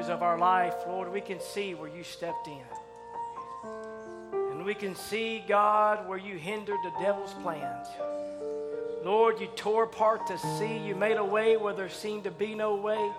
avenues 0.00 0.14
of 0.14 0.22
our 0.22 0.38
life, 0.38 0.74
Lord, 0.86 1.12
we 1.12 1.20
can 1.20 1.40
see 1.40 1.74
where 1.74 1.88
you 1.88 2.02
stepped 2.02 2.46
in. 2.46 2.64
And 4.32 4.64
we 4.64 4.74
can 4.74 4.94
see, 4.94 5.42
God, 5.46 6.08
where 6.08 6.18
you 6.18 6.36
hindered 6.36 6.78
the 6.82 6.92
devil's 7.00 7.34
plans. 7.42 7.86
Lord, 9.04 9.40
you 9.40 9.46
tore 9.56 9.84
apart 9.84 10.26
the 10.26 10.38
sea. 10.38 10.78
You 10.78 10.94
made 10.94 11.16
a 11.16 11.24
way 11.24 11.56
where 11.56 11.74
there 11.74 11.88
seemed 11.88 12.24
to 12.24 12.30
be 12.30 12.54
no 12.54 12.76
way. 12.76 13.10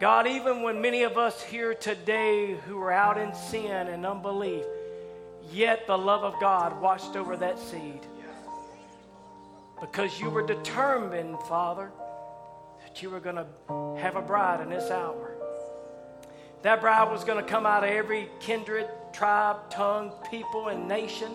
God, 0.00 0.26
even 0.26 0.62
when 0.62 0.80
many 0.80 1.04
of 1.04 1.16
us 1.16 1.42
here 1.42 1.74
today 1.74 2.56
who 2.66 2.78
are 2.80 2.92
out 2.92 3.16
in 3.16 3.34
sin 3.34 3.88
and 3.88 4.04
unbelief, 4.04 4.64
yet 5.50 5.86
the 5.86 5.96
love 5.96 6.24
of 6.24 6.38
God 6.40 6.80
watched 6.80 7.16
over 7.16 7.36
that 7.36 7.58
seed. 7.58 8.00
Because 9.80 10.18
you 10.20 10.30
were 10.30 10.46
determined, 10.46 11.38
Father, 11.48 11.90
that 12.82 13.02
you 13.02 13.10
were 13.10 13.20
going 13.20 13.36
to 13.36 13.46
have 14.00 14.16
a 14.16 14.22
bride 14.22 14.60
in 14.60 14.70
this 14.70 14.90
hour. 14.90 15.33
That 16.64 16.80
bride 16.80 17.12
was 17.12 17.24
going 17.24 17.44
to 17.44 17.48
come 17.48 17.66
out 17.66 17.84
of 17.84 17.90
every 17.90 18.30
kindred, 18.40 18.88
tribe, 19.12 19.68
tongue, 19.68 20.12
people, 20.30 20.68
and 20.68 20.88
nation. 20.88 21.30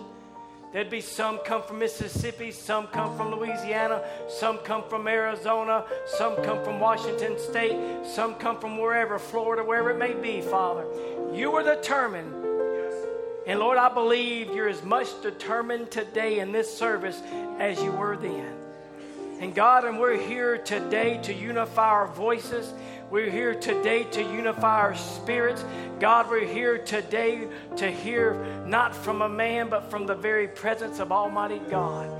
There'd 0.72 0.90
be 0.90 1.00
some 1.00 1.38
come 1.44 1.62
from 1.62 1.78
Mississippi, 1.78 2.50
some 2.50 2.88
come 2.88 3.16
from 3.16 3.30
Louisiana, 3.36 4.02
some 4.28 4.58
come 4.58 4.82
from 4.88 5.06
Arizona, 5.06 5.84
some 6.18 6.34
come 6.42 6.64
from 6.64 6.80
Washington 6.80 7.38
State, 7.38 8.04
some 8.04 8.34
come 8.34 8.58
from 8.58 8.76
wherever, 8.76 9.20
Florida, 9.20 9.62
wherever 9.62 9.92
it 9.92 9.98
may 9.98 10.14
be, 10.14 10.40
Father. 10.40 10.84
You 11.32 11.52
were 11.52 11.62
determined. 11.62 12.34
And 13.46 13.60
Lord, 13.60 13.78
I 13.78 13.88
believe 13.88 14.52
you're 14.52 14.68
as 14.68 14.82
much 14.82 15.08
determined 15.22 15.92
today 15.92 16.40
in 16.40 16.50
this 16.50 16.76
service 16.76 17.22
as 17.60 17.80
you 17.80 17.92
were 17.92 18.16
then. 18.16 18.59
And 19.40 19.54
God, 19.54 19.86
and 19.86 19.98
we're 19.98 20.18
here 20.18 20.58
today 20.58 21.18
to 21.22 21.32
unify 21.32 21.88
our 21.88 22.08
voices. 22.08 22.74
We're 23.10 23.30
here 23.30 23.54
today 23.54 24.04
to 24.04 24.20
unify 24.20 24.80
our 24.80 24.94
spirits. 24.94 25.64
God, 25.98 26.28
we're 26.28 26.44
here 26.44 26.76
today 26.76 27.48
to 27.76 27.90
hear 27.90 28.34
not 28.66 28.94
from 28.94 29.22
a 29.22 29.28
man, 29.30 29.70
but 29.70 29.90
from 29.90 30.04
the 30.04 30.14
very 30.14 30.46
presence 30.46 30.98
of 30.98 31.10
Almighty 31.10 31.58
God. 31.70 32.10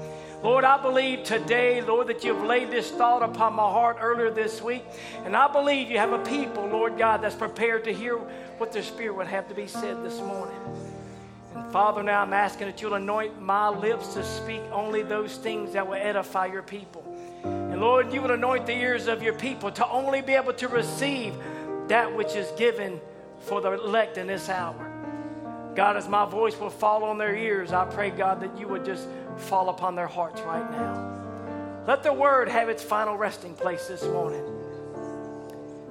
Lord, 0.42 0.64
I 0.64 0.80
believe 0.80 1.22
today, 1.24 1.82
Lord, 1.82 2.06
that 2.06 2.24
you've 2.24 2.42
laid 2.42 2.70
this 2.70 2.90
thought 2.90 3.22
upon 3.22 3.52
my 3.52 3.64
heart 3.64 3.98
earlier 4.00 4.30
this 4.30 4.62
week. 4.62 4.86
And 5.26 5.36
I 5.36 5.52
believe 5.52 5.90
you 5.90 5.98
have 5.98 6.14
a 6.14 6.24
people, 6.24 6.66
Lord 6.68 6.96
God, 6.96 7.20
that's 7.20 7.34
prepared 7.34 7.84
to 7.84 7.92
hear 7.92 8.16
what 8.56 8.72
their 8.72 8.82
spirit 8.82 9.14
would 9.14 9.26
have 9.26 9.46
to 9.48 9.54
be 9.54 9.66
said 9.66 10.02
this 10.02 10.18
morning. 10.20 10.56
And 11.54 11.70
Father, 11.70 12.02
now 12.02 12.22
I'm 12.22 12.32
asking 12.32 12.68
that 12.68 12.80
you'll 12.80 12.94
anoint 12.94 13.42
my 13.42 13.68
lips 13.68 14.14
to 14.14 14.24
speak 14.24 14.62
only 14.72 15.02
those 15.02 15.36
things 15.36 15.74
that 15.74 15.86
will 15.86 15.94
edify 15.94 16.46
your 16.46 16.62
people. 16.62 17.09
Lord, 17.80 18.12
you 18.12 18.20
would 18.20 18.30
anoint 18.30 18.66
the 18.66 18.74
ears 18.76 19.06
of 19.06 19.22
your 19.22 19.32
people 19.32 19.72
to 19.72 19.88
only 19.88 20.20
be 20.20 20.34
able 20.34 20.52
to 20.52 20.68
receive 20.68 21.34
that 21.88 22.14
which 22.14 22.36
is 22.36 22.50
given 22.58 23.00
for 23.40 23.62
the 23.62 23.72
elect 23.72 24.18
in 24.18 24.26
this 24.26 24.50
hour. 24.50 25.72
God, 25.74 25.96
as 25.96 26.06
my 26.06 26.26
voice 26.26 26.60
will 26.60 26.68
fall 26.68 27.04
on 27.04 27.16
their 27.16 27.34
ears, 27.34 27.72
I 27.72 27.86
pray, 27.86 28.10
God, 28.10 28.42
that 28.42 28.58
you 28.58 28.68
would 28.68 28.84
just 28.84 29.08
fall 29.38 29.70
upon 29.70 29.94
their 29.94 30.06
hearts 30.06 30.42
right 30.42 30.70
now. 30.70 31.84
Let 31.86 32.02
the 32.02 32.12
word 32.12 32.48
have 32.50 32.68
its 32.68 32.82
final 32.82 33.16
resting 33.16 33.54
place 33.54 33.88
this 33.88 34.04
morning. 34.04 34.44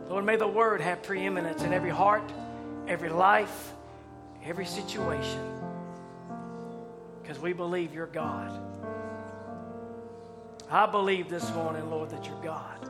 Lord, 0.10 0.26
may 0.26 0.36
the 0.36 0.48
word 0.48 0.82
have 0.82 1.02
preeminence 1.02 1.64
in 1.64 1.74
every 1.74 1.90
heart, 1.90 2.32
every 2.88 3.10
life, 3.10 3.74
every 4.46 4.68
situation. 4.68 5.42
Because 7.24 7.40
we 7.40 7.52
believe 7.54 7.96
you're 7.96 8.06
God. 8.06 8.79
I 10.72 10.86
believe 10.86 11.30
this 11.30 11.52
morning, 11.54 11.90
Lord, 11.90 12.12
that 12.12 12.26
you're 12.28 12.44
God. 12.44 12.90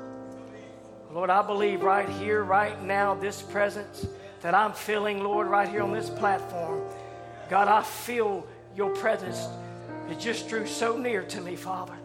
Lord, 1.13 1.29
I 1.29 1.41
believe 1.41 1.81
right 1.81 2.09
here, 2.09 2.43
right 2.43 2.81
now, 2.83 3.15
this 3.15 3.41
presence 3.41 4.05
that 4.41 4.53
I'm 4.53 4.73
feeling, 4.73 5.23
Lord, 5.23 5.47
right 5.47 5.67
here 5.67 5.81
on 5.81 5.93
this 5.93 6.09
platform. 6.09 6.81
God, 7.49 7.69
I 7.69 7.81
feel 7.81 8.45
your 8.75 8.93
presence. 8.95 9.47
It 10.09 10.19
just 10.19 10.49
drew 10.49 10.67
so 10.67 10.97
near 10.97 11.23
to 11.23 11.39
me, 11.39 11.55
Father. 11.55 11.95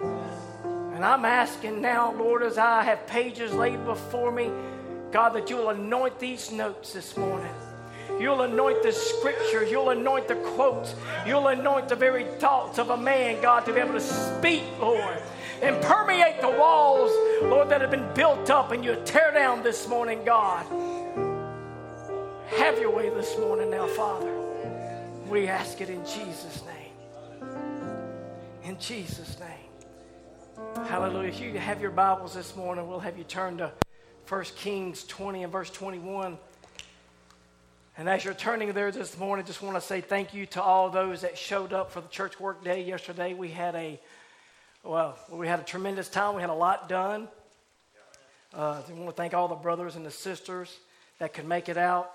And 0.00 1.04
I'm 1.04 1.24
asking 1.24 1.80
now, 1.80 2.14
Lord, 2.14 2.44
as 2.44 2.56
I 2.56 2.84
have 2.84 3.06
pages 3.08 3.52
laid 3.52 3.84
before 3.84 4.30
me, 4.30 4.50
God, 5.10 5.30
that 5.30 5.50
you'll 5.50 5.70
anoint 5.70 6.20
these 6.20 6.52
notes 6.52 6.92
this 6.92 7.16
morning. 7.16 7.52
You'll 8.18 8.42
anoint 8.42 8.82
the 8.82 8.92
scriptures. 8.92 9.70
You'll 9.70 9.90
anoint 9.90 10.28
the 10.28 10.36
quotes. 10.36 10.94
You'll 11.26 11.48
anoint 11.48 11.88
the 11.88 11.96
very 11.96 12.24
thoughts 12.38 12.78
of 12.78 12.90
a 12.90 12.96
man, 12.96 13.42
God, 13.42 13.66
to 13.66 13.72
be 13.72 13.80
able 13.80 13.92
to 13.92 14.00
speak, 14.00 14.64
Lord, 14.80 15.18
and 15.62 15.80
permeate 15.82 16.40
the 16.40 16.48
walls, 16.48 17.12
Lord, 17.42 17.68
that 17.68 17.80
have 17.80 17.90
been 17.90 18.12
built 18.14 18.48
up 18.50 18.72
and 18.72 18.84
you 18.84 19.00
tear 19.04 19.32
down 19.32 19.62
this 19.62 19.86
morning, 19.88 20.24
God. 20.24 20.64
Have 22.58 22.78
your 22.78 22.90
way 22.90 23.10
this 23.10 23.36
morning 23.38 23.70
now, 23.70 23.86
Father. 23.88 24.32
We 25.28 25.48
ask 25.48 25.80
it 25.80 25.90
in 25.90 26.04
Jesus' 26.06 26.62
name. 26.64 27.48
In 28.62 28.78
Jesus' 28.78 29.38
name. 29.38 30.84
Hallelujah. 30.86 31.28
If 31.28 31.40
you 31.40 31.58
have 31.58 31.80
your 31.80 31.90
Bibles 31.90 32.34
this 32.34 32.56
morning, 32.56 32.88
we'll 32.88 33.00
have 33.00 33.18
you 33.18 33.24
turn 33.24 33.58
to 33.58 33.72
1 34.28 34.44
Kings 34.56 35.04
20 35.04 35.42
and 35.42 35.52
verse 35.52 35.70
21. 35.70 36.38
And 37.98 38.10
as 38.10 38.22
you're 38.26 38.34
turning 38.34 38.70
there 38.74 38.90
this 38.90 39.16
morning, 39.16 39.46
just 39.46 39.62
want 39.62 39.74
to 39.74 39.80
say 39.80 40.02
thank 40.02 40.34
you 40.34 40.44
to 40.48 40.62
all 40.62 40.90
those 40.90 41.22
that 41.22 41.38
showed 41.38 41.72
up 41.72 41.90
for 41.90 42.02
the 42.02 42.08
church 42.08 42.38
work 42.38 42.62
day 42.62 42.84
yesterday. 42.84 43.32
We 43.32 43.48
had 43.48 43.74
a 43.74 43.98
well, 44.84 45.18
we 45.30 45.48
had 45.48 45.60
a 45.60 45.62
tremendous 45.62 46.10
time. 46.10 46.34
We 46.34 46.42
had 46.42 46.50
a 46.50 46.54
lot 46.54 46.90
done. 46.90 47.26
Uh, 48.54 48.82
I 48.86 48.92
want 48.92 49.08
to 49.08 49.12
thank 49.12 49.32
all 49.32 49.48
the 49.48 49.54
brothers 49.54 49.96
and 49.96 50.04
the 50.04 50.10
sisters 50.10 50.76
that 51.20 51.32
could 51.32 51.48
make 51.48 51.70
it 51.70 51.78
out. 51.78 52.10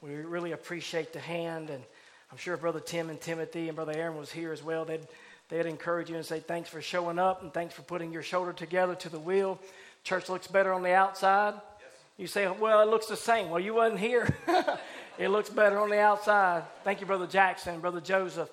We 0.00 0.14
really 0.14 0.52
appreciate 0.52 1.12
the 1.12 1.20
hand, 1.20 1.68
and 1.68 1.84
I'm 2.30 2.38
sure 2.38 2.56
Brother 2.56 2.80
Tim 2.80 3.10
and 3.10 3.20
Timothy 3.20 3.68
and 3.68 3.76
Brother 3.76 3.92
Aaron 3.94 4.16
was 4.16 4.32
here 4.32 4.50
as 4.50 4.62
well. 4.62 4.86
They'd 4.86 5.06
they'd 5.50 5.66
encourage 5.66 6.08
you 6.08 6.16
and 6.16 6.24
say 6.24 6.40
thanks 6.40 6.70
for 6.70 6.80
showing 6.80 7.18
up 7.18 7.42
and 7.42 7.52
thanks 7.52 7.74
for 7.74 7.82
putting 7.82 8.14
your 8.14 8.22
shoulder 8.22 8.54
together 8.54 8.94
to 8.94 9.10
the 9.10 9.20
wheel. 9.20 9.60
Church 10.04 10.30
looks 10.30 10.46
better 10.46 10.72
on 10.72 10.82
the 10.82 10.94
outside. 10.94 11.52
Yes. 11.52 11.90
You 12.16 12.26
say, 12.28 12.48
well, 12.48 12.80
it 12.80 12.88
looks 12.88 13.08
the 13.08 13.16
same. 13.16 13.50
Well, 13.50 13.60
you 13.60 13.74
wasn't 13.74 14.00
here. 14.00 14.34
it 15.22 15.30
looks 15.30 15.48
better 15.48 15.78
on 15.78 15.88
the 15.88 16.00
outside. 16.00 16.64
Thank 16.82 17.00
you, 17.00 17.06
Brother 17.06 17.28
Jackson, 17.28 17.78
Brother 17.78 18.00
Joseph, 18.00 18.50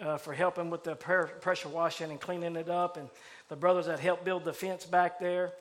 uh, 0.00 0.16
for 0.16 0.32
helping 0.32 0.70
with 0.70 0.84
the 0.84 0.94
pressure 0.94 1.68
washing 1.68 2.10
and 2.10 2.18
cleaning 2.18 2.56
it 2.56 2.70
up, 2.70 2.96
and 2.96 3.10
the 3.50 3.56
brothers 3.56 3.84
that 3.84 4.00
helped 4.00 4.24
build 4.24 4.46
the 4.46 4.54
fence 4.54 4.86
back 4.86 5.20
there. 5.20 5.52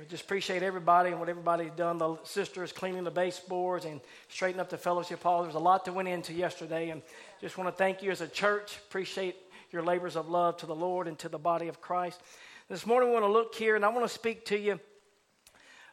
We 0.00 0.06
just 0.06 0.24
appreciate 0.24 0.64
everybody 0.64 1.10
and 1.10 1.20
what 1.20 1.28
everybody's 1.28 1.70
done. 1.70 1.98
The 1.98 2.16
sisters 2.24 2.72
cleaning 2.72 3.04
the 3.04 3.12
baseboards 3.12 3.84
and 3.84 4.00
straightening 4.28 4.60
up 4.60 4.70
the 4.70 4.76
fellowship 4.76 5.22
hall. 5.22 5.44
There's 5.44 5.54
a 5.54 5.60
lot 5.60 5.84
that 5.84 5.92
went 5.92 6.08
into 6.08 6.32
yesterday, 6.32 6.90
and 6.90 7.00
just 7.40 7.56
want 7.56 7.70
to 7.70 7.76
thank 7.76 8.02
you 8.02 8.10
as 8.10 8.20
a 8.20 8.28
church. 8.28 8.78
Appreciate 8.88 9.36
your 9.70 9.84
labors 9.84 10.16
of 10.16 10.28
love 10.28 10.56
to 10.56 10.66
the 10.66 10.74
Lord 10.74 11.06
and 11.06 11.16
to 11.20 11.28
the 11.28 11.38
body 11.38 11.68
of 11.68 11.80
Christ. 11.80 12.20
This 12.68 12.84
morning, 12.84 13.10
we 13.10 13.14
want 13.14 13.24
to 13.24 13.30
look 13.30 13.54
here, 13.54 13.76
and 13.76 13.84
I 13.84 13.88
want 13.90 14.04
to 14.04 14.12
speak 14.12 14.46
to 14.46 14.58
you 14.58 14.80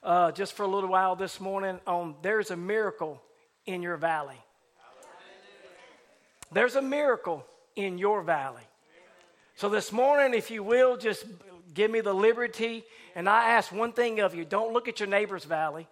uh, 0.02 0.32
just 0.32 0.54
for 0.54 0.64
a 0.64 0.68
little 0.68 0.90
while 0.90 1.16
this 1.16 1.40
morning 1.40 1.80
on 1.86 2.16
there's 2.24 2.50
a 2.50 2.58
miracle 2.58 3.22
in 3.66 3.82
your 3.82 3.98
valley. 3.98 4.40
There's 6.52 6.76
a 6.76 6.82
miracle 6.82 7.46
in 7.76 7.98
your 7.98 8.22
valley. 8.22 8.64
So 9.56 9.70
this 9.70 9.92
morning, 9.92 10.38
if 10.38 10.52
you 10.52 10.64
will, 10.64 10.98
just 10.98 11.26
give 11.74 11.90
me 11.90 12.02
the 12.02 12.14
liberty 12.14 12.84
and 13.16 13.30
I 13.30 13.52
ask 13.52 13.72
one 13.72 13.94
thing 13.94 14.20
of 14.20 14.36
you 14.36 14.44
don't 14.44 14.74
look 14.74 14.90
at 14.90 15.00
your 15.00 15.08
neighbor's 15.08 15.46
valley. 15.46 15.88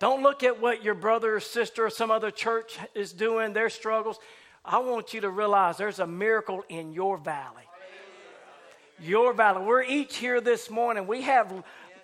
Don't 0.00 0.24
look 0.24 0.42
at 0.42 0.60
what 0.60 0.82
your 0.82 0.94
brother 0.94 1.36
or 1.36 1.40
sister 1.40 1.86
or 1.86 1.90
some 1.90 2.10
other 2.10 2.32
church 2.32 2.76
is 2.92 3.12
doing, 3.12 3.52
their 3.52 3.70
struggles. 3.70 4.18
I 4.64 4.80
want 4.80 5.14
you 5.14 5.20
to 5.20 5.30
realize 5.30 5.76
there's 5.76 6.00
a 6.00 6.06
miracle 6.06 6.64
in 6.68 6.92
your 6.92 7.16
valley. 7.16 7.62
Your 9.00 9.32
valley. 9.32 9.64
We're 9.64 9.84
each 9.84 10.16
here 10.16 10.40
this 10.40 10.68
morning. 10.70 11.06
We 11.06 11.22
have, 11.22 11.52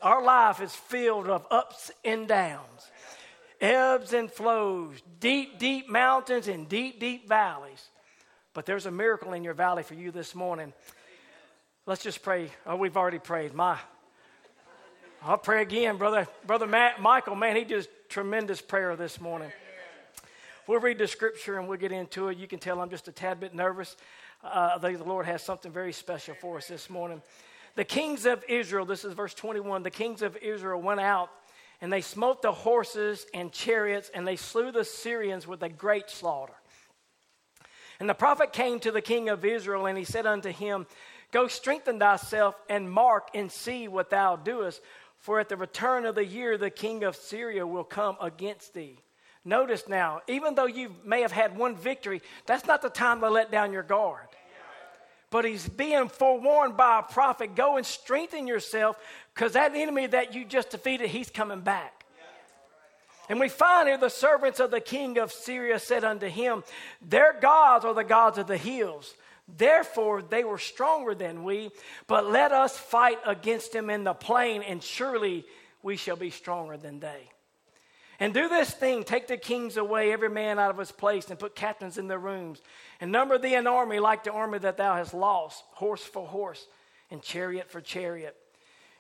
our 0.00 0.22
life 0.22 0.60
is 0.60 0.72
filled 0.72 1.26
of 1.26 1.44
ups 1.50 1.90
and 2.04 2.28
downs, 2.28 2.90
ebbs 3.60 4.12
and 4.12 4.30
flows, 4.30 5.02
deep, 5.20 5.58
deep 5.58 5.88
mountains 5.88 6.48
and 6.48 6.68
deep, 6.68 7.00
deep 7.00 7.28
valleys. 7.28 7.88
But 8.54 8.66
there's 8.66 8.86
a 8.86 8.90
miracle 8.90 9.32
in 9.32 9.44
your 9.44 9.54
valley 9.54 9.82
for 9.82 9.94
you 9.94 10.10
this 10.10 10.34
morning. 10.34 10.72
Let's 11.86 12.02
just 12.02 12.22
pray. 12.22 12.50
Oh, 12.66 12.76
we've 12.76 12.96
already 12.96 13.18
prayed. 13.18 13.54
My, 13.54 13.78
I'll 15.22 15.38
pray 15.38 15.62
again, 15.62 15.96
brother. 15.96 16.28
Brother 16.46 16.66
Matt, 16.66 17.00
Michael, 17.00 17.34
man, 17.34 17.56
he 17.56 17.64
did 17.64 17.88
tremendous 18.08 18.60
prayer 18.60 18.94
this 18.96 19.20
morning. 19.20 19.50
We'll 20.66 20.80
read 20.80 20.98
the 20.98 21.08
scripture 21.08 21.58
and 21.58 21.66
we'll 21.66 21.78
get 21.78 21.92
into 21.92 22.28
it. 22.28 22.36
You 22.36 22.46
can 22.46 22.58
tell 22.58 22.80
I'm 22.80 22.90
just 22.90 23.08
a 23.08 23.12
tad 23.12 23.40
bit 23.40 23.54
nervous. 23.54 23.96
Uh, 24.44 24.72
I 24.76 24.78
think 24.78 24.98
the 24.98 25.04
Lord 25.04 25.26
has 25.26 25.42
something 25.42 25.72
very 25.72 25.92
special 25.92 26.34
for 26.34 26.58
us 26.58 26.68
this 26.68 26.90
morning. 26.90 27.22
The 27.74 27.84
kings 27.84 28.26
of 28.26 28.44
Israel, 28.48 28.84
this 28.84 29.04
is 29.04 29.14
verse 29.14 29.34
21, 29.34 29.82
the 29.82 29.90
kings 29.90 30.20
of 30.20 30.36
Israel 30.36 30.80
went 30.80 31.00
out 31.00 31.30
and 31.80 31.92
they 31.92 32.00
smote 32.00 32.42
the 32.42 32.52
horses 32.52 33.26
and 33.32 33.52
chariots 33.52 34.10
and 34.12 34.26
they 34.26 34.36
slew 34.36 34.72
the 34.72 34.84
Syrians 34.84 35.46
with 35.46 35.62
a 35.62 35.68
great 35.68 36.10
slaughter. 36.10 36.54
And 38.00 38.08
the 38.08 38.14
prophet 38.14 38.52
came 38.52 38.78
to 38.80 38.92
the 38.92 39.00
king 39.00 39.28
of 39.28 39.44
Israel, 39.44 39.86
and 39.86 39.98
he 39.98 40.04
said 40.04 40.24
unto 40.24 40.50
him, 40.50 40.86
Go 41.32 41.48
strengthen 41.48 41.98
thyself, 41.98 42.54
and 42.68 42.90
mark 42.90 43.28
and 43.34 43.50
see 43.50 43.88
what 43.88 44.10
thou 44.10 44.36
doest, 44.36 44.80
for 45.18 45.40
at 45.40 45.48
the 45.48 45.56
return 45.56 46.06
of 46.06 46.14
the 46.14 46.24
year 46.24 46.56
the 46.56 46.70
king 46.70 47.02
of 47.02 47.16
Syria 47.16 47.66
will 47.66 47.84
come 47.84 48.16
against 48.20 48.72
thee. 48.72 49.00
Notice 49.44 49.88
now, 49.88 50.20
even 50.28 50.54
though 50.54 50.66
you 50.66 50.94
may 51.04 51.22
have 51.22 51.32
had 51.32 51.56
one 51.56 51.74
victory, 51.76 52.22
that's 52.46 52.66
not 52.66 52.82
the 52.82 52.88
time 52.88 53.20
to 53.20 53.30
let 53.30 53.50
down 53.50 53.72
your 53.72 53.82
guard. 53.82 54.28
But 55.30 55.44
he's 55.44 55.68
being 55.68 56.08
forewarned 56.08 56.76
by 56.76 57.00
a 57.00 57.02
prophet 57.02 57.54
go 57.54 57.76
and 57.76 57.84
strengthen 57.84 58.46
yourself 58.46 58.96
because 59.38 59.52
that 59.52 59.76
enemy 59.76 60.08
that 60.08 60.34
you 60.34 60.44
just 60.44 60.70
defeated, 60.70 61.10
he's 61.10 61.30
coming 61.30 61.60
back. 61.60 62.04
And 63.28 63.38
we 63.38 63.48
find 63.48 63.86
here 63.86 63.96
the 63.96 64.08
servants 64.08 64.58
of 64.58 64.72
the 64.72 64.80
king 64.80 65.16
of 65.16 65.30
Syria 65.30 65.78
said 65.78 66.02
unto 66.02 66.26
him, 66.26 66.64
Their 67.00 67.38
gods 67.40 67.84
are 67.84 67.94
the 67.94 68.02
gods 68.02 68.38
of 68.38 68.48
the 68.48 68.56
hills. 68.56 69.14
Therefore, 69.46 70.22
they 70.22 70.42
were 70.42 70.58
stronger 70.58 71.14
than 71.14 71.44
we, 71.44 71.70
but 72.08 72.28
let 72.28 72.50
us 72.50 72.76
fight 72.76 73.18
against 73.24 73.72
them 73.72 73.90
in 73.90 74.02
the 74.02 74.12
plain, 74.12 74.62
and 74.62 74.82
surely 74.82 75.44
we 75.84 75.96
shall 75.96 76.16
be 76.16 76.30
stronger 76.30 76.76
than 76.76 76.98
they. 76.98 77.30
And 78.18 78.34
do 78.34 78.48
this 78.48 78.72
thing 78.72 79.04
take 79.04 79.28
the 79.28 79.36
kings 79.36 79.76
away, 79.76 80.12
every 80.12 80.30
man 80.30 80.58
out 80.58 80.72
of 80.72 80.78
his 80.78 80.90
place, 80.90 81.30
and 81.30 81.38
put 81.38 81.54
captains 81.54 81.96
in 81.96 82.08
their 82.08 82.18
rooms, 82.18 82.60
and 83.00 83.12
number 83.12 83.38
thee 83.38 83.54
an 83.54 83.68
army 83.68 84.00
like 84.00 84.24
the 84.24 84.32
army 84.32 84.58
that 84.58 84.78
thou 84.78 84.96
hast 84.96 85.14
lost, 85.14 85.62
horse 85.74 86.02
for 86.02 86.26
horse, 86.26 86.66
and 87.12 87.22
chariot 87.22 87.70
for 87.70 87.80
chariot. 87.80 88.36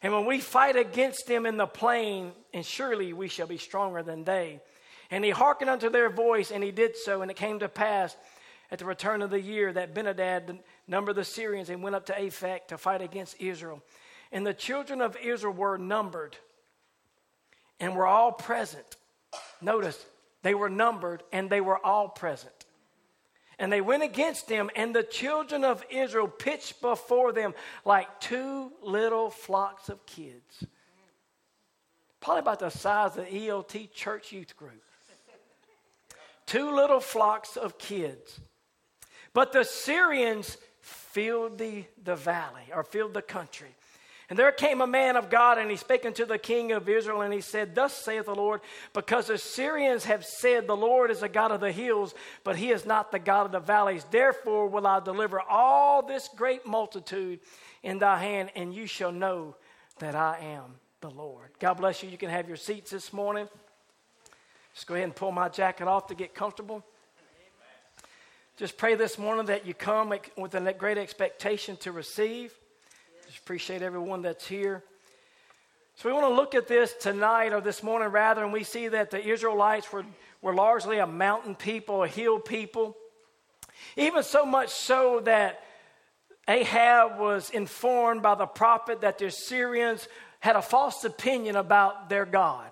And 0.02 0.12
when 0.12 0.26
we 0.26 0.40
fight 0.40 0.76
against 0.76 1.26
them 1.26 1.44
in 1.46 1.56
the 1.56 1.66
plain, 1.66 2.32
and 2.54 2.64
surely 2.64 3.12
we 3.12 3.28
shall 3.28 3.46
be 3.46 3.58
stronger 3.58 4.02
than 4.02 4.24
they. 4.24 4.60
And 5.10 5.24
he 5.24 5.30
hearkened 5.30 5.70
unto 5.70 5.90
their 5.90 6.10
voice, 6.10 6.50
and 6.50 6.62
he 6.62 6.70
did 6.70 6.96
so. 6.96 7.22
And 7.22 7.30
it 7.30 7.36
came 7.36 7.58
to 7.60 7.68
pass 7.68 8.16
at 8.70 8.78
the 8.78 8.84
return 8.84 9.22
of 9.22 9.30
the 9.30 9.40
year 9.40 9.72
that 9.72 9.94
Benhadad 9.94 10.58
numbered 10.86 11.16
the 11.16 11.24
Syrians 11.24 11.70
and 11.70 11.82
went 11.82 11.96
up 11.96 12.06
to 12.06 12.12
Aphek 12.12 12.68
to 12.68 12.78
fight 12.78 13.02
against 13.02 13.40
Israel. 13.40 13.82
And 14.30 14.46
the 14.46 14.54
children 14.54 15.00
of 15.00 15.16
Israel 15.16 15.54
were 15.54 15.78
numbered 15.78 16.36
and 17.80 17.96
were 17.96 18.06
all 18.06 18.32
present. 18.32 18.96
Notice, 19.60 20.04
they 20.42 20.54
were 20.54 20.68
numbered 20.68 21.22
and 21.32 21.48
they 21.48 21.60
were 21.60 21.84
all 21.84 22.08
present. 22.08 22.57
And 23.58 23.72
they 23.72 23.80
went 23.80 24.04
against 24.04 24.46
them, 24.46 24.70
and 24.76 24.94
the 24.94 25.02
children 25.02 25.64
of 25.64 25.84
Israel 25.90 26.28
pitched 26.28 26.80
before 26.80 27.32
them 27.32 27.54
like 27.84 28.20
two 28.20 28.72
little 28.82 29.30
flocks 29.30 29.88
of 29.88 30.04
kids. 30.06 30.64
Probably 32.20 32.40
about 32.40 32.60
the 32.60 32.70
size 32.70 33.16
of 33.16 33.26
the 33.26 33.48
ELT 33.48 33.92
church 33.92 34.32
youth 34.32 34.56
group. 34.56 34.82
Two 36.46 36.74
little 36.74 37.00
flocks 37.00 37.56
of 37.56 37.78
kids. 37.78 38.40
But 39.34 39.52
the 39.52 39.64
Syrians 39.64 40.56
filled 40.80 41.58
the, 41.58 41.84
the 42.02 42.16
valley 42.16 42.62
or 42.72 42.82
filled 42.84 43.14
the 43.14 43.22
country. 43.22 43.74
And 44.30 44.38
there 44.38 44.52
came 44.52 44.82
a 44.82 44.86
man 44.86 45.16
of 45.16 45.30
God, 45.30 45.56
and 45.56 45.70
he 45.70 45.76
spake 45.78 46.04
unto 46.04 46.26
the 46.26 46.36
king 46.36 46.72
of 46.72 46.86
Israel, 46.86 47.22
and 47.22 47.32
he 47.32 47.40
said, 47.40 47.74
Thus 47.74 47.94
saith 47.94 48.26
the 48.26 48.34
Lord, 48.34 48.60
because 48.92 49.28
the 49.28 49.38
Syrians 49.38 50.04
have 50.04 50.22
said, 50.24 50.66
The 50.66 50.76
Lord 50.76 51.10
is 51.10 51.22
a 51.22 51.30
God 51.30 51.50
of 51.50 51.60
the 51.60 51.72
hills, 51.72 52.14
but 52.44 52.56
he 52.56 52.70
is 52.70 52.84
not 52.84 53.10
the 53.10 53.18
God 53.18 53.46
of 53.46 53.52
the 53.52 53.60
valleys. 53.60 54.04
Therefore 54.10 54.68
will 54.68 54.86
I 54.86 55.00
deliver 55.00 55.40
all 55.40 56.02
this 56.02 56.28
great 56.36 56.66
multitude 56.66 57.40
in 57.82 57.98
thy 58.00 58.18
hand, 58.18 58.50
and 58.54 58.74
you 58.74 58.86
shall 58.86 59.12
know 59.12 59.56
that 59.98 60.14
I 60.14 60.38
am 60.40 60.74
the 61.00 61.10
Lord. 61.10 61.48
God 61.58 61.74
bless 61.74 62.02
you. 62.02 62.10
You 62.10 62.18
can 62.18 62.30
have 62.30 62.48
your 62.48 62.56
seats 62.58 62.90
this 62.90 63.14
morning. 63.14 63.48
Just 64.74 64.86
go 64.86 64.94
ahead 64.94 65.04
and 65.04 65.16
pull 65.16 65.32
my 65.32 65.48
jacket 65.48 65.88
off 65.88 66.08
to 66.08 66.14
get 66.14 66.34
comfortable. 66.34 66.84
Just 68.58 68.76
pray 68.76 68.94
this 68.94 69.16
morning 69.16 69.46
that 69.46 69.64
you 69.64 69.72
come 69.72 70.12
with 70.36 70.54
a 70.54 70.72
great 70.74 70.98
expectation 70.98 71.76
to 71.78 71.92
receive. 71.92 72.57
Appreciate 73.48 73.80
everyone 73.80 74.20
that's 74.20 74.46
here. 74.46 74.84
So 75.94 76.10
we 76.10 76.12
want 76.12 76.26
to 76.26 76.34
look 76.34 76.54
at 76.54 76.68
this 76.68 76.92
tonight 76.92 77.54
or 77.54 77.62
this 77.62 77.82
morning 77.82 78.10
rather, 78.10 78.44
and 78.44 78.52
we 78.52 78.62
see 78.62 78.88
that 78.88 79.10
the 79.10 79.26
Israelites 79.26 79.90
were, 79.90 80.04
were 80.42 80.52
largely 80.52 80.98
a 80.98 81.06
mountain 81.06 81.54
people, 81.54 82.02
a 82.02 82.08
hill 82.08 82.38
people. 82.40 82.94
Even 83.96 84.22
so 84.22 84.44
much 84.44 84.68
so 84.68 85.20
that 85.20 85.62
Ahab 86.46 87.18
was 87.18 87.48
informed 87.48 88.20
by 88.20 88.34
the 88.34 88.44
prophet 88.44 89.00
that 89.00 89.16
the 89.16 89.24
Assyrians 89.28 90.08
had 90.40 90.54
a 90.54 90.60
false 90.60 91.02
opinion 91.04 91.56
about 91.56 92.10
their 92.10 92.26
God, 92.26 92.70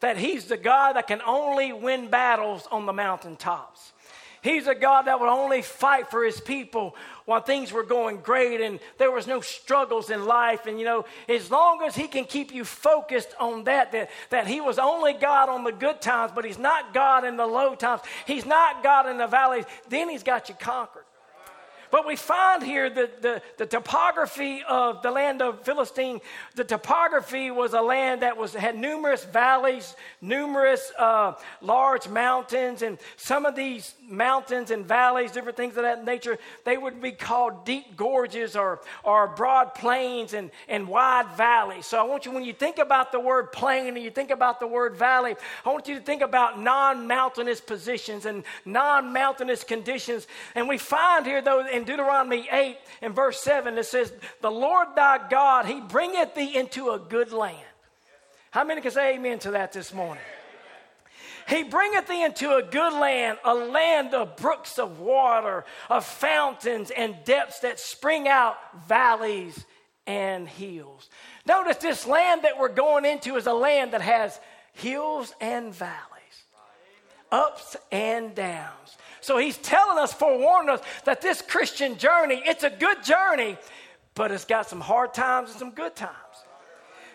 that 0.00 0.18
he's 0.18 0.44
the 0.44 0.58
God 0.58 0.96
that 0.96 1.06
can 1.06 1.22
only 1.22 1.72
win 1.72 2.10
battles 2.10 2.68
on 2.70 2.84
the 2.84 2.92
mountaintops. 2.92 3.94
He's 4.42 4.66
a 4.66 4.74
God 4.74 5.02
that 5.02 5.20
would 5.20 5.28
only 5.28 5.62
fight 5.62 6.10
for 6.10 6.24
his 6.24 6.40
people 6.40 6.94
while 7.24 7.40
things 7.40 7.72
were 7.72 7.82
going 7.82 8.18
great 8.18 8.60
and 8.60 8.80
there 8.96 9.10
was 9.10 9.26
no 9.26 9.40
struggles 9.40 10.10
in 10.10 10.24
life. 10.24 10.66
And 10.66 10.78
you 10.78 10.84
know, 10.84 11.04
as 11.28 11.50
long 11.50 11.82
as 11.82 11.94
he 11.94 12.08
can 12.08 12.24
keep 12.24 12.54
you 12.54 12.64
focused 12.64 13.34
on 13.38 13.64
that, 13.64 13.92
that, 13.92 14.10
that 14.30 14.46
he 14.46 14.60
was 14.60 14.78
only 14.78 15.12
God 15.12 15.48
on 15.48 15.64
the 15.64 15.72
good 15.72 16.00
times, 16.00 16.32
but 16.34 16.44
he's 16.44 16.58
not 16.58 16.94
God 16.94 17.24
in 17.24 17.36
the 17.36 17.46
low 17.46 17.74
times. 17.74 18.02
He's 18.26 18.46
not 18.46 18.82
God 18.82 19.08
in 19.08 19.18
the 19.18 19.26
valleys, 19.26 19.64
then 19.88 20.08
he's 20.08 20.22
got 20.22 20.48
you 20.48 20.54
conquered. 20.54 20.97
But 21.90 22.06
we 22.06 22.16
find 22.16 22.62
here 22.62 22.90
that 22.90 23.22
the, 23.22 23.42
the 23.56 23.66
topography 23.66 24.62
of 24.68 25.02
the 25.02 25.10
land 25.10 25.42
of 25.42 25.62
Philistine, 25.62 26.20
the 26.54 26.64
topography 26.64 27.50
was 27.50 27.72
a 27.72 27.80
land 27.80 28.22
that 28.22 28.36
was, 28.36 28.54
had 28.54 28.76
numerous 28.76 29.24
valleys, 29.24 29.96
numerous 30.20 30.92
uh, 30.98 31.34
large 31.60 32.08
mountains, 32.08 32.82
and 32.82 32.98
some 33.16 33.46
of 33.46 33.54
these 33.54 33.94
mountains 34.08 34.70
and 34.70 34.86
valleys, 34.86 35.32
different 35.32 35.56
things 35.56 35.76
of 35.76 35.82
that 35.82 36.04
nature, 36.04 36.38
they 36.64 36.76
would 36.76 37.00
be 37.00 37.12
called 37.12 37.64
deep 37.64 37.96
gorges 37.96 38.56
or, 38.56 38.80
or 39.04 39.28
broad 39.28 39.74
plains 39.74 40.34
and, 40.34 40.50
and 40.68 40.88
wide 40.88 41.28
valleys. 41.36 41.86
So 41.86 41.98
I 41.98 42.02
want 42.02 42.26
you, 42.26 42.32
when 42.32 42.44
you 42.44 42.52
think 42.52 42.78
about 42.78 43.12
the 43.12 43.20
word 43.20 43.52
plain 43.52 43.88
and 43.88 43.98
you 43.98 44.10
think 44.10 44.30
about 44.30 44.60
the 44.60 44.66
word 44.66 44.96
valley, 44.96 45.34
I 45.64 45.72
want 45.72 45.88
you 45.88 45.96
to 45.96 46.00
think 46.00 46.22
about 46.22 46.60
non 46.60 47.06
mountainous 47.06 47.60
positions 47.60 48.26
and 48.26 48.44
non 48.64 49.12
mountainous 49.12 49.64
conditions. 49.64 50.26
And 50.54 50.68
we 50.68 50.78
find 50.78 51.26
here, 51.26 51.42
though, 51.42 51.66
in 51.78 51.84
Deuteronomy 51.84 52.46
8 52.50 52.76
and 53.02 53.14
verse 53.14 53.40
7, 53.40 53.78
it 53.78 53.86
says, 53.86 54.12
The 54.42 54.50
Lord 54.50 54.88
thy 54.94 55.28
God, 55.28 55.64
he 55.64 55.80
bringeth 55.80 56.34
thee 56.34 56.56
into 56.56 56.90
a 56.90 56.98
good 56.98 57.32
land. 57.32 57.56
How 58.50 58.64
many 58.64 58.80
can 58.80 58.90
say 58.90 59.14
amen 59.14 59.38
to 59.40 59.52
that 59.52 59.72
this 59.72 59.94
morning? 59.94 60.22
He 61.48 61.62
bringeth 61.62 62.08
thee 62.08 62.24
into 62.24 62.56
a 62.56 62.62
good 62.62 62.92
land, 62.92 63.38
a 63.42 63.54
land 63.54 64.12
of 64.12 64.36
brooks 64.36 64.78
of 64.78 65.00
water, 65.00 65.64
of 65.88 66.04
fountains 66.04 66.90
and 66.90 67.16
depths 67.24 67.60
that 67.60 67.80
spring 67.80 68.28
out 68.28 68.56
valleys 68.86 69.64
and 70.06 70.46
hills. 70.46 71.08
Notice 71.46 71.78
this 71.78 72.06
land 72.06 72.42
that 72.42 72.58
we're 72.58 72.68
going 72.68 73.06
into 73.06 73.36
is 73.36 73.46
a 73.46 73.54
land 73.54 73.92
that 73.92 74.02
has 74.02 74.38
hills 74.72 75.32
and 75.40 75.72
valleys, 75.72 75.94
ups 77.32 77.76
and 77.90 78.34
downs. 78.34 78.98
So 79.28 79.36
he's 79.36 79.58
telling 79.58 79.98
us, 79.98 80.10
forewarning 80.10 80.70
us, 80.70 80.80
that 81.04 81.20
this 81.20 81.42
Christian 81.42 81.98
journey, 81.98 82.40
it's 82.46 82.64
a 82.64 82.70
good 82.70 83.04
journey, 83.04 83.58
but 84.14 84.32
it's 84.32 84.46
got 84.46 84.70
some 84.70 84.80
hard 84.80 85.12
times 85.12 85.50
and 85.50 85.58
some 85.58 85.70
good 85.72 85.94
times. 85.94 86.14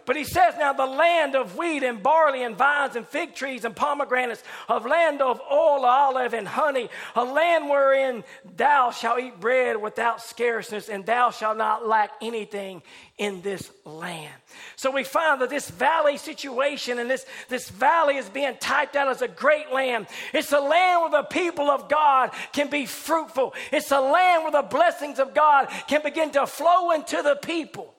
But 0.06 0.16
he 0.16 0.24
says 0.24 0.56
now 0.58 0.74
the 0.74 0.86
land 0.86 1.36
of 1.36 1.58
wheat 1.58 1.84
and 1.84 2.04
barley 2.04 2.44
and 2.44 2.58
vines 2.58 2.96
and 2.96 3.08
fig 3.08 3.36
trees 3.36 3.64
and 3.64 3.76
pomegranates, 3.76 4.44
of 4.68 4.86
land 4.86 5.22
of 5.22 5.40
oil, 5.52 5.86
olive 5.86 6.34
and 6.34 6.48
honey, 6.48 6.90
a 7.16 7.24
land 7.24 7.70
wherein 7.70 8.24
thou 8.58 8.92
shalt 8.92 9.20
eat 9.20 9.40
bread 9.40 9.82
without 9.82 10.22
scarceness, 10.22 10.90
and 10.90 11.06
thou 11.06 11.32
shalt 11.32 11.58
not 11.58 11.88
lack 11.88 12.12
anything 12.22 12.82
in 13.18 13.42
this 13.42 13.72
land. 13.86 14.34
So 14.76 14.92
we 14.92 15.04
find 15.04 15.42
that 15.42 15.50
this 15.50 15.70
valley 15.70 16.18
situation 16.18 17.00
and 17.00 17.10
this, 17.10 17.26
this 17.48 17.70
valley 17.70 18.18
is 18.18 18.28
being 18.28 18.58
typed 18.60 18.96
out 18.96 19.08
as 19.08 19.22
a 19.22 19.28
great 19.28 19.72
land. 19.72 20.08
It's 20.34 20.52
a 20.52 20.60
land 20.60 21.02
where 21.02 21.22
the 21.22 21.28
people 21.28 21.70
of 21.70 21.90
God 21.90 22.32
can 22.52 22.70
be 22.70 22.86
fruitful. 22.86 23.54
It's 23.72 23.92
a 23.92 24.02
land 24.02 24.44
where 24.44 24.52
the 24.52 24.68
blessings 24.68 25.20
of 25.20 25.34
God 25.34 25.68
can 25.88 26.02
begin 26.04 26.32
to 26.32 26.48
flow 26.48 26.92
into 26.92 27.22
the 27.22 27.36
people. 27.36 27.94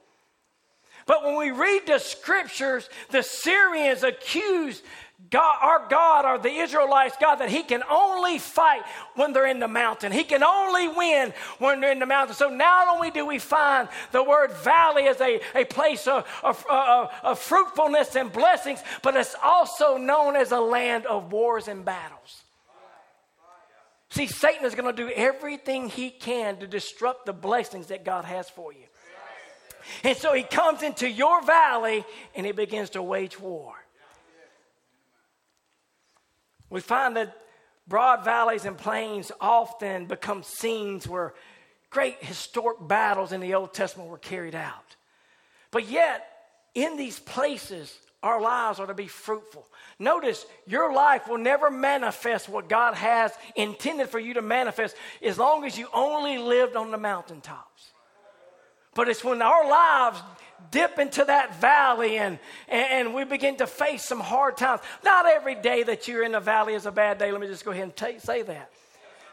But 1.06 1.24
when 1.24 1.36
we 1.36 1.50
read 1.50 1.82
the 1.86 1.98
scriptures, 1.98 2.88
the 3.10 3.22
Syrians 3.22 4.02
accuse 4.02 4.82
God, 5.30 5.56
our 5.62 5.88
God, 5.88 6.24
or 6.24 6.38
the 6.38 6.50
Israelites' 6.50 7.16
God, 7.20 7.36
that 7.36 7.48
He 7.48 7.62
can 7.62 7.82
only 7.90 8.38
fight 8.38 8.82
when 9.14 9.32
they're 9.32 9.46
in 9.46 9.58
the 9.58 9.68
mountain. 9.68 10.12
He 10.12 10.24
can 10.24 10.42
only 10.42 10.88
win 10.88 11.32
when 11.58 11.80
they're 11.80 11.92
in 11.92 11.98
the 11.98 12.06
mountain. 12.06 12.34
So 12.34 12.48
not 12.48 12.88
only 12.88 13.10
do 13.10 13.26
we 13.26 13.38
find 13.38 13.88
the 14.12 14.22
word 14.22 14.52
valley 14.52 15.08
as 15.08 15.20
a, 15.20 15.40
a 15.54 15.64
place 15.64 16.06
of, 16.06 16.26
of, 16.42 16.64
of, 16.70 17.10
of 17.22 17.38
fruitfulness 17.38 18.16
and 18.16 18.32
blessings, 18.32 18.80
but 19.02 19.16
it's 19.16 19.34
also 19.42 19.96
known 19.96 20.36
as 20.36 20.52
a 20.52 20.60
land 20.60 21.06
of 21.06 21.32
wars 21.32 21.68
and 21.68 21.84
battles. 21.84 22.42
See, 24.10 24.26
Satan 24.26 24.64
is 24.64 24.74
going 24.74 24.94
to 24.94 25.02
do 25.04 25.10
everything 25.10 25.88
he 25.88 26.10
can 26.10 26.58
to 26.58 26.66
disrupt 26.66 27.26
the 27.26 27.32
blessings 27.32 27.88
that 27.88 28.04
God 28.04 28.24
has 28.24 28.48
for 28.48 28.72
you. 28.72 28.84
And 30.02 30.16
so 30.16 30.32
he 30.32 30.42
comes 30.42 30.82
into 30.82 31.08
your 31.08 31.42
valley 31.42 32.04
and 32.34 32.44
he 32.46 32.52
begins 32.52 32.90
to 32.90 33.02
wage 33.02 33.38
war. 33.38 33.74
We 36.70 36.80
find 36.80 37.16
that 37.16 37.36
Broad 37.86 38.24
valleys 38.24 38.64
and 38.64 38.78
plains 38.78 39.30
often 39.40 40.06
become 40.06 40.42
scenes 40.42 41.06
where 41.06 41.34
great 41.90 42.22
historic 42.24 42.78
battles 42.88 43.32
in 43.32 43.40
the 43.40 43.54
Old 43.54 43.74
Testament 43.74 44.08
were 44.08 44.18
carried 44.18 44.54
out. 44.54 44.96
But 45.70 45.88
yet, 45.88 46.26
in 46.74 46.96
these 46.96 47.18
places, 47.18 47.94
our 48.22 48.40
lives 48.40 48.80
are 48.80 48.86
to 48.86 48.94
be 48.94 49.06
fruitful. 49.06 49.66
Notice 49.98 50.46
your 50.66 50.94
life 50.94 51.28
will 51.28 51.38
never 51.38 51.70
manifest 51.70 52.48
what 52.48 52.70
God 52.70 52.94
has 52.94 53.32
intended 53.54 54.08
for 54.08 54.18
you 54.18 54.34
to 54.34 54.42
manifest 54.42 54.96
as 55.22 55.38
long 55.38 55.64
as 55.64 55.76
you 55.76 55.88
only 55.92 56.38
lived 56.38 56.74
on 56.74 56.90
the 56.90 56.98
mountaintops. 56.98 57.73
But 58.94 59.08
it's 59.08 59.24
when 59.24 59.42
our 59.42 59.68
lives 59.68 60.22
dip 60.70 60.98
into 60.98 61.24
that 61.24 61.60
valley 61.60 62.18
and, 62.18 62.38
and 62.68 63.14
we 63.14 63.24
begin 63.24 63.56
to 63.56 63.66
face 63.66 64.04
some 64.04 64.20
hard 64.20 64.56
times. 64.56 64.80
Not 65.04 65.26
every 65.26 65.54
day 65.54 65.82
that 65.82 66.08
you're 66.08 66.24
in 66.24 66.32
the 66.32 66.40
valley 66.40 66.74
is 66.74 66.86
a 66.86 66.92
bad 66.92 67.18
day. 67.18 67.30
Let 67.30 67.40
me 67.40 67.46
just 67.46 67.64
go 67.64 67.70
ahead 67.70 67.84
and 67.84 67.96
t- 67.96 68.18
say 68.18 68.42
that. 68.42 68.70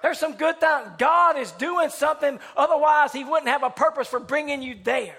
There's 0.02 0.18
some 0.18 0.34
good 0.34 0.60
times. 0.60 0.90
God 0.98 1.38
is 1.38 1.52
doing 1.54 1.90
something, 1.90 2.40
otherwise, 2.58 3.14
He 3.14 3.24
wouldn't 3.24 3.50
have 3.50 3.64
a 3.64 3.70
purpose 3.70 4.08
for 4.08 4.20
bringing 4.20 4.62
you 4.62 4.76
there 4.84 5.18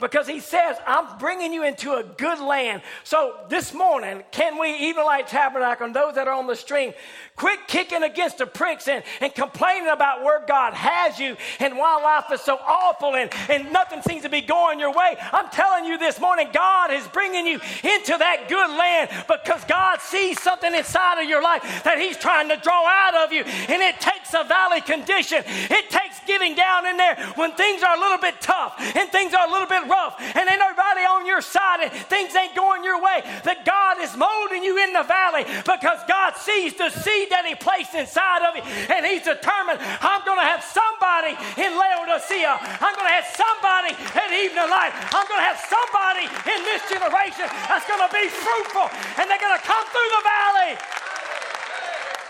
because 0.00 0.26
he 0.26 0.40
says, 0.40 0.76
I'm 0.86 1.18
bringing 1.18 1.52
you 1.52 1.64
into 1.64 1.94
a 1.94 2.02
good 2.02 2.40
land. 2.40 2.82
So 3.04 3.36
this 3.48 3.72
morning, 3.72 4.22
can 4.30 4.58
we, 4.58 4.74
Evening 4.74 5.04
Light 5.04 5.28
Tabernacle 5.28 5.86
and 5.86 5.94
those 5.94 6.14
that 6.14 6.28
are 6.28 6.34
on 6.34 6.46
the 6.46 6.56
stream, 6.56 6.92
quit 7.36 7.66
kicking 7.66 8.02
against 8.02 8.38
the 8.38 8.46
pricks 8.46 8.88
and, 8.88 9.02
and 9.20 9.34
complaining 9.34 9.88
about 9.88 10.22
where 10.22 10.44
God 10.46 10.74
has 10.74 11.18
you 11.18 11.36
and 11.60 11.76
why 11.76 12.00
life 12.02 12.32
is 12.32 12.40
so 12.40 12.56
awful 12.56 13.16
and, 13.16 13.30
and 13.48 13.72
nothing 13.72 14.02
seems 14.02 14.22
to 14.22 14.28
be 14.28 14.40
going 14.40 14.78
your 14.78 14.92
way? 14.92 15.16
I'm 15.32 15.48
telling 15.50 15.84
you 15.84 15.98
this 15.98 16.20
morning, 16.20 16.48
God 16.52 16.92
is 16.92 17.06
bringing 17.08 17.46
you 17.46 17.54
into 17.54 18.16
that 18.18 18.46
good 18.48 18.70
land 18.70 19.10
because 19.28 19.64
God 19.64 20.00
sees 20.00 20.40
something 20.40 20.74
inside 20.74 21.22
of 21.22 21.28
your 21.28 21.42
life 21.42 21.62
that 21.84 21.98
he's 21.98 22.16
trying 22.16 22.48
to 22.48 22.56
draw 22.56 22.86
out 22.86 23.14
of 23.14 23.32
you. 23.32 23.42
And 23.42 23.82
it 23.82 24.00
takes 24.00 24.34
a 24.34 24.44
valley 24.44 24.80
condition. 24.80 25.42
It 25.46 25.90
takes 25.90 26.20
getting 26.26 26.54
down 26.54 26.86
in 26.86 26.96
there 26.96 27.16
when 27.36 27.52
things 27.52 27.82
are 27.82 27.96
a 27.96 28.00
little 28.00 28.18
bit 28.18 28.40
tough 28.40 28.74
and 28.78 29.10
things 29.10 29.34
are 29.34 29.46
a 29.46 29.50
little 29.50 29.68
bit 29.68 29.83
rough 29.88 30.16
and 30.18 30.48
ain't 30.48 30.60
nobody 30.60 31.02
on 31.06 31.26
your 31.26 31.40
side 31.40 31.80
and 31.82 31.92
things 32.08 32.34
ain't 32.34 32.54
going 32.54 32.84
your 32.84 33.00
way, 33.00 33.22
that 33.44 33.64
God 33.64 34.00
is 34.00 34.12
molding 34.16 34.62
you 34.62 34.78
in 34.78 34.92
the 34.92 35.02
valley 35.02 35.44
because 35.64 36.00
God 36.08 36.36
sees 36.36 36.74
the 36.74 36.90
seed 36.90 37.30
that 37.30 37.44
He 37.44 37.54
placed 37.54 37.94
inside 37.94 38.44
of 38.44 38.56
you 38.56 38.64
and 38.92 39.04
He's 39.04 39.24
determined, 39.24 39.80
I'm 40.00 40.22
going 40.24 40.40
to 40.40 40.48
have 40.48 40.64
somebody 40.64 41.36
in 41.60 41.72
Laodicea. 41.74 42.58
I'm 42.80 42.94
going 42.94 43.08
to 43.08 43.16
have 43.16 43.28
somebody 43.34 43.92
at 43.94 44.30
evening 44.32 44.68
light. 44.68 44.92
I'm 45.12 45.26
going 45.28 45.40
to 45.40 45.48
have 45.48 45.60
somebody 45.60 46.26
in 46.26 46.60
this 46.66 46.82
generation 46.90 47.46
that's 47.68 47.86
going 47.86 48.02
to 48.02 48.12
be 48.12 48.26
fruitful 48.28 48.88
and 49.20 49.28
they're 49.30 49.42
going 49.42 49.56
to 49.56 49.66
come 49.66 49.84
through 49.90 50.10
the 50.20 50.24
valley. 50.24 50.72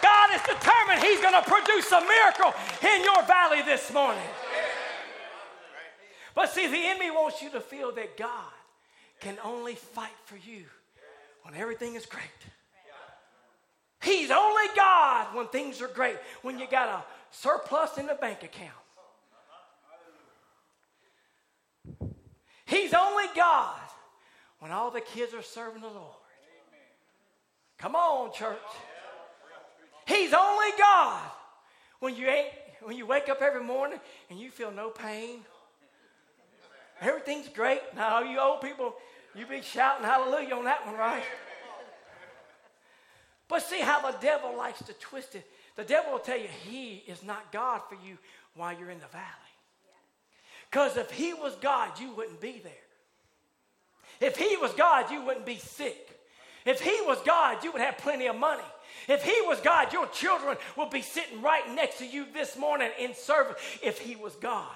God 0.05 0.37
is 0.37 0.43
determined 0.45 1.01
He's 1.01 1.21
going 1.21 1.37
to 1.37 1.47
produce 1.49 1.89
a 1.93 2.01
miracle 2.05 2.53
in 2.85 3.03
your 3.03 3.25
valley 3.25 3.63
this 3.63 3.93
morning. 3.93 4.29
But 6.35 6.51
see, 6.51 6.67
the 6.67 6.77
enemy 6.77 7.11
wants 7.11 7.43
you 7.43 7.51
to 7.51 7.61
feel 7.61 7.93
that 7.93 8.17
God 8.17 8.53
can 9.21 9.37
only 9.45 9.75
fight 9.75 10.17
for 10.25 10.37
you 10.37 10.65
when 11.43 11.55
everything 11.55 11.95
is 11.95 12.07
great. 12.07 12.25
He's 14.03 14.31
only 14.31 14.65
God 14.77 15.35
when 15.35 15.47
things 15.49 15.81
are 15.81 15.89
great, 15.89 16.17
when 16.43 16.59
you 16.59 16.67
got 16.71 16.89
a 16.89 17.05
surplus 17.31 17.97
in 17.97 18.07
the 18.07 18.15
bank 18.15 18.43
account. 18.43 18.73
He's 22.67 22.93
only 22.93 23.25
God 23.35 23.81
when 24.59 24.73
all 24.73 24.91
the 24.91 25.01
kids 25.01 25.33
are 25.33 25.43
serving 25.43 25.83
the 25.83 25.89
Lord. 25.89 26.17
Come 27.79 27.95
on, 27.95 28.33
church. 28.33 28.59
He's 30.07 30.33
only 30.35 30.69
God 30.79 31.23
when 32.01 32.15
you 32.17 32.27
ain't 32.27 32.49
when 32.83 32.97
you 32.97 33.07
wake 33.07 33.31
up 33.31 33.41
every 33.41 33.63
morning 33.63 33.99
and 34.29 34.39
you 34.39 34.51
feel 34.51 34.71
no 34.71 34.91
pain 34.91 35.41
Everything's 37.05 37.49
great. 37.49 37.81
Now, 37.95 38.21
you 38.23 38.39
old 38.41 38.61
people, 38.61 38.95
you 39.35 39.47
be 39.47 39.61
shouting 39.61 40.05
hallelujah 40.05 40.55
on 40.55 40.65
that 40.65 40.87
one, 40.87 40.97
right? 40.97 41.23
But 43.47 43.63
see 43.63 43.81
how 43.81 44.11
the 44.11 44.17
devil 44.19 44.57
likes 44.57 44.83
to 44.85 44.93
twist 44.95 45.35
it. 45.35 45.47
The 45.77 45.85
devil 45.85 46.13
will 46.13 46.19
tell 46.19 46.39
you 46.39 46.49
he 46.69 47.03
is 47.07 47.23
not 47.23 47.53
God 47.53 47.83
for 47.89 47.97
you 48.07 48.17
while 48.55 48.77
you're 48.77 48.91
in 48.91 49.01
the 49.01 49.07
valley. 49.07 49.25
Because 50.71 50.97
if 50.97 51.11
he 51.11 51.35
was 51.35 51.55
God, 51.57 52.01
you 52.01 52.13
wouldn't 52.13 52.41
be 52.41 52.61
there. 52.63 52.73
If 54.21 54.37
he 54.37 54.57
was 54.57 54.73
God, 54.73 55.11
you 55.11 55.23
wouldn't 55.23 55.47
be 55.47 55.59
sick. 55.59 56.19
If 56.65 56.81
he 56.81 56.99
was 57.03 57.19
God, 57.27 57.63
you 57.63 57.73
would 57.73 57.83
have 57.83 57.99
plenty 57.99 58.27
of 58.27 58.37
money. 58.37 58.63
If 59.09 59.23
he 59.23 59.39
was 59.43 59.61
God, 59.61 59.93
your 59.93 60.07
children 60.07 60.57
would 60.77 60.91
be 60.91 61.03
sitting 61.03 61.43
right 61.43 61.69
next 61.75 61.99
to 61.99 62.07
you 62.07 62.27
this 62.33 62.57
morning 62.57 62.91
in 62.99 63.15
service 63.15 63.57
if 63.83 63.99
he 63.99 64.17
was 64.17 64.35
God. 64.37 64.73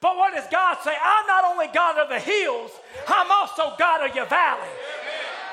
But 0.00 0.16
what 0.16 0.34
does 0.34 0.46
God 0.50 0.78
say? 0.84 0.94
I'm 0.94 1.26
not 1.26 1.44
only 1.44 1.66
God 1.74 1.98
of 1.98 2.08
the 2.08 2.20
hills, 2.20 2.70
I'm 3.08 3.30
also 3.30 3.74
God 3.78 4.08
of 4.08 4.14
your 4.14 4.26
valley. 4.26 4.68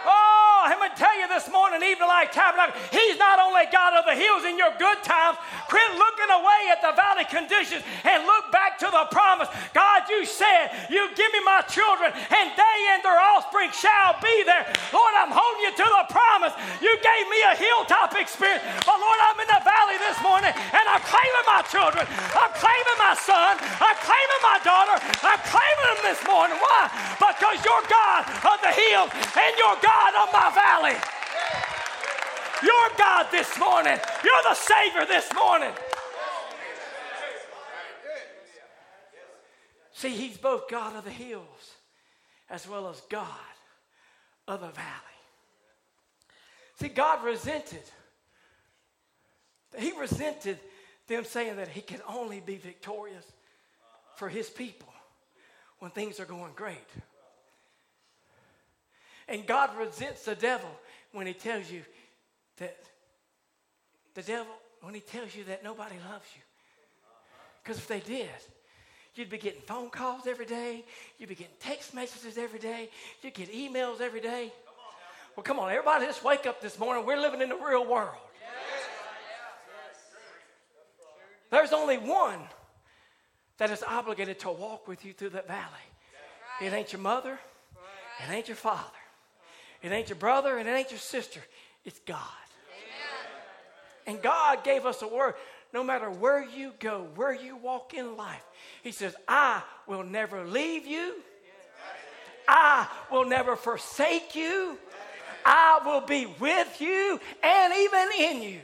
Oh, 0.06 0.62
I'm 0.70 0.78
going 0.78 0.94
to 0.94 1.02
tell 1.02 1.18
you 1.18 1.26
this 1.26 1.50
morning, 1.50 1.82
Evening 1.82 2.06
Light 2.06 2.30
Tabernacle, 2.30 2.78
He's 2.94 3.18
not 3.18 3.42
only 3.42 3.66
God 3.74 3.98
of 3.98 4.06
the 4.06 4.14
hills 4.14 4.46
in 4.46 4.54
your 4.54 4.70
good 4.78 5.02
times. 5.02 5.42
Quit 5.66 5.90
looking 5.98 6.30
away 6.30 6.70
at 6.70 6.78
the 6.86 6.94
valley 6.94 7.26
conditions 7.26 7.82
and 8.06 8.22
look 8.30 8.54
back 8.54 8.78
to 8.86 8.90
the 8.94 9.10
promise. 9.10 9.50
God, 9.74 10.06
you 10.14 10.30
said, 10.30 10.70
You 10.94 11.10
give 11.18 11.30
me 11.34 11.42
my 11.42 11.66
children, 11.66 12.14
and 12.14 12.48
they 12.54 12.78
and 12.94 13.02
their 13.02 13.18
offspring 13.18 13.74
shall 13.74 14.14
be 14.22 14.46
there. 14.46 14.70
Lord, 14.94 15.14
I'm 15.18 15.34
holding 15.34 15.66
you 15.66 15.74
to 15.74 15.88
the 15.90 16.06
promise. 16.14 16.54
You 16.86 16.94
gave 17.02 17.26
me 17.26 17.42
a 17.50 17.58
hilltop 17.58 18.14
experience, 18.14 18.62
but 18.86 19.02
Lord, 19.02 19.20
I'm 19.26 19.42
in 19.42 19.50
the 19.50 19.64
valley 19.66 19.98
this 20.06 20.22
morning, 20.22 20.54
and 20.54 20.85
children. 21.76 22.08
I'm 22.08 22.54
claiming 22.56 23.00
my 23.04 23.16
son. 23.20 23.60
I'm 23.60 24.00
claiming 24.00 24.42
my 24.42 24.60
daughter. 24.64 24.96
I'm 24.96 25.42
claiming 25.44 25.88
them 25.92 26.02
this 26.08 26.22
morning. 26.24 26.56
Why? 26.56 26.88
Because 27.20 27.60
you're 27.68 27.88
God 27.92 28.24
of 28.48 28.58
the 28.64 28.72
hills, 28.72 29.12
and 29.12 29.52
you're 29.60 29.80
God 29.84 30.12
of 30.24 30.28
my 30.32 30.50
valley. 30.56 30.96
You're 32.64 32.92
God 32.98 33.28
this 33.32 33.52
morning. 33.60 34.00
You're 34.24 34.46
the 34.48 34.56
Savior 34.56 35.06
this 35.06 35.28
morning. 35.36 35.74
See, 39.92 40.16
He's 40.16 40.38
both 40.38 40.70
God 40.70 40.96
of 40.96 41.04
the 41.04 41.12
hills 41.12 41.76
as 42.50 42.68
well 42.68 42.90
as 42.90 43.02
God 43.10 43.28
of 44.48 44.62
the 44.62 44.70
valley. 44.70 45.18
See, 46.80 46.90
God 46.90 47.24
resented. 47.24 47.84
He 49.78 49.92
resented 50.00 50.60
them 51.08 51.24
saying 51.24 51.58
that 51.58 51.70
He 51.70 51.82
can 51.82 52.02
only 52.08 52.40
be 52.40 52.58
victorious 52.58 53.26
for 54.16 54.30
His 54.30 54.50
people 54.50 54.94
when 55.80 55.92
things 55.92 56.20
are 56.20 56.26
going 56.26 56.52
great. 56.56 56.78
And 59.28 59.46
God 59.46 59.72
resents 59.78 60.26
the 60.26 60.36
devil 60.36 60.70
when 61.12 61.28
he 61.28 61.34
tells 61.34 61.70
you 61.72 61.82
that 62.58 62.78
the 64.14 64.22
devil, 64.22 64.54
when 64.82 64.94
he 64.94 65.00
tells 65.00 65.36
you 65.36 65.44
that 65.46 65.64
nobody 65.64 65.96
loves 66.12 66.26
you. 66.36 66.42
Because 67.64 67.78
if 67.78 67.88
they 67.88 68.00
did, 68.00 68.30
you'd 69.16 69.30
be 69.30 69.38
getting 69.38 69.62
phone 69.62 69.90
calls 69.90 70.28
every 70.28 70.46
day, 70.46 70.84
you'd 71.18 71.30
be 71.30 71.36
getting 71.36 71.54
text 71.60 71.94
messages 71.94 72.38
every 72.38 72.60
day, 72.60 72.90
you'd 73.22 73.34
get 73.34 73.52
emails 73.52 74.00
every 74.00 74.22
day. 74.22 74.52
Well, 75.36 75.44
come 75.44 75.60
on, 75.60 75.72
everybody, 75.72 76.06
just 76.06 76.24
wake 76.24 76.46
up 76.46 76.62
this 76.62 76.78
morning. 76.78 77.06
We're 77.06 77.20
living 77.20 77.42
in 77.42 77.50
the 77.50 77.56
real 77.56 77.86
world. 77.86 78.16
There's 81.56 81.72
only 81.72 81.98
one 81.98 82.40
that 83.60 83.72
is 83.72 83.82
obligated 83.82 84.40
to 84.40 84.52
walk 84.52 84.90
with 84.90 85.06
you 85.06 85.14
through 85.14 85.30
that 85.30 85.48
valley. 85.48 85.64
It 86.62 86.74
ain't 86.74 86.92
your 86.92 87.02
mother, 87.02 87.40
it 88.20 88.30
ain't 88.30 88.50
your 88.50 88.58
father. 88.58 88.84
It 89.82 89.90
ain't 89.94 90.10
your 90.10 90.18
brother 90.18 90.58
and 90.58 90.68
it 90.68 90.74
ain't 90.74 90.92
your 90.92 91.00
sister. 91.00 91.40
It's 91.86 91.98
God. 92.06 92.20
Amen. 94.06 94.16
And 94.18 94.22
God 94.22 94.66
gave 94.66 94.86
us 94.86 95.02
a 95.02 95.08
word. 95.08 95.36
No 95.72 95.82
matter 95.82 96.12
where 96.12 96.44
you 96.44 96.74
go, 96.78 97.08
where 97.16 97.34
you 97.34 97.56
walk 97.56 97.94
in 97.94 98.18
life, 98.18 98.44
He 98.84 98.92
says, 98.92 99.16
I 99.26 99.64
will 99.88 100.04
never 100.04 100.46
leave 100.46 100.86
you. 100.86 101.14
I 102.50 102.86
will 103.10 103.26
never 103.26 103.56
forsake 103.56 104.36
you. 104.36 104.78
I 105.46 105.80
will 105.86 106.02
be 106.02 106.26
with 106.38 106.82
you 106.82 107.18
and 107.42 107.74
even 107.74 108.10
in 108.20 108.42
you. 108.42 108.60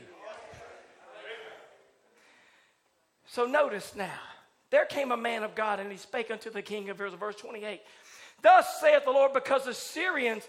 So 3.32 3.46
notice 3.46 3.94
now, 3.96 4.20
there 4.68 4.84
came 4.84 5.10
a 5.10 5.16
man 5.16 5.42
of 5.42 5.54
God 5.54 5.80
and 5.80 5.90
he 5.90 5.96
spake 5.96 6.30
unto 6.30 6.50
the 6.50 6.60
king 6.60 6.90
of 6.90 6.96
Israel, 6.96 7.16
verse 7.16 7.36
28. 7.36 7.80
Thus 8.42 8.78
saith 8.78 9.06
the 9.06 9.10
Lord, 9.10 9.32
because 9.32 9.64
the 9.64 9.72
Syrians 9.72 10.46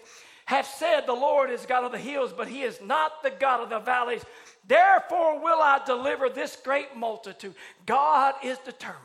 have 0.47 0.65
said, 0.65 1.05
The 1.05 1.13
Lord 1.13 1.49
is 1.49 1.65
God 1.65 1.85
of 1.85 1.93
the 1.93 1.97
hills, 1.97 2.33
but 2.35 2.49
he 2.49 2.63
is 2.63 2.81
not 2.81 3.23
the 3.23 3.31
God 3.31 3.61
of 3.61 3.69
the 3.69 3.79
valleys. 3.79 4.25
Therefore 4.67 5.41
will 5.41 5.61
I 5.61 5.79
deliver 5.85 6.27
this 6.27 6.57
great 6.61 6.93
multitude. 6.93 7.55
God 7.85 8.35
is 8.43 8.57
determined. 8.65 8.99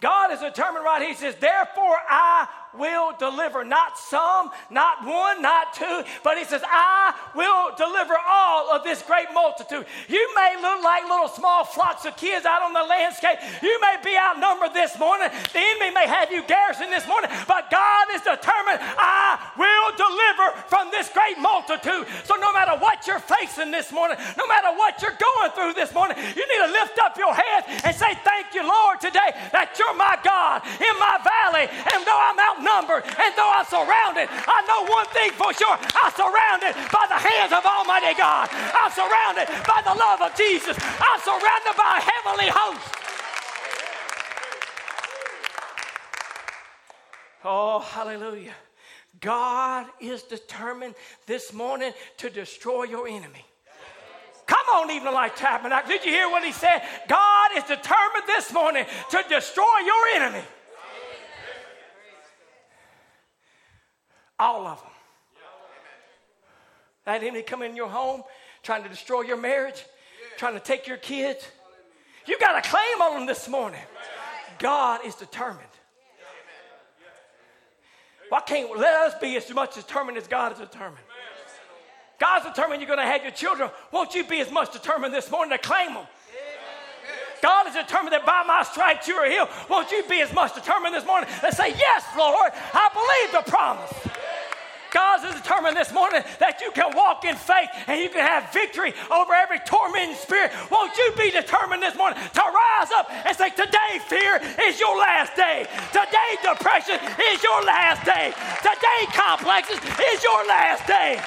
God 0.00 0.32
is 0.32 0.40
determined 0.40 0.84
right. 0.84 1.06
He 1.06 1.14
says, 1.14 1.36
Therefore 1.36 1.96
I 2.10 2.48
will 2.78 3.12
deliver. 3.18 3.64
Not 3.64 3.98
some, 3.98 4.50
not 4.70 5.04
one, 5.04 5.42
not 5.42 5.74
two, 5.74 6.02
but 6.22 6.38
he 6.38 6.44
says, 6.44 6.62
I 6.64 7.14
will 7.34 7.74
deliver 7.76 8.14
all 8.14 8.70
of 8.70 8.84
this 8.84 9.02
great 9.02 9.28
multitude. 9.32 9.86
You 10.08 10.24
may 10.34 10.56
look 10.60 10.82
like 10.82 11.04
little 11.04 11.28
small 11.28 11.64
flocks 11.64 12.04
of 12.04 12.16
kids 12.16 12.46
out 12.46 12.62
on 12.62 12.72
the 12.72 12.82
landscape. 12.82 13.38
You 13.62 13.78
may 13.80 13.96
be 14.02 14.16
outnumbered 14.16 14.74
this 14.74 14.98
morning. 14.98 15.28
The 15.52 15.60
enemy 15.60 15.90
may 15.94 16.06
have 16.06 16.30
you 16.30 16.42
garrisoned 16.46 16.92
this 16.92 17.06
morning, 17.06 17.30
but 17.46 17.70
God 17.70 18.06
is 18.14 18.22
determined, 18.22 18.80
I 18.80 19.38
will 19.56 19.90
deliver 19.96 20.46
from 20.68 20.90
this 20.90 21.08
great 21.10 21.38
multitude. 21.38 22.06
So 22.24 22.34
no 22.36 22.52
matter 22.52 22.76
what 22.78 23.06
you're 23.06 23.22
facing 23.22 23.70
this 23.70 23.92
morning, 23.92 24.18
no 24.36 24.46
matter 24.46 24.72
what 24.76 25.00
you're 25.02 25.16
going 25.16 25.50
through 25.52 25.74
this 25.74 25.92
morning, 25.94 26.16
you 26.18 26.44
need 26.44 26.62
to 26.66 26.72
lift 26.72 26.98
up 26.98 27.16
your 27.16 27.34
head 27.34 27.64
and 27.84 27.94
say, 27.94 28.14
Thank 28.24 28.54
you, 28.54 28.66
Lord, 28.66 29.00
today 29.00 29.36
that 29.52 29.76
you're 29.78 29.94
my 29.94 30.16
God 30.24 30.62
in 30.64 30.94
my 30.98 31.18
valley. 31.22 31.68
And 31.68 32.00
though 32.06 32.18
I'm 32.18 32.63
outnumbered 32.64 33.04
and 33.04 33.34
though 33.36 33.52
I'm 33.52 33.66
surrounded, 33.66 34.28
I 34.30 34.58
know 34.66 34.88
one 34.90 35.06
thing 35.12 35.30
for 35.32 35.52
sure 35.52 35.76
I'm 35.76 36.12
surrounded 36.12 36.74
by 36.90 37.04
the 37.08 37.20
hands 37.20 37.52
of 37.52 37.64
Almighty 37.64 38.16
God. 38.16 38.48
I'm 38.50 38.90
surrounded 38.90 39.46
by 39.66 39.80
the 39.84 39.94
love 39.94 40.20
of 40.22 40.36
Jesus. 40.36 40.76
I'm 40.80 41.20
surrounded 41.20 41.76
by 41.76 41.98
a 41.98 42.02
heavenly 42.02 42.50
host. 42.50 43.00
Oh, 47.44 47.80
hallelujah. 47.80 48.54
God 49.20 49.86
is 50.00 50.22
determined 50.22 50.94
this 51.26 51.52
morning 51.52 51.92
to 52.18 52.30
destroy 52.30 52.84
your 52.84 53.06
enemy. 53.06 53.44
Come 54.46 54.66
on, 54.74 54.90
Evening 54.90 55.12
Light 55.12 55.36
Tabernacle. 55.36 55.88
Did 55.88 56.04
you 56.04 56.10
hear 56.10 56.28
what 56.28 56.44
he 56.44 56.52
said? 56.52 56.82
God 57.08 57.50
is 57.56 57.64
determined 57.64 58.24
this 58.26 58.52
morning 58.52 58.84
to 59.10 59.24
destroy 59.28 59.78
your 59.84 60.06
enemy. 60.16 60.44
All 64.44 64.66
of 64.66 64.78
them. 64.82 64.90
That 67.06 67.22
enemy 67.22 67.40
come 67.40 67.62
in 67.62 67.74
your 67.74 67.88
home 67.88 68.22
trying 68.62 68.82
to 68.82 68.90
destroy 68.90 69.22
your 69.22 69.38
marriage, 69.38 69.82
trying 70.36 70.52
to 70.52 70.60
take 70.60 70.86
your 70.86 70.98
kids. 70.98 71.48
You 72.26 72.38
got 72.38 72.54
a 72.54 72.68
claim 72.68 73.00
on 73.00 73.14
them 73.16 73.26
this 73.26 73.48
morning. 73.48 73.80
God 74.58 75.00
is 75.06 75.14
determined. 75.14 75.66
Why 78.28 78.40
can't 78.40 78.76
let 78.78 78.92
us 79.06 79.14
be 79.18 79.34
as 79.36 79.50
much 79.54 79.76
determined 79.76 80.18
as 80.18 80.28
God 80.28 80.52
is 80.52 80.58
determined? 80.58 80.98
God's 82.20 82.44
determined 82.44 82.82
you're 82.82 82.94
going 82.94 82.98
to 82.98 83.10
have 83.10 83.22
your 83.22 83.32
children. 83.32 83.70
Won't 83.92 84.14
you 84.14 84.24
be 84.24 84.40
as 84.40 84.50
much 84.50 84.74
determined 84.74 85.14
this 85.14 85.30
morning 85.30 85.56
to 85.56 85.58
claim 85.58 85.94
them? 85.94 86.06
God 87.40 87.66
is 87.68 87.74
determined 87.74 88.12
that 88.12 88.24
by 88.26 88.42
my 88.46 88.62
stripes 88.62 89.08
you 89.08 89.14
are 89.16 89.28
healed. 89.28 89.48
Won't 89.70 89.90
you 89.90 90.02
be 90.08 90.20
as 90.20 90.32
much 90.34 90.54
determined 90.54 90.94
this 90.94 91.06
morning 91.06 91.28
to 91.40 91.52
say, 91.52 91.70
Yes, 91.78 92.04
Lord, 92.16 92.52
I 92.54 92.88
believe 92.92 93.44
the 93.44 93.50
promise. 93.50 94.13
God 94.94 95.26
is 95.26 95.34
determined 95.34 95.76
this 95.76 95.90
morning 95.90 96.22
that 96.38 96.62
you 96.62 96.70
can 96.70 96.94
walk 96.94 97.26
in 97.26 97.34
faith 97.34 97.66
and 97.90 97.98
you 97.98 98.06
can 98.08 98.22
have 98.22 98.54
victory 98.54 98.94
over 99.10 99.34
every 99.34 99.58
tormenting 99.66 100.14
spirit. 100.14 100.54
Won't 100.70 100.94
you 100.94 101.10
be 101.18 101.34
determined 101.34 101.82
this 101.82 101.98
morning 101.98 102.14
to 102.14 102.44
rise 102.46 102.94
up 102.94 103.10
and 103.10 103.34
say, 103.34 103.50
Today, 103.50 103.98
fear 104.06 104.38
is 104.62 104.78
your 104.78 104.94
last 104.94 105.34
day. 105.34 105.66
Today, 105.90 106.30
depression 106.46 107.02
is 107.34 107.42
your 107.42 107.58
last 107.66 108.06
day. 108.06 108.30
Today, 108.62 109.00
complexes 109.10 109.82
is 109.82 110.22
your 110.22 110.46
last 110.46 110.86
day. 110.86 111.18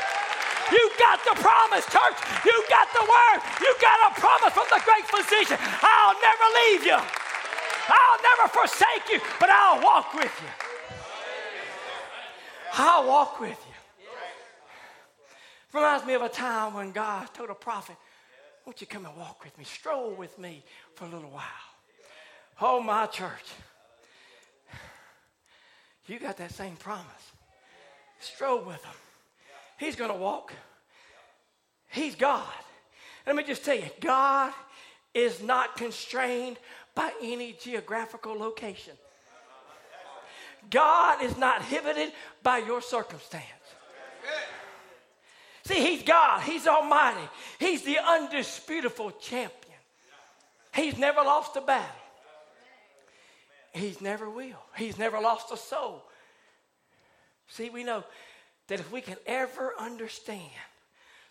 You 0.72 0.84
got 0.96 1.20
the 1.28 1.36
promise, 1.36 1.84
church. 1.92 2.18
You 2.48 2.56
got 2.72 2.88
the 2.96 3.04
word. 3.04 3.40
You 3.60 3.72
got 3.84 4.00
a 4.08 4.12
promise 4.16 4.56
from 4.56 4.68
the 4.72 4.80
great 4.88 5.04
physician. 5.12 5.60
I'll 5.84 6.16
never 6.24 6.48
leave 6.64 6.88
you. 6.88 6.96
I'll 6.96 8.22
never 8.24 8.48
forsake 8.48 9.12
you, 9.12 9.20
but 9.44 9.52
I'll 9.52 9.84
walk 9.84 10.16
with 10.16 10.32
you. 10.40 10.52
I'll 12.80 13.08
walk 13.08 13.40
with 13.40 13.60
you. 13.60 13.67
Reminds 15.74 16.06
me 16.06 16.14
of 16.14 16.22
a 16.22 16.30
time 16.30 16.74
when 16.74 16.92
God 16.92 17.28
told 17.34 17.50
a 17.50 17.56
prophet, 17.56 17.98
Won't 18.66 18.80
you 18.82 18.88
come 18.88 19.06
and 19.06 19.16
walk 19.18 19.44
with 19.44 19.58
me? 19.58 19.66
Stroll 19.66 20.12
with 20.12 20.38
me 20.40 20.64
for 20.96 21.06
a 21.06 21.10
little 21.10 21.30
while. 21.30 21.44
Oh, 22.62 22.82
my 22.82 23.06
church. 23.08 23.30
You 26.08 26.20
got 26.20 26.38
that 26.38 26.54
same 26.54 26.78
promise. 26.78 27.06
Stroll 28.20 28.60
with 28.60 28.82
him. 28.82 28.94
He's 29.78 29.98
going 29.98 30.10
to 30.10 30.18
walk. 30.18 30.54
He's 31.90 32.16
God. 32.16 32.48
Let 33.26 33.36
me 33.36 33.44
just 33.44 33.66
tell 33.66 33.76
you 33.76 33.90
God 34.00 34.54
is 35.14 35.44
not 35.44 35.76
constrained 35.76 36.60
by 36.96 37.12
any 37.22 37.58
geographical 37.62 38.34
location. 38.40 38.94
God 40.70 41.22
is 41.22 41.38
not 41.38 41.60
inhibited 41.60 42.14
by 42.42 42.60
your 42.60 42.82
circumstance. 42.82 43.44
See, 45.68 45.82
He's 45.82 46.04
God, 46.04 46.44
He's 46.44 46.66
Almighty, 46.66 47.28
He's 47.60 47.84
the 47.84 47.98
undisputable 48.00 49.12
champion. 49.12 49.76
He's 50.74 50.98
never 50.98 51.22
lost 51.22 51.58
a 51.58 51.62
battle, 51.62 51.86
He's 53.74 54.00
never 54.00 54.30
will, 54.30 54.64
He's 54.78 54.98
never 54.98 55.20
lost 55.20 55.52
a 55.52 55.58
soul. 55.58 56.04
See, 57.50 57.70
we 57.70 57.84
know 57.84 58.06
that 58.68 58.80
if 58.80 58.92
we 58.92 59.02
can 59.02 59.18
ever 59.26 59.74
understand 59.78 60.42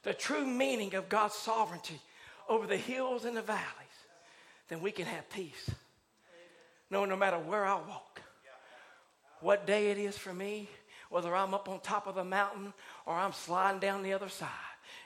the 0.02 0.12
true 0.12 0.46
meaning 0.46 0.94
of 0.94 1.08
God's 1.08 1.34
sovereignty 1.34 2.00
over 2.46 2.66
the 2.66 2.76
hills 2.76 3.24
and 3.24 3.36
the 3.36 3.42
valleys, 3.42 3.62
then 4.68 4.82
we 4.82 4.90
can 4.90 5.06
have 5.06 5.30
peace. 5.30 5.70
No, 6.90 7.06
no 7.06 7.16
matter 7.16 7.38
where 7.38 7.64
I 7.64 7.74
walk, 7.74 8.20
what 9.40 9.66
day 9.66 9.90
it 9.90 9.98
is 9.98 10.16
for 10.18 10.32
me, 10.34 10.68
whether 11.08 11.34
I'm 11.34 11.54
up 11.54 11.68
on 11.68 11.80
top 11.80 12.06
of 12.06 12.14
the 12.14 12.24
mountain 12.24 12.72
or 13.06 13.14
I'm 13.14 13.32
sliding 13.32 13.80
down 13.80 14.02
the 14.02 14.12
other 14.12 14.28
side 14.28 14.48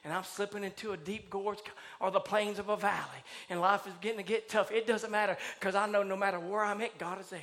and 0.02 0.12
I'm 0.12 0.24
slipping 0.24 0.64
into 0.64 0.92
a 0.92 0.96
deep 0.96 1.30
gorge 1.30 1.58
or 2.00 2.10
the 2.10 2.20
plains 2.20 2.58
of 2.58 2.68
a 2.68 2.76
valley 2.76 3.22
and 3.48 3.60
life 3.60 3.86
is 3.86 3.92
getting 4.00 4.18
to 4.18 4.24
get 4.24 4.48
tough, 4.48 4.72
it 4.72 4.86
doesn't 4.86 5.10
matter 5.10 5.36
because 5.58 5.74
I 5.74 5.86
know 5.86 6.02
no 6.02 6.16
matter 6.16 6.40
where 6.40 6.64
I'm 6.64 6.80
at, 6.80 6.98
God 6.98 7.20
is 7.20 7.28
there. 7.28 7.40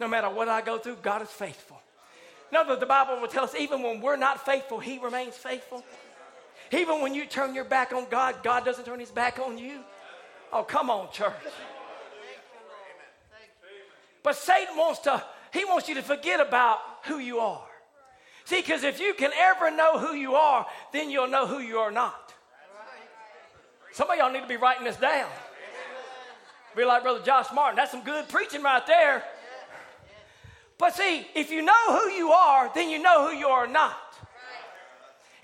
No 0.00 0.08
matter 0.08 0.28
what 0.28 0.48
I 0.48 0.60
go 0.60 0.78
through, 0.78 0.96
God 0.96 1.22
is 1.22 1.28
faithful. 1.28 1.80
No, 2.52 2.76
the 2.76 2.86
Bible 2.86 3.20
will 3.20 3.28
tell 3.28 3.44
us 3.44 3.54
even 3.54 3.82
when 3.82 4.00
we're 4.00 4.16
not 4.16 4.44
faithful, 4.44 4.80
He 4.80 4.98
remains 4.98 5.36
faithful. 5.36 5.84
Even 6.72 7.00
when 7.00 7.14
you 7.14 7.26
turn 7.26 7.54
your 7.54 7.64
back 7.64 7.92
on 7.92 8.06
God, 8.10 8.36
God 8.42 8.64
doesn't 8.64 8.84
turn 8.84 8.98
His 8.98 9.10
back 9.10 9.38
on 9.38 9.58
you. 9.58 9.80
Oh, 10.52 10.62
come 10.62 10.90
on, 10.90 11.10
church. 11.12 11.32
But 14.22 14.36
Satan 14.36 14.76
wants 14.76 15.00
to 15.00 15.22
he 15.52 15.64
wants 15.64 15.88
you 15.88 15.94
to 15.94 16.02
forget 16.02 16.40
about 16.40 16.80
who 17.04 17.18
you 17.18 17.38
are. 17.38 17.66
See, 18.44 18.60
because 18.60 18.82
if 18.84 19.00
you 19.00 19.14
can 19.14 19.30
ever 19.34 19.70
know 19.70 19.98
who 19.98 20.14
you 20.14 20.34
are, 20.34 20.66
then 20.92 21.10
you'll 21.10 21.28
know 21.28 21.46
who 21.46 21.60
you 21.60 21.78
are 21.78 21.90
not. 21.90 22.34
Some 23.92 24.10
of 24.10 24.18
y'all 24.18 24.32
need 24.32 24.42
to 24.42 24.48
be 24.48 24.56
writing 24.56 24.84
this 24.84 24.96
down. 24.96 25.30
Be 26.76 26.84
like 26.84 27.02
Brother 27.02 27.22
Josh 27.24 27.46
Martin. 27.54 27.76
That's 27.76 27.92
some 27.92 28.02
good 28.02 28.28
preaching 28.28 28.62
right 28.62 28.84
there. 28.86 29.22
But 30.76 30.94
see, 30.94 31.26
if 31.34 31.50
you 31.50 31.62
know 31.62 32.00
who 32.00 32.10
you 32.10 32.32
are, 32.32 32.70
then 32.74 32.90
you 32.90 33.00
know 33.00 33.28
who 33.28 33.36
you 33.36 33.46
are 33.46 33.66
not. 33.66 33.96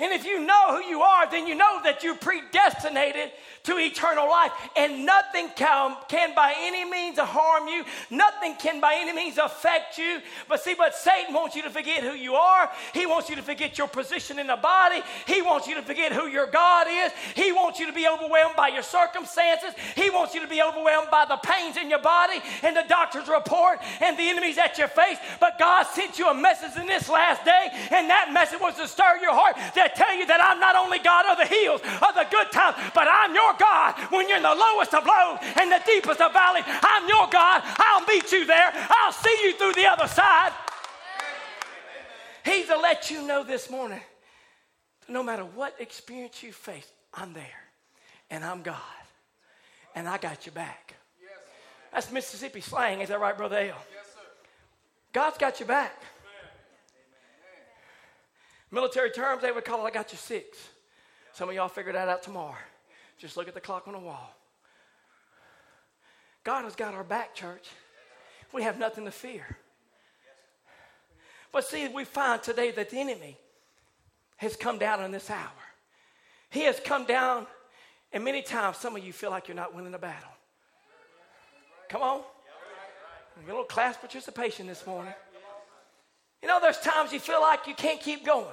And 0.01 0.13
if 0.13 0.25
you 0.25 0.41
know 0.45 0.77
who 0.77 0.89
you 0.89 1.03
are, 1.03 1.31
then 1.31 1.47
you 1.47 1.55
know 1.55 1.81
that 1.85 2.03
you're 2.03 2.17
predestinated 2.17 3.31
to 3.65 3.79
eternal 3.79 4.29
life. 4.29 4.53
And 4.77 5.05
nothing 5.05 5.49
can, 5.55 5.97
can 6.09 6.35
by 6.35 6.55
any 6.59 6.85
means 6.85 7.19
harm 7.19 7.69
you, 7.69 7.85
nothing 8.11 8.55
can 8.57 8.81
by 8.81 8.97
any 8.97 9.13
means 9.13 9.37
affect 9.37 9.99
you. 9.99 10.21
But 10.49 10.61
see, 10.61 10.75
but 10.75 10.95
Satan 10.95 11.35
wants 11.35 11.55
you 11.55 11.63
to 11.63 11.71
forget 11.71 12.03
who 12.03 12.13
you 12.13 12.35
are. 12.35 12.71
He 12.95 13.05
wants 13.07 13.29
you 13.29 13.37
to 13.37 13.43
forget 13.43 13.77
your 13.77 13.89
position 13.89 14.39
in 14.39 14.47
the 14.47 14.57
body. 14.57 15.03
He 15.27 15.43
wants 15.43 15.67
you 15.67 15.75
to 15.75 15.83
forget 15.83 16.13
who 16.13 16.27
your 16.27 16.47
God 16.47 16.87
is. 16.89 17.13
He 17.35 17.53
wants 17.53 17.79
you 17.79 17.87
to 17.87 17.93
be 17.93 18.09
overwhelmed 18.09 18.57
by 18.57 18.69
your 18.69 18.83
circumstances. 18.83 19.75
He 19.97 20.09
wants 20.09 20.35
you 20.35 20.41
to 20.41 20.49
be 20.49 20.63
overwhelmed 20.63 21.11
by 21.11 21.27
the 21.27 21.37
pains 21.37 21.77
in 21.77 21.91
your 21.91 22.01
body 22.01 22.41
and 22.63 22.75
the 22.75 22.85
doctor's 22.89 23.29
report 23.29 23.79
and 24.01 24.19
the 24.19 24.29
enemies 24.29 24.57
at 24.57 24.79
your 24.79 24.89
face. 24.89 25.19
But 25.41 25.59
God 25.59 25.85
sent 25.85 26.19
you 26.19 26.29
a 26.29 26.35
message 26.35 26.81
in 26.81 26.87
this 26.87 27.09
last 27.09 27.45
day, 27.45 27.69
and 27.91 28.09
that 28.09 28.33
message 28.33 28.61
was 28.61 28.77
to 28.77 28.89
stir 28.89 29.19
your 29.21 29.35
heart, 29.35 29.57
tell 29.95 30.15
you 30.17 30.27
that 30.27 30.41
I'm 30.41 30.61
not 30.61 30.77
only 30.77 30.99
God 30.99 31.27
of 31.27 31.37
the 31.37 31.47
hills, 31.47 31.81
of 31.83 32.15
the 32.15 32.27
good 32.31 32.51
times, 32.53 32.77
but 32.95 33.09
I'm 33.11 33.35
your 33.35 33.41
your 33.41 33.59
God 33.59 33.95
when 34.11 34.29
you're 34.29 34.37
in 34.37 34.43
the 34.43 34.55
lowest 34.55 34.95
of 34.95 35.05
lows 35.05 35.39
and 35.61 35.71
the 35.71 35.81
deepest 35.87 36.21
of 36.21 36.33
valleys. 36.33 36.65
I'm 36.67 37.09
your 37.09 37.29
God. 37.29 37.63
I'll 37.65 38.05
meet 38.07 38.31
you 38.33 38.45
there. 38.45 38.71
I'll 38.75 39.13
see 39.13 39.37
you 39.43 39.55
through 39.55 39.75
the 39.75 39.87
other 39.87 40.07
side. 40.07 40.53
He's 42.45 42.67
to 42.67 42.79
let 42.79 43.11
you 43.11 43.27
know 43.27 43.45
this 43.45 43.71
morning 43.71 44.01
no 45.09 45.23
matter 45.23 45.43
what 45.43 45.75
experience 45.81 46.43
you 46.43 46.53
face, 46.53 46.91
I'm 47.13 47.33
there. 47.33 47.45
And 48.31 48.45
I'm 48.45 48.63
God. 48.63 48.77
And 49.95 50.09
I 50.09 50.19
got 50.19 50.47
your 50.47 50.53
back. 50.53 50.95
That's 51.93 52.13
Mississippi 52.13 52.61
slang. 52.61 53.01
Is 53.01 53.09
that 53.09 53.21
right, 53.21 53.37
Brother 53.37 53.57
L? 53.57 53.65
Yes, 53.65 53.77
sir. 54.15 54.21
God's 55.13 55.39
got 55.39 55.59
your 55.59 55.67
back. 55.67 56.01
Military 58.71 59.11
terms, 59.11 59.43
they 59.43 59.51
would 59.51 59.65
call 59.65 59.85
it, 59.85 59.89
I 59.89 59.91
got 59.91 60.13
you 60.13 60.19
six. 60.19 60.59
Some 61.33 61.49
of 61.49 61.55
y'all 61.55 61.69
figure 61.69 61.93
that 61.93 62.09
out 62.09 62.23
tomorrow. 62.23 62.57
Just 63.19 63.37
look 63.37 63.49
at 63.49 63.55
the 63.55 63.61
clock 63.61 63.87
on 63.87 63.95
the 63.95 64.01
wall. 64.01 64.35
God 66.45 66.65
has 66.65 66.75
got 66.75 66.95
our 66.95 67.05
back, 67.05 67.35
church. 67.35 67.69
we 68.53 68.63
have 68.63 68.79
nothing 68.79 69.05
to 69.05 69.11
fear. 69.11 69.45
But 71.53 71.65
see, 71.65 71.89
we 71.89 72.05
find 72.05 72.43
today 72.43 72.71
that 72.71 72.91
the 72.91 72.99
enemy 72.99 73.37
has 74.37 74.57
come 74.57 74.79
down 74.79 75.03
in 75.05 75.11
this 75.11 75.29
hour. 75.31 75.51
He 76.49 76.63
has 76.63 76.81
come 76.81 77.05
down, 77.05 77.47
and 78.13 78.25
many 78.25 78.43
times 78.43 78.77
some 78.77 78.97
of 78.97 79.05
you 79.05 79.13
feel 79.13 79.31
like 79.31 79.49
you're 79.49 79.57
not 79.57 79.75
winning 79.75 79.93
the 79.93 79.99
battle. 79.99 80.31
Come 81.89 82.03
on. 82.03 82.23
A 83.43 83.47
little 83.47 83.65
class 83.65 83.97
participation 83.97 84.67
this 84.67 84.87
morning. 84.87 85.15
You 86.43 86.49
know, 86.49 86.59
there's 86.61 86.79
times 86.79 87.13
you 87.13 87.21
feel 87.21 87.41
like 87.41 87.67
you 87.67 87.75
can't 87.75 88.01
keep 88.01 88.25
going. 88.25 88.47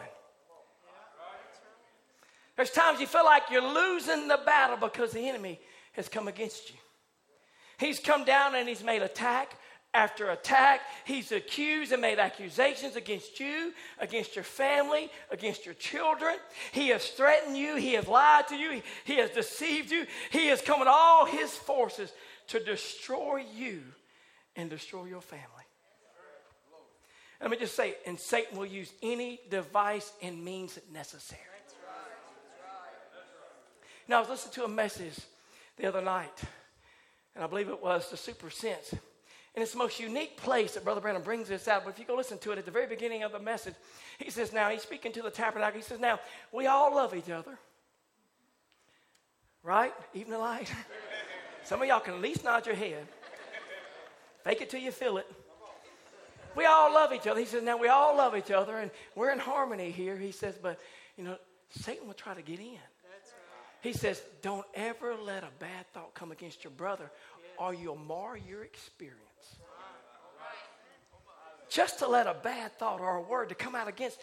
There's 2.56 2.72
times 2.72 3.00
you 3.00 3.08
feel 3.08 3.24
like 3.24 3.44
you're 3.52 3.62
losing 3.62 4.28
the 4.28 4.40
battle 4.44 4.78
because 4.78 5.12
the 5.12 5.28
enemy 5.30 5.60
has 5.94 6.10
come 6.10 6.28
against 6.28 6.70
you. 6.70 6.76
He's 7.80 8.00
come 8.00 8.26
down 8.26 8.56
and 8.56 8.68
he's 8.68 8.84
made 8.84 9.04
attack 9.04 9.56
after 9.94 10.32
attack. 10.32 10.82
He's 11.06 11.32
accused 11.32 11.92
and 11.92 12.02
made 12.02 12.20
accusations 12.20 12.96
against 12.96 13.40
you, 13.40 13.74
against 14.00 14.36
your 14.36 14.44
family, 14.44 15.12
against 15.32 15.66
your 15.66 15.76
children. 15.76 16.36
He 16.72 16.90
has 16.90 17.08
threatened 17.10 17.58
you. 17.58 17.76
He 17.76 17.94
has 17.94 18.08
lied 18.08 18.48
to 18.48 18.56
you. 18.56 18.82
He 19.06 19.18
has 19.18 19.30
deceived 19.30 19.92
you. 19.92 20.06
He 20.32 20.48
has 20.48 20.62
come 20.62 20.80
with 20.80 20.90
all 20.90 21.26
his 21.26 21.52
forces 21.52 22.12
to 22.48 22.60
destroy 22.60 23.44
you 23.56 23.84
and 24.56 24.70
destroy 24.70 25.06
your 25.06 25.22
family. 25.22 25.57
Let 27.42 27.52
me 27.52 27.58
just 27.58 27.76
say, 27.76 27.96
and 28.06 28.20
Satan 28.20 28.58
will 28.58 28.66
use 28.66 28.92
any 29.02 29.40
device 29.50 30.12
and 30.22 30.44
means 30.44 30.80
necessary. 30.92 31.42
Now, 34.08 34.18
I 34.18 34.20
was 34.22 34.30
listening 34.30 34.54
to 34.54 34.64
a 34.64 34.70
message 34.70 35.20
the 35.76 35.86
other 35.86 36.02
night, 36.02 36.42
and 37.36 37.44
I 37.44 37.48
believe 37.48 37.68
it 37.68 37.84
was 37.84 38.10
the 38.10 38.16
Super 38.16 38.50
Sense. 38.50 38.92
And 38.92 39.64
it's 39.64 39.72
the 39.72 39.80
most 39.80 40.00
unique 40.00 40.38
place 40.38 40.76
that 40.76 40.84
Brother 40.84 41.02
Branham 41.02 41.24
brings 41.24 41.50
this 41.50 41.68
out. 41.68 41.84
But 41.84 41.90
if 41.90 42.00
you 42.00 42.06
go 42.06 42.16
listen 42.16 42.38
to 42.40 42.52
it 42.52 42.60
at 42.60 42.66
the 42.66 42.72
very 42.72 42.88
beginning 42.88 43.24
of 43.24 43.32
the 43.32 43.40
message, 43.40 43.74
he 44.20 44.30
says, 44.30 44.54
Now, 44.54 44.70
he's 44.70 44.84
speaking 44.84 45.12
to 45.14 45.22
the 45.22 45.32
tabernacle. 45.32 45.80
He 45.80 45.84
says, 45.84 46.00
Now, 46.00 46.20
we 46.52 46.68
all 46.68 46.94
love 46.94 47.16
each 47.16 47.30
other. 47.30 47.58
Right? 49.64 49.94
Even 50.14 50.32
the 50.32 50.38
light. 50.38 50.72
Some 51.64 51.82
of 51.82 51.88
y'all 51.88 52.00
can 52.00 52.14
at 52.14 52.22
least 52.22 52.44
nod 52.44 52.66
your 52.66 52.76
head. 52.76 53.08
Fake 54.44 54.62
it 54.62 54.70
till 54.70 54.80
you 54.80 54.92
feel 54.92 55.18
it. 55.18 55.28
We 56.58 56.66
all 56.66 56.92
love 56.92 57.14
each 57.14 57.28
other. 57.28 57.40
He 57.40 57.46
says, 57.46 57.62
Now, 57.62 57.78
we 57.78 57.88
all 57.88 58.18
love 58.18 58.36
each 58.36 58.50
other, 58.50 58.80
and 58.80 58.90
we're 59.16 59.32
in 59.32 59.38
harmony 59.38 59.92
here. 59.92 60.18
He 60.18 60.32
says, 60.32 60.58
But, 60.60 60.80
you 61.16 61.24
know, 61.24 61.38
Satan 61.70 62.08
will 62.08 62.16
try 62.16 62.34
to 62.34 62.42
get 62.42 62.60
in. 62.60 62.80
He 63.82 63.94
says, 63.94 64.20
Don't 64.42 64.66
ever 64.74 65.14
let 65.16 65.44
a 65.44 65.50
bad 65.60 65.86
thought 65.94 66.16
come 66.16 66.32
against 66.32 66.64
your 66.64 66.72
brother, 66.72 67.12
or 67.60 67.76
you'll 67.76 67.96
mar 67.96 68.36
your 68.36 68.64
experience. 68.64 69.22
Just 71.70 72.00
to 72.00 72.08
let 72.08 72.26
a 72.26 72.34
bad 72.34 72.78
thought 72.80 73.02
or 73.02 73.18
a 73.18 73.22
word 73.22 73.50
to 73.50 73.56
come 73.56 73.76
out 73.76 73.88
against 73.88 74.20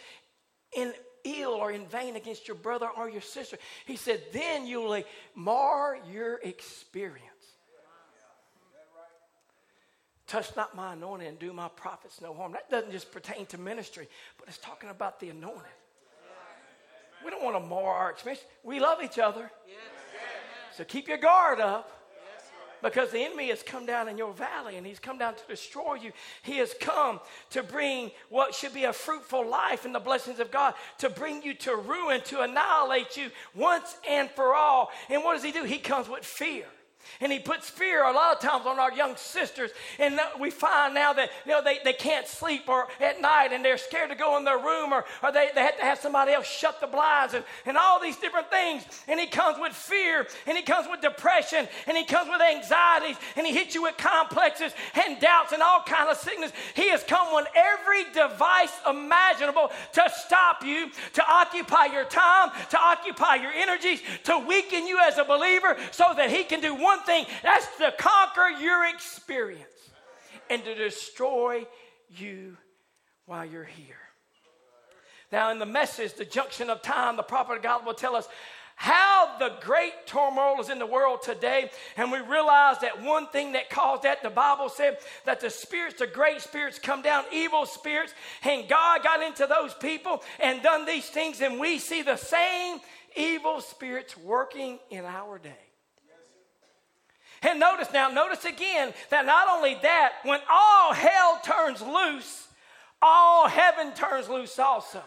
in 0.76 0.92
ill 1.24 1.50
or 1.50 1.70
in 1.70 1.86
vain 1.86 2.16
against 2.16 2.48
your 2.48 2.56
brother 2.56 2.88
or 2.96 3.08
your 3.08 3.20
sister. 3.20 3.58
He 3.86 3.96
said, 3.96 4.20
then 4.32 4.66
you'll 4.66 5.02
mar 5.34 5.98
your 6.10 6.36
experience. 6.42 7.33
Touch 10.26 10.56
not 10.56 10.74
my 10.74 10.94
anointing 10.94 11.28
and 11.28 11.38
do 11.38 11.52
my 11.52 11.68
prophets 11.68 12.20
no 12.20 12.32
harm. 12.32 12.52
That 12.52 12.70
doesn't 12.70 12.92
just 12.92 13.12
pertain 13.12 13.44
to 13.46 13.58
ministry, 13.58 14.08
but 14.38 14.48
it's 14.48 14.58
talking 14.58 14.88
about 14.88 15.20
the 15.20 15.30
anointing. 15.30 15.62
We 17.24 17.30
don't 17.30 17.42
want 17.42 17.56
to 17.56 17.68
mar 17.68 17.94
our 17.94 18.10
experience. 18.10 18.44
We 18.62 18.80
love 18.80 19.02
each 19.02 19.18
other. 19.18 19.50
So 20.76 20.84
keep 20.84 21.08
your 21.08 21.18
guard 21.18 21.60
up 21.60 21.90
because 22.82 23.10
the 23.10 23.20
enemy 23.20 23.48
has 23.48 23.62
come 23.62 23.86
down 23.86 24.08
in 24.08 24.18
your 24.18 24.32
valley 24.32 24.76
and 24.76 24.86
he's 24.86 24.98
come 24.98 25.16
down 25.16 25.34
to 25.34 25.42
destroy 25.48 25.94
you. 25.94 26.12
He 26.42 26.58
has 26.58 26.74
come 26.78 27.20
to 27.50 27.62
bring 27.62 28.10
what 28.28 28.54
should 28.54 28.74
be 28.74 28.84
a 28.84 28.92
fruitful 28.92 29.48
life 29.48 29.86
and 29.86 29.94
the 29.94 30.00
blessings 30.00 30.38
of 30.38 30.50
God, 30.50 30.74
to 30.98 31.08
bring 31.08 31.42
you 31.42 31.54
to 31.54 31.76
ruin, 31.76 32.20
to 32.26 32.42
annihilate 32.42 33.16
you 33.16 33.30
once 33.54 33.96
and 34.08 34.30
for 34.30 34.54
all. 34.54 34.90
And 35.08 35.24
what 35.24 35.34
does 35.34 35.42
he 35.42 35.52
do? 35.52 35.64
He 35.64 35.78
comes 35.78 36.08
with 36.08 36.24
fear. 36.24 36.66
And 37.20 37.32
he 37.32 37.38
puts 37.38 37.68
fear 37.68 38.04
a 38.04 38.12
lot 38.12 38.34
of 38.34 38.40
times 38.40 38.66
on 38.66 38.78
our 38.78 38.92
young 38.92 39.16
sisters. 39.16 39.70
And 39.98 40.20
we 40.38 40.50
find 40.50 40.94
now 40.94 41.12
that 41.12 41.30
you 41.44 41.52
know, 41.52 41.62
they, 41.62 41.78
they 41.84 41.92
can't 41.92 42.26
sleep 42.26 42.68
or 42.68 42.88
at 43.00 43.20
night 43.20 43.52
and 43.52 43.64
they're 43.64 43.78
scared 43.78 44.10
to 44.10 44.16
go 44.16 44.36
in 44.36 44.44
their 44.44 44.58
room 44.58 44.92
or, 44.92 45.04
or 45.22 45.32
they, 45.32 45.48
they 45.54 45.62
have 45.62 45.76
to 45.78 45.84
have 45.84 45.98
somebody 45.98 46.32
else 46.32 46.46
shut 46.46 46.80
the 46.80 46.86
blinds 46.86 47.34
and, 47.34 47.44
and 47.66 47.76
all 47.76 48.00
these 48.00 48.16
different 48.16 48.50
things. 48.50 48.84
And 49.08 49.18
he 49.18 49.26
comes 49.26 49.58
with 49.60 49.72
fear 49.72 50.26
and 50.46 50.56
he 50.56 50.62
comes 50.62 50.88
with 50.90 51.00
depression 51.00 51.68
and 51.86 51.96
he 51.96 52.04
comes 52.04 52.28
with 52.30 52.40
anxieties 52.40 53.16
and 53.36 53.46
he 53.46 53.52
hits 53.52 53.74
you 53.74 53.82
with 53.82 53.96
complexes 53.96 54.72
and 55.06 55.20
doubts 55.20 55.52
and 55.52 55.62
all 55.62 55.82
kind 55.86 56.08
of 56.08 56.16
sickness. 56.16 56.52
He 56.74 56.90
has 56.90 57.02
come 57.04 57.34
with 57.34 57.46
every 57.54 58.04
device 58.12 58.72
imaginable 58.88 59.70
to 59.92 60.02
stop 60.14 60.64
you, 60.64 60.90
to 61.14 61.24
occupy 61.28 61.86
your 61.86 62.04
time, 62.04 62.50
to 62.70 62.78
occupy 62.78 63.36
your 63.36 63.52
energies, 63.52 64.00
to 64.24 64.38
weaken 64.38 64.86
you 64.86 64.98
as 65.00 65.18
a 65.18 65.24
believer 65.24 65.76
so 65.90 66.12
that 66.16 66.30
he 66.30 66.44
can 66.44 66.60
do 66.60 66.74
one 66.74 67.03
thing 67.04 67.26
that's 67.42 67.66
to 67.78 67.92
conquer 67.98 68.48
your 68.60 68.86
experience 68.88 69.62
and 70.50 70.64
to 70.64 70.74
destroy 70.74 71.66
you 72.08 72.56
while 73.26 73.44
you're 73.44 73.64
here. 73.64 73.96
Now, 75.32 75.50
in 75.50 75.58
the 75.58 75.66
message, 75.66 76.14
the 76.14 76.24
junction 76.24 76.70
of 76.70 76.82
time, 76.82 77.16
the 77.16 77.22
prophet 77.22 77.62
God 77.62 77.84
will 77.84 77.94
tell 77.94 78.14
us 78.14 78.28
how 78.76 79.36
the 79.38 79.52
great 79.60 79.92
turmoil 80.06 80.60
is 80.60 80.68
in 80.68 80.78
the 80.78 80.86
world 80.86 81.22
today. 81.22 81.70
And 81.96 82.10
we 82.10 82.18
realize 82.18 82.78
that 82.80 83.02
one 83.02 83.28
thing 83.28 83.52
that 83.52 83.70
caused 83.70 84.02
that, 84.02 84.22
the 84.22 84.30
Bible 84.30 84.68
said 84.68 84.98
that 85.24 85.40
the 85.40 85.50
spirits, 85.50 85.98
the 85.98 86.06
great 86.06 86.40
spirits, 86.40 86.78
come 86.78 87.02
down, 87.02 87.24
evil 87.32 87.66
spirits, 87.66 88.14
and 88.42 88.68
God 88.68 89.02
got 89.02 89.22
into 89.22 89.46
those 89.46 89.74
people 89.74 90.22
and 90.40 90.62
done 90.62 90.86
these 90.86 91.08
things. 91.08 91.40
And 91.40 91.60
we 91.60 91.78
see 91.78 92.02
the 92.02 92.16
same 92.16 92.80
evil 93.16 93.60
spirits 93.60 94.16
working 94.16 94.78
in 94.90 95.04
our 95.04 95.38
day. 95.38 95.63
And 97.46 97.60
notice 97.60 97.88
now, 97.92 98.08
notice 98.08 98.44
again 98.44 98.92
that 99.10 99.26
not 99.26 99.48
only 99.48 99.76
that, 99.82 100.12
when 100.24 100.40
all 100.50 100.92
hell 100.92 101.40
turns 101.44 101.82
loose, 101.82 102.48
all 103.02 103.48
heaven 103.48 103.92
turns 103.94 104.28
loose 104.28 104.58
also. 104.58 105.02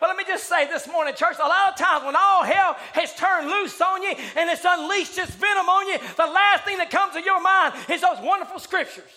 But 0.00 0.08
let 0.08 0.16
me 0.16 0.24
just 0.26 0.48
say 0.48 0.66
this 0.66 0.88
morning, 0.88 1.14
church, 1.14 1.36
a 1.38 1.46
lot 1.46 1.72
of 1.72 1.76
times 1.76 2.06
when 2.06 2.16
all 2.16 2.42
hell 2.42 2.74
has 2.94 3.14
turned 3.14 3.48
loose 3.48 3.78
on 3.82 4.02
you 4.02 4.14
and 4.36 4.48
it's 4.48 4.64
unleashed 4.66 5.18
its 5.18 5.34
venom 5.34 5.68
on 5.68 5.86
you, 5.88 5.98
the 6.16 6.24
last 6.24 6.64
thing 6.64 6.78
that 6.78 6.90
comes 6.90 7.12
to 7.12 7.22
your 7.22 7.42
mind 7.42 7.74
is 7.90 8.00
those 8.00 8.18
wonderful 8.22 8.58
scriptures. 8.58 9.10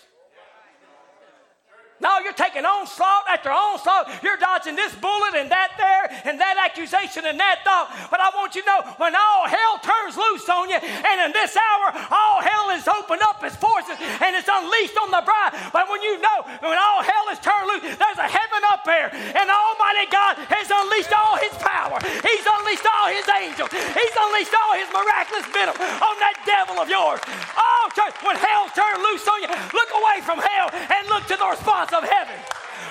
No, 2.04 2.20
you're 2.20 2.36
taking 2.36 2.68
onslaught 2.68 3.24
after 3.32 3.48
onslaught. 3.48 4.12
You're 4.20 4.36
dodging 4.36 4.76
this 4.76 4.92
bullet 5.00 5.40
and 5.40 5.48
that 5.48 5.72
there 5.80 6.12
and 6.28 6.36
that 6.36 6.60
accusation 6.60 7.24
and 7.24 7.40
that 7.40 7.64
thought. 7.64 7.88
But 8.12 8.20
I 8.20 8.28
want 8.36 8.60
you 8.60 8.62
to 8.62 8.68
know 8.68 8.82
when 9.00 9.16
all 9.16 9.48
hell 9.48 9.80
turns 9.80 10.20
loose 10.20 10.44
on 10.52 10.68
you, 10.68 10.84
and 10.84 11.18
in 11.24 11.32
this 11.32 11.56
hour, 11.56 11.96
all 12.12 12.44
hell 12.44 12.76
is 12.76 12.84
opened 12.92 13.24
up 13.24 13.40
its 13.40 13.56
forces 13.56 13.96
and 13.96 14.36
it's 14.36 14.52
unleashed 14.52 15.00
on 15.00 15.16
the 15.16 15.24
bride. 15.24 15.56
But 15.72 15.88
when 15.88 16.04
you 16.04 16.20
know 16.20 16.44
when 16.60 16.76
all 16.76 17.00
hell 17.00 17.32
is 17.32 17.40
turned 17.40 17.72
loose, 17.72 17.96
there's 17.96 18.20
a 18.20 18.28
heaven 18.28 18.62
up 18.68 18.84
there, 18.84 19.08
and 19.08 19.48
Almighty 19.48 20.12
God 20.12 20.44
has 20.52 20.68
unleashed 20.68 21.16
all 21.16 21.40
his 21.40 21.56
power. 21.64 22.04
He's 22.04 22.44
unleashed 22.44 22.84
all 22.84 23.08
his 23.16 23.28
angels. 23.32 23.72
He's 23.72 24.16
unleashed 24.20 24.52
all 24.52 24.76
his 24.76 24.92
miraculous 24.92 25.48
venom 25.56 25.80
on 25.80 26.16
that 26.20 26.36
devil 26.44 26.84
of 26.84 26.92
yours. 26.92 27.24
Oh, 27.56 27.88
church, 27.96 28.20
when 28.28 28.36
hell 28.36 28.68
turned 28.76 29.00
loose 29.08 29.24
on 29.24 29.40
you, 29.40 29.48
look 29.72 29.92
away 29.96 30.20
from 30.20 30.44
hell 30.44 30.68
and 30.68 31.08
look 31.08 31.24
to 31.32 31.40
the 31.40 31.48
response 31.48 31.93
of 31.94 32.04
heaven. 32.04 32.36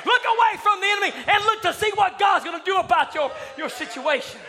Look 0.05 0.23
away 0.25 0.61
from 0.63 0.81
the 0.81 0.87
enemy 0.87 1.13
and 1.27 1.45
look 1.45 1.63
to 1.63 1.75
see 1.75 1.91
what 1.95 2.19
God's 2.19 2.45
going 2.45 2.59
to 2.59 2.65
do 2.65 2.77
about 2.77 3.15
your, 3.15 3.31
your 3.57 3.69
situation. 3.69 4.41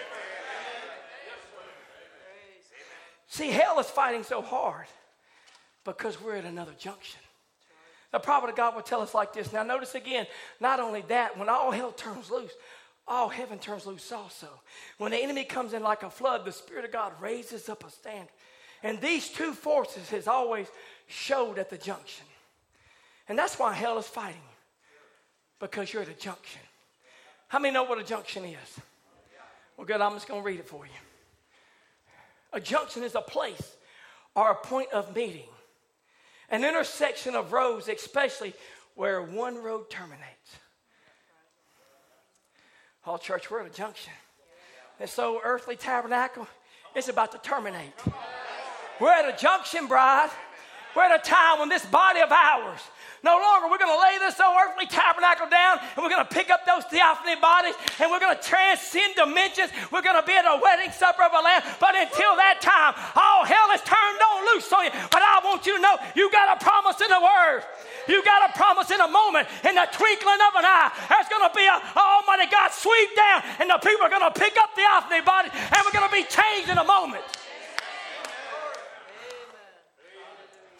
See, 3.27 3.49
hell 3.49 3.79
is 3.79 3.87
fighting 3.87 4.23
so 4.23 4.41
hard 4.41 4.85
because 5.83 6.21
we're 6.21 6.35
at 6.35 6.45
another 6.45 6.73
junction. 6.77 7.19
The 8.11 8.19
prophet 8.19 8.51
of 8.51 8.55
God 8.55 8.75
will 8.75 8.83
tell 8.83 9.01
us 9.01 9.15
like 9.15 9.33
this. 9.33 9.51
Now, 9.51 9.63
notice 9.63 9.95
again, 9.95 10.27
not 10.59 10.79
only 10.79 11.01
that, 11.07 11.37
when 11.37 11.49
all 11.49 11.71
hell 11.71 11.91
turns 11.91 12.29
loose, 12.29 12.51
all 13.07 13.27
heaven 13.27 13.57
turns 13.57 13.87
loose 13.87 14.11
also. 14.11 14.47
When 14.99 15.11
the 15.11 15.17
enemy 15.17 15.43
comes 15.43 15.73
in 15.73 15.81
like 15.81 16.03
a 16.03 16.11
flood, 16.11 16.45
the 16.45 16.51
Spirit 16.51 16.85
of 16.85 16.91
God 16.91 17.11
raises 17.19 17.69
up 17.69 17.83
a 17.83 17.89
standard. 17.89 18.29
And 18.83 19.01
these 19.01 19.29
two 19.29 19.53
forces 19.53 20.09
has 20.09 20.27
always 20.27 20.67
showed 21.07 21.57
at 21.57 21.69
the 21.69 21.77
junction. 21.77 22.25
And 23.27 23.37
that's 23.37 23.57
why 23.57 23.73
hell 23.73 23.97
is 23.97 24.07
fighting 24.07 24.41
you 24.41 24.97
because 25.59 25.93
you're 25.93 26.01
at 26.01 26.09
a 26.09 26.13
junction. 26.13 26.61
How 27.47 27.59
many 27.59 27.73
know 27.73 27.83
what 27.83 27.99
a 27.99 28.03
junction 28.03 28.43
is? 28.45 28.79
Well, 29.77 29.87
good, 29.87 30.01
I'm 30.01 30.13
just 30.13 30.27
going 30.27 30.41
to 30.41 30.45
read 30.45 30.59
it 30.59 30.67
for 30.67 30.85
you. 30.85 30.91
A 32.51 32.59
junction 32.59 33.03
is 33.03 33.15
a 33.15 33.21
place 33.21 33.75
or 34.35 34.51
a 34.51 34.55
point 34.55 34.91
of 34.91 35.15
meeting, 35.15 35.47
an 36.49 36.63
intersection 36.63 37.35
of 37.35 37.51
roads, 37.53 37.87
especially 37.87 38.53
where 38.95 39.21
one 39.21 39.63
road 39.63 39.89
terminates. 39.89 40.57
All 43.05 43.17
church, 43.17 43.49
we're 43.49 43.61
at 43.61 43.67
a 43.67 43.73
junction. 43.73 44.13
And 44.99 45.09
so, 45.09 45.41
earthly 45.43 45.75
tabernacle 45.75 46.47
is 46.95 47.09
about 47.09 47.31
to 47.31 47.37
terminate. 47.39 47.93
We're 48.99 49.11
at 49.11 49.27
a 49.27 49.37
junction, 49.37 49.87
bride. 49.87 50.29
We're 50.95 51.03
at 51.03 51.19
a 51.19 51.29
time 51.29 51.59
when 51.59 51.69
this 51.69 51.85
body 51.87 52.21
of 52.21 52.31
ours 52.31 52.79
No 53.23 53.39
longer. 53.39 53.71
We're 53.71 53.79
going 53.79 53.95
to 53.95 54.03
lay 54.03 54.19
this 54.19 54.35
old 54.43 54.51
earthly 54.51 54.83
tabernacle 54.83 55.47
down 55.47 55.79
and 55.95 56.03
we're 56.03 56.11
going 56.11 56.27
to 56.27 56.33
pick 56.33 56.51
up 56.51 56.67
those 56.67 56.83
theophany 56.91 57.39
bodies 57.39 57.71
and 58.03 58.11
we're 58.11 58.19
going 58.19 58.35
to 58.35 58.43
transcend 58.43 59.15
dimensions. 59.15 59.71
We're 59.95 60.03
going 60.03 60.19
to 60.19 60.27
be 60.27 60.35
at 60.35 60.43
a 60.43 60.59
wedding 60.59 60.91
supper 60.91 61.23
of 61.23 61.31
a 61.31 61.39
lamb. 61.39 61.63
But 61.79 61.95
until 61.95 62.35
that 62.35 62.59
time, 62.59 62.91
all 63.15 63.47
hell 63.47 63.71
is 63.71 63.79
turned 63.87 64.19
on 64.19 64.37
loose 64.51 64.67
on 64.75 64.83
you. 64.83 64.91
But 65.07 65.23
I 65.23 65.39
want 65.39 65.63
you 65.63 65.79
to 65.79 65.81
know 65.81 65.95
you 66.19 66.27
got 66.35 66.51
a 66.51 66.59
promise 66.59 66.99
in 66.99 67.07
the 67.07 67.23
word. 67.23 67.63
You 68.11 68.19
got 68.27 68.51
a 68.51 68.51
promise 68.59 68.91
in 68.91 68.99
a 68.99 69.07
moment, 69.07 69.47
in 69.63 69.79
the 69.79 69.87
twinkling 69.95 70.43
of 70.43 70.59
an 70.59 70.67
eye. 70.67 70.91
There's 71.07 71.31
going 71.31 71.47
to 71.47 71.55
be 71.55 71.63
a, 71.63 71.79
Almighty 71.95 72.51
God 72.51 72.75
sweep 72.75 73.15
down, 73.15 73.39
and 73.63 73.71
the 73.71 73.79
people 73.79 74.03
are 74.03 74.11
going 74.11 74.27
to 74.27 74.35
pick 74.35 74.59
up 74.59 74.75
the 74.75 74.83
theophany 74.83 75.23
bodies, 75.23 75.55
and 75.55 75.79
we're 75.87 75.95
going 75.95 76.11
to 76.11 76.11
be 76.11 76.27
changed 76.27 76.67
in 76.67 76.75
a 76.75 76.83
moment. 76.83 77.23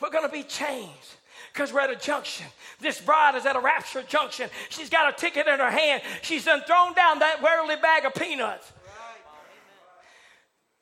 We're 0.02 0.12
going 0.12 0.28
to 0.28 0.36
be 0.36 0.44
changed 0.44 1.23
because 1.54 1.72
we're 1.72 1.82
at 1.82 1.92
a 1.92 1.96
junction. 1.96 2.48
This 2.80 3.00
bride 3.00 3.36
is 3.36 3.46
at 3.46 3.56
a 3.56 3.60
rapture 3.60 4.02
junction. 4.02 4.50
She's 4.70 4.90
got 4.90 5.14
a 5.14 5.16
ticket 5.16 5.48
in 5.48 5.60
her 5.60 5.70
hand. 5.70 6.02
She's 6.24 6.46
done 6.46 6.62
thrown 6.66 6.94
down 6.94 7.20
that 7.20 7.44
worldly 7.44 7.76
bag 7.76 8.06
of 8.06 8.16
peanuts. 8.16 8.72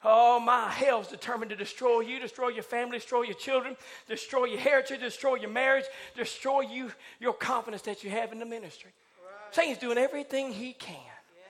Oh, 0.04 0.40
my 0.40 0.68
hell's 0.70 1.10
determined 1.10 1.52
to 1.52 1.56
destroy 1.56 2.00
you, 2.00 2.20
destroy 2.20 2.48
your 2.48 2.64
family, 2.64 2.98
destroy 2.98 3.22
your 3.22 3.36
children, 3.36 3.78
destroy 4.08 4.46
your 4.46 4.60
heritage, 4.60 5.00
destroy 5.00 5.36
your 5.36 5.52
marriage, 5.52 5.86
destroy 6.16 6.62
you, 6.62 6.92
your 7.20 7.34
confidence 7.34 7.84
that 7.84 8.04
you 8.04 8.10
have 8.10 8.32
in 8.32 8.40
the 8.40 8.46
ministry. 8.46 8.90
Right. 9.22 9.54
Satan's 9.54 9.78
doing 9.78 10.00
everything 10.00 10.54
he 10.54 10.74
can 10.74 10.96
yes, 10.96 11.46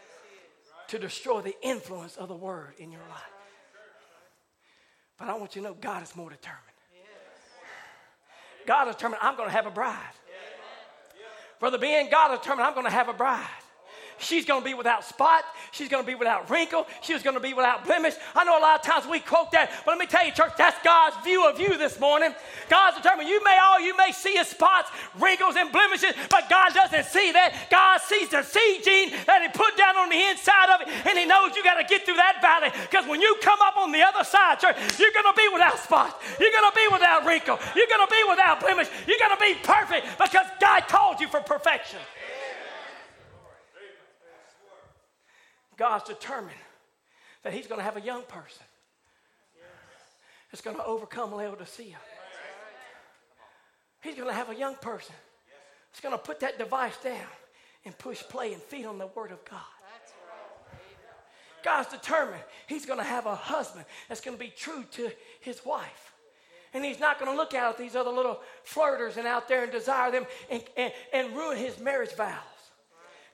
he 0.89 0.97
to 0.97 0.99
destroy 0.99 1.39
the 1.39 1.55
influence 1.61 2.17
of 2.17 2.27
the 2.27 2.35
word 2.35 2.73
in 2.77 2.91
your 2.91 3.07
life. 3.09 3.21
But 5.17 5.29
I 5.29 5.37
want 5.37 5.55
you 5.55 5.61
to 5.61 5.69
know 5.69 5.73
God 5.79 6.03
is 6.03 6.13
more 6.13 6.29
determined. 6.29 6.70
God 8.65 8.85
determined, 8.85 9.19
I'm 9.21 9.35
going 9.35 9.49
to 9.49 9.55
have 9.55 9.65
a 9.65 9.71
bride. 9.71 9.97
Brother 11.59 11.77
Ben, 11.77 12.09
God 12.09 12.33
is 12.33 12.39
determined, 12.39 12.67
I'm 12.67 12.73
going 12.73 12.85
to 12.85 12.91
have 12.91 13.09
a 13.09 13.13
bride. 13.13 13.45
She's 14.21 14.45
going 14.45 14.61
to 14.61 14.65
be 14.65 14.73
without 14.73 15.03
spot. 15.03 15.43
She's 15.71 15.89
going 15.89 16.03
to 16.03 16.07
be 16.07 16.15
without 16.15 16.49
wrinkle. 16.49 16.87
She's 17.01 17.23
going 17.23 17.35
to 17.35 17.41
be 17.41 17.53
without 17.53 17.85
blemish. 17.85 18.13
I 18.35 18.43
know 18.43 18.57
a 18.57 18.61
lot 18.61 18.79
of 18.79 18.85
times 18.85 19.05
we 19.07 19.19
quote 19.19 19.51
that, 19.51 19.71
but 19.85 19.91
let 19.91 19.99
me 19.99 20.05
tell 20.05 20.25
you, 20.25 20.31
church, 20.31 20.53
that's 20.57 20.81
God's 20.83 21.17
view 21.23 21.47
of 21.47 21.59
you 21.59 21.77
this 21.77 21.99
morning. 21.99 22.33
God's 22.69 22.97
determined. 22.97 23.29
You 23.29 23.43
may 23.43 23.57
all 23.61 23.79
you 23.79 23.97
may 23.97 24.11
see 24.11 24.37
his 24.37 24.47
spots, 24.47 24.91
wrinkles, 25.19 25.55
and 25.57 25.71
blemishes, 25.71 26.13
but 26.29 26.49
God 26.49 26.73
doesn't 26.73 27.05
see 27.05 27.31
that. 27.31 27.67
God 27.69 27.99
sees 28.01 28.29
the 28.29 28.43
seed 28.43 28.83
gene 28.83 29.11
that 29.25 29.41
He 29.41 29.49
put 29.49 29.75
down 29.75 29.97
on 29.97 30.09
the 30.09 30.21
inside 30.29 30.69
of 30.75 30.81
it, 30.81 30.87
and 31.07 31.17
He 31.17 31.25
knows 31.25 31.55
you 31.55 31.63
got 31.63 31.81
to 31.81 31.87
get 31.87 32.05
through 32.05 32.21
that 32.21 32.41
valley. 32.41 32.69
Because 32.89 33.07
when 33.07 33.21
you 33.21 33.35
come 33.41 33.59
up 33.61 33.77
on 33.77 33.91
the 33.91 34.01
other 34.01 34.23
side, 34.23 34.59
church, 34.59 34.77
you're 34.99 35.13
going 35.13 35.27
to 35.27 35.37
be 35.37 35.49
without 35.51 35.79
spots. 35.79 36.13
You're 36.39 36.53
going 36.53 36.69
to 36.69 36.75
be 36.75 36.87
without 36.91 37.25
wrinkle. 37.25 37.57
You're 37.75 37.89
going 37.89 38.05
to 38.05 38.11
be 38.11 38.23
without 38.29 38.59
blemish. 38.59 38.87
You're 39.07 39.19
going 39.19 39.35
to 39.35 39.41
be 39.41 39.55
perfect 39.63 40.05
because 40.17 40.47
God 40.59 40.87
called 40.87 41.19
you 41.19 41.27
for 41.27 41.41
perfection. 41.41 41.99
God's 45.77 46.05
determined 46.05 46.51
that 47.43 47.53
He's 47.53 47.67
going 47.67 47.79
to 47.79 47.83
have 47.83 47.97
a 47.97 48.01
young 48.01 48.23
person 48.23 48.65
that's 50.51 50.61
going 50.61 50.75
to 50.75 50.85
overcome 50.85 51.33
Laodicea. 51.33 51.97
He's 54.01 54.15
going 54.15 54.27
to 54.27 54.33
have 54.33 54.49
a 54.49 54.55
young 54.55 54.75
person 54.75 55.15
that's 55.91 56.01
going 56.01 56.13
to 56.13 56.17
put 56.17 56.39
that 56.41 56.57
device 56.57 56.97
down 57.03 57.27
and 57.85 57.97
push 57.97 58.21
play 58.23 58.53
and 58.53 58.61
feed 58.61 58.85
on 58.85 58.97
the 58.97 59.07
Word 59.07 59.31
of 59.31 59.43
God. 59.45 59.59
God's 61.63 61.89
determined 61.89 62.41
He's 62.67 62.85
going 62.85 62.99
to 62.99 63.05
have 63.05 63.27
a 63.27 63.35
husband 63.35 63.85
that's 64.09 64.21
going 64.21 64.35
to 64.35 64.43
be 64.43 64.51
true 64.55 64.83
to 64.93 65.11
his 65.41 65.63
wife. 65.65 66.13
And 66.73 66.85
he's 66.85 66.99
not 66.99 67.19
going 67.19 67.29
to 67.29 67.35
look 67.35 67.53
out 67.53 67.73
at 67.73 67.77
these 67.77 67.95
other 67.95 68.11
little 68.11 68.39
flirters 68.65 69.17
and 69.17 69.27
out 69.27 69.49
there 69.49 69.63
and 69.63 69.71
desire 69.71 70.09
them 70.09 70.25
and, 70.49 70.63
and, 70.77 70.93
and 71.13 71.35
ruin 71.35 71.57
his 71.57 71.77
marriage 71.79 72.13
vows. 72.13 72.39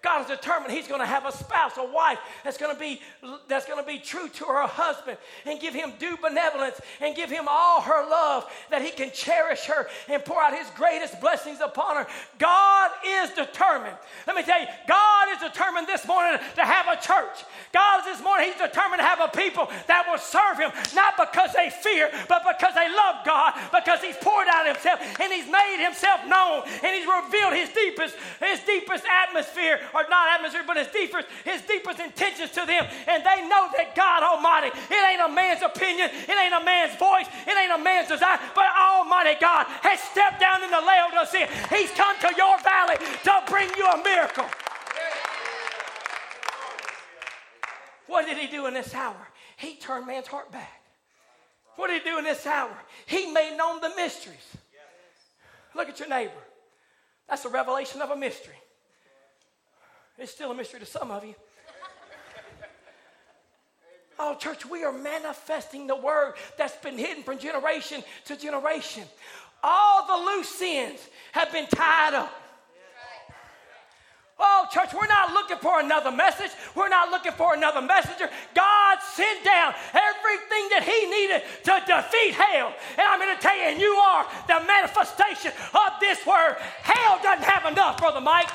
God 0.03 0.21
is 0.21 0.27
determined 0.27 0.71
he's 0.71 0.87
going 0.87 1.01
to 1.01 1.07
have 1.07 1.25
a 1.25 1.31
spouse, 1.31 1.73
a 1.77 1.91
wife 1.91 2.19
that's 2.43 2.57
going 2.57 2.73
to 2.73 2.79
be 2.79 3.01
that's 3.49 3.65
going 3.65 3.83
to 3.83 3.87
be 3.87 3.97
true 3.97 4.29
to 4.29 4.45
her 4.45 4.67
husband 4.67 5.17
and 5.45 5.59
give 5.59 5.73
him 5.73 5.91
due 5.97 6.15
benevolence 6.21 6.79
and 7.01 7.15
give 7.15 7.31
him 7.31 7.45
all 7.49 7.81
her 7.81 8.07
love 8.07 8.45
that 8.69 8.83
he 8.83 8.91
can 8.91 9.09
cherish 9.11 9.65
her 9.65 9.87
and 10.07 10.23
pour 10.23 10.39
out 10.39 10.55
his 10.55 10.69
greatest 10.75 11.19
blessings 11.19 11.59
upon 11.61 11.95
her. 11.95 12.07
God 12.37 12.91
is 13.05 13.31
determined. 13.31 13.97
Let 14.27 14.35
me 14.35 14.43
tell 14.43 14.61
you, 14.61 14.67
God 14.87 15.29
is 15.33 15.39
determined 15.49 15.87
this 15.87 16.05
morning 16.05 16.39
to 16.55 16.63
have 16.63 16.85
a 16.87 17.01
church. 17.01 17.43
God 17.73 18.01
is 18.01 18.05
this 18.05 18.23
morning 18.23 18.53
he's 18.53 18.61
determined 18.61 19.01
to 19.01 19.07
have 19.07 19.19
a 19.19 19.33
people 19.35 19.67
that 19.87 20.05
will 20.05 20.21
serve 20.21 20.61
him 20.61 20.69
not 20.93 21.17
because 21.17 21.53
they 21.53 21.71
fear, 21.71 22.11
but 22.29 22.45
because 22.45 22.75
they 22.75 22.87
love 22.93 23.25
God, 23.25 23.57
because 23.73 24.01
he's 24.01 24.17
poured 24.21 24.47
out 24.47 24.67
himself 24.67 25.01
and 25.01 25.33
he's 25.33 25.49
made 25.49 25.81
himself 25.81 26.21
known 26.29 26.63
and 26.85 26.93
he's 26.93 27.09
revealed 27.09 27.57
his 27.57 27.73
deepest 27.73 28.15
his 28.39 28.61
deepest 28.61 29.03
atmosphere 29.09 29.81
or 29.93 30.03
not 30.09 30.27
atmosphere, 30.33 30.63
but 30.65 30.77
his 30.77 30.87
deepest, 30.87 31.27
his 31.43 31.61
deepest 31.63 31.99
intentions 31.99 32.51
to 32.51 32.65
them. 32.65 32.87
And 33.07 33.23
they 33.23 33.47
know 33.47 33.69
that 33.75 33.95
God 33.95 34.23
Almighty, 34.23 34.71
it 34.75 35.01
ain't 35.01 35.21
a 35.21 35.31
man's 35.33 35.61
opinion, 35.61 36.09
it 36.11 36.35
ain't 36.35 36.53
a 36.53 36.63
man's 36.63 36.97
voice, 36.97 37.27
it 37.47 37.55
ain't 37.55 37.71
a 37.71 37.83
man's 37.83 38.07
desire, 38.07 38.39
but 38.55 38.65
Almighty 38.75 39.39
God 39.39 39.67
has 39.83 39.99
stepped 39.99 40.39
down 40.39 40.63
in 40.63 40.71
the 40.71 40.81
Laodicea. 40.81 41.47
He's 41.69 41.91
come 41.91 42.15
to 42.21 42.31
your 42.35 42.57
valley 42.61 42.97
to 42.97 43.33
bring 43.47 43.69
you 43.77 43.85
a 43.87 44.03
miracle. 44.03 44.45
What 48.07 48.25
did 48.25 48.37
he 48.37 48.47
do 48.47 48.65
in 48.67 48.73
this 48.73 48.93
hour? 48.93 49.27
He 49.57 49.75
turned 49.75 50.07
man's 50.07 50.27
heart 50.27 50.51
back. 50.51 50.81
What 51.75 51.87
did 51.87 52.01
he 52.01 52.09
do 52.09 52.17
in 52.17 52.23
this 52.23 52.45
hour? 52.45 52.75
He 53.05 53.31
made 53.31 53.55
known 53.57 53.81
the 53.81 53.91
mysteries. 53.95 54.57
Look 55.75 55.89
at 55.89 55.99
your 55.99 56.09
neighbor. 56.09 56.31
That's 57.29 57.45
a 57.45 57.49
revelation 57.49 58.01
of 58.01 58.09
a 58.09 58.15
mystery. 58.15 58.55
It's 60.17 60.31
still 60.31 60.51
a 60.51 60.55
mystery 60.55 60.79
to 60.79 60.85
some 60.85 61.11
of 61.11 61.23
you. 61.23 61.35
Oh, 64.19 64.35
church, 64.35 64.65
we 64.65 64.83
are 64.83 64.91
manifesting 64.91 65.85
the 65.85 65.95
word 65.95 66.33
that's 66.57 66.75
been 66.77 66.97
hidden 66.97 67.23
from 67.23 67.37
generation 67.37 68.03
to 68.25 68.35
generation. 68.35 69.03
All 69.61 70.07
the 70.07 70.31
loose 70.31 70.59
ends 70.61 71.07
have 71.33 71.51
been 71.51 71.67
tied 71.67 72.15
up. 72.15 72.33
Oh, 74.39 74.67
church, 74.71 74.93
we're 74.93 75.07
not 75.07 75.33
looking 75.33 75.57
for 75.57 75.79
another 75.79 76.11
message. 76.11 76.51
We're 76.75 76.89
not 76.89 77.09
looking 77.09 77.31
for 77.31 77.55
another 77.55 77.81
messenger. 77.81 78.29
God 78.53 78.97
sent 79.01 79.43
down 79.43 79.73
everything 79.89 80.69
that 80.69 80.83
He 80.85 81.09
needed 81.09 81.41
to 81.65 81.73
defeat 81.85 82.33
hell. 82.37 82.73
And 82.97 83.01
I'm 83.01 83.19
going 83.19 83.35
to 83.35 83.41
tell 83.41 83.57
you, 83.57 83.63
and 83.63 83.81
you 83.81 83.93
are 83.93 84.27
the 84.47 84.61
manifestation 84.67 85.51
of 85.73 85.99
this 85.99 86.23
word. 86.25 86.57
Hell 86.81 87.19
doesn't 87.23 87.45
have 87.45 87.71
enough, 87.71 87.97
Brother 87.97 88.21
Mike. 88.21 88.49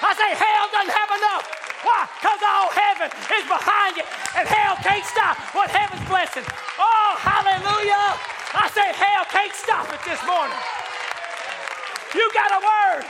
I 0.00 0.10
say 0.16 0.30
hell 0.32 0.66
doesn't 0.72 0.96
have 0.96 1.10
enough. 1.12 1.44
Why? 1.84 2.08
Because 2.20 2.40
all 2.44 2.68
heaven 2.72 3.08
is 3.08 3.44
behind 3.48 3.96
you, 3.96 4.04
and 4.36 4.44
hell 4.44 4.76
can't 4.84 5.04
stop 5.04 5.36
what 5.56 5.68
heaven's 5.72 6.04
blessing. 6.08 6.44
Oh, 6.76 7.12
hallelujah. 7.20 8.16
I 8.52 8.68
say 8.72 8.88
hell 8.96 9.24
can't 9.28 9.52
stop 9.56 9.88
it 9.92 10.00
this 10.04 10.20
morning. 10.28 10.56
You 12.12 12.26
got 12.32 12.52
a 12.52 12.60
word. 12.60 13.04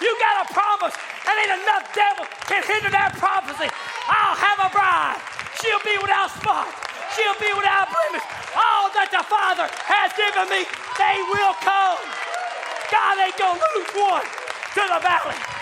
You 0.00 0.12
got 0.20 0.44
a 0.44 0.46
promise. 0.52 0.94
And 1.24 1.34
ain't 1.40 1.64
enough 1.64 1.84
devil 1.96 2.24
can 2.46 2.62
hinder 2.64 2.92
that 2.92 3.16
prophecy. 3.16 3.68
I'll 4.08 4.36
have 4.36 4.60
a 4.62 4.70
bride. 4.72 5.20
She'll 5.60 5.82
be 5.84 5.96
without 6.00 6.28
spot. 6.28 6.68
She'll 7.16 7.40
be 7.40 7.50
without 7.56 7.88
blemish. 7.88 8.24
All 8.52 8.92
that 8.92 9.08
the 9.08 9.24
Father 9.26 9.66
has 9.88 10.12
given 10.14 10.46
me, 10.52 10.68
they 11.00 11.16
will 11.32 11.56
come. 11.64 11.98
God 12.92 13.14
ain't 13.20 13.36
gonna 13.36 13.58
lose 13.58 13.90
one 13.96 14.26
to 14.76 14.82
the 14.86 15.00
valley. 15.00 15.53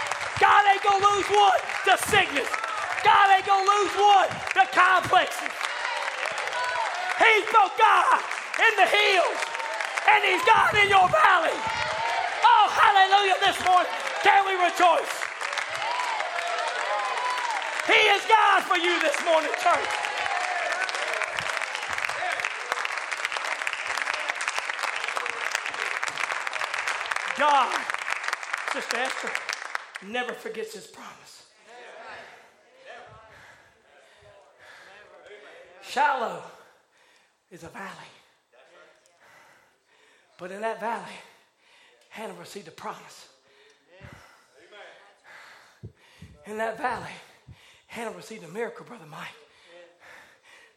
God 0.42 0.62
ain't 0.74 0.82
gonna 0.82 1.06
lose 1.06 1.28
one 1.30 1.60
to 1.86 1.94
sickness. 2.10 2.50
God 3.06 3.26
ain't 3.30 3.46
gonna 3.46 3.62
lose 3.62 3.94
one 3.94 4.26
to 4.58 4.66
complexes. 4.74 5.54
He's 7.14 7.46
both 7.46 7.78
God 7.78 8.18
in 8.58 8.74
the 8.74 8.88
hills 8.90 9.38
and 10.10 10.24
He's 10.26 10.42
God 10.42 10.74
in 10.82 10.90
your 10.90 11.06
valley. 11.06 11.54
Oh, 12.42 12.66
hallelujah 12.74 13.38
this 13.38 13.54
morning. 13.64 13.92
Can 14.26 14.42
we 14.42 14.58
rejoice? 14.58 15.14
He 17.86 18.02
is 18.10 18.22
God 18.26 18.64
for 18.64 18.78
you 18.78 18.98
this 18.98 19.14
morning, 19.24 19.50
church. 19.62 19.90
God, 27.38 27.80
Sister 28.72 28.96
Esther, 28.96 29.51
never 30.04 30.32
forgets 30.32 30.74
his 30.74 30.86
promise. 30.86 31.46
Shiloh 35.82 36.42
is 37.50 37.64
a 37.64 37.68
valley. 37.68 37.90
But 40.38 40.50
in 40.50 40.62
that 40.62 40.80
valley, 40.80 41.12
Hannah 42.08 42.34
received 42.34 42.68
a 42.68 42.72
promise. 42.72 43.28
In 46.46 46.56
that 46.58 46.78
valley, 46.78 47.12
Hannah 47.86 48.10
received 48.10 48.42
a 48.42 48.48
miracle, 48.48 48.84
Brother 48.84 49.06
Mike. 49.08 49.28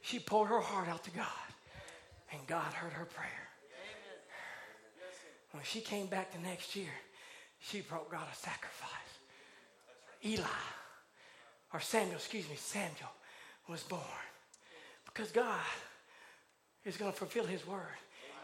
She 0.02 0.20
poured 0.20 0.50
her 0.50 0.60
heart 0.60 0.88
out 0.88 1.04
to 1.06 1.12
God, 1.12 1.26
and 2.32 2.46
God 2.46 2.74
heard 2.74 2.94
her 2.94 3.06
prayer. 3.06 3.50
When 5.52 5.64
she 5.64 5.80
came 5.80 6.08
back 6.08 6.34
the 6.34 6.40
next 6.40 6.76
year, 6.76 6.92
she 7.60 7.82
brought 7.82 8.12
God 8.12 8.28
a 8.32 8.36
sacrifice. 8.36 9.15
Eli, 10.26 10.44
or 11.74 11.80
Samuel, 11.80 12.16
excuse 12.16 12.50
me, 12.50 12.56
Samuel 12.56 13.12
was 13.70 13.84
born. 13.84 14.02
Because 15.06 15.32
God 15.32 15.62
is 16.84 16.98
going 16.98 17.12
to 17.12 17.18
fulfill 17.18 17.46
his 17.46 17.66
word 17.66 17.98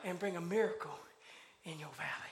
and 0.06 0.20
bring 0.20 0.36
a 0.36 0.42
miracle 0.42 0.98
in 1.66 1.80
your 1.80 1.90
valley. 1.98 2.32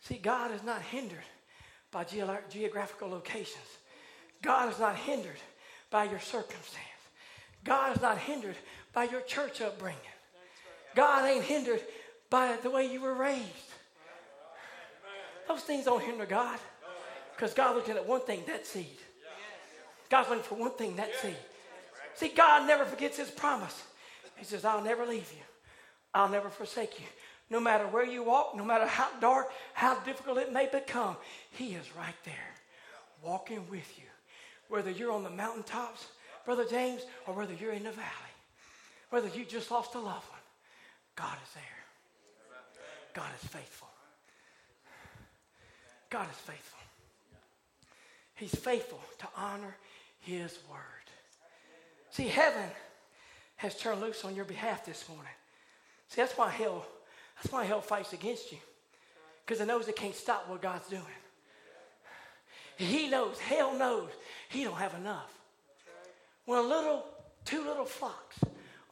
See, 0.00 0.18
God 0.18 0.52
is 0.52 0.62
not 0.62 0.82
hindered 0.82 1.24
by 1.90 2.04
geographical 2.04 3.08
locations. 3.08 3.64
God 4.42 4.70
is 4.70 4.78
not 4.78 4.96
hindered 4.96 5.40
by 5.90 6.04
your 6.04 6.20
circumstance. 6.20 6.84
God 7.64 7.96
is 7.96 8.02
not 8.02 8.18
hindered 8.18 8.56
by 8.92 9.04
your 9.04 9.22
church 9.22 9.62
upbringing. 9.62 9.98
God 10.94 11.24
ain't 11.24 11.44
hindered 11.44 11.80
by 12.28 12.56
the 12.62 12.68
way 12.68 12.84
you 12.84 13.00
were 13.00 13.14
raised. 13.14 13.73
Those 15.48 15.62
things 15.62 15.84
don't 15.84 16.02
hinder 16.02 16.26
God. 16.26 16.58
Because 17.34 17.52
God's 17.52 17.76
looking 17.76 17.96
at 17.96 18.06
one 18.06 18.20
thing, 18.20 18.42
that 18.46 18.66
seed. 18.66 18.96
God's 20.08 20.28
looking 20.28 20.44
for 20.44 20.54
one 20.54 20.70
thing, 20.72 20.96
that 20.96 21.10
seed. 21.20 21.36
See, 22.14 22.28
God 22.28 22.66
never 22.66 22.84
forgets 22.84 23.16
his 23.16 23.30
promise. 23.30 23.82
He 24.36 24.44
says, 24.44 24.64
I'll 24.64 24.82
never 24.82 25.04
leave 25.04 25.30
you. 25.32 25.42
I'll 26.12 26.28
never 26.28 26.48
forsake 26.48 27.00
you. 27.00 27.06
No 27.50 27.60
matter 27.60 27.86
where 27.86 28.06
you 28.06 28.22
walk, 28.22 28.56
no 28.56 28.64
matter 28.64 28.86
how 28.86 29.08
dark, 29.20 29.50
how 29.74 29.98
difficult 30.00 30.38
it 30.38 30.52
may 30.52 30.68
become, 30.70 31.16
he 31.50 31.74
is 31.74 31.94
right 31.96 32.14
there, 32.24 32.34
walking 33.22 33.68
with 33.70 33.98
you. 33.98 34.04
Whether 34.68 34.90
you're 34.90 35.12
on 35.12 35.24
the 35.24 35.30
mountaintops, 35.30 36.06
Brother 36.44 36.64
James, 36.68 37.02
or 37.26 37.34
whether 37.34 37.52
you're 37.54 37.72
in 37.72 37.84
the 37.84 37.90
valley, 37.90 38.34
whether 39.10 39.28
you 39.28 39.44
just 39.44 39.70
lost 39.70 39.94
a 39.94 39.98
loved 39.98 40.28
one, 40.30 40.40
God 41.16 41.36
is 41.44 41.54
there. 41.54 41.62
God 43.12 43.30
is 43.40 43.48
faithful. 43.48 43.88
God 46.14 46.30
is 46.30 46.36
faithful. 46.36 46.78
He's 48.36 48.54
faithful 48.54 49.00
to 49.18 49.26
honor 49.36 49.76
his 50.20 50.56
word. 50.70 50.78
See, 52.10 52.28
heaven 52.28 52.70
has 53.56 53.76
turned 53.76 54.00
loose 54.00 54.24
on 54.24 54.36
your 54.36 54.44
behalf 54.44 54.86
this 54.86 55.08
morning. 55.08 55.32
See, 56.06 56.20
that's 56.20 56.34
why 56.34 56.50
hell, 56.50 56.86
that's 57.34 57.52
why 57.52 57.64
hell 57.64 57.80
fights 57.80 58.12
against 58.12 58.52
you. 58.52 58.58
Because 59.44 59.60
it 59.60 59.66
knows 59.66 59.88
it 59.88 59.96
can't 59.96 60.14
stop 60.14 60.48
what 60.48 60.62
God's 60.62 60.88
doing. 60.88 61.02
He 62.76 63.08
knows, 63.08 63.40
hell 63.40 63.76
knows, 63.76 64.10
he 64.50 64.62
don't 64.62 64.76
have 64.76 64.94
enough. 64.94 65.36
When 66.44 66.60
a 66.60 66.62
little, 66.62 67.06
two 67.44 67.64
little 67.64 67.86
flocks 67.86 68.38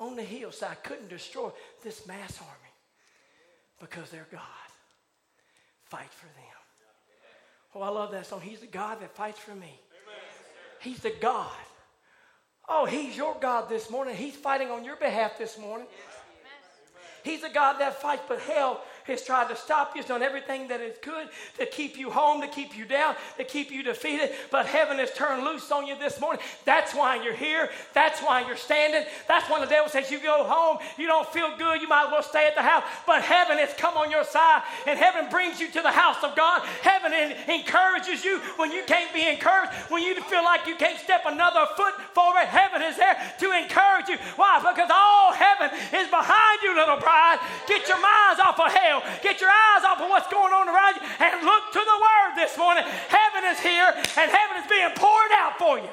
on 0.00 0.16
the 0.16 0.24
hillside 0.24 0.82
couldn't 0.82 1.08
destroy 1.08 1.50
this 1.84 2.04
mass 2.04 2.40
army 2.40 2.72
because 3.80 4.10
they're 4.10 4.26
God. 4.32 4.40
Fight 5.84 6.10
for 6.10 6.26
them. 6.26 6.61
Oh, 7.74 7.82
I 7.82 7.88
love 7.88 8.10
that 8.12 8.26
song. 8.26 8.40
He's 8.40 8.60
the 8.60 8.66
God 8.66 9.00
that 9.00 9.14
fights 9.14 9.38
for 9.38 9.54
me. 9.54 9.80
He's 10.80 11.00
the 11.00 11.14
God. 11.20 11.50
Oh, 12.68 12.86
He's 12.86 13.16
your 13.16 13.36
God 13.40 13.68
this 13.68 13.90
morning. 13.90 14.14
He's 14.16 14.36
fighting 14.36 14.70
on 14.70 14.84
your 14.84 14.96
behalf 14.96 15.38
this 15.38 15.58
morning. 15.58 15.86
He's 17.24 17.42
the 17.42 17.48
God 17.48 17.78
that 17.78 18.00
fights, 18.00 18.22
but 18.28 18.40
hell 18.40 18.82
has 19.04 19.24
tried 19.24 19.48
to 19.48 19.56
stop 19.56 19.94
you. 19.94 20.02
He's 20.02 20.08
done 20.08 20.22
everything 20.22 20.68
that 20.68 20.80
is 20.80 20.96
good 21.02 21.28
to 21.58 21.66
keep 21.66 21.98
you 21.98 22.10
home, 22.10 22.40
to 22.40 22.48
keep 22.48 22.76
you 22.76 22.84
down, 22.84 23.14
to 23.36 23.44
keep 23.44 23.70
you 23.70 23.82
defeated. 23.82 24.30
But 24.50 24.66
heaven 24.66 24.98
has 24.98 25.12
turned 25.12 25.44
loose 25.44 25.70
on 25.70 25.86
you 25.86 25.96
this 25.98 26.20
morning. 26.20 26.42
That's 26.64 26.94
why 26.94 27.22
you're 27.22 27.34
here. 27.34 27.70
That's 27.94 28.20
why 28.20 28.46
you're 28.46 28.56
standing. 28.56 29.04
That's 29.28 29.48
why 29.48 29.60
the 29.60 29.66
devil 29.66 29.88
says 29.88 30.10
you 30.10 30.20
go 30.20 30.44
home, 30.44 30.78
you 30.98 31.06
don't 31.06 31.28
feel 31.28 31.56
good, 31.56 31.80
you 31.80 31.88
might 31.88 32.06
as 32.06 32.12
well 32.12 32.22
stay 32.22 32.46
at 32.46 32.54
the 32.54 32.62
house. 32.62 32.84
But 33.06 33.22
heaven 33.22 33.58
has 33.58 33.72
come 33.74 33.96
on 33.96 34.10
your 34.10 34.24
side, 34.24 34.62
and 34.86 34.98
heaven 34.98 35.30
brings 35.30 35.60
you 35.60 35.70
to 35.70 35.82
the 35.82 35.90
house 35.90 36.22
of 36.22 36.36
God. 36.36 36.62
Heaven 36.82 37.12
encourages 37.48 38.24
you 38.24 38.38
when 38.56 38.72
you 38.72 38.82
can't 38.86 39.12
be 39.14 39.26
encouraged, 39.26 39.72
when 39.88 40.02
you 40.02 40.20
feel 40.22 40.44
like 40.44 40.66
you 40.66 40.76
can't 40.76 40.98
step 40.98 41.22
another 41.26 41.66
foot 41.76 41.94
forward. 42.12 42.46
Heaven 42.46 42.82
is 42.82 42.96
there 42.96 43.16
to 43.40 43.52
encourage 43.52 44.08
you. 44.08 44.16
Why? 44.36 44.58
Because 44.58 44.90
all 44.92 45.32
heaven 45.32 45.70
is 45.94 46.08
behind 46.08 46.62
you, 46.62 46.74
little 46.74 46.98
bride. 46.98 47.38
Get 47.66 47.88
your 47.88 48.00
minds 48.00 48.40
off 48.40 48.58
of 48.60 48.72
hell. 48.72 48.91
Get 49.22 49.40
your 49.40 49.50
eyes 49.50 49.84
off 49.84 50.00
of 50.00 50.08
what's 50.10 50.28
going 50.28 50.52
on 50.52 50.68
around 50.68 50.96
you 50.96 51.02
and 51.02 51.44
look 51.44 51.72
to 51.72 51.78
the 51.78 51.98
Word 52.00 52.36
this 52.36 52.56
morning. 52.58 52.84
Heaven 52.84 53.50
is 53.50 53.60
here 53.60 53.92
and 53.94 54.30
heaven 54.30 54.62
is 54.62 54.68
being 54.68 54.90
poured 54.96 55.32
out 55.34 55.58
for 55.58 55.78
you. 55.78 55.90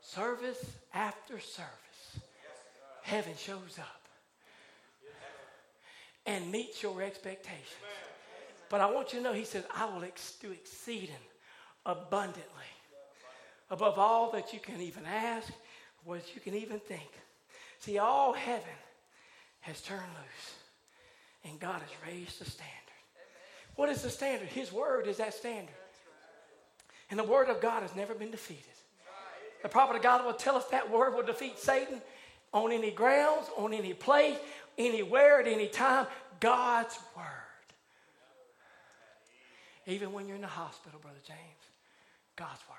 Service 0.00 0.64
after 0.92 1.40
service, 1.40 2.20
heaven 3.02 3.32
shows 3.36 3.78
up 3.78 4.08
and 6.26 6.50
meets 6.50 6.82
your 6.82 7.02
expectations. 7.02 7.64
But 8.68 8.80
I 8.80 8.90
want 8.90 9.12
you 9.12 9.18
to 9.18 9.24
know, 9.24 9.32
he 9.32 9.44
says, 9.44 9.64
I 9.74 9.86
will 9.86 10.04
ex- 10.04 10.36
do 10.40 10.50
exceeding 10.50 11.14
abundantly 11.84 12.42
above 13.70 13.98
all 13.98 14.30
that 14.32 14.52
you 14.52 14.60
can 14.60 14.80
even 14.80 15.04
ask, 15.04 15.52
what 16.04 16.34
you 16.34 16.40
can 16.40 16.54
even 16.54 16.78
think. 16.78 17.10
See, 17.80 17.98
all 17.98 18.32
heaven 18.32 18.62
has 19.64 19.80
turned 19.80 20.00
loose, 20.00 20.54
and 21.44 21.58
God 21.58 21.80
has 21.80 21.90
raised 22.06 22.38
the 22.38 22.44
standard. 22.44 22.70
What 23.76 23.88
is 23.88 24.02
the 24.02 24.10
standard? 24.10 24.48
His 24.48 24.70
word 24.70 25.06
is 25.06 25.16
that 25.16 25.32
standard. 25.32 25.74
And 27.10 27.18
the 27.18 27.24
word 27.24 27.48
of 27.48 27.60
God 27.60 27.82
has 27.82 27.96
never 27.96 28.14
been 28.14 28.30
defeated. 28.30 28.62
The 29.62 29.68
prophet 29.70 29.96
of 29.96 30.02
God 30.02 30.24
will 30.24 30.34
tell 30.34 30.56
us 30.56 30.66
that 30.66 30.90
word 30.90 31.14
will 31.14 31.22
defeat 31.22 31.58
Satan 31.58 32.02
on 32.52 32.72
any 32.72 32.90
grounds, 32.90 33.48
on 33.56 33.72
any 33.72 33.94
place, 33.94 34.36
anywhere, 34.76 35.40
at 35.40 35.46
any 35.46 35.68
time. 35.68 36.06
God's 36.40 36.98
word. 37.16 37.24
Even 39.86 40.12
when 40.12 40.26
you're 40.26 40.36
in 40.36 40.42
the 40.42 40.46
hospital, 40.46 41.00
Brother 41.00 41.20
James, 41.26 41.38
God's 42.36 42.60
word. 42.68 42.78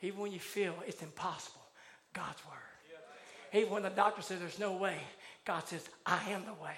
Even 0.00 0.20
when 0.20 0.32
you 0.32 0.40
feel 0.40 0.74
it's 0.86 1.02
impossible, 1.02 1.60
God's 2.14 2.44
word. 2.46 2.77
Even 3.52 3.70
when 3.70 3.82
the 3.82 3.90
doctor 3.90 4.22
says 4.22 4.40
there's 4.40 4.58
no 4.58 4.76
way, 4.76 4.98
God 5.44 5.66
says, 5.66 5.88
I 6.04 6.20
am 6.30 6.44
the 6.44 6.54
way. 6.62 6.74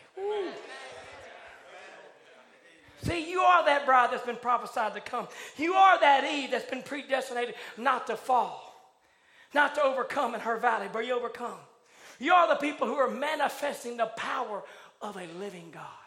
See, 3.02 3.30
you 3.30 3.40
are 3.40 3.64
that 3.64 3.86
bride 3.86 4.10
that's 4.12 4.26
been 4.26 4.36
prophesied 4.36 4.94
to 4.94 5.00
come. 5.00 5.26
You 5.56 5.72
are 5.72 5.98
that 6.00 6.24
Eve 6.24 6.50
that's 6.50 6.68
been 6.68 6.82
predestinated 6.82 7.54
not 7.76 8.06
to 8.08 8.16
fall, 8.16 8.74
not 9.54 9.74
to 9.76 9.82
overcome 9.82 10.34
in 10.34 10.40
her 10.40 10.58
valley, 10.58 10.88
but 10.92 11.06
you 11.06 11.14
overcome. 11.14 11.58
You 12.18 12.34
are 12.34 12.46
the 12.48 12.56
people 12.56 12.86
who 12.86 12.96
are 12.96 13.10
manifesting 13.10 13.96
the 13.96 14.06
power 14.16 14.62
of 15.00 15.16
a 15.16 15.26
living 15.38 15.70
God. 15.72 15.99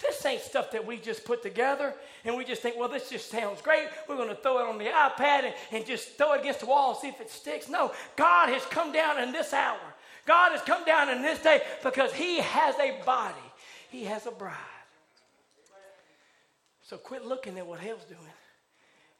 This 0.00 0.24
ain't 0.26 0.42
stuff 0.42 0.70
that 0.72 0.86
we 0.86 0.98
just 0.98 1.24
put 1.24 1.42
together 1.42 1.94
and 2.24 2.36
we 2.36 2.44
just 2.44 2.60
think, 2.60 2.76
well, 2.78 2.88
this 2.88 3.08
just 3.08 3.30
sounds 3.30 3.62
great. 3.62 3.88
We're 4.08 4.16
going 4.16 4.28
to 4.28 4.34
throw 4.34 4.58
it 4.58 4.68
on 4.68 4.78
the 4.78 4.84
iPad 4.84 5.44
and, 5.44 5.54
and 5.72 5.86
just 5.86 6.18
throw 6.18 6.34
it 6.34 6.40
against 6.40 6.60
the 6.60 6.66
wall 6.66 6.90
and 6.90 6.98
see 6.98 7.08
if 7.08 7.20
it 7.20 7.30
sticks. 7.30 7.68
No, 7.68 7.92
God 8.16 8.50
has 8.50 8.64
come 8.66 8.92
down 8.92 9.22
in 9.22 9.32
this 9.32 9.52
hour. 9.52 9.78
God 10.26 10.52
has 10.52 10.60
come 10.62 10.84
down 10.84 11.08
in 11.08 11.22
this 11.22 11.40
day 11.40 11.62
because 11.82 12.12
He 12.12 12.40
has 12.40 12.74
a 12.78 13.00
body, 13.06 13.34
He 13.90 14.04
has 14.04 14.26
a 14.26 14.30
bride. 14.30 14.54
So 16.82 16.96
quit 16.96 17.24
looking 17.24 17.58
at 17.58 17.66
what 17.66 17.80
hell's 17.80 18.04
doing 18.04 18.20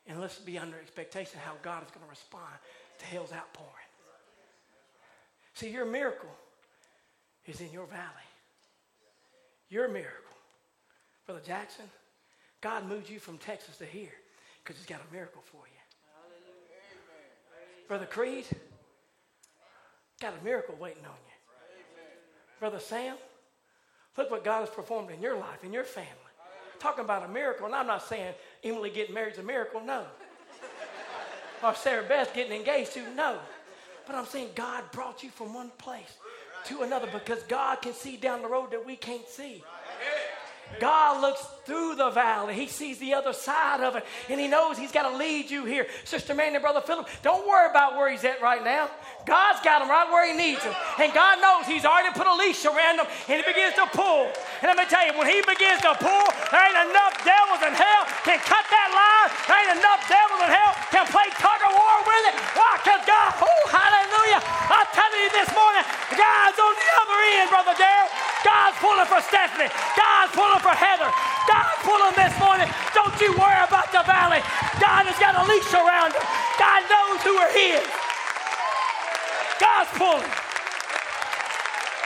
and 0.06 0.20
let's 0.20 0.38
be 0.38 0.58
under 0.58 0.76
expectation 0.76 1.40
how 1.44 1.54
God 1.62 1.82
is 1.84 1.90
going 1.90 2.04
to 2.04 2.10
respond 2.10 2.52
to 2.98 3.04
hell's 3.06 3.32
outpouring. 3.32 3.72
See, 5.54 5.70
your 5.70 5.86
miracle 5.86 6.30
is 7.46 7.60
in 7.60 7.72
your 7.72 7.86
valley. 7.86 8.02
Your 9.68 9.88
miracle 9.88 10.25
Brother 11.26 11.42
Jackson, 11.44 11.84
God 12.60 12.88
moved 12.88 13.10
you 13.10 13.18
from 13.18 13.36
Texas 13.38 13.76
to 13.78 13.84
here 13.84 14.14
because 14.62 14.76
he's 14.76 14.86
got 14.86 15.00
a 15.08 15.12
miracle 15.12 15.42
for 15.44 15.62
you. 15.66 15.72
Brother 17.88 18.06
Creed, 18.06 18.46
got 20.20 20.34
a 20.40 20.44
miracle 20.44 20.74
waiting 20.80 21.04
on 21.04 21.10
you. 21.10 21.36
Brother 22.58 22.78
Sam, 22.78 23.16
look 24.16 24.30
what 24.30 24.44
God 24.44 24.60
has 24.60 24.70
performed 24.70 25.10
in 25.10 25.20
your 25.20 25.36
life, 25.36 25.62
in 25.62 25.72
your 25.72 25.84
family. 25.84 26.10
Talking 26.78 27.04
about 27.04 27.24
a 27.24 27.28
miracle, 27.28 27.66
and 27.66 27.74
I'm 27.74 27.86
not 27.86 28.02
saying 28.02 28.34
Emily 28.64 28.90
getting 28.90 29.14
married 29.14 29.34
is 29.34 29.38
a 29.38 29.42
miracle, 29.42 29.80
no. 29.80 30.04
or 31.62 31.74
Sarah 31.74 32.04
Beth 32.04 32.34
getting 32.34 32.52
engaged 32.52 32.92
to, 32.94 33.14
no. 33.14 33.38
But 34.06 34.14
I'm 34.16 34.26
saying 34.26 34.50
God 34.54 34.84
brought 34.92 35.22
you 35.22 35.30
from 35.30 35.54
one 35.54 35.70
place 35.78 36.18
to 36.66 36.82
another 36.82 37.08
because 37.12 37.42
God 37.44 37.82
can 37.82 37.92
see 37.92 38.16
down 38.16 38.42
the 38.42 38.48
road 38.48 38.70
that 38.72 38.84
we 38.84 38.96
can't 38.96 39.28
see. 39.28 39.62
God 40.80 41.22
looks 41.22 41.40
through 41.64 41.96
the 41.96 42.10
valley. 42.10 42.54
He 42.54 42.66
sees 42.68 42.98
the 42.98 43.14
other 43.14 43.32
side 43.32 43.80
of 43.80 43.96
it, 43.96 44.04
and 44.28 44.38
He 44.38 44.46
knows 44.46 44.78
He's 44.78 44.92
got 44.92 45.08
to 45.08 45.16
lead 45.16 45.50
you 45.50 45.64
here. 45.64 45.86
Sister 46.04 46.34
Mandy, 46.34 46.56
and 46.56 46.62
Brother 46.62 46.80
Philip, 46.80 47.08
don't 47.22 47.46
worry 47.48 47.70
about 47.70 47.96
where 47.96 48.10
He's 48.10 48.24
at 48.24 48.40
right 48.40 48.62
now. 48.62 48.90
God's 49.26 49.58
got 49.64 49.82
him 49.82 49.90
right 49.90 50.06
where 50.06 50.30
He 50.30 50.36
needs 50.36 50.62
him. 50.62 50.74
And 51.02 51.10
God 51.12 51.42
knows 51.42 51.66
He's 51.66 51.84
already 51.84 52.14
put 52.14 52.26
a 52.26 52.34
leash 52.34 52.62
around 52.64 53.02
him, 53.02 53.06
and 53.28 53.42
He 53.42 53.44
begins 53.46 53.74
to 53.80 53.86
pull. 53.90 54.30
And 54.62 54.70
let 54.70 54.78
me 54.78 54.86
tell 54.86 55.02
you, 55.02 55.16
when 55.18 55.26
He 55.26 55.42
begins 55.42 55.82
to 55.82 55.96
pull, 55.98 56.26
there 56.54 56.62
ain't 56.62 56.80
enough 56.92 57.14
devils 57.26 57.62
in 57.66 57.74
hell 57.74 58.02
can 58.22 58.38
cut 58.44 58.64
that 58.70 58.90
line. 58.94 59.28
There 59.50 59.58
ain't 59.58 59.74
enough 59.80 60.00
devils 60.06 60.40
in 60.44 60.50
hell 60.54 60.72
can 60.94 61.06
play 61.10 61.26
tug 61.40 61.60
of 61.66 61.72
war 61.74 61.96
with 62.04 62.24
it. 62.30 62.34
Why? 62.54 62.78
Because 62.78 63.02
God, 63.02 63.28
oh, 63.42 63.62
hallelujah. 63.72 64.40
I'm 64.70 64.88
telling 64.94 65.20
you 65.24 65.30
this 65.34 65.50
morning, 65.50 65.84
God's 66.14 66.58
on 66.62 66.74
the 66.78 66.88
other 67.02 67.18
end, 67.34 67.46
Brother 67.50 67.74
Stephanie. 69.28 69.70
God's 69.98 70.32
pulling 70.32 70.62
for 70.62 70.74
Heather. 70.74 71.10
God's 71.50 71.78
pulling 71.82 72.14
this 72.14 72.34
morning. 72.38 72.68
Don't 72.94 73.14
you 73.18 73.34
worry 73.34 73.60
about 73.64 73.90
the 73.90 74.06
valley. 74.06 74.40
God 74.78 75.04
has 75.08 75.18
got 75.18 75.34
a 75.34 75.44
leash 75.50 75.72
around 75.74 76.14
you. 76.14 76.22
God 76.60 76.80
knows 76.86 77.18
who 77.26 77.34
are 77.36 77.52
His. 77.52 77.82
God's 79.58 79.90
pulling. 79.98 80.30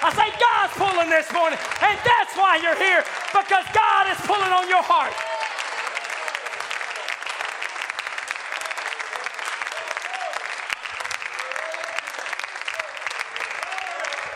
I 0.01 0.09
say 0.17 0.33
God's 0.41 0.73
pulling 0.81 1.11
this 1.13 1.29
morning, 1.33 1.59
and 1.85 1.97
that's 2.01 2.33
why 2.33 2.57
you're 2.57 2.79
here 2.79 3.05
because 3.37 3.67
God 3.77 4.09
is 4.09 4.17
pulling 4.25 4.49
on 4.49 4.65
your 4.65 4.81
heart. 4.81 5.13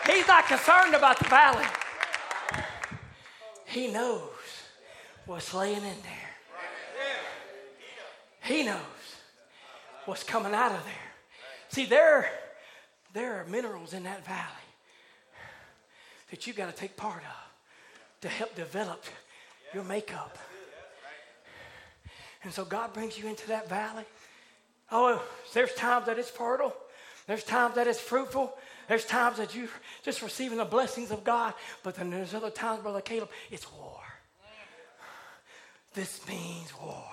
He's 0.05 0.27
not 0.27 0.45
concerned 0.45 0.93
about 0.93 1.17
the 1.17 1.25
valley. 1.29 1.65
He 3.75 3.87
knows 3.87 4.21
what's 5.25 5.53
laying 5.53 5.75
in 5.75 5.83
there. 5.83 6.31
He 8.43 8.63
knows 8.63 8.79
what's 10.05 10.23
coming 10.23 10.53
out 10.53 10.71
of 10.71 10.81
there. 10.85 10.93
See, 11.67 11.83
there, 11.83 12.29
there 13.11 13.41
are 13.41 13.43
minerals 13.43 13.93
in 13.93 14.03
that 14.03 14.25
valley 14.25 14.47
that 16.29 16.47
you've 16.47 16.55
got 16.55 16.73
to 16.73 16.75
take 16.75 16.95
part 16.95 17.17
of 17.17 18.21
to 18.21 18.29
help 18.29 18.55
develop 18.55 19.03
your 19.73 19.83
makeup. 19.83 20.37
And 22.45 22.53
so 22.53 22.63
God 22.63 22.93
brings 22.93 23.17
you 23.17 23.27
into 23.27 23.49
that 23.49 23.67
valley. 23.67 24.05
Oh, 24.89 25.21
there's 25.53 25.73
times 25.73 26.05
that 26.05 26.17
it's 26.17 26.29
fertile. 26.29 26.73
There's 27.27 27.43
times 27.43 27.75
that 27.75 27.87
it's 27.87 27.99
fruitful. 27.99 28.57
There's 28.87 29.05
times 29.05 29.37
that 29.37 29.55
you're 29.55 29.67
just 30.03 30.21
receiving 30.21 30.57
the 30.57 30.65
blessings 30.65 31.11
of 31.11 31.23
God, 31.23 31.53
but 31.83 31.95
then 31.95 32.09
there's 32.09 32.33
other 32.33 32.49
times, 32.49 32.81
Brother 32.81 33.01
Caleb, 33.01 33.29
it's 33.49 33.71
war. 33.73 34.01
This 35.93 36.27
means 36.27 36.71
war. 36.79 37.07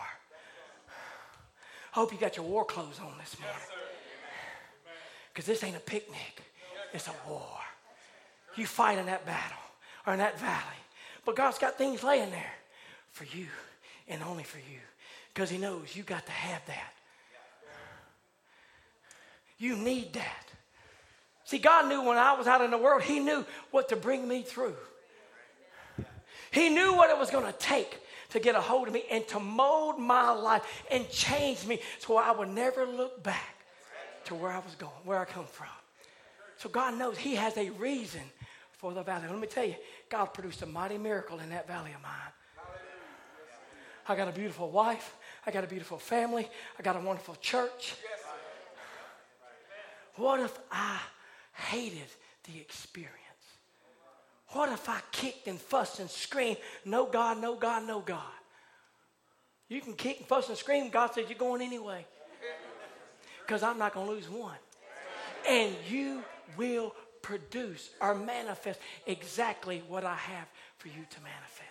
I 1.95 1.99
hope 1.99 2.13
you 2.13 2.19
got 2.19 2.37
your 2.37 2.47
war 2.47 2.65
clothes 2.65 2.99
on 3.01 3.13
this 3.19 3.39
morning. 3.39 3.59
Because 5.33 5.47
this 5.47 5.65
ain't 5.65 5.77
a 5.77 5.81
picnic, 5.81 6.43
it's 6.93 7.09
a 7.09 7.15
war. 7.29 7.59
You 8.57 8.67
fight 8.67 8.99
in 8.99 9.07
that 9.07 9.25
battle 9.25 9.59
or 10.07 10.13
in 10.13 10.19
that 10.19 10.39
valley. 10.39 10.83
But 11.25 11.37
God's 11.37 11.59
got 11.59 11.79
things 11.79 12.03
laying 12.03 12.31
there 12.31 12.53
for 13.11 13.25
you 13.25 13.47
and 14.09 14.23
only 14.23 14.43
for 14.43 14.59
you 14.59 14.81
because 15.33 15.49
He 15.49 15.59
knows 15.59 15.95
you 15.95 16.03
got 16.03 16.27
to 16.27 16.33
have 16.33 16.65
that. 16.67 16.93
You 19.59 19.77
need 19.77 20.13
that. 20.15 20.53
See, 21.53 21.59
God 21.59 21.87
knew 21.87 22.01
when 22.01 22.17
I 22.17 22.33
was 22.33 22.47
out 22.47 22.63
in 22.63 22.71
the 22.71 22.79
world, 22.79 23.03
He 23.03 23.21
knew 23.21 23.45
what 23.73 23.91
to 23.91 23.97
bring 23.97 24.27
me 24.27 24.41
through. 24.41 24.75
He 26.51 26.71
knew 26.71 26.95
what 26.95 27.11
it 27.11 27.19
was 27.19 27.31
going 27.31 27.45
to 27.45 27.53
take 27.59 28.01
to 28.31 28.41
get 28.41 28.55
a 28.55 28.61
hold 28.63 28.89
of 28.89 28.95
me 28.95 29.05
and 29.11 29.29
to 29.29 29.39
mold 29.39 29.99
my 29.99 30.31
life 30.31 30.63
and 30.91 31.07
change 31.11 31.67
me 31.67 31.81
so 31.99 32.17
I 32.17 32.31
would 32.31 32.49
never 32.49 32.87
look 32.87 33.23
back 33.23 33.55
to 34.25 34.35
where 34.35 34.51
I 34.51 34.61
was 34.61 34.75
going, 34.77 34.95
where 35.05 35.19
I 35.19 35.27
come 35.27 35.45
from. 35.45 35.67
So 36.57 36.71
God 36.71 36.99
knows 36.99 37.19
He 37.19 37.35
has 37.35 37.55
a 37.59 37.69
reason 37.69 38.23
for 38.79 38.95
the 38.95 39.03
valley. 39.03 39.29
Let 39.29 39.39
me 39.39 39.47
tell 39.47 39.67
you, 39.67 39.77
God 40.09 40.33
produced 40.33 40.63
a 40.63 40.67
mighty 40.67 40.97
miracle 40.97 41.39
in 41.39 41.51
that 41.51 41.69
valley 41.69 41.91
of 41.95 42.01
mine. 42.01 42.33
I 44.09 44.17
got 44.17 44.27
a 44.27 44.33
beautiful 44.33 44.71
wife. 44.71 45.17
I 45.47 45.51
got 45.51 45.65
a 45.65 45.67
beautiful 45.67 45.99
family. 45.99 46.49
I 46.79 46.83
got 46.83 46.97
a 46.97 47.01
wonderful 47.01 47.35
church. 47.43 47.95
What 50.17 50.41
if 50.41 50.59
I 50.71 50.99
hated 51.53 52.09
the 52.45 52.59
experience? 52.61 53.19
What 54.49 54.71
if 54.71 54.89
I 54.89 55.01
kicked 55.13 55.49
and 55.49 55.59
fussed 55.59 55.99
and 56.01 56.11
screamed, 56.11 56.59
no 56.85 57.07
God, 57.07 57.39
no 57.39 57.57
God, 57.57 57.87
no 57.87 58.01
God? 58.01 58.21
You 59.69 59.81
can 59.81 59.95
kick 59.95 60.19
and 60.19 60.27
fuss 60.27 60.51
and 60.51 60.59
scream. 60.59 60.91
God 60.91 61.15
said, 61.15 61.25
You're 61.29 61.39
going 61.39 61.63
anyway. 61.63 62.05
Because 63.41 63.63
I'm 63.63 63.79
not 63.79 63.95
going 63.95 64.07
to 64.07 64.13
lose 64.13 64.29
one. 64.29 64.59
And 65.49 65.75
you 65.89 66.23
will 66.59 66.95
produce 67.23 67.91
or 68.01 68.15
manifest 68.15 68.79
exactly 69.07 69.83
what 69.89 70.05
I 70.05 70.15
have 70.15 70.47
for 70.77 70.89
you 70.89 71.07
to 71.09 71.21
manifest. 71.23 71.69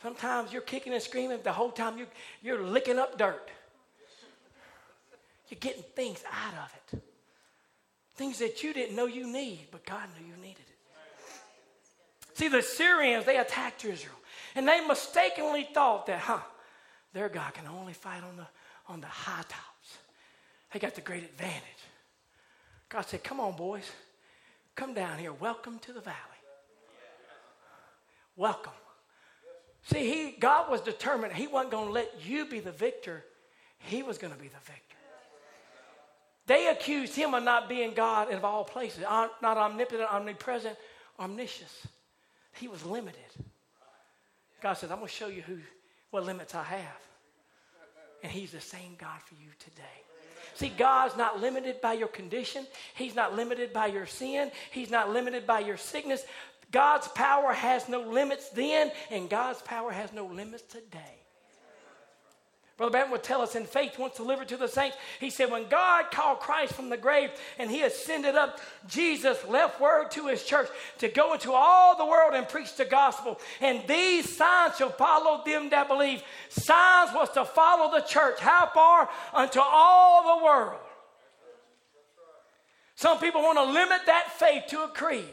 Sometimes 0.00 0.52
you're 0.52 0.62
kicking 0.62 0.94
and 0.94 1.02
screaming 1.02 1.40
the 1.44 1.52
whole 1.52 1.70
time 1.70 1.98
you, 1.98 2.06
you're 2.40 2.62
licking 2.62 2.98
up 2.98 3.18
dirt. 3.18 3.50
You're 5.50 5.60
getting 5.60 5.82
things 5.94 6.22
out 6.32 6.54
of 6.54 6.74
it. 6.94 7.02
Things 8.20 8.38
that 8.40 8.62
you 8.62 8.74
didn't 8.74 8.94
know 8.94 9.06
you 9.06 9.26
need, 9.26 9.68
but 9.70 9.86
God 9.86 10.06
knew 10.14 10.26
you 10.26 10.36
needed 10.36 10.58
it. 10.58 10.76
See, 12.34 12.48
the 12.48 12.60
Syrians, 12.60 13.24
they 13.24 13.38
attacked 13.38 13.82
Israel. 13.82 14.14
And 14.54 14.68
they 14.68 14.86
mistakenly 14.86 15.66
thought 15.72 16.04
that, 16.04 16.18
huh, 16.18 16.40
their 17.14 17.30
God 17.30 17.54
can 17.54 17.66
only 17.66 17.94
fight 17.94 18.22
on 18.22 18.36
the, 18.36 18.46
on 18.92 19.00
the 19.00 19.06
high 19.06 19.40
tops. 19.48 19.98
They 20.70 20.78
got 20.78 20.94
the 20.94 21.00
great 21.00 21.22
advantage. 21.24 21.62
God 22.90 23.06
said, 23.06 23.24
Come 23.24 23.40
on, 23.40 23.56
boys. 23.56 23.90
Come 24.76 24.92
down 24.92 25.18
here. 25.18 25.32
Welcome 25.32 25.78
to 25.78 25.94
the 25.94 26.02
valley. 26.02 26.18
Welcome. 28.36 28.74
See, 29.84 30.10
he, 30.10 30.32
God 30.38 30.70
was 30.70 30.82
determined 30.82 31.32
he 31.32 31.46
wasn't 31.46 31.70
going 31.70 31.86
to 31.86 31.92
let 31.94 32.12
you 32.22 32.44
be 32.44 32.60
the 32.60 32.70
victor, 32.70 33.24
he 33.78 34.02
was 34.02 34.18
going 34.18 34.34
to 34.34 34.38
be 34.38 34.48
the 34.48 34.60
victor. 34.62 34.89
They 36.50 36.66
accused 36.66 37.14
him 37.14 37.32
of 37.32 37.44
not 37.44 37.68
being 37.68 37.94
God 37.94 38.32
of 38.32 38.44
all 38.44 38.64
places, 38.64 39.04
not 39.04 39.30
omnipotent, 39.44 40.12
omnipresent, 40.12 40.76
omniscient. 41.20 41.70
He 42.58 42.66
was 42.66 42.84
limited. 42.84 43.22
God 44.60 44.72
says, 44.72 44.90
I'm 44.90 44.96
going 44.96 45.06
to 45.06 45.14
show 45.14 45.28
you 45.28 45.42
who, 45.42 45.58
what 46.10 46.26
limits 46.26 46.56
I 46.56 46.64
have. 46.64 47.00
And 48.24 48.32
he's 48.32 48.50
the 48.50 48.60
same 48.60 48.96
God 48.98 49.20
for 49.24 49.36
you 49.36 49.46
today. 49.60 50.02
See, 50.54 50.72
God's 50.76 51.16
not 51.16 51.40
limited 51.40 51.80
by 51.80 51.92
your 51.92 52.08
condition. 52.08 52.66
He's 52.96 53.14
not 53.14 53.36
limited 53.36 53.72
by 53.72 53.86
your 53.86 54.06
sin. 54.06 54.50
He's 54.72 54.90
not 54.90 55.08
limited 55.08 55.46
by 55.46 55.60
your 55.60 55.76
sickness. 55.76 56.24
God's 56.72 57.06
power 57.06 57.52
has 57.52 57.88
no 57.88 58.00
limits 58.00 58.48
then, 58.48 58.90
and 59.12 59.30
God's 59.30 59.62
power 59.62 59.92
has 59.92 60.12
no 60.12 60.26
limits 60.26 60.64
today. 60.64 61.19
Brother 62.80 62.92
Branham 62.92 63.10
would 63.10 63.22
tell 63.22 63.42
us 63.42 63.56
in 63.56 63.66
faith 63.66 63.98
once 63.98 64.16
delivered 64.16 64.48
to 64.48 64.56
the 64.56 64.66
saints, 64.66 64.96
he 65.18 65.28
said, 65.28 65.50
when 65.50 65.68
God 65.68 66.10
called 66.10 66.40
Christ 66.40 66.72
from 66.72 66.88
the 66.88 66.96
grave 66.96 67.28
and 67.58 67.70
he 67.70 67.82
ascended 67.82 68.36
up, 68.36 68.58
Jesus 68.88 69.36
left 69.46 69.82
word 69.82 70.10
to 70.12 70.28
his 70.28 70.42
church 70.44 70.66
to 70.96 71.08
go 71.08 71.34
into 71.34 71.52
all 71.52 71.94
the 71.98 72.06
world 72.06 72.32
and 72.32 72.48
preach 72.48 72.74
the 72.76 72.86
gospel. 72.86 73.38
And 73.60 73.86
these 73.86 74.34
signs 74.34 74.78
shall 74.78 74.88
follow 74.88 75.44
them 75.44 75.68
that 75.68 75.88
believe. 75.88 76.22
Signs 76.48 77.10
was 77.14 77.28
to 77.32 77.44
follow 77.44 77.94
the 77.94 78.00
church. 78.00 78.40
How 78.40 78.70
far? 78.72 79.10
Unto 79.34 79.60
all 79.60 80.38
the 80.38 80.44
world. 80.46 80.80
Some 82.94 83.18
people 83.18 83.42
want 83.42 83.58
to 83.58 83.64
limit 83.64 84.06
that 84.06 84.32
faith 84.38 84.62
to 84.68 84.84
a 84.84 84.88
creed. 84.88 85.26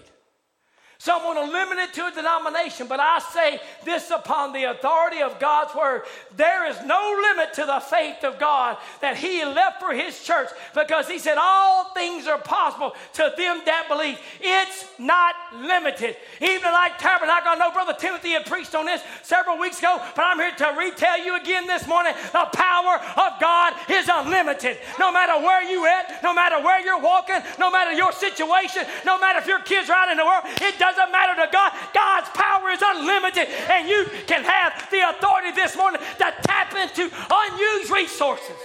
Some 0.99 1.23
want 1.23 1.37
to 1.37 1.51
limit 1.51 1.77
it 1.77 1.93
to 1.93 2.07
a 2.07 2.11
denomination, 2.11 2.87
but 2.87 2.99
I 2.99 3.19
say 3.19 3.59
this 3.85 4.09
upon 4.09 4.51
the 4.51 4.63
authority 4.63 5.21
of 5.21 5.39
God's 5.39 5.75
word. 5.75 6.01
There 6.35 6.65
is 6.65 6.77
no 6.85 7.21
limit 7.21 7.53
to 7.53 7.65
the 7.65 7.79
faith 7.79 8.23
of 8.23 8.39
God 8.39 8.77
that 9.01 9.15
He 9.15 9.45
left 9.45 9.79
for 9.79 9.93
His 9.93 10.23
church 10.23 10.49
because 10.73 11.07
He 11.07 11.19
said, 11.19 11.37
All 11.39 11.93
things 11.93 12.25
are 12.25 12.39
possible 12.39 12.95
to 13.13 13.31
them 13.37 13.61
that 13.65 13.85
believe. 13.87 14.17
It's 14.41 14.85
not 14.97 15.35
limited. 15.55 16.15
Evening 16.41 16.63
Light 16.63 16.97
Tabernacle, 16.97 17.51
I 17.51 17.55
know 17.55 17.71
Brother 17.71 17.93
Timothy 17.97 18.31
had 18.31 18.47
preached 18.47 18.73
on 18.73 18.85
this 18.85 19.03
several 19.21 19.59
weeks 19.59 19.77
ago, 19.77 20.01
but 20.15 20.23
I'm 20.23 20.39
here 20.39 20.55
to 20.57 20.75
retell 20.79 21.23
you 21.23 21.35
again 21.35 21.67
this 21.67 21.87
morning 21.87 22.13
the 22.31 22.49
power 22.53 22.99
of 23.17 23.39
God 23.39 23.73
is 23.89 24.09
unlimited. 24.11 24.77
No 24.97 25.11
matter 25.11 25.39
where 25.45 25.61
you 25.61 25.85
at, 25.85 26.23
no 26.23 26.33
matter 26.33 26.59
where 26.59 26.83
you're 26.83 26.99
walking, 26.99 27.37
no 27.59 27.69
matter 27.69 27.93
your 27.93 28.11
situation, 28.11 28.83
no 29.05 29.19
matter 29.19 29.39
if 29.39 29.47
your 29.47 29.59
kids 29.59 29.91
are 29.91 29.93
out 29.93 30.09
in 30.09 30.17
the 30.17 30.25
world, 30.25 30.43
it 30.61 30.79
does 30.79 30.86
doesn't 30.91 31.11
matter 31.11 31.45
to 31.45 31.49
God. 31.51 31.71
God's 31.93 32.29
power 32.29 32.69
is 32.69 32.81
unlimited, 32.83 33.47
and 33.69 33.87
you 33.87 34.05
can 34.25 34.43
have 34.43 34.87
the 34.91 35.09
authority 35.09 35.51
this 35.51 35.75
morning 35.75 36.01
to 36.17 36.33
tap 36.43 36.73
into 36.75 37.09
unused 37.29 37.91
resources. 37.91 38.55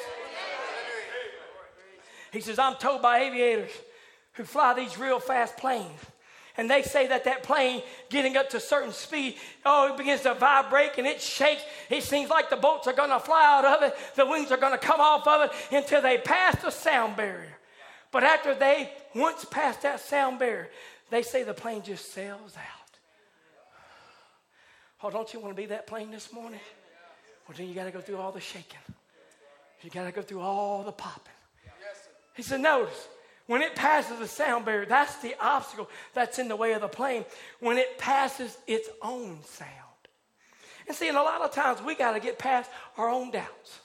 He 2.33 2.41
says, 2.41 2.59
I'm 2.59 2.77
told 2.77 3.03
by 3.03 3.21
aviators 3.21 3.71
who 4.35 4.45
fly 4.45 4.75
these 4.75 4.99
real 4.99 5.21
fast 5.21 5.57
planes. 5.57 6.01
And 6.57 6.71
they 6.71 6.83
say 6.83 7.07
that 7.07 7.25
that 7.25 7.43
plane 7.43 7.83
getting 8.11 8.37
up 8.37 8.51
to 8.51 8.59
a 8.59 8.61
certain 8.61 8.93
speed, 8.93 9.37
oh, 9.65 9.93
it 9.93 9.97
begins 9.97 10.21
to 10.23 10.35
vibrate 10.35 10.93
and 10.99 11.07
it 11.07 11.21
shakes. 11.21 11.63
It 11.89 12.03
seems 12.03 12.29
like 12.29 12.51
the 12.51 12.57
bolts 12.57 12.87
are 12.87 12.93
going 12.93 13.11
to 13.11 13.21
fly 13.21 13.43
out 13.43 13.65
of 13.65 13.83
it. 13.83 13.97
The 14.17 14.27
wings 14.27 14.51
are 14.51 14.59
going 14.59 14.73
to 14.73 14.79
come 14.79 15.01
off 15.01 15.27
of 15.27 15.51
it 15.51 15.75
until 15.75 16.03
they 16.03 16.19
pass 16.19 16.61
the 16.63 16.71
sound 16.71 17.17
barrier. 17.17 17.57
But 18.11 18.25
after 18.25 18.55
they 18.55 18.93
once 19.15 19.47
pass 19.47 19.79
that 19.79 20.01
sound 20.01 20.39
barrier, 20.39 20.69
they 21.13 21.23
say 21.23 21.43
the 21.43 21.53
plane 21.53 21.83
just 21.83 22.13
sails 22.13 22.57
out. 22.57 22.99
Oh, 25.03 25.11
don't 25.11 25.31
you 25.35 25.41
want 25.41 25.55
to 25.55 25.61
be 25.61 25.67
that 25.67 25.87
plane 25.87 26.11
this 26.11 26.33
morning? 26.33 26.61
Well, 27.47 27.55
then 27.55 27.69
you 27.69 27.75
got 27.75 27.85
to 27.85 27.91
go 27.91 28.01
through 28.01 28.17
all 28.17 28.33
the 28.33 28.41
shaking. 28.41 28.79
You 29.83 29.91
got 29.91 30.05
to 30.05 30.13
go 30.13 30.23
through 30.23 30.41
all 30.41 30.83
the 30.85 30.93
popping. 30.93 31.35
He 32.35 32.43
said, 32.43 32.61
notice, 32.61 33.09
When 33.47 33.61
it 33.61 33.75
passes 33.75 34.21
the 34.21 34.27
sound 34.27 34.65
barrier, 34.65 34.87
that's 34.87 35.17
the 35.17 35.35
obstacle 35.39 35.91
that's 36.15 36.39
in 36.39 36.49
the 36.49 36.57
way 36.57 36.73
of 36.73 36.81
the 36.81 36.89
plane. 36.89 37.27
When 37.61 37.77
it 37.77 37.99
passes 37.99 38.57
its 38.67 38.89
own 39.03 39.43
sound. 39.45 39.69
And 40.87 40.97
see, 40.97 41.09
and 41.09 41.19
a 41.19 41.23
lot 41.23 41.43
of 41.43 41.53
times 41.53 41.83
we 41.83 41.95
got 41.95 42.13
to 42.13 42.21
get 42.21 42.39
past 42.39 42.71
our 42.97 43.11
own 43.11 43.31
doubts. 43.31 43.81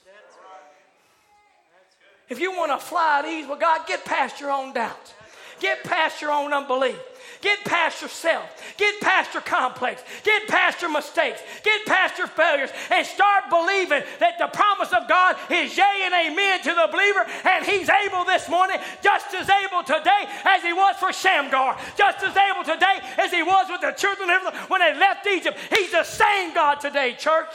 If 2.30 2.40
you 2.40 2.52
want 2.52 2.72
to 2.72 2.84
fly 2.84 3.18
at 3.18 3.26
ease 3.26 3.46
with 3.46 3.60
God, 3.60 3.86
get 3.86 4.04
past 4.06 4.40
your 4.40 4.50
own 4.50 4.72
doubts. 4.72 5.12
Get 5.60 5.84
past 5.84 6.20
your 6.20 6.32
own 6.32 6.52
unbelief. 6.52 6.98
Get 7.40 7.64
past 7.64 8.02
yourself. 8.02 8.50
Get 8.76 9.00
past 9.00 9.32
your 9.34 9.42
complex. 9.42 10.02
Get 10.24 10.48
past 10.48 10.82
your 10.82 10.90
mistakes. 10.90 11.40
Get 11.62 11.86
past 11.86 12.18
your 12.18 12.26
failures 12.26 12.70
and 12.90 13.06
start 13.06 13.44
believing 13.48 14.02
that 14.18 14.38
the 14.38 14.48
promise 14.48 14.92
of 14.92 15.08
God 15.08 15.36
is 15.50 15.76
yea 15.76 16.02
and 16.04 16.14
amen 16.14 16.60
to 16.62 16.74
the 16.74 16.88
believer. 16.90 17.24
And 17.44 17.64
He's 17.64 17.88
able 17.88 18.24
this 18.24 18.48
morning, 18.48 18.78
just 19.02 19.32
as 19.34 19.48
able 19.48 19.84
today 19.84 20.24
as 20.44 20.62
He 20.62 20.72
was 20.72 20.96
for 20.96 21.12
Shamgar, 21.12 21.78
just 21.96 22.22
as 22.24 22.36
able 22.36 22.64
today 22.64 22.98
as 23.18 23.30
He 23.30 23.42
was 23.42 23.66
with 23.70 23.82
the 23.82 23.92
children 23.92 24.30
of 24.30 24.36
Israel 24.36 24.54
when 24.68 24.80
they 24.80 24.98
left 24.98 25.26
Egypt. 25.26 25.58
He's 25.70 25.92
the 25.92 26.04
same 26.04 26.54
God 26.54 26.80
today, 26.80 27.14
church. 27.18 27.54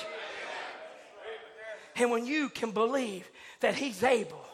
And 1.96 2.10
when 2.10 2.26
you 2.26 2.50
can 2.50 2.72
believe 2.72 3.30
that 3.60 3.76
He's 3.76 4.02
able, 4.02 4.46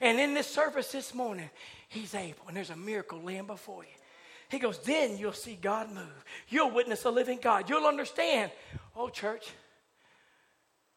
and 0.00 0.18
in 0.18 0.34
this 0.34 0.48
service 0.48 0.92
this 0.92 1.14
morning, 1.14 1.48
He's 1.94 2.12
able, 2.12 2.42
and 2.48 2.56
there's 2.56 2.70
a 2.70 2.76
miracle 2.76 3.20
laying 3.22 3.46
before 3.46 3.84
you. 3.84 3.90
He 4.48 4.58
goes, 4.58 4.80
then 4.80 5.16
you'll 5.16 5.32
see 5.32 5.54
God 5.54 5.92
move. 5.92 6.24
You'll 6.48 6.72
witness 6.72 7.04
a 7.04 7.10
living 7.10 7.38
God. 7.40 7.70
You'll 7.70 7.86
understand. 7.86 8.50
Oh, 8.96 9.08
church, 9.08 9.52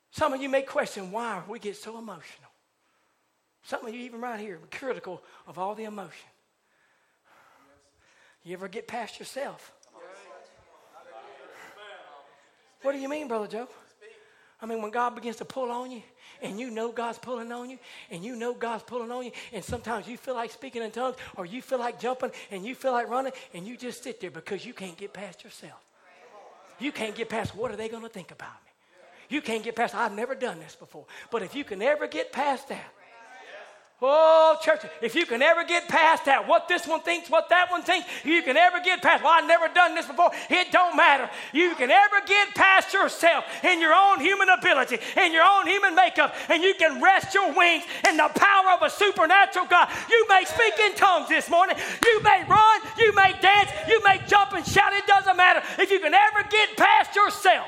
some 0.09 0.33
of 0.33 0.41
you 0.41 0.49
may 0.49 0.63
question 0.63 1.11
why 1.11 1.43
we 1.47 1.59
get 1.59 1.77
so 1.77 1.99
emotional. 1.99 2.49
Some 3.61 3.85
of 3.85 3.93
you, 3.93 4.01
even 4.01 4.21
right 4.21 4.39
here, 4.39 4.55
are 4.55 4.77
critical 4.77 5.21
of 5.45 5.59
all 5.59 5.75
the 5.75 5.83
emotion. 5.83 6.29
You 8.43 8.53
ever 8.53 8.67
get 8.67 8.87
past 8.87 9.19
yourself? 9.19 9.73
What 12.81 12.93
do 12.93 12.97
you 12.97 13.09
mean, 13.09 13.27
Brother 13.27 13.47
Joe? 13.47 13.67
I 14.59 14.65
mean, 14.65 14.81
when 14.81 14.89
God 14.89 15.13
begins 15.13 15.35
to 15.35 15.45
pull 15.45 15.69
on 15.69 15.91
you, 15.91 16.01
and 16.41 16.59
you 16.59 16.69
know 16.69 16.91
God's 16.91 17.17
pulling 17.17 17.51
on 17.51 17.69
you, 17.69 17.79
and 18.11 18.23
you 18.23 18.35
know 18.35 18.53
God's 18.53 18.83
pulling 18.83 19.11
on 19.11 19.25
you, 19.25 19.31
and 19.53 19.63
sometimes 19.63 20.07
you 20.07 20.17
feel 20.17 20.35
like 20.35 20.51
speaking 20.51 20.81
in 20.81 20.91
tongues, 20.91 21.15
or 21.35 21.45
you 21.45 21.61
feel 21.61 21.79
like 21.79 21.99
jumping, 21.99 22.31
and 22.51 22.65
you 22.65 22.75
feel 22.75 22.91
like 22.91 23.09
running, 23.09 23.33
and 23.53 23.67
you 23.67 23.77
just 23.77 24.03
sit 24.03 24.19
there 24.19 24.31
because 24.31 24.65
you 24.65 24.73
can't 24.73 24.97
get 24.97 25.13
past 25.13 25.43
yourself. 25.43 25.79
You 26.79 26.91
can't 26.91 27.15
get 27.15 27.29
past 27.29 27.55
what 27.55 27.71
are 27.71 27.75
they 27.75 27.89
going 27.89 28.03
to 28.03 28.09
think 28.09 28.31
about 28.31 28.53
me? 28.65 28.71
You 29.29 29.41
can't 29.41 29.63
get 29.63 29.75
past, 29.75 29.95
I've 29.95 30.13
never 30.13 30.35
done 30.35 30.59
this 30.59 30.75
before. 30.75 31.05
But 31.31 31.41
if 31.41 31.55
you 31.55 31.63
can 31.63 31.81
ever 31.81 32.07
get 32.07 32.31
past 32.31 32.69
that, 32.69 32.93
Oh, 33.99 34.55
church, 34.61 34.81
if 35.01 35.15
you 35.15 35.25
can 35.25 35.41
ever 35.41 35.63
get 35.63 35.87
past 35.87 36.25
that, 36.25 36.47
what 36.47 36.67
this 36.67 36.85
one 36.85 37.01
thinks, 37.01 37.31
what 37.31 37.49
that 37.49 37.71
one 37.71 37.81
thinks, 37.81 38.07
you 38.23 38.43
can 38.43 38.55
ever 38.55 38.79
get 38.79 39.01
past, 39.01 39.23
well, 39.23 39.33
I've 39.33 39.47
never 39.47 39.67
done 39.73 39.95
this 39.95 40.05
before, 40.05 40.29
it 40.51 40.71
don't 40.71 40.95
matter. 40.95 41.27
You 41.51 41.73
can 41.73 41.89
ever 41.89 42.17
get 42.27 42.53
past 42.53 42.93
yourself 42.93 43.43
in 43.63 43.81
your 43.81 43.95
own 43.95 44.19
human 44.19 44.49
ability, 44.49 44.99
in 45.17 45.33
your 45.33 45.43
own 45.43 45.65
human 45.65 45.95
makeup, 45.95 46.35
and 46.47 46.61
you 46.61 46.75
can 46.75 47.01
rest 47.01 47.33
your 47.33 47.51
wings 47.55 47.85
in 48.07 48.17
the 48.17 48.29
power 48.35 48.69
of 48.69 48.83
a 48.83 48.89
supernatural 48.91 49.65
God. 49.65 49.89
You 50.11 50.27
may 50.29 50.45
speak 50.45 50.77
in 50.77 50.93
tongues 50.93 51.29
this 51.29 51.49
morning, 51.49 51.75
you 52.03 52.21
may 52.21 52.43
run, 52.47 52.81
you 52.99 53.15
may 53.15 53.33
dance, 53.41 53.71
you 53.87 53.99
may 54.03 54.21
jump 54.27 54.53
and 54.53 54.65
shout, 54.67 54.93
it 54.93 55.07
doesn't 55.07 55.35
matter. 55.35 55.63
If 55.81 55.89
you 55.89 55.99
can 55.99 56.13
ever 56.13 56.47
get 56.51 56.77
past 56.77 57.15
yourself. 57.15 57.67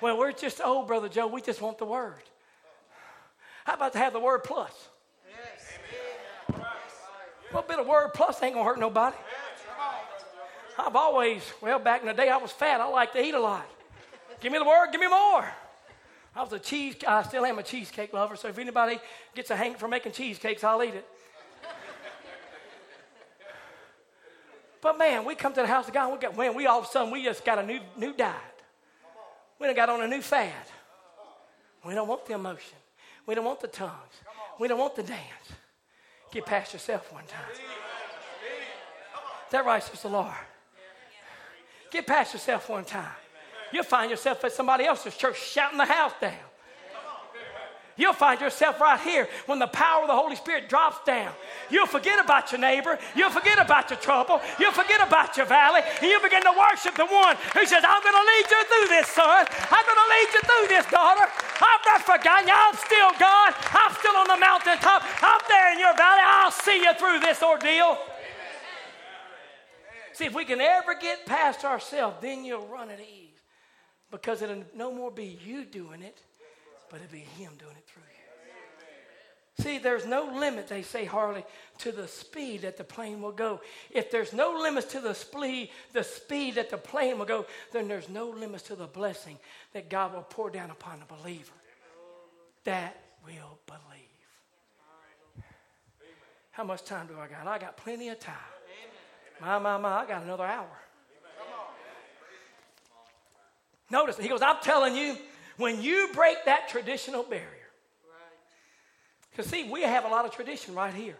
Well, 0.00 0.16
we're 0.16 0.32
just, 0.32 0.62
oh, 0.64 0.86
Brother 0.86 1.10
Joe, 1.10 1.26
we 1.26 1.42
just 1.42 1.60
want 1.60 1.76
the 1.76 1.84
word. 1.84 2.22
How 3.68 3.74
about 3.74 3.92
to 3.92 3.98
have 3.98 4.14
the 4.14 4.18
word 4.18 4.44
plus? 4.44 4.72
Yes. 5.28 6.58
A 6.58 7.54
little 7.54 7.68
bit 7.68 7.78
of 7.78 7.86
word 7.86 8.14
plus 8.14 8.42
ain't 8.42 8.54
gonna 8.54 8.64
hurt 8.64 8.80
nobody. 8.80 9.14
I've 10.78 10.96
always, 10.96 11.42
well, 11.60 11.78
back 11.78 12.00
in 12.00 12.06
the 12.06 12.14
day 12.14 12.30
I 12.30 12.38
was 12.38 12.50
fat. 12.50 12.80
I 12.80 12.88
like 12.88 13.12
to 13.12 13.22
eat 13.22 13.34
a 13.34 13.38
lot. 13.38 13.66
Give 14.40 14.52
me 14.52 14.58
the 14.58 14.64
word, 14.64 14.88
give 14.90 15.02
me 15.02 15.06
more. 15.06 15.46
I 16.34 16.42
was 16.42 16.50
a 16.54 16.58
cheese, 16.58 16.96
I 17.06 17.22
still 17.24 17.44
am 17.44 17.58
a 17.58 17.62
cheesecake 17.62 18.14
lover, 18.14 18.36
so 18.36 18.48
if 18.48 18.58
anybody 18.58 18.98
gets 19.34 19.50
a 19.50 19.56
hang 19.56 19.74
for 19.74 19.86
making 19.86 20.12
cheesecakes, 20.12 20.64
I'll 20.64 20.82
eat 20.82 20.94
it. 20.94 21.06
But 24.80 24.96
man, 24.96 25.26
we 25.26 25.34
come 25.34 25.52
to 25.52 25.60
the 25.60 25.66
house 25.66 25.88
of 25.88 25.92
God, 25.92 26.10
we 26.10 26.18
got, 26.18 26.34
man, 26.34 26.54
we 26.54 26.66
all 26.66 26.78
of 26.78 26.86
a 26.86 26.88
sudden, 26.88 27.12
we 27.12 27.22
just 27.22 27.44
got 27.44 27.58
a 27.58 27.62
new, 27.62 27.80
new 27.98 28.14
diet. 28.14 28.34
We 29.58 29.66
done 29.66 29.76
got 29.76 29.90
on 29.90 30.00
a 30.00 30.08
new 30.08 30.22
fad. 30.22 30.54
We 31.84 31.92
don't 31.92 32.08
want 32.08 32.24
the 32.24 32.32
emotion. 32.32 32.78
We 33.28 33.34
don't 33.34 33.44
want 33.44 33.60
the 33.60 33.68
tongues. 33.68 33.92
We 34.58 34.68
don't 34.68 34.78
want 34.78 34.96
the 34.96 35.02
dance. 35.02 35.20
Get 36.32 36.46
past 36.46 36.72
yourself 36.72 37.12
one 37.12 37.24
time. 37.26 37.44
Is 37.52 37.60
that 39.52 39.66
right, 39.66 39.82
Sister 39.82 40.08
Laura? 40.08 40.34
Get 41.90 42.06
past 42.06 42.32
yourself 42.32 42.70
one 42.70 42.86
time. 42.86 43.12
You'll 43.70 43.84
find 43.84 44.10
yourself 44.10 44.42
at 44.44 44.52
somebody 44.52 44.86
else's 44.86 45.14
church 45.14 45.38
shouting 45.38 45.76
the 45.76 45.84
house 45.84 46.12
down. 46.18 46.32
You'll 47.98 48.14
find 48.14 48.40
yourself 48.40 48.80
right 48.80 48.98
here 49.00 49.28
when 49.46 49.58
the 49.58 49.66
power 49.66 50.02
of 50.02 50.08
the 50.08 50.14
Holy 50.14 50.36
Spirit 50.36 50.68
drops 50.68 51.04
down. 51.04 51.32
You'll 51.68 51.90
forget 51.90 52.24
about 52.24 52.52
your 52.52 52.60
neighbor. 52.60 52.96
You'll 53.16 53.28
forget 53.28 53.58
about 53.58 53.90
your 53.90 53.98
trouble. 53.98 54.40
You'll 54.60 54.72
forget 54.72 55.04
about 55.04 55.36
your 55.36 55.46
valley. 55.46 55.80
And 56.00 56.08
you'll 56.08 56.22
begin 56.22 56.44
to 56.44 56.54
worship 56.54 56.94
the 56.94 57.06
one 57.06 57.36
who 57.54 57.66
says, 57.66 57.82
I'm 57.82 58.00
going 58.00 58.14
to 58.14 58.22
lead 58.22 58.46
you 58.48 58.64
through 58.70 58.88
this, 58.88 59.08
son. 59.08 59.46
I'm 59.50 59.84
going 59.84 59.98
to 59.98 60.08
lead 60.14 60.28
you 60.32 60.40
through 60.46 60.68
this, 60.68 60.86
daughter. 60.86 61.26
I've 61.60 61.84
not 61.86 62.02
forgotten 62.02 62.48
you. 62.48 62.54
I'm 62.54 62.74
still 62.76 63.10
God. 63.18 63.54
I'm 63.72 63.94
still 63.94 64.16
on 64.16 64.28
the 64.28 64.36
mountaintop. 64.36 65.02
I'm 65.22 65.40
there 65.48 65.72
in 65.72 65.78
your 65.78 65.96
valley. 65.96 66.22
I'll 66.24 66.50
see 66.50 66.82
you 66.82 66.94
through 66.94 67.20
this 67.20 67.42
ordeal. 67.42 67.98
See, 70.12 70.26
if 70.26 70.34
we 70.34 70.44
can 70.44 70.60
ever 70.60 70.94
get 70.94 71.26
past 71.26 71.64
ourselves, 71.64 72.16
then 72.20 72.44
you'll 72.44 72.66
run 72.66 72.90
at 72.90 73.00
ease. 73.00 73.38
Because 74.10 74.42
it'll 74.42 74.64
no 74.74 74.92
more 74.92 75.10
be 75.10 75.38
you 75.44 75.64
doing 75.64 76.02
it, 76.02 76.18
but 76.90 77.00
it'll 77.00 77.12
be 77.12 77.18
Him 77.18 77.52
doing 77.58 77.76
it. 77.76 77.87
See, 79.60 79.78
there's 79.78 80.06
no 80.06 80.32
limit, 80.38 80.68
they 80.68 80.82
say, 80.82 81.04
Harley, 81.04 81.44
to 81.78 81.90
the 81.90 82.06
speed 82.06 82.62
that 82.62 82.76
the 82.76 82.84
plane 82.84 83.20
will 83.20 83.32
go. 83.32 83.60
If 83.90 84.08
there's 84.08 84.32
no 84.32 84.52
limits 84.52 84.86
to 84.92 85.00
the 85.00 85.14
speed, 85.14 85.70
the 85.92 86.04
speed 86.04 86.54
that 86.54 86.70
the 86.70 86.76
plane 86.76 87.18
will 87.18 87.26
go, 87.26 87.44
then 87.72 87.88
there's 87.88 88.08
no 88.08 88.28
limits 88.28 88.62
to 88.64 88.76
the 88.76 88.86
blessing 88.86 89.36
that 89.72 89.90
God 89.90 90.14
will 90.14 90.22
pour 90.22 90.48
down 90.48 90.70
upon 90.70 91.00
the 91.00 91.06
believer. 91.06 91.52
That 92.64 93.02
will 93.24 93.58
believe. 93.66 94.08
How 96.52 96.62
much 96.62 96.84
time 96.84 97.08
do 97.08 97.14
I 97.18 97.26
got? 97.26 97.46
I 97.46 97.58
got 97.58 97.76
plenty 97.76 98.08
of 98.10 98.20
time. 98.20 98.34
My, 99.40 99.58
my, 99.58 99.76
my, 99.76 100.02
I 100.02 100.06
got 100.06 100.22
another 100.22 100.44
hour. 100.44 100.66
Notice, 103.90 104.18
he 104.18 104.28
goes, 104.28 104.42
I'm 104.42 104.60
telling 104.62 104.94
you, 104.94 105.16
when 105.56 105.82
you 105.82 106.10
break 106.14 106.36
that 106.44 106.68
traditional 106.68 107.24
barrier, 107.24 107.57
because 109.38 109.52
see, 109.52 109.70
we 109.70 109.82
have 109.82 110.04
a 110.04 110.08
lot 110.08 110.24
of 110.24 110.32
tradition 110.32 110.74
right 110.74 110.92
here. 110.92 111.14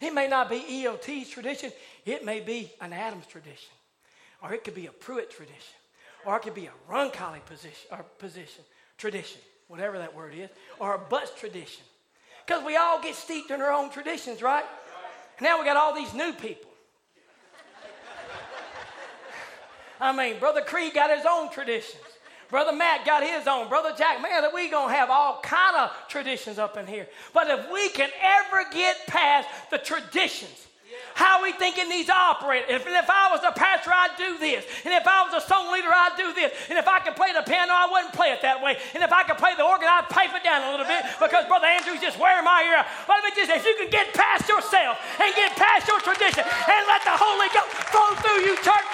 It 0.00 0.14
may 0.14 0.28
not 0.28 0.48
be 0.48 0.60
EOT's 0.60 1.28
tradition, 1.28 1.70
it 2.06 2.24
may 2.24 2.40
be 2.40 2.72
an 2.80 2.94
Adams 2.94 3.26
tradition, 3.26 3.68
or 4.42 4.54
it 4.54 4.64
could 4.64 4.74
be 4.74 4.86
a 4.86 4.92
Pruitt 4.92 5.30
tradition, 5.30 5.76
or 6.24 6.36
it 6.36 6.40
could 6.40 6.54
be 6.54 6.68
a 6.68 6.72
Roncalli 6.90 7.44
position, 7.44 7.86
or 7.90 8.02
position, 8.18 8.64
tradition, 8.96 9.42
whatever 9.66 9.98
that 9.98 10.16
word 10.16 10.32
is, 10.34 10.48
or 10.78 10.94
a 10.94 10.98
Butts 10.98 11.32
tradition. 11.38 11.84
Because 12.46 12.64
we 12.64 12.76
all 12.76 12.98
get 13.02 13.14
steeped 13.14 13.50
in 13.50 13.60
our 13.60 13.74
own 13.74 13.90
traditions, 13.90 14.40
right? 14.40 14.64
Now 15.38 15.58
we 15.58 15.66
got 15.66 15.76
all 15.76 15.94
these 15.94 16.14
new 16.14 16.32
people. 16.32 16.70
I 20.00 20.16
mean, 20.16 20.38
Brother 20.40 20.62
Creed 20.62 20.94
got 20.94 21.14
his 21.14 21.26
own 21.28 21.52
traditions. 21.52 22.07
Brother 22.50 22.72
Matt 22.72 23.04
got 23.04 23.22
his 23.22 23.46
own. 23.46 23.68
Brother 23.68 23.92
Jack, 23.96 24.22
man, 24.22 24.42
that 24.42 24.54
we 24.54 24.70
gonna 24.70 24.92
have 24.92 25.10
all 25.10 25.40
kind 25.42 25.76
of 25.76 25.90
traditions 26.08 26.58
up 26.58 26.76
in 26.76 26.86
here. 26.86 27.06
But 27.34 27.48
if 27.48 27.70
we 27.70 27.90
can 27.90 28.10
ever 28.22 28.64
get 28.72 29.06
past 29.06 29.48
the 29.70 29.78
traditions, 29.78 30.68
how 31.18 31.42
we 31.42 31.50
think 31.52 31.76
it 31.76 31.90
needs 31.90 32.06
to 32.06 32.14
operate. 32.14 32.64
If, 32.70 32.86
if 32.86 33.10
I 33.10 33.26
was 33.34 33.42
a 33.42 33.50
pastor, 33.50 33.90
I'd 33.90 34.14
do 34.16 34.38
this. 34.38 34.62
And 34.86 34.94
if 34.94 35.02
I 35.02 35.26
was 35.26 35.34
a 35.34 35.44
song 35.44 35.72
leader, 35.74 35.90
I'd 35.90 36.14
do 36.16 36.32
this. 36.32 36.54
And 36.70 36.78
if 36.78 36.86
I 36.86 37.02
could 37.02 37.18
play 37.18 37.34
the 37.34 37.42
piano, 37.42 37.74
I 37.74 37.90
wouldn't 37.90 38.14
play 38.14 38.30
it 38.30 38.40
that 38.42 38.62
way. 38.62 38.78
And 38.94 39.02
if 39.02 39.12
I 39.12 39.26
could 39.26 39.36
play 39.36 39.58
the 39.58 39.66
organ, 39.66 39.90
I'd 39.90 40.08
pipe 40.08 40.30
it 40.30 40.46
down 40.46 40.62
a 40.62 40.70
little 40.70 40.86
bit 40.86 41.02
because 41.18 41.42
Brother 41.50 41.66
Andrew's 41.66 42.00
just 42.00 42.22
wearing 42.22 42.46
my 42.46 42.62
ear 42.62 42.80
out. 42.80 42.86
But 43.10 43.18
let 43.18 43.24
me 43.28 43.30
just, 43.34 43.50
if 43.50 43.66
you 43.66 43.74
can 43.82 43.90
get 43.90 44.14
past 44.14 44.46
yourself 44.46 45.02
and 45.18 45.28
get 45.34 45.58
past 45.58 45.90
your 45.90 45.98
tradition 46.00 46.46
and 46.46 46.80
let 46.86 47.02
the 47.02 47.18
Holy 47.18 47.50
Ghost 47.50 47.74
flow 47.90 48.14
through 48.22 48.40
you, 48.46 48.54
church, 48.62 48.86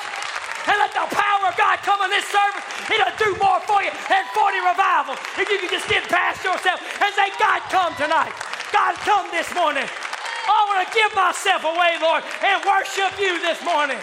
and 0.69 0.77
let 0.81 0.93
the 0.93 1.07
power 1.13 1.45
of 1.49 1.55
God 1.57 1.77
come 1.85 2.01
in 2.05 2.11
this 2.11 2.27
service. 2.29 2.65
It'll 2.89 3.17
do 3.21 3.31
more 3.41 3.61
for 3.65 3.81
you 3.85 3.93
than 4.09 4.25
40 4.33 4.61
revivals. 4.65 5.21
If 5.37 5.49
you 5.49 5.59
can 5.61 5.71
just 5.71 5.89
get 5.89 6.05
past 6.09 6.45
yourself 6.45 6.81
and 7.01 7.11
say, 7.15 7.29
God, 7.41 7.61
come 7.69 7.93
tonight. 7.97 8.33
God, 8.73 8.97
come 9.05 9.29
this 9.31 9.49
morning. 9.55 9.87
I 9.87 10.59
want 10.69 10.85
to 10.85 10.89
give 10.93 11.13
myself 11.17 11.65
away, 11.65 11.97
Lord, 12.01 12.25
and 12.45 12.61
worship 12.65 13.17
you 13.17 13.41
this 13.41 13.63
morning. 13.65 13.97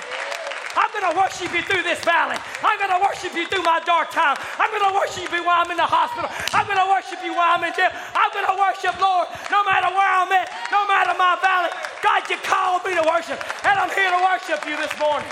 I'm 0.72 0.88
going 0.96 1.04
to 1.12 1.16
worship 1.20 1.52
you 1.52 1.62
through 1.68 1.84
this 1.84 2.00
valley. 2.08 2.40
I'm 2.64 2.80
going 2.80 2.96
to 2.96 3.02
worship 3.04 3.36
you 3.36 3.44
through 3.48 3.68
my 3.68 3.84
dark 3.84 4.12
time. 4.16 4.40
I'm 4.56 4.72
going 4.72 4.88
to 4.88 4.96
worship 4.96 5.28
you 5.28 5.44
while 5.44 5.68
I'm 5.68 5.72
in 5.72 5.76
the 5.76 5.88
hospital. 5.88 6.32
I'm 6.56 6.64
going 6.64 6.80
to 6.80 6.88
worship 6.88 7.20
you 7.28 7.36
while 7.36 7.60
I'm 7.60 7.64
in 7.68 7.76
jail. 7.76 7.92
I'm 8.16 8.32
going 8.32 8.48
to 8.48 8.56
worship, 8.56 8.96
Lord, 8.96 9.28
no 9.52 9.68
matter 9.68 9.92
where 9.92 10.12
I'm 10.24 10.32
at, 10.32 10.48
no 10.72 10.88
matter 10.88 11.12
my 11.20 11.36
valley. 11.44 11.72
God, 12.00 12.24
you 12.32 12.40
called 12.40 12.88
me 12.88 12.96
to 12.96 13.04
worship, 13.04 13.38
and 13.68 13.76
I'm 13.76 13.92
here 13.92 14.10
to 14.16 14.22
worship 14.24 14.64
you 14.64 14.80
this 14.80 14.96
morning. 14.96 15.28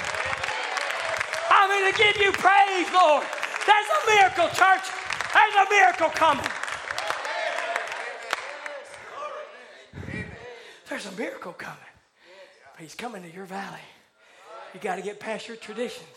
I'm 1.49 1.69
here 1.71 1.91
to 1.91 1.97
give 1.97 2.17
you 2.17 2.31
praise, 2.31 2.87
Lord. 2.93 3.25
There's 3.65 3.87
a 3.87 4.15
miracle, 4.15 4.47
church. 4.49 4.85
There's 5.33 5.67
a 5.67 5.69
miracle 5.69 6.09
coming. 6.09 6.45
There's 10.89 11.05
a 11.05 11.11
miracle 11.11 11.53
coming. 11.53 11.77
He's 12.79 12.95
coming 12.95 13.23
to 13.23 13.31
your 13.31 13.45
valley. 13.45 13.79
You 14.73 14.79
got 14.79 14.95
to 14.95 15.01
get 15.01 15.19
past 15.19 15.47
your 15.47 15.57
traditions. 15.57 16.07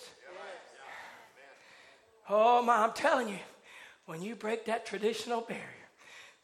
Oh, 2.28 2.62
my, 2.62 2.76
I'm 2.76 2.92
telling 2.92 3.28
you, 3.28 3.38
when 4.06 4.22
you 4.22 4.34
break 4.34 4.66
that 4.66 4.86
traditional 4.86 5.40
barrier, 5.40 5.62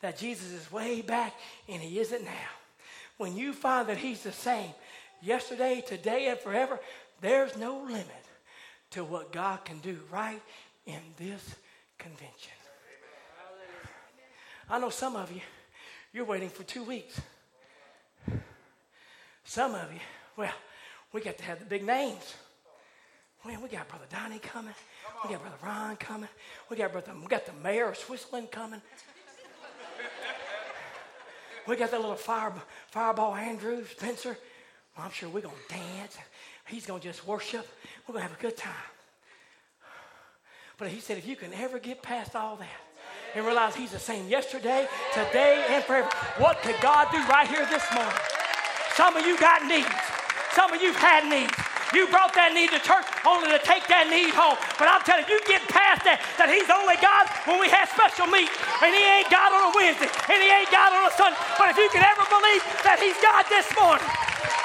that 0.00 0.18
Jesus 0.18 0.50
is 0.50 0.70
way 0.70 1.02
back 1.02 1.34
and 1.68 1.80
he 1.80 1.98
isn't 1.98 2.24
now. 2.24 2.50
When 3.16 3.36
you 3.36 3.52
find 3.52 3.88
that 3.88 3.98
he's 3.98 4.22
the 4.22 4.32
same 4.32 4.72
yesterday, 5.22 5.82
today, 5.86 6.28
and 6.28 6.38
forever, 6.38 6.78
there's 7.20 7.56
no 7.56 7.78
limit 7.78 8.17
to 8.90 9.04
what 9.04 9.32
God 9.32 9.64
can 9.64 9.78
do 9.78 9.98
right 10.10 10.40
in 10.86 11.00
this 11.16 11.54
convention. 11.98 12.52
I 14.70 14.78
know 14.78 14.90
some 14.90 15.16
of 15.16 15.32
you, 15.32 15.40
you're 16.12 16.24
waiting 16.24 16.50
for 16.50 16.62
two 16.62 16.82
weeks. 16.82 17.20
Some 19.44 19.74
of 19.74 19.92
you, 19.92 20.00
well, 20.36 20.52
we 21.12 21.22
got 21.22 21.38
to 21.38 21.44
have 21.44 21.58
the 21.58 21.64
big 21.64 21.84
names. 21.84 22.34
Man, 23.46 23.62
we 23.62 23.68
got 23.68 23.88
Brother 23.88 24.04
Donnie 24.10 24.40
coming. 24.40 24.74
We 25.24 25.30
got 25.30 25.40
Brother 25.40 25.56
Ron 25.64 25.96
coming. 25.96 26.28
We 26.68 26.76
got 26.76 26.92
Brother, 26.92 27.12
we 27.18 27.28
got 27.28 27.46
the 27.46 27.54
mayor 27.62 27.88
of 27.88 27.96
Switzerland 27.96 28.50
coming. 28.50 28.82
we 31.66 31.76
got 31.76 31.90
that 31.90 32.00
little 32.00 32.16
fire, 32.16 32.52
fireball 32.90 33.34
Andrew 33.34 33.84
Spencer. 33.86 34.36
Well, 34.94 35.06
I'm 35.06 35.12
sure 35.12 35.30
we're 35.30 35.40
gonna 35.40 35.54
dance. 35.68 36.18
He's 36.68 36.86
gonna 36.86 37.00
just 37.00 37.26
worship. 37.26 37.66
We're 38.06 38.14
gonna 38.14 38.26
have 38.26 38.38
a 38.38 38.42
good 38.42 38.56
time. 38.56 38.72
But 40.76 40.88
he 40.88 41.00
said, 41.00 41.18
if 41.18 41.26
you 41.26 41.34
can 41.34 41.52
ever 41.54 41.78
get 41.78 42.02
past 42.02 42.36
all 42.36 42.56
that, 42.56 42.80
and 43.34 43.44
realize 43.44 43.74
He's 43.76 43.92
the 43.92 43.98
same 43.98 44.28
yesterday, 44.28 44.88
today, 45.12 45.64
and 45.68 45.84
forever. 45.84 46.08
What 46.38 46.62
could 46.62 46.76
God 46.80 47.08
do 47.12 47.18
right 47.28 47.48
here 47.48 47.66
this 47.66 47.84
morning? 47.92 48.18
Some 48.94 49.16
of 49.16 49.26
you 49.26 49.38
got 49.38 49.64
needs. 49.66 49.88
Some 50.52 50.72
of 50.72 50.80
you've 50.80 50.96
had 50.96 51.28
needs. 51.28 51.52
You 51.96 52.04
brought 52.12 52.36
that 52.36 52.52
need 52.52 52.68
to 52.76 52.80
church 52.84 53.08
only 53.24 53.48
to 53.48 53.60
take 53.64 53.88
that 53.88 54.12
need 54.12 54.36
home. 54.36 54.60
But 54.76 54.92
I'm 54.92 55.00
telling 55.08 55.24
you, 55.24 55.40
you 55.40 55.42
get 55.48 55.64
past 55.72 56.04
that, 56.04 56.20
that 56.36 56.52
He's 56.52 56.68
only 56.68 57.00
God 57.00 57.24
when 57.48 57.56
we 57.56 57.72
have 57.72 57.88
special 57.88 58.28
meet. 58.28 58.52
And 58.84 58.92
He 58.92 59.00
ain't 59.00 59.30
God 59.32 59.56
on 59.56 59.70
a 59.70 59.72
Wednesday. 59.72 60.10
And 60.28 60.36
He 60.36 60.48
ain't 60.52 60.68
God 60.68 60.92
on 60.92 61.08
a 61.08 61.12
Sunday. 61.16 61.40
But 61.56 61.72
if 61.72 61.80
you 61.80 61.88
can 61.88 62.04
ever 62.04 62.24
believe 62.28 62.60
that 62.84 63.00
He's 63.00 63.16
God 63.24 63.48
this 63.48 63.68
morning, 63.72 64.04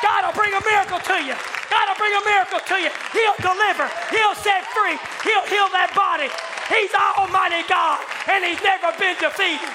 God 0.03 0.27
will 0.27 0.35
bring 0.35 0.51
a 0.51 0.63
miracle 0.67 0.99
to 0.99 1.17
you. 1.23 1.37
God 1.73 1.89
will 1.89 1.97
bring 1.97 2.13
a 2.13 2.23
miracle 2.23 2.61
to 2.61 2.77
you. 2.77 2.91
He'll 3.17 3.39
deliver. 3.41 3.89
He'll 4.13 4.37
set 4.37 4.61
free. 4.77 4.93
He'll 5.25 5.47
heal 5.49 5.65
that 5.73 5.89
body. 5.97 6.29
He's 6.69 6.93
Almighty 6.93 7.65
God, 7.65 7.97
and 8.29 8.45
He's 8.45 8.61
never 8.61 8.93
been 9.01 9.17
defeated. 9.17 9.73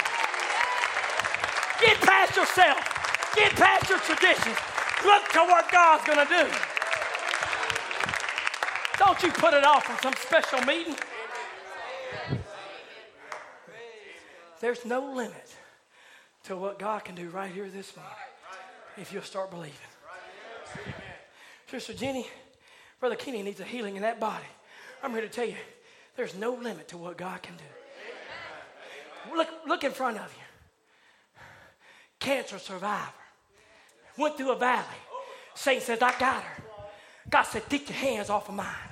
Get 1.82 1.98
past 2.06 2.38
yourself. 2.38 2.78
Get 3.34 3.50
past 3.58 3.90
your 3.90 3.98
traditions. 3.98 4.56
Look 5.04 5.26
to 5.34 5.42
what 5.50 5.70
God's 5.70 6.06
going 6.06 6.22
to 6.22 6.30
do. 6.30 6.46
Don't 8.98 9.22
you 9.22 9.30
put 9.30 9.54
it 9.54 9.64
off 9.64 9.90
on 9.90 9.98
some 10.00 10.14
special 10.18 10.60
meeting. 10.62 10.96
There's 14.60 14.84
no 14.84 15.12
limit 15.12 15.54
to 16.44 16.56
what 16.56 16.78
God 16.78 17.04
can 17.04 17.14
do 17.14 17.28
right 17.28 17.50
here 17.50 17.68
this 17.68 17.94
morning 17.96 18.12
if 18.96 19.12
you'll 19.12 19.22
start 19.22 19.50
believing. 19.50 19.74
Sister 21.70 21.94
Jenny, 21.94 22.26
Brother 23.00 23.16
Kenny 23.16 23.42
needs 23.42 23.60
a 23.60 23.64
healing 23.64 23.96
in 23.96 24.02
that 24.02 24.18
body. 24.18 24.46
I'm 25.02 25.12
here 25.12 25.20
to 25.20 25.28
tell 25.28 25.46
you, 25.46 25.56
there's 26.16 26.34
no 26.34 26.54
limit 26.54 26.88
to 26.88 26.96
what 26.96 27.16
God 27.16 27.42
can 27.42 27.54
do. 27.56 29.36
Look, 29.36 29.48
look 29.66 29.84
in 29.84 29.92
front 29.92 30.16
of 30.16 30.32
you 30.36 30.42
cancer 32.20 32.58
survivor. 32.58 33.12
Went 34.16 34.36
through 34.36 34.52
a 34.52 34.56
valley. 34.56 34.84
Satan 35.54 35.82
says, 35.82 36.02
I 36.02 36.18
got 36.18 36.42
her. 36.42 36.62
God 37.30 37.44
said, 37.44 37.68
Take 37.68 37.88
your 37.88 37.98
hands 37.98 38.30
off 38.30 38.48
of 38.48 38.54
mine. 38.54 38.87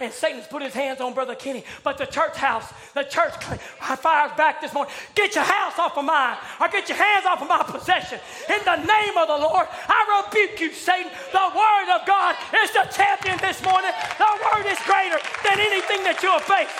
And 0.00 0.12
Satan's 0.12 0.46
put 0.46 0.62
his 0.62 0.74
hands 0.74 1.00
on 1.00 1.14
Brother 1.14 1.34
Kenny. 1.34 1.64
But 1.82 1.98
the 1.98 2.06
church 2.06 2.36
house, 2.36 2.66
the 2.94 3.04
church 3.04 3.34
fires 3.44 4.32
back 4.36 4.60
this 4.60 4.72
morning. 4.74 4.92
Get 5.14 5.34
your 5.34 5.44
house 5.44 5.78
off 5.78 5.96
of 5.96 6.04
mine, 6.04 6.36
or 6.60 6.68
get 6.68 6.88
your 6.88 6.98
hands 6.98 7.26
off 7.26 7.42
of 7.42 7.48
my 7.48 7.62
possession. 7.62 8.18
In 8.48 8.60
the 8.64 8.76
name 8.76 9.16
of 9.16 9.28
the 9.28 9.38
Lord, 9.38 9.66
I 9.70 10.24
rebuke 10.26 10.60
you, 10.60 10.72
Satan. 10.72 11.10
The 11.32 11.46
word 11.54 11.88
of 11.94 12.06
God 12.06 12.34
is 12.62 12.70
the 12.72 12.86
champion 12.90 13.38
this 13.38 13.62
morning. 13.62 13.92
The 14.18 14.32
word 14.50 14.66
is 14.66 14.78
greater 14.82 15.18
than 15.46 15.60
anything 15.60 16.02
that 16.04 16.18
you'll 16.22 16.42
face. 16.42 16.72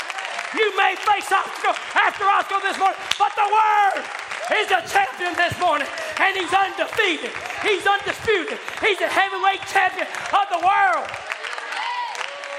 You 0.55 0.71
may 0.77 0.95
face 0.95 1.31
obstacle 1.31 1.75
after 1.95 2.25
obstacle 2.25 2.63
this 2.63 2.79
morning, 2.79 2.99
but 3.19 3.35
the 3.35 3.47
word 3.47 4.07
He's 4.49 4.71
a 4.71 4.85
champion 4.87 5.33
this 5.37 5.59
morning, 5.59 5.89
and 6.21 6.37
he's 6.37 6.53
undefeated. 6.53 7.33
He's 7.63 7.87
undisputed. 7.87 8.59
He's 8.81 9.01
a 9.01 9.09
heavyweight 9.09 9.65
champion 9.73 10.07
of 10.07 10.47
the 10.53 10.61
world. 10.61 11.09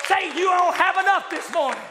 Say 0.08 0.28
you 0.28 0.46
don't 0.46 0.76
have 0.76 0.98
enough 0.98 1.30
this 1.30 1.52
morning. 1.52 1.82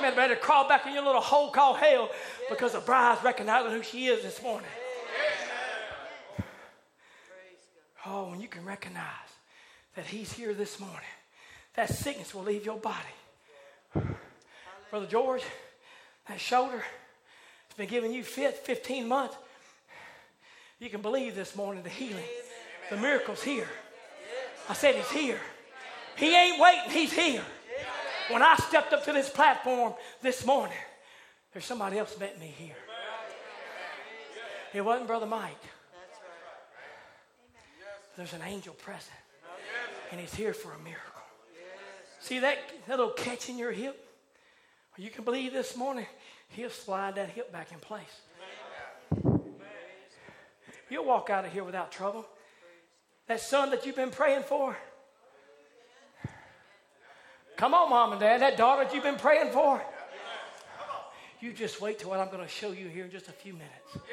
Man, 0.00 0.16
better 0.16 0.34
crawl 0.34 0.66
back 0.66 0.86
in 0.86 0.94
your 0.94 1.04
little 1.04 1.20
hole 1.20 1.50
called 1.50 1.76
hell 1.76 2.10
because 2.50 2.72
the 2.72 2.80
bride's 2.80 3.22
recognizing 3.22 3.70
who 3.70 3.82
she 3.82 4.06
is 4.06 4.22
this 4.22 4.42
morning. 4.42 4.68
Oh, 8.04 8.30
when 8.30 8.40
you 8.40 8.48
can 8.48 8.64
recognize 8.64 9.04
that 9.94 10.06
he's 10.06 10.32
here 10.32 10.54
this 10.54 10.80
morning, 10.80 10.98
that 11.76 11.88
sickness 11.90 12.34
will 12.34 12.42
leave 12.42 12.66
your 12.66 12.78
body. 12.78 12.96
Brother 14.90 15.06
George, 15.06 15.42
that 16.28 16.40
shoulder, 16.40 16.82
it's 17.66 17.76
been 17.76 17.88
giving 17.88 18.12
you 18.12 18.24
fit 18.24 18.56
15 18.56 19.06
months. 19.06 19.36
You 20.80 20.90
can 20.90 21.00
believe 21.00 21.36
this 21.36 21.54
morning 21.54 21.84
the 21.84 21.88
healing, 21.88 22.24
the 22.90 22.96
miracle's 22.96 23.44
here. 23.44 23.68
I 24.68 24.74
said 24.74 24.96
he's 24.96 25.10
here. 25.10 25.40
He 26.22 26.36
ain't 26.36 26.60
waiting, 26.60 26.90
he's 26.90 27.12
here. 27.12 27.42
When 28.30 28.42
I 28.42 28.54
stepped 28.54 28.92
up 28.92 29.04
to 29.06 29.12
this 29.12 29.28
platform 29.28 29.94
this 30.22 30.46
morning, 30.46 30.76
there's 31.52 31.64
somebody 31.64 31.98
else 31.98 32.16
met 32.16 32.38
me 32.38 32.46
here. 32.46 32.76
It 34.72 34.82
wasn't 34.82 35.08
Brother 35.08 35.26
Mike. 35.26 35.56
There's 38.16 38.32
an 38.34 38.42
angel 38.42 38.74
present, 38.74 39.18
and 40.12 40.20
he's 40.20 40.32
here 40.32 40.54
for 40.54 40.72
a 40.72 40.78
miracle. 40.78 41.22
See 42.20 42.38
that, 42.38 42.58
that 42.86 42.98
little 42.98 43.14
catch 43.14 43.48
in 43.48 43.58
your 43.58 43.72
hip? 43.72 44.08
You 44.96 45.10
can 45.10 45.24
believe 45.24 45.52
this 45.52 45.76
morning 45.76 46.06
He'll 46.50 46.70
slide 46.70 47.14
that 47.14 47.30
hip 47.30 47.50
back 47.50 47.72
in 47.72 47.78
place. 47.78 48.20
You'll 50.90 51.06
walk 51.06 51.30
out 51.30 51.46
of 51.46 51.52
here 51.52 51.64
without 51.64 51.90
trouble. 51.90 52.26
That 53.26 53.40
son 53.40 53.70
that 53.70 53.86
you've 53.86 53.96
been 53.96 54.10
praying 54.10 54.42
for. 54.42 54.76
Come 57.62 57.74
on, 57.74 57.90
mom 57.90 58.10
and 58.10 58.20
dad. 58.20 58.40
That 58.40 58.56
daughter 58.56 58.82
that 58.82 58.92
you've 58.92 59.04
been 59.04 59.14
praying 59.14 59.52
for. 59.52 59.80
You 61.40 61.52
just 61.52 61.80
wait 61.80 62.00
till 62.00 62.10
what 62.10 62.18
I'm 62.18 62.26
going 62.26 62.42
to 62.42 62.48
show 62.48 62.72
you 62.72 62.88
here 62.88 63.04
in 63.04 63.10
just 63.12 63.28
a 63.28 63.32
few 63.32 63.52
minutes. 63.52 64.08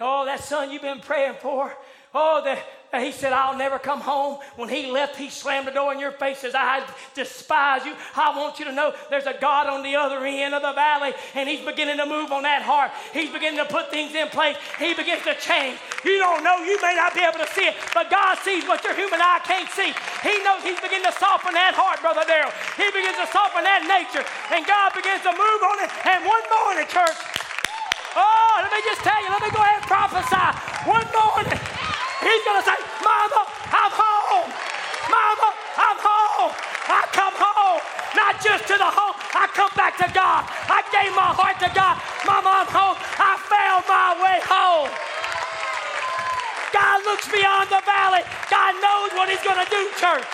Oh, 0.00 0.24
that 0.24 0.40
son 0.40 0.72
you've 0.72 0.82
been 0.82 0.98
praying 0.98 1.36
for. 1.40 1.72
Oh, 2.12 2.42
that 2.44 2.66
and 2.92 3.04
he 3.04 3.12
said, 3.12 3.32
I'll 3.32 3.56
never 3.56 3.78
come 3.78 4.00
home. 4.00 4.38
When 4.56 4.68
he 4.68 4.90
left, 4.90 5.14
he 5.14 5.30
slammed 5.30 5.66
the 5.66 5.70
door 5.70 5.94
in 5.94 6.00
your 6.00 6.10
face, 6.10 6.42
says, 6.42 6.54
I 6.58 6.82
despise 7.14 7.86
you. 7.86 7.94
I 8.16 8.36
want 8.36 8.58
you 8.58 8.64
to 8.66 8.72
know 8.72 8.92
there's 9.10 9.30
a 9.30 9.36
God 9.38 9.68
on 9.70 9.82
the 9.86 9.94
other 9.94 10.18
end 10.26 10.54
of 10.54 10.62
the 10.62 10.72
valley, 10.72 11.14
and 11.34 11.48
he's 11.48 11.64
beginning 11.64 11.98
to 11.98 12.06
move 12.06 12.32
on 12.32 12.42
that 12.42 12.62
heart. 12.62 12.90
He's 13.14 13.30
beginning 13.30 13.62
to 13.62 13.70
put 13.70 13.90
things 13.90 14.14
in 14.14 14.26
place. 14.28 14.56
He 14.78 14.94
begins 14.94 15.22
to 15.22 15.38
change. 15.38 15.78
You 16.02 16.18
don't 16.18 16.42
know, 16.42 16.58
you 16.66 16.82
may 16.82 16.98
not 16.98 17.14
be 17.14 17.22
able 17.22 17.38
to 17.38 17.50
see 17.54 17.70
it, 17.70 17.78
but 17.94 18.10
God 18.10 18.38
sees 18.42 18.66
what 18.66 18.82
your 18.82 18.94
human 18.98 19.22
eye 19.22 19.38
can't 19.46 19.70
see. 19.70 19.94
He 20.26 20.34
knows 20.42 20.66
he's 20.66 20.80
beginning 20.82 21.06
to 21.06 21.14
soften 21.14 21.54
that 21.54 21.78
heart, 21.78 22.02
Brother 22.02 22.26
Darrell. 22.26 22.50
He 22.74 22.90
begins 22.90 23.14
to 23.22 23.28
soften 23.30 23.62
that 23.62 23.86
nature, 23.86 24.26
and 24.50 24.66
God 24.66 24.90
begins 24.98 25.22
to 25.22 25.30
move 25.30 25.60
on 25.62 25.78
it. 25.86 25.90
And 26.10 26.26
one 26.26 26.42
morning, 26.50 26.90
church, 26.90 27.14
oh, 28.18 28.54
let 28.66 28.70
me 28.74 28.82
just 28.82 29.06
tell 29.06 29.20
you, 29.22 29.30
let 29.30 29.46
me 29.46 29.50
go 29.54 29.62
ahead 29.62 29.78
and 29.78 29.86
prophesy. 29.86 30.48
One 30.90 31.06
morning, 31.14 31.54
He's 32.20 32.42
going 32.44 32.60
to 32.60 32.66
say, 32.66 32.78
Mama, 33.00 33.42
I'm 33.72 33.92
home. 33.92 34.50
Mama, 35.08 35.48
I'm 35.76 35.98
home. 36.00 36.52
I 36.88 37.00
come 37.12 37.34
home. 37.36 37.80
Not 38.16 38.40
just 38.42 38.68
to 38.68 38.76
the 38.76 38.90
home. 38.90 39.16
I 39.34 39.48
come 39.56 39.72
back 39.76 39.96
to 39.98 40.08
God. 40.12 40.44
I 40.68 40.84
gave 40.92 41.12
my 41.16 41.32
heart 41.32 41.56
to 41.64 41.70
God. 41.72 41.96
Mama, 42.26 42.64
I'm 42.64 42.70
home. 42.70 42.96
I 43.16 43.36
found 43.48 43.82
my 43.88 44.08
way 44.20 44.38
home. 44.44 44.90
God 46.72 47.02
looks 47.04 47.26
beyond 47.30 47.68
the 47.68 47.82
valley, 47.84 48.22
God 48.50 48.72
knows 48.78 49.10
what 49.18 49.28
He's 49.28 49.42
going 49.42 49.58
to 49.58 49.70
do, 49.70 49.82
church. 49.98 50.24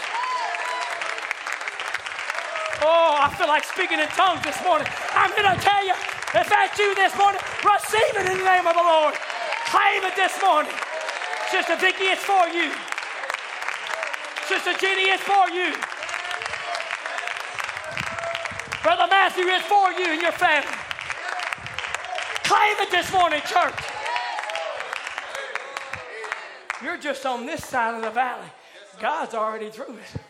Oh, 2.84 3.16
I 3.18 3.32
feel 3.34 3.48
like 3.48 3.64
speaking 3.64 3.98
in 3.98 4.08
tongues 4.12 4.44
this 4.44 4.60
morning. 4.62 4.86
I'm 5.16 5.32
going 5.32 5.48
to 5.48 5.58
tell 5.64 5.82
you, 5.86 5.94
if 6.36 6.46
that's 6.48 6.78
you 6.78 6.94
this 6.94 7.16
morning, 7.16 7.40
receive 7.64 8.14
it 8.20 8.26
in 8.30 8.38
the 8.38 8.44
name 8.44 8.66
of 8.68 8.76
the 8.76 8.84
Lord. 8.84 9.14
Claim 9.72 10.04
it 10.04 10.14
this 10.14 10.36
morning. 10.44 10.72
Sister 11.56 11.76
Vicky, 11.76 12.04
it's 12.04 12.22
for 12.22 12.48
you. 12.48 12.70
Sister 14.44 14.74
Jenny, 14.78 15.08
it's 15.08 15.22
for 15.22 15.48
you. 15.48 15.72
Brother 18.82 19.06
Matthew, 19.08 19.44
it's 19.46 19.64
for 19.64 19.90
you 19.92 20.12
and 20.12 20.20
your 20.20 20.32
family. 20.32 20.68
Claim 22.44 22.76
it 22.80 22.90
this 22.90 23.10
morning, 23.10 23.40
church. 23.46 23.72
You're 26.82 26.98
just 26.98 27.24
on 27.24 27.46
this 27.46 27.64
side 27.64 27.94
of 27.94 28.02
the 28.02 28.10
valley. 28.10 28.48
God's 29.00 29.34
already 29.34 29.70
through 29.70 29.94
it. 29.94 30.20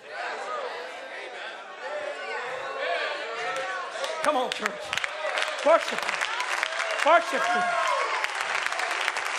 Come 4.23 4.37
on, 4.37 4.51
church. 4.53 4.71
Worship. 5.67 6.01
Worship. 7.05 7.43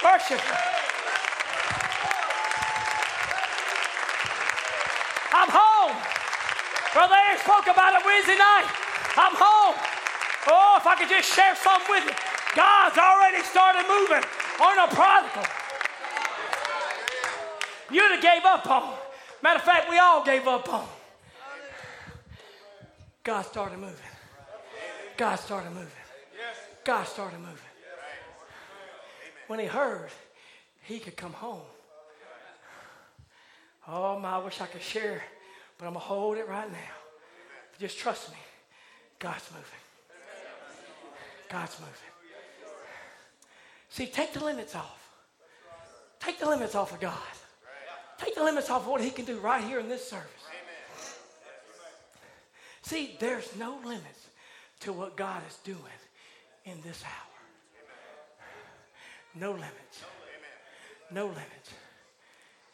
Worship. 0.03 0.76
Brother 7.37 7.61
spoke 7.61 7.73
about 7.73 7.93
it 7.99 8.05
Wednesday 8.05 8.37
night. 8.37 8.65
I'm 9.15 9.33
home. 9.35 9.75
Oh, 10.47 10.77
if 10.79 10.87
I 10.87 10.95
could 10.97 11.09
just 11.09 11.33
share 11.33 11.55
something 11.55 11.87
with 11.89 12.05
you. 12.05 12.13
God's 12.55 12.97
already 12.97 13.43
started 13.43 13.85
moving 13.87 14.23
on 14.61 14.79
a 14.79 14.87
prodigal. 14.93 15.43
You'd 17.91 18.11
have 18.11 18.21
gave 18.21 18.45
up 18.45 18.69
on. 18.69 18.93
Matter 19.41 19.59
of 19.59 19.65
fact, 19.65 19.89
we 19.89 19.97
all 19.97 20.23
gave 20.23 20.47
up 20.47 20.71
on. 20.73 20.87
God 23.23 23.41
started 23.43 23.77
moving. 23.77 23.95
God 25.17 25.35
started 25.35 25.69
moving. 25.71 25.87
God 26.83 27.03
started 27.05 27.39
moving. 27.39 27.57
When 29.47 29.59
he 29.59 29.65
heard 29.65 30.09
he 30.81 30.99
could 30.99 31.17
come 31.17 31.33
home. 31.33 31.61
Oh 33.87 34.19
my, 34.19 34.33
I 34.33 34.37
wish 34.39 34.59
I 34.59 34.65
could 34.65 34.81
share, 34.81 35.23
but 35.77 35.85
I'm 35.85 35.93
gonna 35.93 36.03
hold 36.03 36.37
it 36.37 36.47
right 36.47 36.69
now. 36.69 36.96
Just 37.79 37.97
trust 37.97 38.31
me. 38.31 38.37
God's 39.19 39.49
moving. 39.51 39.65
God's 41.49 41.79
moving. 41.79 41.93
See, 43.89 44.07
take 44.07 44.33
the 44.33 44.43
limits 44.43 44.75
off. 44.75 45.09
Take 46.19 46.39
the 46.39 46.49
limits 46.49 46.75
off 46.75 46.91
of 46.91 46.99
God. 46.99 47.13
Take 48.17 48.35
the 48.35 48.43
limits 48.43 48.69
off 48.69 48.81
of 48.81 48.87
what 48.87 49.01
He 49.01 49.09
can 49.09 49.25
do 49.25 49.37
right 49.39 49.63
here 49.63 49.79
in 49.79 49.87
this 49.87 50.07
service. 50.07 50.27
See, 52.81 53.15
there's 53.19 53.55
no 53.55 53.79
limits 53.83 54.27
to 54.81 54.93
what 54.93 55.17
God 55.17 55.41
is 55.47 55.57
doing 55.63 55.77
in 56.65 56.81
this 56.81 57.03
hour. 57.03 57.11
No 59.35 59.51
limits. 59.51 60.03
No 61.11 61.25
limits. 61.25 61.71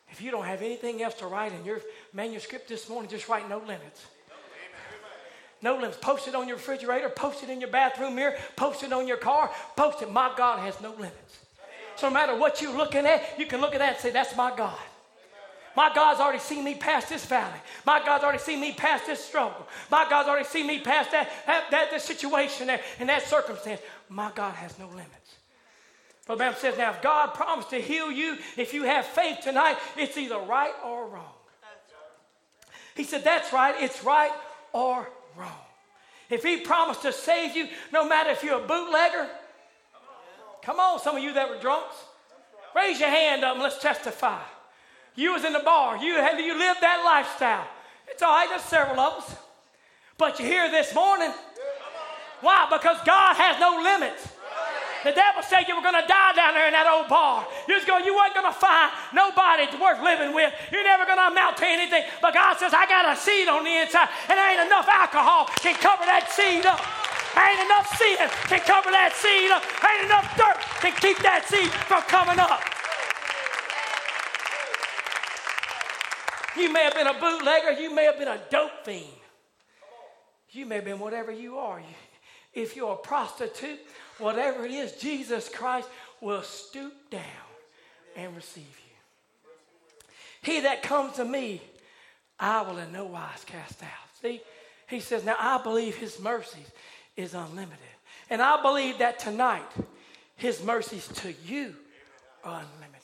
If 0.10 0.22
you 0.22 0.32
don't 0.32 0.46
have 0.46 0.62
anything 0.62 1.02
else 1.02 1.16
to 1.16 1.28
write 1.28 1.54
in 1.54 1.66
your 1.66 1.82
manuscript 2.14 2.70
this 2.70 2.88
morning, 2.88 3.10
just 3.10 3.28
write 3.28 3.50
no 3.50 3.58
limits. 3.58 4.06
No 5.64 5.76
limits. 5.76 5.98
Post 6.00 6.28
it 6.28 6.36
on 6.36 6.48
your 6.48 6.58
refrigerator, 6.58 7.08
post 7.08 7.42
it 7.42 7.50
in 7.50 7.62
your 7.62 7.70
bathroom 7.70 8.16
mirror, 8.16 8.36
post 8.58 8.84
it 8.84 8.92
on 8.92 9.08
your 9.08 9.18
car, 9.18 9.50
post 9.78 10.02
it. 10.02 10.12
My 10.12 10.34
God 10.36 10.60
has 10.60 10.80
no 10.82 10.92
limits. 10.92 11.40
So 11.96 12.10
no 12.10 12.14
matter 12.14 12.36
what 12.36 12.62
you're 12.62 12.76
looking 12.76 13.06
at, 13.06 13.40
you 13.40 13.46
can 13.46 13.62
look 13.62 13.74
at 13.74 13.80
that 13.80 13.94
and 13.94 14.00
say, 14.00 14.12
That's 14.12 14.36
my 14.36 14.56
God. 14.56 14.78
My 15.76 15.92
God's 15.96 16.20
already 16.20 16.40
seen 16.40 16.64
me 16.64 16.76
past 16.76 17.10
this 17.10 17.26
valley. 17.26 17.58
My 17.86 18.04
God's 18.06 18.24
already 18.24 18.40
seen 18.40 18.60
me 18.60 18.74
past 18.74 19.08
this 19.08 19.24
struggle. 19.24 19.66
My 19.90 20.06
God's 20.08 20.30
already 20.30 20.46
seen 20.46 20.68
me 20.68 20.82
past 20.82 21.12
that, 21.12 21.32
that, 21.48 21.72
that, 21.72 21.90
that 21.90 22.02
situation 22.02 22.68
there 22.68 22.82
and 23.00 23.10
that 23.10 23.24
circumstance. 23.24 23.82
My 24.08 24.32
God 24.36 24.54
has 24.54 24.78
no 24.78 24.88
limits. 24.90 25.08
Brother 26.28 26.38
Branham 26.38 26.60
says, 26.60 26.78
now 26.78 26.92
if 26.92 27.02
God 27.02 27.34
promised 27.34 27.72
to 27.72 27.82
heal 27.82 28.12
you, 28.12 28.38
if 28.56 28.74
you 28.74 28.84
have 28.84 29.06
faith 29.06 29.40
tonight, 29.44 29.78
it's 29.98 30.16
either 30.16 30.38
right 30.38 30.74
or 30.86 31.08
wrong. 31.08 31.34
He 32.96 33.04
said, 33.04 33.24
that's 33.24 33.52
right, 33.52 33.74
it's 33.80 34.04
right 34.04 34.32
or 34.74 35.10
wrong. 35.38 35.52
If 36.30 36.44
he 36.44 36.58
promised 36.58 37.02
to 37.04 37.12
save 37.12 37.56
you, 37.56 37.68
no 37.92 38.08
matter 38.08 38.32
if 38.32 38.44
you're 38.44 38.64
a 38.64 38.68
bootlegger, 38.68 39.30
come 40.64 40.80
on, 40.80 41.00
some 41.00 41.16
of 41.16 41.24
you 41.24 41.34
that 41.34 41.50
were 41.50 41.60
drunks, 41.60 41.96
raise 42.76 43.00
your 43.00 43.10
hand 43.10 43.44
up 43.44 43.54
and 43.54 43.64
let's 43.64 43.80
testify. 43.80 44.42
You 45.16 45.34
was 45.34 45.46
in 45.46 45.54
the 45.54 45.60
bar, 45.60 45.98
you 45.98 46.16
had 46.16 46.40
you 46.40 46.58
lived 46.58 46.82
that 46.82 47.04
lifestyle. 47.06 47.68
It's 48.08 48.24
all 48.24 48.32
right, 48.32 48.50
there's 48.50 48.64
several 48.64 49.00
of 49.00 49.24
us. 49.24 49.36
But 50.18 50.40
you're 50.40 50.48
here 50.48 50.72
this 50.72 50.94
morning. 50.94 51.32
Why? 52.42 52.68
Because 52.70 52.98
God 53.06 53.36
has 53.36 53.60
no 53.60 53.82
limits. 53.82 54.28
The 55.04 55.12
devil 55.12 55.44
said 55.44 55.68
you 55.68 55.76
were 55.76 55.84
going 55.84 56.00
to 56.00 56.08
die 56.08 56.34
down 56.34 56.56
there 56.56 56.68
in 56.68 56.74
that 56.74 56.88
old 56.88 57.12
bar. 57.12 57.46
You, 57.68 57.76
was 57.76 57.84
going, 57.84 58.08
you 58.08 58.16
weren't 58.16 58.34
going 58.34 58.48
to 58.48 58.56
find 58.56 58.88
nobody 59.12 59.68
worth 59.76 60.00
living 60.00 60.32
with. 60.32 60.52
You're 60.72 60.88
never 60.88 61.04
going 61.04 61.20
to 61.20 61.28
amount 61.28 61.60
to 61.60 61.68
anything. 61.68 62.08
But 62.22 62.34
God 62.34 62.56
says, 62.56 62.72
I 62.72 62.88
got 62.88 63.04
a 63.04 63.20
seed 63.20 63.52
on 63.52 63.68
the 63.68 63.76
inside, 63.84 64.08
and 64.32 64.40
there 64.40 64.48
ain't 64.48 64.64
enough 64.64 64.88
alcohol 64.88 65.52
can 65.60 65.76
cover 65.76 66.08
that 66.08 66.32
seed 66.32 66.64
up. 66.64 66.80
Ain't 67.36 67.60
enough 67.68 67.88
sin 67.98 68.16
can 68.48 68.62
cover 68.64 68.92
that 68.96 69.12
seed 69.18 69.52
up. 69.52 69.64
Ain't 69.84 70.06
enough 70.08 70.28
dirt 70.38 70.58
can 70.80 70.94
keep 71.02 71.18
that 71.24 71.44
seed 71.50 71.68
from 71.90 72.02
coming 72.08 72.40
up. 72.40 72.62
You 76.56 76.72
may 76.72 76.84
have 76.84 76.94
been 76.94 77.08
a 77.08 77.20
bootlegger. 77.20 77.72
You 77.72 77.94
may 77.94 78.06
have 78.06 78.20
been 78.20 78.28
a 78.28 78.40
dope 78.50 78.86
fiend. 78.86 79.08
You 80.52 80.66
may 80.66 80.76
have 80.76 80.86
been 80.86 81.00
whatever 81.00 81.32
you 81.32 81.58
are. 81.58 81.82
If 82.54 82.76
you're 82.76 82.94
a 82.94 82.98
prostitute, 82.98 83.80
whatever 84.24 84.66
it 84.66 84.72
is, 84.72 84.94
Jesus 84.94 85.50
Christ 85.50 85.88
will 86.22 86.42
stoop 86.42 86.94
down 87.10 87.22
and 88.16 88.36
receive 88.36 88.64
you. 88.64 89.52
He 90.42 90.62
that 90.62 90.84
comes 90.84 91.14
to 91.14 91.26
me, 91.26 91.62
I 92.40 92.62
will 92.62 92.78
in 92.78 92.92
no 92.92 93.06
wise 93.06 93.44
cast 93.46 93.82
out. 93.84 93.90
See, 94.22 94.42
he 94.88 95.00
says, 95.00 95.24
Now 95.24 95.36
I 95.40 95.62
believe 95.62 95.96
his 95.96 96.20
mercies 96.20 96.70
is 97.16 97.34
unlimited. 97.34 97.80
And 98.30 98.42
I 98.42 98.62
believe 98.62 99.00
that 99.00 99.20
tonight, 99.20 99.70
his 100.36 100.64
mercies 100.64 101.08
to 101.16 101.34
you 101.46 101.76
are 102.44 102.56
unlimited. 102.56 103.00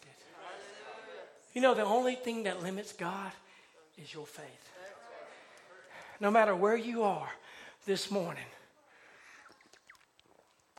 You 1.53 1.61
know, 1.61 1.73
the 1.73 1.83
only 1.83 2.15
thing 2.15 2.43
that 2.43 2.61
limits 2.61 2.93
God 2.93 3.31
is 3.97 4.13
your 4.13 4.25
faith. 4.25 4.45
No 6.19 6.29
matter 6.29 6.55
where 6.55 6.75
you 6.75 7.03
are 7.03 7.29
this 7.85 8.11
morning, 8.11 8.43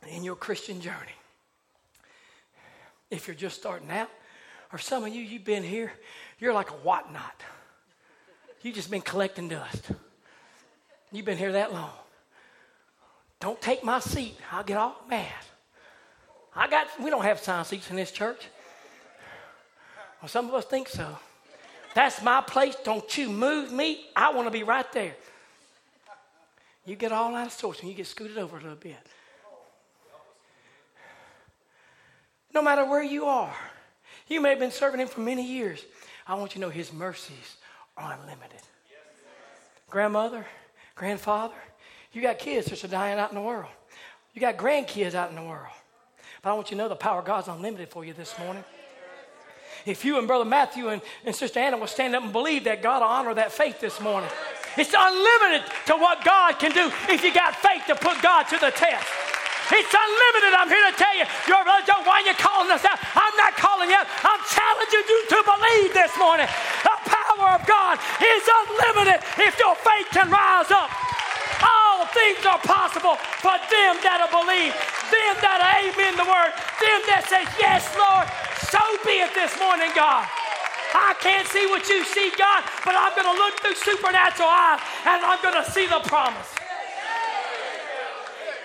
in 0.07 0.23
your 0.23 0.35
Christian 0.35 0.81
journey. 0.81 1.15
If 3.09 3.27
you're 3.27 3.35
just 3.35 3.57
starting 3.57 3.91
out, 3.91 4.09
or 4.71 4.79
some 4.79 5.03
of 5.03 5.13
you, 5.13 5.21
you've 5.21 5.43
been 5.43 5.63
here, 5.63 5.91
you're 6.39 6.53
like 6.53 6.69
a 6.71 6.75
whatnot. 6.75 7.43
You've 8.61 8.75
just 8.75 8.89
been 8.89 9.01
collecting 9.01 9.49
dust. 9.49 9.91
You've 11.11 11.25
been 11.25 11.37
here 11.37 11.51
that 11.53 11.73
long. 11.73 11.91
Don't 13.39 13.59
take 13.59 13.83
my 13.83 13.99
seat. 13.99 14.37
I'll 14.51 14.63
get 14.63 14.77
all 14.77 14.95
mad. 15.09 15.27
I 16.55 16.69
got, 16.69 16.87
we 17.01 17.09
don't 17.09 17.23
have 17.23 17.39
sign 17.39 17.65
seats 17.65 17.89
in 17.89 17.95
this 17.95 18.11
church. 18.11 18.47
Well, 20.21 20.29
some 20.29 20.47
of 20.47 20.53
us 20.53 20.65
think 20.65 20.87
so. 20.87 21.17
That's 21.95 22.21
my 22.21 22.41
place. 22.41 22.75
Don't 22.83 23.17
you 23.17 23.29
move 23.29 23.71
me. 23.71 24.05
I 24.15 24.33
want 24.33 24.47
to 24.47 24.51
be 24.51 24.63
right 24.63 24.89
there. 24.93 25.15
You 26.85 26.95
get 26.95 27.11
all 27.11 27.35
out 27.35 27.47
of 27.47 27.53
sorts 27.53 27.79
and 27.81 27.89
you 27.89 27.95
get 27.95 28.07
scooted 28.07 28.37
over 28.37 28.57
a 28.57 28.61
little 28.61 28.75
bit. 28.75 28.97
No 32.53 32.61
matter 32.61 32.85
where 32.85 33.03
you 33.03 33.25
are. 33.25 33.53
You 34.27 34.41
may 34.41 34.49
have 34.49 34.59
been 34.59 34.71
serving 34.71 34.99
Him 34.99 35.07
for 35.07 35.21
many 35.21 35.45
years. 35.45 35.83
I 36.27 36.35
want 36.35 36.55
you 36.55 36.61
to 36.61 36.67
know 36.67 36.69
His 36.69 36.93
mercies 36.93 37.57
are 37.97 38.13
unlimited. 38.13 38.61
Grandmother, 39.89 40.45
grandfather, 40.95 41.55
you 42.13 42.21
got 42.21 42.39
kids 42.39 42.67
that 42.67 42.83
are 42.83 42.87
dying 42.87 43.19
out 43.19 43.29
in 43.29 43.35
the 43.35 43.41
world. 43.41 43.69
You 44.33 44.41
got 44.41 44.57
grandkids 44.57 45.13
out 45.15 45.29
in 45.29 45.35
the 45.35 45.43
world. 45.43 45.73
But 46.41 46.51
I 46.51 46.53
want 46.53 46.71
you 46.71 46.77
to 46.77 46.83
know 46.83 46.89
the 46.89 46.95
power 46.95 47.19
of 47.19 47.25
God's 47.25 47.47
unlimited 47.47 47.89
for 47.89 48.05
you 48.05 48.13
this 48.13 48.37
morning. 48.39 48.63
If 49.85 50.05
you 50.05 50.17
and 50.17 50.27
Brother 50.27 50.45
Matthew 50.45 50.89
and, 50.89 51.01
and 51.25 51.35
Sister 51.35 51.59
Anna 51.59 51.77
will 51.77 51.87
stand 51.87 52.15
up 52.15 52.23
and 52.23 52.31
believe 52.31 52.65
that 52.65 52.81
God 52.81 53.01
will 53.01 53.07
honor 53.07 53.33
that 53.33 53.51
faith 53.51 53.81
this 53.81 53.99
morning. 53.99 54.29
It's 54.77 54.93
unlimited 54.97 55.69
to 55.87 55.93
what 55.93 56.23
God 56.23 56.53
can 56.59 56.71
do 56.71 56.91
if 57.09 57.23
you 57.23 57.33
got 57.33 57.55
faith 57.55 57.83
to 57.87 57.95
put 57.95 58.21
God 58.21 58.43
to 58.43 58.57
the 58.57 58.71
test. 58.71 59.07
It's 59.71 59.93
unlimited. 59.95 60.51
I'm 60.51 60.67
here 60.67 60.83
to 60.91 60.95
tell 60.99 61.15
you. 61.15 61.25
Your 61.47 61.63
brother 61.63 61.83
Joe, 61.87 62.03
why 62.03 62.19
are 62.19 62.27
you 62.27 62.35
calling 62.35 62.71
us 62.71 62.83
out? 62.83 62.99
I'm 63.15 63.35
not 63.39 63.55
calling 63.55 63.87
you 63.87 63.95
out. 63.95 64.07
I'm 64.19 64.43
challenging 64.51 65.05
you 65.07 65.19
to 65.31 65.39
believe 65.47 65.89
this 65.95 66.11
morning. 66.19 66.47
The 66.83 66.97
power 67.07 67.55
of 67.55 67.63
God 67.63 67.95
is 68.19 68.43
unlimited 68.43 69.23
if 69.39 69.55
your 69.55 69.75
faith 69.79 70.11
can 70.11 70.27
rise 70.27 70.69
up. 70.75 70.91
All 71.63 72.03
things 72.11 72.43
are 72.43 72.59
possible 72.59 73.15
for 73.39 73.55
them 73.71 73.95
that 74.03 74.19
believe, 74.27 74.75
them 75.07 75.35
that 75.39 75.59
amen 75.63 76.19
the 76.19 76.27
word, 76.27 76.51
them 76.81 77.01
that 77.07 77.23
say, 77.31 77.47
Yes, 77.61 77.87
Lord, 77.95 78.27
so 78.67 78.81
be 79.07 79.23
it 79.23 79.31
this 79.31 79.55
morning, 79.61 79.91
God. 79.95 80.27
I 80.93 81.15
can't 81.23 81.47
see 81.47 81.67
what 81.67 81.87
you 81.87 82.03
see, 82.03 82.31
God, 82.35 82.63
but 82.83 82.95
I'm 82.97 83.15
going 83.15 83.29
to 83.29 83.37
look 83.39 83.55
through 83.63 83.79
supernatural 83.79 84.49
eyes 84.49 84.81
and 85.07 85.23
I'm 85.23 85.39
going 85.41 85.63
to 85.63 85.71
see 85.71 85.87
the 85.87 86.03
promise. 86.03 86.60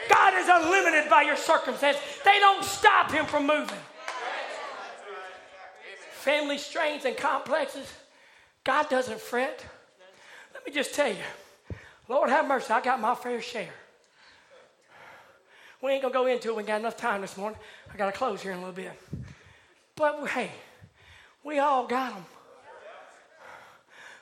God 0.08 0.34
is 0.34 0.48
unlimited 0.48 1.10
by 1.10 1.22
your 1.22 1.36
circumstance. 1.36 1.98
They 2.24 2.38
don't 2.38 2.64
stop 2.64 3.10
him 3.10 3.26
from 3.26 3.46
moving. 3.46 3.78
Family 6.12 6.58
strains 6.58 7.04
and 7.04 7.16
complexes, 7.16 7.92
God 8.64 8.88
doesn't 8.88 9.20
fret. 9.20 9.64
Let 10.52 10.66
me 10.66 10.72
just 10.72 10.94
tell 10.94 11.08
you, 11.08 11.22
Lord 12.08 12.30
have 12.30 12.48
mercy, 12.48 12.72
I 12.72 12.80
got 12.80 13.00
my 13.00 13.14
fair 13.14 13.40
share. 13.40 13.72
We 15.82 15.92
ain't 15.92 16.02
gonna 16.02 16.14
go 16.14 16.26
into 16.26 16.48
it. 16.48 16.56
We 16.56 16.62
got 16.62 16.80
enough 16.80 16.96
time 16.96 17.20
this 17.20 17.36
morning. 17.36 17.58
I 17.92 17.96
gotta 17.96 18.10
close 18.10 18.42
here 18.42 18.52
in 18.52 18.58
a 18.58 18.60
little 18.60 18.74
bit. 18.74 18.92
But 19.94 20.26
hey, 20.28 20.50
we 21.44 21.58
all 21.58 21.86
got 21.86 22.14
them. 22.14 22.24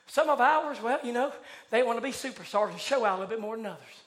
Some 0.07 0.29
of 0.29 0.41
ours, 0.41 0.81
well, 0.83 1.01
you 1.03 1.13
know, 1.13 1.33
they 1.71 1.83
want 1.83 1.99
to 1.99 2.03
be 2.03 2.11
superstars 2.11 2.71
and 2.71 2.79
show 2.79 3.05
out 3.05 3.19
a 3.19 3.21
little 3.21 3.31
bit 3.31 3.41
more 3.41 3.57
than 3.57 3.67
others. 3.67 4.04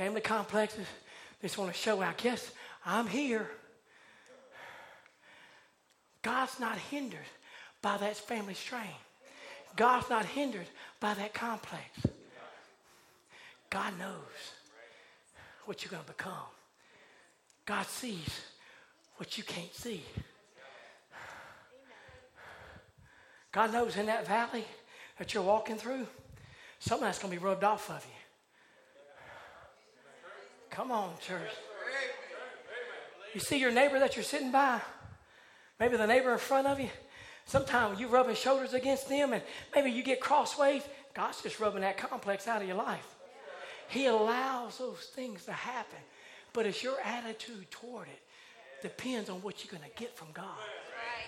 Family 0.00 0.22
complexes, 0.22 0.86
they 1.42 1.48
just 1.48 1.58
want 1.58 1.70
to 1.70 1.76
show 1.78 2.00
out. 2.00 2.24
Yes, 2.24 2.52
I'm 2.86 3.06
here. 3.06 3.46
God's 6.22 6.58
not 6.58 6.78
hindered 6.78 7.28
by 7.82 7.98
that 7.98 8.16
family 8.16 8.54
strain. 8.54 8.96
God's 9.76 10.08
not 10.08 10.24
hindered 10.24 10.68
by 11.00 11.12
that 11.12 11.34
complex. 11.34 11.84
God 13.68 13.98
knows 13.98 14.14
what 15.66 15.84
you're 15.84 15.90
going 15.90 16.04
to 16.04 16.12
become. 16.12 16.48
God 17.66 17.84
sees 17.84 18.40
what 19.18 19.36
you 19.36 19.44
can't 19.44 19.74
see. 19.74 20.02
God 23.52 23.70
knows 23.70 23.98
in 23.98 24.06
that 24.06 24.26
valley 24.26 24.64
that 25.18 25.34
you're 25.34 25.42
walking 25.42 25.76
through, 25.76 26.06
something 26.78 27.04
that's 27.04 27.18
going 27.18 27.34
to 27.34 27.38
be 27.38 27.44
rubbed 27.44 27.64
off 27.64 27.90
of 27.90 28.02
you. 28.06 28.19
Come 30.80 30.92
on, 30.92 31.12
church. 31.20 31.50
You 33.34 33.40
see 33.40 33.58
your 33.58 33.70
neighbor 33.70 33.98
that 33.98 34.16
you're 34.16 34.24
sitting 34.24 34.50
by, 34.50 34.80
maybe 35.78 35.98
the 35.98 36.06
neighbor 36.06 36.32
in 36.32 36.38
front 36.38 36.66
of 36.66 36.80
you. 36.80 36.88
Sometimes 37.44 38.00
you're 38.00 38.08
rubbing 38.08 38.34
shoulders 38.34 38.72
against 38.72 39.06
them, 39.06 39.34
and 39.34 39.42
maybe 39.74 39.90
you 39.90 40.02
get 40.02 40.22
crossways. 40.22 40.82
God's 41.12 41.42
just 41.42 41.60
rubbing 41.60 41.82
that 41.82 41.98
complex 41.98 42.48
out 42.48 42.62
of 42.62 42.66
your 42.66 42.78
life. 42.78 43.06
He 43.90 44.06
allows 44.06 44.78
those 44.78 45.00
things 45.14 45.44
to 45.44 45.52
happen, 45.52 45.98
but 46.54 46.64
it's 46.64 46.82
your 46.82 46.98
attitude 47.04 47.70
toward 47.70 48.08
it 48.08 48.80
depends 48.80 49.28
on 49.28 49.42
what 49.42 49.62
you're 49.62 49.78
going 49.78 49.86
to 49.86 50.02
get 50.02 50.16
from 50.16 50.28
God. 50.32 50.46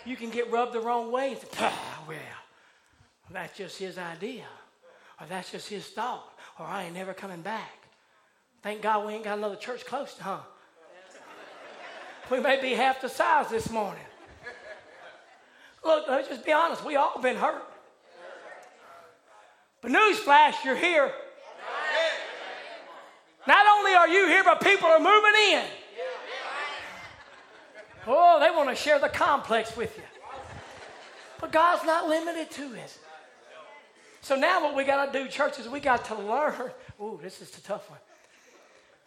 You 0.07 0.16
can 0.16 0.30
get 0.30 0.50
rubbed 0.50 0.72
the 0.72 0.80
wrong 0.80 1.12
way 1.12 1.32
and 1.32 1.38
say, 1.38 1.48
ah, 1.61 2.05
well, 2.09 2.18
that's 3.30 3.59
just 3.59 3.78
his 3.78 3.98
idea, 3.98 4.46
or 5.20 5.26
that's 5.26 5.53
just 5.53 5.68
his 5.68 5.86
thought, 5.88 6.38
or 6.59 6.64
I 6.64 6.84
ain't 6.84 6.94
never 6.94 7.12
coming 7.12 7.42
back. 7.42 7.81
Thank 8.62 8.80
God 8.82 9.06
we 9.06 9.14
ain't 9.14 9.24
got 9.24 9.38
another 9.38 9.56
church 9.56 9.84
close 9.84 10.14
to, 10.14 10.22
huh? 10.22 10.38
We 12.30 12.40
may 12.40 12.60
be 12.60 12.70
half 12.70 13.00
the 13.00 13.08
size 13.08 13.48
this 13.50 13.68
morning. 13.70 14.04
Look, 15.84 16.04
let's 16.08 16.28
just 16.28 16.44
be 16.46 16.52
honest, 16.52 16.84
we 16.84 16.94
all 16.94 17.20
been 17.20 17.36
hurt. 17.36 17.64
But 19.80 19.90
newsflash, 19.90 20.64
you're 20.64 20.76
here. 20.76 21.12
Not 23.48 23.66
only 23.76 23.92
are 23.94 24.08
you 24.08 24.28
here, 24.28 24.44
but 24.44 24.60
people 24.60 24.86
are 24.88 25.00
moving 25.00 25.32
in. 25.50 25.64
Oh, 28.06 28.38
they 28.40 28.50
want 28.50 28.68
to 28.68 28.76
share 28.76 29.00
the 29.00 29.08
complex 29.08 29.76
with 29.76 29.96
you. 29.96 30.04
But 31.40 31.50
God's 31.50 31.84
not 31.84 32.08
limited 32.08 32.52
to 32.52 32.74
it. 32.74 32.98
So 34.20 34.36
now 34.36 34.62
what 34.62 34.76
we 34.76 34.84
got 34.84 35.12
to 35.12 35.18
do, 35.18 35.28
church, 35.28 35.58
is 35.58 35.68
we 35.68 35.80
got 35.80 36.04
to 36.06 36.14
learn. 36.14 36.70
Ooh, 37.00 37.18
this 37.20 37.42
is 37.42 37.50
the 37.50 37.60
tough 37.60 37.90
one. 37.90 37.98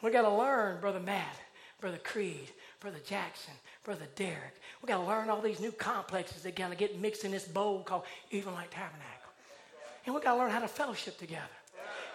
We 0.01 0.11
got 0.11 0.23
to 0.23 0.31
learn, 0.31 0.79
Brother 0.81 0.99
Matt, 0.99 1.35
Brother 1.81 1.99
Creed, 2.03 2.49
Brother 2.79 2.99
Jackson, 3.05 3.53
Brother 3.83 4.05
Derek. 4.15 4.61
We 4.81 4.87
got 4.87 4.97
to 4.97 5.07
learn 5.07 5.29
all 5.29 5.41
these 5.41 5.59
new 5.59 5.71
complexes 5.71 6.43
that 6.43 6.55
got 6.55 6.69
to 6.69 6.75
get 6.75 6.99
mixed 6.99 7.23
in 7.23 7.31
this 7.31 7.47
bowl 7.47 7.83
called 7.83 8.03
Evening 8.31 8.55
Light 8.55 8.71
Tabernacle. 8.71 9.01
And 10.05 10.13
we 10.13 10.21
got 10.21 10.33
to 10.33 10.39
learn 10.39 10.51
how 10.51 10.59
to 10.59 10.67
fellowship 10.67 11.17
together. 11.17 11.41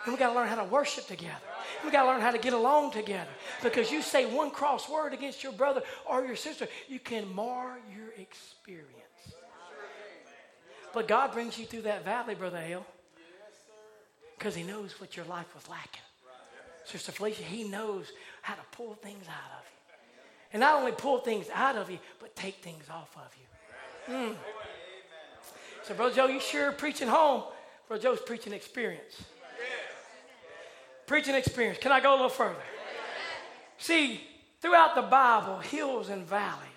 And 0.05 0.15
we 0.15 0.19
got 0.19 0.31
to 0.31 0.35
learn 0.35 0.49
how 0.49 0.57
to 0.57 0.65
worship 0.65 1.07
together. 1.07 1.35
And 1.81 1.87
we 1.87 1.91
got 1.91 2.05
to 2.05 2.09
learn 2.09 2.21
how 2.21 2.31
to 2.31 2.39
get 2.39 2.53
along 2.53 2.93
together. 2.93 3.31
Because 3.63 3.91
you 3.91 4.01
say 4.01 4.25
one 4.25 4.51
cross 4.51 4.89
word 4.89 5.13
against 5.13 5.43
your 5.43 5.53
brother 5.53 5.83
or 6.09 6.25
your 6.25 6.37
sister, 6.37 6.69
you 6.89 6.99
can 6.99 7.33
mar 7.35 7.79
your 7.95 8.09
experience. 8.17 8.95
But 10.93 11.07
God 11.07 11.33
brings 11.33 11.59
you 11.59 11.67
through 11.67 11.83
that 11.83 12.05
valley, 12.05 12.35
Brother 12.35 12.61
Hale, 12.61 12.87
because 14.39 14.55
He 14.55 14.63
knows 14.63 15.01
what 15.01 15.17
your 15.17 15.27
life 15.27 15.55
was 15.55 15.69
lacking. 15.69 16.03
Sister 16.91 17.13
Felicia, 17.13 17.43
He 17.43 17.65
knows 17.65 18.13
how 18.43 18.55
to 18.55 18.63
pull 18.73 18.95
things 18.95 19.25
out 19.29 19.59
of 19.59 19.65
you. 19.65 19.95
And 20.53 20.61
not 20.61 20.75
only 20.75 20.93
pull 20.93 21.19
things 21.19 21.47
out 21.55 21.77
of 21.77 21.91
you, 21.91 21.99
but 22.19 22.35
take 22.35 22.57
things 22.57 22.85
off 22.91 23.17
of 23.17 23.37
you. 23.37 24.15
Mm. 24.15 24.37
So, 25.85 25.95
Brother 25.95 26.15
Joe, 26.15 26.27
you 26.27 26.41
sure 26.41 26.73
preaching 26.73 27.09
home? 27.09 27.45
Brother 27.87 28.03
Joe's 28.03 28.21
preaching 28.21 28.53
experience. 28.53 29.23
Preaching 31.07 31.35
experience. 31.35 31.79
Can 31.79 31.93
I 31.93 32.01
go 32.01 32.13
a 32.13 32.17
little 32.17 32.29
further? 32.29 32.57
See, 33.79 34.21
throughout 34.61 34.95
the 34.95 35.03
Bible, 35.03 35.59
hills 35.59 36.09
and 36.09 36.27
valleys 36.27 36.69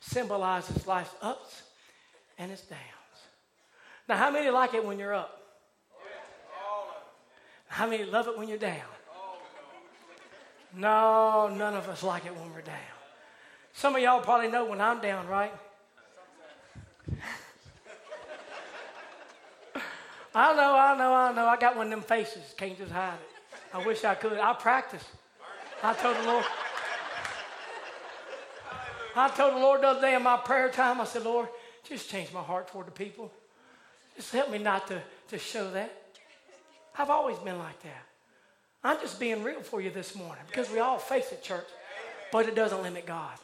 symbolizes 0.00 0.86
life's 0.86 1.14
ups 1.22 1.62
and 2.38 2.50
its 2.50 2.62
downs. 2.62 2.80
Now, 4.08 4.16
how 4.16 4.30
many 4.30 4.50
like 4.50 4.74
it 4.74 4.84
when 4.84 4.98
you're 4.98 5.14
up? 5.14 5.40
How 7.68 7.86
many 7.86 8.04
love 8.04 8.26
it 8.26 8.36
when 8.36 8.48
you're 8.48 8.58
down? 8.58 8.80
No, 10.76 11.48
none 11.48 11.74
of 11.74 11.88
us 11.88 12.02
like 12.02 12.26
it 12.26 12.36
when 12.36 12.52
we're 12.54 12.60
down. 12.60 12.76
Some 13.72 13.96
of 13.96 14.02
y'all 14.02 14.20
probably 14.20 14.48
know 14.48 14.64
when 14.64 14.80
I'm 14.80 15.00
down, 15.00 15.26
right? 15.26 15.52
I 20.34 20.54
know, 20.54 20.76
I 20.76 20.96
know, 20.96 21.12
I 21.12 21.32
know. 21.32 21.46
I 21.46 21.56
got 21.56 21.76
one 21.76 21.86
of 21.86 21.90
them 21.90 22.02
faces. 22.02 22.54
Can't 22.56 22.78
just 22.78 22.92
hide 22.92 23.14
it. 23.14 23.56
I 23.74 23.84
wish 23.84 24.04
I 24.04 24.14
could. 24.14 24.34
I 24.34 24.52
practice. 24.54 25.04
I 25.82 25.92
told 25.94 26.16
the 26.16 26.22
Lord. 26.22 26.44
I 29.16 29.28
told 29.28 29.54
the 29.54 29.58
Lord 29.58 29.82
the 29.82 29.88
other 29.88 30.00
day 30.00 30.14
in 30.14 30.22
my 30.22 30.36
prayer 30.36 30.70
time, 30.70 31.00
I 31.00 31.04
said, 31.04 31.24
Lord, 31.24 31.48
just 31.82 32.08
change 32.08 32.32
my 32.32 32.42
heart 32.42 32.68
toward 32.68 32.86
the 32.86 32.92
people. 32.92 33.32
Just 34.14 34.32
help 34.32 34.50
me 34.50 34.58
not 34.58 34.86
to, 34.88 35.02
to 35.28 35.38
show 35.38 35.68
that. 35.72 35.90
I've 36.96 37.10
always 37.10 37.38
been 37.38 37.58
like 37.58 37.80
that. 37.82 38.06
I'm 38.82 38.98
just 39.00 39.20
being 39.20 39.42
real 39.42 39.60
for 39.60 39.80
you 39.80 39.90
this 39.90 40.14
morning 40.14 40.44
because 40.46 40.70
we 40.70 40.78
all 40.78 40.98
face 40.98 41.32
it, 41.32 41.42
church, 41.42 41.66
but 42.32 42.46
it 42.46 42.54
doesn't 42.54 42.82
limit 42.82 43.06
God. 43.06 43.36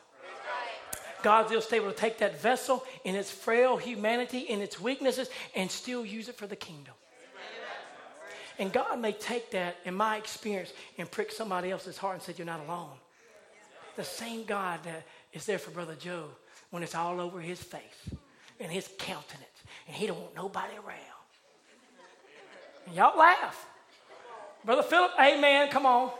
God's 1.23 1.65
still 1.65 1.83
able 1.83 1.91
to 1.91 1.97
take 1.97 2.19
that 2.19 2.41
vessel 2.41 2.85
in 3.05 3.17
its 3.17 3.31
frail 3.31 3.77
humanity, 3.77 4.39
in 4.39 4.61
its 4.61 4.81
weaknesses, 4.81 5.29
and 5.55 5.71
still 5.71 6.07
use 6.07 6.29
it 6.29 6.37
for 6.37 6.47
the 6.47 6.57
kingdom. 6.57 6.95
And 8.59 8.73
God 8.73 9.01
may 9.01 9.13
take 9.13 9.51
that, 9.51 9.77
in 9.85 9.95
my 9.95 10.17
experience, 10.17 10.73
and 10.97 11.11
prick 11.11 11.31
somebody 11.31 11.71
else's 11.71 11.99
heart 11.99 12.15
and 12.15 12.23
say, 12.23 12.33
You're 12.37 12.47
not 12.47 12.61
alone. 12.61 12.97
The 13.97 14.05
same 14.05 14.45
God 14.45 14.81
that 14.85 15.05
is 15.33 15.45
there 15.47 15.59
for 15.59 15.71
Brother 15.71 15.95
Joe 15.95 16.29
when 16.71 16.83
it's 16.83 16.95
all 16.95 17.21
over 17.21 17.41
his 17.41 17.63
face 17.63 18.11
and 18.61 18.71
his 18.71 18.89
countenance, 18.99 19.45
and 19.87 19.97
he 19.97 20.07
don't 20.07 20.21
want 20.21 20.35
nobody 20.35 20.75
around. 20.75 21.01
And 22.87 22.95
y'all 22.95 23.19
laugh. 23.19 23.67
Brother 24.67 24.83
Philip, 24.83 25.13
amen, 25.21 25.69
come 25.71 25.87
on. 25.87 26.11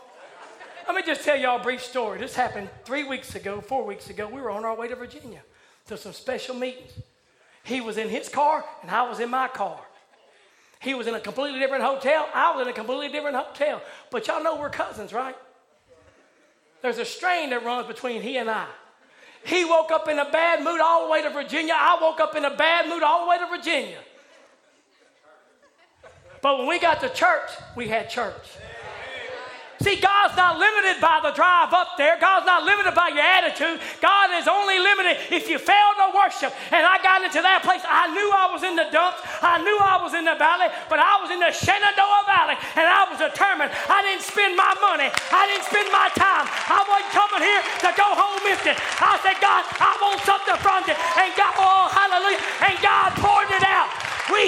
Let 0.87 0.95
me 0.95 1.03
just 1.05 1.25
tell 1.25 1.35
y'all 1.35 1.59
a 1.59 1.63
brief 1.63 1.83
story. 1.83 2.17
This 2.17 2.33
happened 2.33 2.69
three 2.85 3.03
weeks 3.03 3.35
ago, 3.35 3.59
four 3.59 3.85
weeks 3.85 4.09
ago. 4.09 4.25
We 4.25 4.39
were 4.39 4.49
on 4.49 4.63
our 4.63 4.73
way 4.73 4.87
to 4.87 4.95
Virginia 4.95 5.41
to 5.87 5.97
some 5.97 6.13
special 6.13 6.55
meetings. 6.55 6.93
He 7.65 7.81
was 7.81 7.97
in 7.97 8.07
his 8.07 8.29
car, 8.29 8.63
and 8.81 8.89
I 8.89 9.01
was 9.09 9.19
in 9.19 9.29
my 9.29 9.49
car. 9.49 9.81
He 10.79 10.93
was 10.93 11.07
in 11.07 11.13
a 11.13 11.19
completely 11.19 11.59
different 11.59 11.83
hotel. 11.83 12.25
I 12.33 12.55
was 12.55 12.61
in 12.61 12.69
a 12.69 12.73
completely 12.73 13.09
different 13.09 13.35
hotel. 13.35 13.81
But 14.11 14.27
y'all 14.27 14.41
know 14.41 14.55
we're 14.55 14.69
cousins, 14.69 15.11
right? 15.11 15.35
There's 16.81 16.99
a 16.99 17.05
strain 17.05 17.49
that 17.49 17.65
runs 17.65 17.85
between 17.85 18.21
he 18.21 18.37
and 18.37 18.49
I. 18.49 18.67
He 19.43 19.65
woke 19.65 19.91
up 19.91 20.07
in 20.07 20.19
a 20.19 20.31
bad 20.31 20.63
mood 20.63 20.79
all 20.79 21.03
the 21.03 21.11
way 21.11 21.21
to 21.21 21.31
Virginia. 21.31 21.73
I 21.75 21.97
woke 22.01 22.21
up 22.21 22.33
in 22.33 22.45
a 22.45 22.55
bad 22.55 22.87
mood 22.87 23.03
all 23.03 23.25
the 23.25 23.29
way 23.29 23.39
to 23.39 23.47
Virginia. 23.47 23.97
But 26.41 26.59
when 26.59 26.67
we 26.67 26.79
got 26.79 27.01
to 27.01 27.09
church, 27.09 27.49
we 27.75 27.87
had 27.87 28.09
church. 28.09 28.35
See, 29.77 30.01
God's 30.01 30.33
not 30.33 30.57
limited 30.57 30.97
by 30.97 31.21
the 31.21 31.29
drive 31.37 31.69
up 31.69 32.01
there. 32.01 32.17
God's 32.17 32.49
not 32.49 32.65
limited 32.65 32.97
by 32.97 33.13
your 33.13 33.21
attitude. 33.21 33.77
God 34.01 34.33
is 34.33 34.49
only 34.49 34.81
limited 34.81 35.21
if 35.29 35.45
you 35.45 35.61
fail 35.61 35.91
to 36.01 36.17
worship. 36.17 36.49
And 36.73 36.81
I 36.81 36.97
got 37.05 37.21
into 37.21 37.45
that 37.45 37.61
place. 37.61 37.85
I 37.85 38.09
knew 38.09 38.25
I 38.33 38.49
was 38.49 38.65
in 38.65 38.73
the 38.73 38.89
dumps. 38.89 39.21
I 39.37 39.61
knew 39.61 39.77
I 39.77 40.01
was 40.01 40.17
in 40.17 40.25
the 40.25 40.33
valley, 40.33 40.73
but 40.89 40.97
I 40.97 41.21
was 41.21 41.29
in 41.29 41.37
the 41.37 41.53
Shenandoah 41.53 42.25
Valley, 42.25 42.57
and 42.73 42.89
I 42.89 43.05
was 43.05 43.21
determined. 43.21 43.69
I 43.69 44.01
didn't 44.01 44.25
spend 44.25 44.57
my 44.57 44.73
money. 44.81 45.13
I 45.13 45.45
didn't 45.45 45.69
spend 45.69 45.93
my 45.93 46.09
time. 46.17 46.49
I 46.49 46.81
wasn't 46.81 47.13
coming 47.13 47.45
here 47.45 47.61
to 47.85 47.89
go 47.93 48.07
home 48.17 48.41
empty. 48.49 48.73
I 48.73 49.13
said, 49.21 49.37
God, 49.37 49.61
I 49.77 49.93
want 50.01 50.25
something 50.25 50.57
from 50.57 50.89
you. 50.89 50.97
And 50.97 51.29
God, 51.37 51.53
oh, 51.61 51.85
hallelujah. 51.93 52.41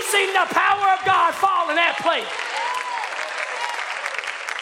Seen 0.10 0.34
the 0.34 0.48
power 0.50 0.88
of 0.98 1.06
God 1.06 1.32
fall 1.36 1.70
in 1.70 1.76
that 1.78 1.96
place. 2.02 2.28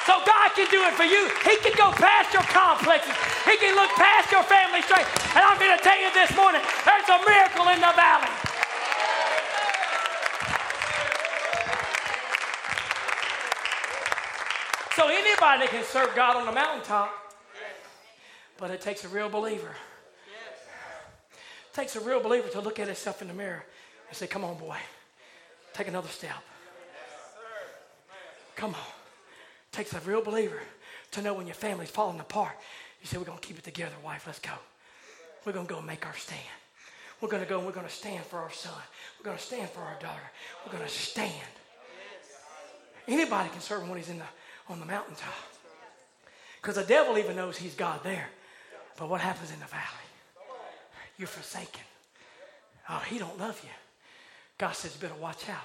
So 0.05 0.19
God 0.23 0.55
can 0.55 0.67
do 0.71 0.83
it 0.87 0.93
for 0.95 1.03
you. 1.03 1.27
He 1.43 1.55
can 1.59 1.75
go 1.75 1.91
past 1.91 2.31
your 2.31 2.43
complexes. 2.51 3.11
He 3.43 3.57
can 3.57 3.75
look 3.75 3.91
past 3.99 4.31
your 4.31 4.43
family 4.43 4.81
straight. 4.83 5.07
And 5.35 5.43
I'm 5.43 5.59
going 5.59 5.75
to 5.75 5.83
tell 5.83 5.99
you 5.99 6.07
this 6.13 6.31
morning, 6.35 6.61
there's 6.85 7.09
a 7.09 7.19
miracle 7.27 7.67
in 7.75 7.79
the 7.83 7.91
valley. 7.91 8.31
So 14.95 15.09
anybody 15.09 15.67
can 15.67 15.83
serve 15.83 16.15
God 16.15 16.37
on 16.37 16.45
the 16.45 16.51
mountaintop, 16.51 17.11
but 18.57 18.71
it 18.71 18.81
takes 18.81 19.03
a 19.03 19.07
real 19.07 19.29
believer. 19.29 19.75
It 21.31 21.73
takes 21.73 21.95
a 21.95 21.99
real 21.99 22.19
believer 22.19 22.49
to 22.49 22.61
look 22.61 22.79
at 22.79 22.87
himself 22.87 23.21
in 23.21 23.27
the 23.27 23.33
mirror 23.33 23.63
and 24.07 24.17
say, 24.17 24.25
Come 24.25 24.43
on, 24.43 24.57
boy, 24.57 24.77
take 25.77 25.87
another 25.87 26.09
step. 26.09 26.35
Come 28.55 28.73
on 28.73 28.97
takes 29.77 29.93
a 29.93 29.99
real 29.99 30.23
believer 30.23 30.59
to 31.11 31.21
know 31.21 31.35
when 31.35 31.45
your 31.45 31.53
family's 31.53 31.91
falling 31.91 32.19
apart. 32.19 32.53
You 32.99 33.07
say, 33.07 33.17
We're 33.17 33.25
going 33.25 33.37
to 33.37 33.47
keep 33.47 33.59
it 33.59 33.63
together, 33.63 33.93
wife. 34.03 34.23
Let's 34.25 34.39
go. 34.39 34.51
We're 35.45 35.53
going 35.53 35.67
to 35.67 35.71
go 35.71 35.77
and 35.77 35.87
make 35.87 36.05
our 36.05 36.15
stand. 36.15 36.41
We're 37.21 37.29
going 37.29 37.43
to 37.43 37.49
go 37.49 37.57
and 37.57 37.65
we're 37.65 37.73
going 37.73 37.85
to 37.85 37.93
stand 37.93 38.25
for 38.25 38.39
our 38.39 38.51
son. 38.51 38.73
We're 39.19 39.25
going 39.25 39.37
to 39.37 39.43
stand 39.43 39.69
for 39.69 39.81
our 39.81 39.97
daughter. 39.99 40.21
We're 40.65 40.73
going 40.73 40.83
to 40.83 40.89
stand. 40.89 41.31
Anybody 43.07 43.49
can 43.49 43.61
serve 43.61 43.83
him 43.83 43.89
when 43.89 43.97
he's 43.97 44.09
in 44.09 44.17
the, 44.17 44.25
on 44.67 44.79
the 44.79 44.85
mountaintop. 44.85 45.33
Because 46.61 46.75
the 46.75 46.83
devil 46.83 47.17
even 47.17 47.35
knows 47.35 47.57
he's 47.57 47.75
God 47.75 48.03
there. 48.03 48.27
But 48.97 49.09
what 49.09 49.21
happens 49.21 49.51
in 49.51 49.59
the 49.59 49.65
valley? 49.65 49.83
You're 51.17 51.27
forsaken. 51.27 51.83
Oh, 52.89 53.01
he 53.07 53.17
don't 53.17 53.39
love 53.39 53.59
you. 53.63 53.69
God 54.57 54.71
says, 54.71 54.95
better 54.95 55.13
watch 55.15 55.49
out. 55.49 55.55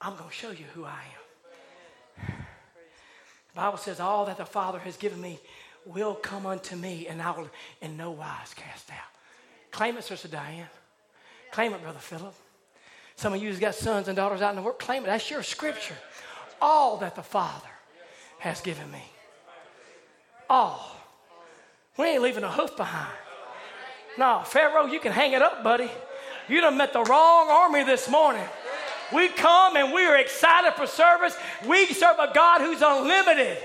I'm 0.00 0.16
going 0.16 0.28
to 0.28 0.34
show 0.34 0.50
you 0.50 0.64
who 0.74 0.84
I 0.84 1.00
am. 2.18 2.34
The 3.54 3.56
Bible 3.60 3.78
says, 3.78 4.00
All 4.00 4.26
that 4.26 4.38
the 4.38 4.46
Father 4.46 4.78
has 4.80 4.96
given 4.96 5.20
me 5.20 5.38
will 5.84 6.14
come 6.14 6.46
unto 6.46 6.74
me, 6.74 7.06
and 7.06 7.20
I 7.20 7.30
will 7.32 7.50
in 7.80 7.96
no 7.96 8.10
wise 8.10 8.54
cast 8.54 8.90
out. 8.90 8.96
Claim 9.70 9.96
it, 9.96 10.04
Sister 10.04 10.28
Diane. 10.28 10.66
Claim 11.50 11.74
it, 11.74 11.82
Brother 11.82 11.98
Philip. 11.98 12.34
Some 13.16 13.34
of 13.34 13.42
you 13.42 13.50
have 13.50 13.60
got 13.60 13.74
sons 13.74 14.08
and 14.08 14.16
daughters 14.16 14.40
out 14.40 14.50
in 14.50 14.56
the 14.56 14.62
world. 14.62 14.78
Claim 14.78 15.02
it. 15.02 15.06
That's 15.06 15.30
your 15.30 15.42
scripture. 15.42 15.96
All 16.60 16.96
that 16.98 17.14
the 17.14 17.22
Father 17.22 17.68
has 18.38 18.60
given 18.60 18.90
me. 18.90 19.02
All. 20.48 20.96
We 21.98 22.06
ain't 22.06 22.22
leaving 22.22 22.44
a 22.44 22.50
hoof 22.50 22.76
behind. 22.76 23.12
No, 24.18 24.42
Pharaoh, 24.44 24.86
you 24.86 24.98
can 24.98 25.12
hang 25.12 25.32
it 25.32 25.42
up, 25.42 25.62
buddy. 25.62 25.90
You 26.48 26.60
done 26.60 26.76
met 26.76 26.92
the 26.92 27.02
wrong 27.02 27.48
army 27.50 27.84
this 27.84 28.08
morning. 28.08 28.44
We 29.12 29.28
come 29.28 29.76
and 29.76 29.92
we 29.92 30.04
are 30.06 30.16
excited 30.16 30.72
for 30.74 30.86
service. 30.86 31.36
We 31.68 31.86
serve 31.92 32.16
a 32.18 32.32
God 32.32 32.60
who's 32.60 32.80
unlimited. 32.80 33.58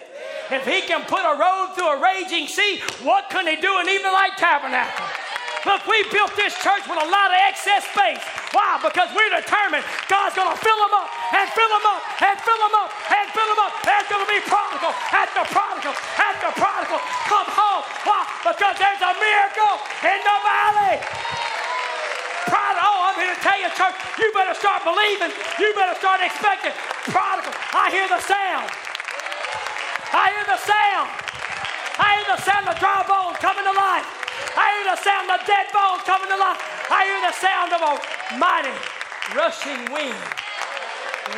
If 0.52 0.64
he 0.64 0.82
can 0.82 1.04
put 1.08 1.24
a 1.24 1.36
road 1.36 1.76
through 1.76 1.88
a 1.88 2.00
raging 2.00 2.48
sea, 2.48 2.80
what 3.04 3.30
can 3.30 3.48
he 3.48 3.56
do 3.60 3.80
in 3.80 3.88
Evening 3.88 4.12
Light 4.12 4.36
Tabernacle? 4.38 5.06
Look, 5.66 5.84
we 5.88 6.00
built 6.16 6.32
this 6.40 6.56
church 6.64 6.88
with 6.88 6.96
a 6.96 7.10
lot 7.12 7.28
of 7.28 7.40
excess 7.44 7.84
space. 7.92 8.24
Why? 8.56 8.80
Because 8.80 9.12
we're 9.12 9.28
determined 9.28 9.84
God's 10.08 10.32
going 10.32 10.48
to 10.48 10.60
fill 10.64 10.80
them 10.80 10.96
up 10.96 11.12
and 11.36 11.44
fill 11.52 11.68
them 11.68 11.84
up 11.84 12.02
and 12.24 12.36
fill 12.40 12.62
them 12.64 12.76
up 12.80 12.90
and 13.12 13.26
fill 13.36 13.50
them 13.52 13.62
up. 13.68 13.74
There's 13.84 14.08
going 14.08 14.24
to 14.24 14.32
be 14.32 14.40
prodigal 14.48 14.96
after 15.12 15.44
prodigal 15.52 15.92
after 16.16 16.50
prodigal. 16.56 17.00
Come 17.28 17.50
home. 17.52 17.84
Why? 18.08 18.24
Because 18.48 18.76
there's 18.80 19.04
a 19.04 19.14
miracle 19.20 19.76
in 20.08 20.20
the 20.24 20.38
valley. 20.40 21.47
Here 23.18 23.34
to 23.34 23.42
tell 23.42 23.58
you, 23.58 23.70
church, 23.74 23.98
you 24.22 24.30
better 24.34 24.54
start 24.54 24.86
believing. 24.86 25.34
You 25.58 25.74
better 25.74 25.98
start 25.98 26.22
expecting. 26.22 26.72
Prodigal. 27.10 27.54
I 27.74 27.90
hear 27.90 28.06
the 28.06 28.22
sound. 28.22 28.70
I 30.14 30.26
hear 30.38 30.46
the 30.46 30.62
sound. 30.62 31.10
I 31.98 32.08
hear 32.22 32.28
the 32.38 32.42
sound 32.46 32.70
of 32.70 32.78
dry 32.78 33.02
bones 33.10 33.38
coming 33.42 33.66
to 33.66 33.74
life. 33.74 34.06
I 34.54 34.66
hear 34.78 34.86
the 34.94 35.02
sound 35.02 35.28
of 35.34 35.42
dead 35.50 35.68
bones 35.74 36.02
coming 36.06 36.30
to 36.30 36.38
life. 36.38 36.62
I 36.94 37.02
hear 37.10 37.22
the 37.26 37.36
sound 37.36 37.70
of 37.74 37.82
a 37.82 37.94
mighty 38.38 38.78
rushing 39.36 39.92
wind. 39.92 40.16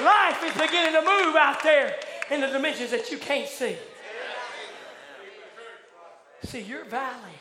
Life 0.03 0.43
is 0.43 0.53
beginning 0.53 0.93
to 0.93 1.01
move 1.01 1.35
out 1.35 1.63
there 1.63 1.95
in 2.29 2.41
the 2.41 2.47
dimensions 2.47 2.91
that 2.91 3.09
you 3.09 3.17
can't 3.17 3.47
see. 3.47 3.75
See, 6.43 6.61
your 6.61 6.85
valley 6.85 7.39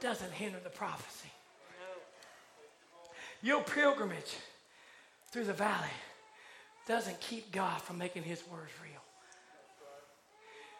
doesn't 0.00 0.32
hinder 0.32 0.58
the 0.62 0.70
prophecy. 0.70 1.19
Your 3.42 3.62
pilgrimage 3.62 4.36
through 5.30 5.44
the 5.44 5.52
valley 5.52 5.88
doesn't 6.86 7.20
keep 7.20 7.52
God 7.52 7.80
from 7.80 7.98
making 7.98 8.22
his 8.22 8.42
words 8.50 8.72
real. 8.82 9.00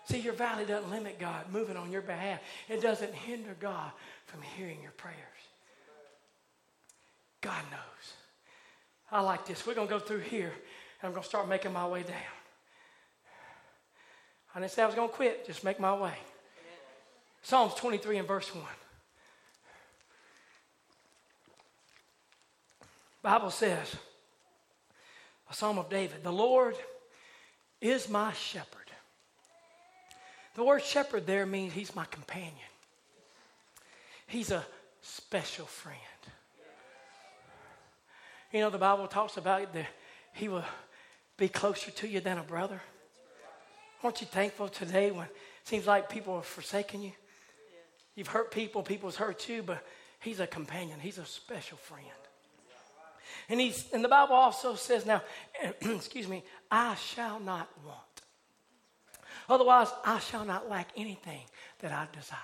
See, 0.05 0.19
your 0.19 0.33
valley 0.33 0.65
doesn't 0.65 0.91
limit 0.91 1.19
God 1.19 1.45
moving 1.53 1.77
on 1.77 1.93
your 1.93 2.03
behalf. 2.03 2.41
It 2.69 2.83
doesn't 2.83 3.15
hinder 3.15 3.57
God 3.61 3.93
from 4.27 4.43
hearing 4.43 4.83
your 4.83 4.91
prayers. 4.93 5.17
God 7.41 7.63
knows. 7.71 8.15
I 9.13 9.21
like 9.21 9.47
this. 9.47 9.67
We're 9.67 9.75
going 9.75 9.89
to 9.89 9.95
go 9.95 10.01
through 10.01 10.21
here, 10.21 10.53
and 11.01 11.09
I'm 11.09 11.13
going 11.13 11.23
to 11.23 11.29
start 11.29 11.49
making 11.49 11.73
my 11.73 11.87
way 11.87 12.03
down. 12.03 12.17
I 14.55 14.61
didn't 14.61 14.73
say 14.73 14.83
I 14.83 14.87
was 14.87 14.95
going 14.95 15.09
to 15.09 15.15
quit, 15.15 15.47
just 15.47 15.63
make 15.63 15.79
my 15.79 15.95
way. 15.95 16.15
Psalms 17.43 17.75
23 17.75 18.19
and 18.19 18.29
verse 18.29 18.53
1. 18.55 18.65
Bible 23.23 23.51
says, 23.51 23.95
a 25.51 25.55
psalm 25.55 25.79
of 25.79 25.91
David, 25.91 26.23
the 26.23 26.33
Lord 26.33 26.77
is 27.81 28.09
my 28.09 28.33
shepherd. 28.33 28.91
The 30.55 30.65
word 30.65 30.83
shepherd 30.83 31.27
there 31.27 31.47
means 31.47 31.73
he's 31.73 31.95
my 31.95 32.05
companion. 32.07 32.55
He's 34.27 34.51
a 34.51 34.65
special 35.03 35.67
friend. 35.67 35.99
You 38.53 38.61
know, 38.61 38.71
the 38.71 38.79
Bible 38.79 39.07
talks 39.07 39.37
about 39.37 39.73
that 39.75 39.87
he 40.33 40.49
will 40.49 40.65
be 41.37 41.49
closer 41.49 41.91
to 41.91 42.09
you 42.09 42.21
than 42.21 42.39
a 42.39 42.43
brother. 42.43 42.81
Aren't 44.03 44.21
you 44.21 44.27
thankful 44.27 44.69
today 44.69 45.11
when 45.11 45.27
it 45.27 45.37
seems 45.65 45.87
like 45.87 46.09
people 46.09 46.35
are 46.35 46.43
forsaking 46.43 47.03
you? 47.03 47.13
You've 48.15 48.29
hurt 48.29 48.51
people, 48.51 48.83
people's 48.83 49.17
hurt 49.17 49.49
you, 49.49 49.63
but 49.63 49.85
he's 50.21 50.41
a 50.41 50.47
companion. 50.47 50.99
He's 51.01 51.19
a 51.19 51.27
special 51.27 51.77
friend. 51.77 52.07
And, 53.51 53.61
he's, 53.61 53.85
and 53.93 54.03
the 54.03 54.09
Bible 54.09 54.37
also 54.37 54.77
says, 54.77 55.05
now, 55.05 55.23
excuse 55.81 56.29
me, 56.29 56.45
I 56.71 56.95
shall 56.95 57.41
not 57.41 57.69
want. 57.85 57.99
Otherwise, 59.49 59.89
I 60.05 60.21
shall 60.21 60.45
not 60.45 60.71
lack 60.71 60.89
anything 60.97 61.43
that 61.81 61.91
I 61.91 62.07
desire. 62.15 62.39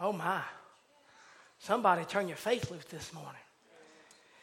Oh 0.00 0.12
my. 0.12 0.42
Somebody 1.58 2.04
turn 2.04 2.28
your 2.28 2.36
faith 2.36 2.70
loose 2.70 2.84
this 2.84 3.12
morning. 3.14 3.32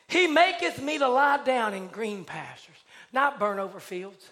He 0.07 0.25
maketh 0.25 0.81
me 0.81 0.97
to 0.97 1.07
lie 1.07 1.43
down 1.43 1.75
in 1.75 1.87
green 1.87 2.25
pastures, 2.25 2.75
not 3.13 3.39
burn 3.39 3.59
over 3.59 3.79
fields. 3.79 4.31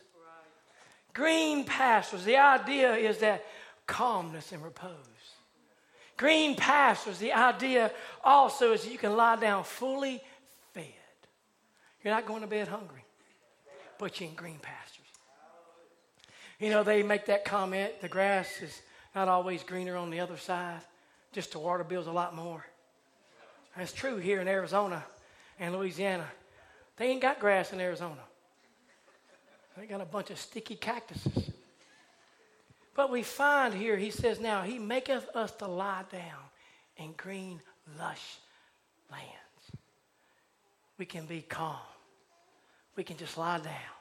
Green 1.14 1.66
pastures. 1.66 2.26
The 2.26 2.38
idea 2.38 2.96
is 2.96 3.20
that 3.20 3.46
calmness 3.86 4.52
and 4.52 4.64
repose. 4.64 4.92
Green 6.18 6.56
pastures. 6.56 7.20
The 7.20 7.34
idea 7.34 7.92
also 8.24 8.74
is 8.74 8.88
you 8.88 8.98
can 8.98 9.16
lie 9.16 9.36
down 9.36 9.64
fully. 9.64 10.22
You're 12.04 12.14
not 12.14 12.26
going 12.26 12.42
to 12.42 12.48
bed 12.48 12.68
hungry, 12.68 13.06
but 13.98 14.20
you're 14.20 14.30
in 14.30 14.36
green 14.36 14.60
pastures. 14.62 15.06
You 16.60 16.70
know, 16.70 16.84
they 16.84 17.04
make 17.04 17.26
that 17.28 17.46
comment 17.46 18.02
the 18.02 18.10
grass 18.10 18.62
is 18.62 18.82
not 19.16 19.28
always 19.28 19.64
greener 19.64 19.96
on 19.96 20.10
the 20.10 20.20
other 20.20 20.38
side, 20.38 20.82
just 21.32 21.52
the 21.52 21.60
water 21.60 21.84
bill's 21.84 22.08
a 22.08 22.12
lot 22.12 22.36
more. 22.36 22.66
That's 23.78 23.94
true 23.94 24.18
here 24.18 24.40
in 24.40 24.48
Arizona 24.48 25.04
and 25.60 25.74
Louisiana. 25.76 26.26
They 26.98 27.08
ain't 27.08 27.22
got 27.22 27.40
grass 27.40 27.74
in 27.74 27.80
Arizona, 27.80 28.22
they 29.78 29.86
got 29.86 30.02
a 30.02 30.06
bunch 30.06 30.30
of 30.30 30.40
sticky 30.40 30.76
cactuses. 30.76 31.52
But 32.96 33.10
we 33.10 33.24
find 33.24 33.74
here, 33.74 33.98
he 33.98 34.12
says, 34.12 34.40
Now 34.40 34.62
he 34.62 34.78
maketh 34.78 35.28
us 35.36 35.52
to 35.54 35.68
lie 35.68 36.04
down 36.12 36.44
in 36.98 37.14
green, 37.14 37.60
lush 37.98 38.38
lands. 39.12 39.82
We 41.00 41.06
can 41.06 41.26
be 41.26 41.42
calm. 41.42 41.80
We 42.96 43.04
can 43.04 43.18
just 43.18 43.38
lie 43.38 43.60
down. 43.60 43.94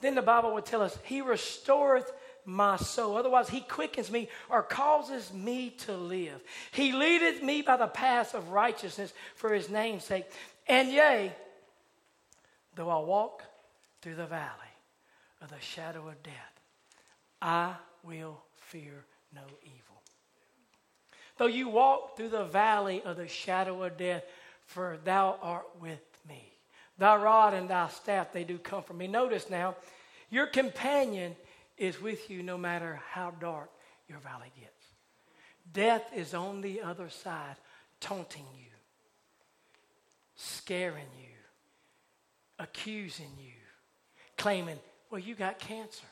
Then 0.00 0.14
the 0.14 0.22
Bible 0.22 0.54
would 0.54 0.64
tell 0.64 0.82
us, 0.82 0.96
He 1.04 1.20
restoreth 1.20 2.12
my 2.44 2.76
soul. 2.76 3.16
Otherwise, 3.16 3.48
He 3.48 3.60
quickens 3.60 4.10
me 4.10 4.28
or 4.48 4.62
causes 4.62 5.32
me 5.32 5.70
to 5.80 5.92
live. 5.92 6.40
He 6.70 6.92
leadeth 6.92 7.42
me 7.42 7.62
by 7.62 7.76
the 7.76 7.88
path 7.88 8.34
of 8.34 8.50
righteousness 8.50 9.12
for 9.34 9.52
His 9.52 9.68
name's 9.68 10.04
sake. 10.04 10.26
And 10.68 10.92
yea, 10.92 11.32
though 12.74 12.90
I 12.90 13.00
walk 13.00 13.42
through 14.00 14.14
the 14.14 14.26
valley 14.26 14.52
of 15.42 15.50
the 15.50 15.60
shadow 15.60 16.06
of 16.08 16.22
death, 16.22 16.60
I 17.42 17.74
will 18.04 18.40
fear 18.56 19.04
no 19.34 19.42
evil. 19.62 20.02
Though 21.38 21.46
you 21.46 21.68
walk 21.68 22.16
through 22.16 22.30
the 22.30 22.44
valley 22.44 23.02
of 23.04 23.16
the 23.16 23.28
shadow 23.28 23.82
of 23.82 23.96
death, 23.96 24.24
for 24.66 24.98
thou 25.04 25.38
art 25.40 25.66
with. 25.80 26.00
Thy 26.98 27.16
rod 27.16 27.54
and 27.54 27.70
thy 27.70 27.88
staff, 27.88 28.32
they 28.32 28.44
do 28.44 28.58
comfort 28.58 28.96
me. 28.96 29.06
Notice 29.06 29.48
now, 29.48 29.76
your 30.30 30.46
companion 30.46 31.36
is 31.76 32.00
with 32.02 32.28
you 32.28 32.42
no 32.42 32.58
matter 32.58 33.00
how 33.12 33.30
dark 33.30 33.70
your 34.08 34.18
valley 34.18 34.50
gets. 34.58 34.72
Death 35.72 36.10
is 36.14 36.34
on 36.34 36.60
the 36.60 36.82
other 36.82 37.08
side, 37.08 37.56
taunting 38.00 38.46
you, 38.56 38.70
scaring 40.34 41.06
you, 41.18 41.28
accusing 42.58 43.30
you, 43.38 43.52
claiming, 44.36 44.78
well, 45.10 45.20
you 45.20 45.34
got 45.34 45.58
cancer. 45.58 46.06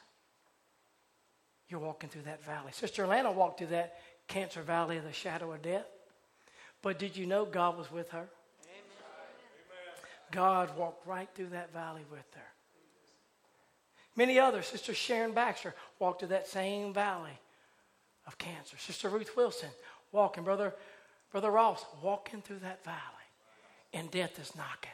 You're 1.69 1.81
walking 1.81 2.09
through 2.11 2.23
that 2.23 2.45
valley. 2.45 2.71
Sister 2.73 3.03
Atlanta 3.03 3.33
walked 3.33 3.59
through 3.59 3.69
that 3.69 3.99
cancer 4.29 4.63
valley 4.63 4.99
of 4.99 5.05
the 5.05 5.13
shadow 5.13 5.53
of 5.53 5.63
death. 5.63 5.87
But 6.81 6.99
did 6.99 7.17
you 7.17 7.27
know 7.27 7.45
God 7.45 7.77
was 7.77 7.91
with 7.91 8.11
her? 8.11 8.29
God 10.33 10.77
walked 10.77 11.07
right 11.07 11.29
through 11.35 11.51
that 11.51 11.73
valley 11.73 12.05
with 12.11 12.27
her. 12.35 12.43
Many 14.17 14.39
others, 14.39 14.67
Sister 14.67 14.95
Sharon 14.95 15.33
Baxter 15.33 15.75
walked 15.99 16.21
through 16.21 16.29
that 16.29 16.49
same 16.49 16.95
valley 16.95 17.39
of 18.27 18.39
cancer. 18.39 18.77
Sister 18.79 19.09
Ruth 19.09 19.37
Wilson 19.37 19.69
walking, 20.11 20.43
Brother, 20.43 20.75
Brother 21.31 21.51
Ross 21.51 21.85
walking 22.03 22.41
through 22.41 22.61
that 22.61 22.85
valley. 22.85 22.97
And 23.93 24.11
death 24.11 24.39
is 24.39 24.57
knocking, 24.57 24.91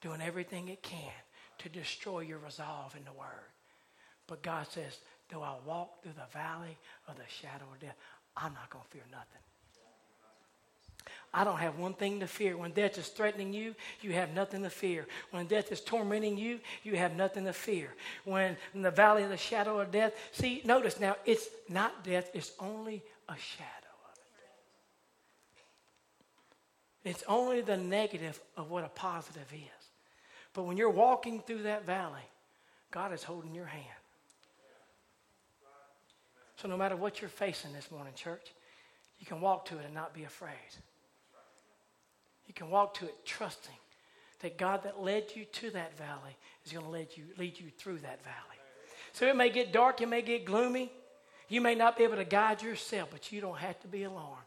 doing 0.00 0.20
everything 0.20 0.68
it 0.68 0.82
can 0.82 1.12
to 1.58 1.68
destroy 1.68 2.20
your 2.20 2.38
resolve 2.38 2.94
in 2.96 3.04
the 3.04 3.12
Word. 3.12 3.50
But 4.26 4.42
God 4.42 4.66
says, 4.68 4.98
though 5.30 5.42
I 5.42 5.54
walk 5.64 6.02
through 6.02 6.12
the 6.12 6.32
valley 6.32 6.76
of 7.08 7.16
the 7.16 7.22
shadow 7.28 7.64
of 7.72 7.80
death, 7.80 7.96
I'm 8.36 8.52
not 8.52 8.70
going 8.70 8.84
to 8.84 8.90
fear 8.90 9.04
nothing. 9.10 9.45
I 11.36 11.44
don't 11.44 11.58
have 11.58 11.78
one 11.78 11.92
thing 11.92 12.20
to 12.20 12.26
fear. 12.26 12.56
When 12.56 12.70
death 12.70 12.96
is 12.96 13.08
threatening 13.08 13.52
you, 13.52 13.74
you 14.00 14.14
have 14.14 14.32
nothing 14.32 14.62
to 14.62 14.70
fear. 14.70 15.06
When 15.32 15.44
death 15.46 15.70
is 15.70 15.82
tormenting 15.82 16.38
you, 16.38 16.60
you 16.82 16.96
have 16.96 17.14
nothing 17.14 17.44
to 17.44 17.52
fear. 17.52 17.92
When 18.24 18.56
in 18.72 18.80
the 18.80 18.90
valley 18.90 19.22
of 19.22 19.28
the 19.28 19.36
shadow 19.36 19.78
of 19.78 19.90
death, 19.90 20.14
see, 20.32 20.62
notice 20.64 20.98
now, 20.98 21.16
it's 21.26 21.46
not 21.68 22.02
death, 22.02 22.30
it's 22.32 22.52
only 22.58 23.02
a 23.28 23.36
shadow 23.36 23.68
of 24.06 24.18
it. 27.04 27.10
It's 27.10 27.22
only 27.28 27.60
the 27.60 27.76
negative 27.76 28.40
of 28.56 28.70
what 28.70 28.84
a 28.84 28.88
positive 28.88 29.52
is. 29.52 29.90
But 30.54 30.62
when 30.62 30.78
you're 30.78 30.88
walking 30.88 31.42
through 31.42 31.64
that 31.64 31.84
valley, 31.84 32.24
God 32.90 33.12
is 33.12 33.22
holding 33.22 33.54
your 33.54 33.66
hand. 33.66 33.84
So 36.56 36.66
no 36.66 36.78
matter 36.78 36.96
what 36.96 37.20
you're 37.20 37.28
facing 37.28 37.74
this 37.74 37.90
morning, 37.90 38.14
church, 38.16 38.54
you 39.20 39.26
can 39.26 39.42
walk 39.42 39.66
to 39.66 39.78
it 39.78 39.84
and 39.84 39.92
not 39.92 40.14
be 40.14 40.24
afraid. 40.24 40.54
You 42.46 42.54
can 42.54 42.70
walk 42.70 42.94
to 42.94 43.06
it 43.06 43.24
trusting 43.24 43.74
that 44.40 44.58
God 44.58 44.84
that 44.84 45.00
led 45.00 45.24
you 45.34 45.44
to 45.44 45.70
that 45.70 45.96
valley 45.96 46.36
is 46.64 46.72
going 46.72 46.84
to 46.84 46.90
lead 46.90 47.08
you, 47.16 47.24
lead 47.38 47.58
you 47.58 47.70
through 47.78 47.98
that 47.98 48.22
valley. 48.22 48.56
So 49.12 49.26
it 49.26 49.36
may 49.36 49.48
get 49.48 49.72
dark, 49.72 50.00
it 50.00 50.08
may 50.08 50.22
get 50.22 50.44
gloomy. 50.44 50.92
You 51.48 51.60
may 51.60 51.74
not 51.74 51.96
be 51.96 52.04
able 52.04 52.16
to 52.16 52.24
guide 52.24 52.62
yourself, 52.62 53.08
but 53.10 53.32
you 53.32 53.40
don't 53.40 53.58
have 53.58 53.80
to 53.80 53.88
be 53.88 54.02
alarmed 54.02 54.44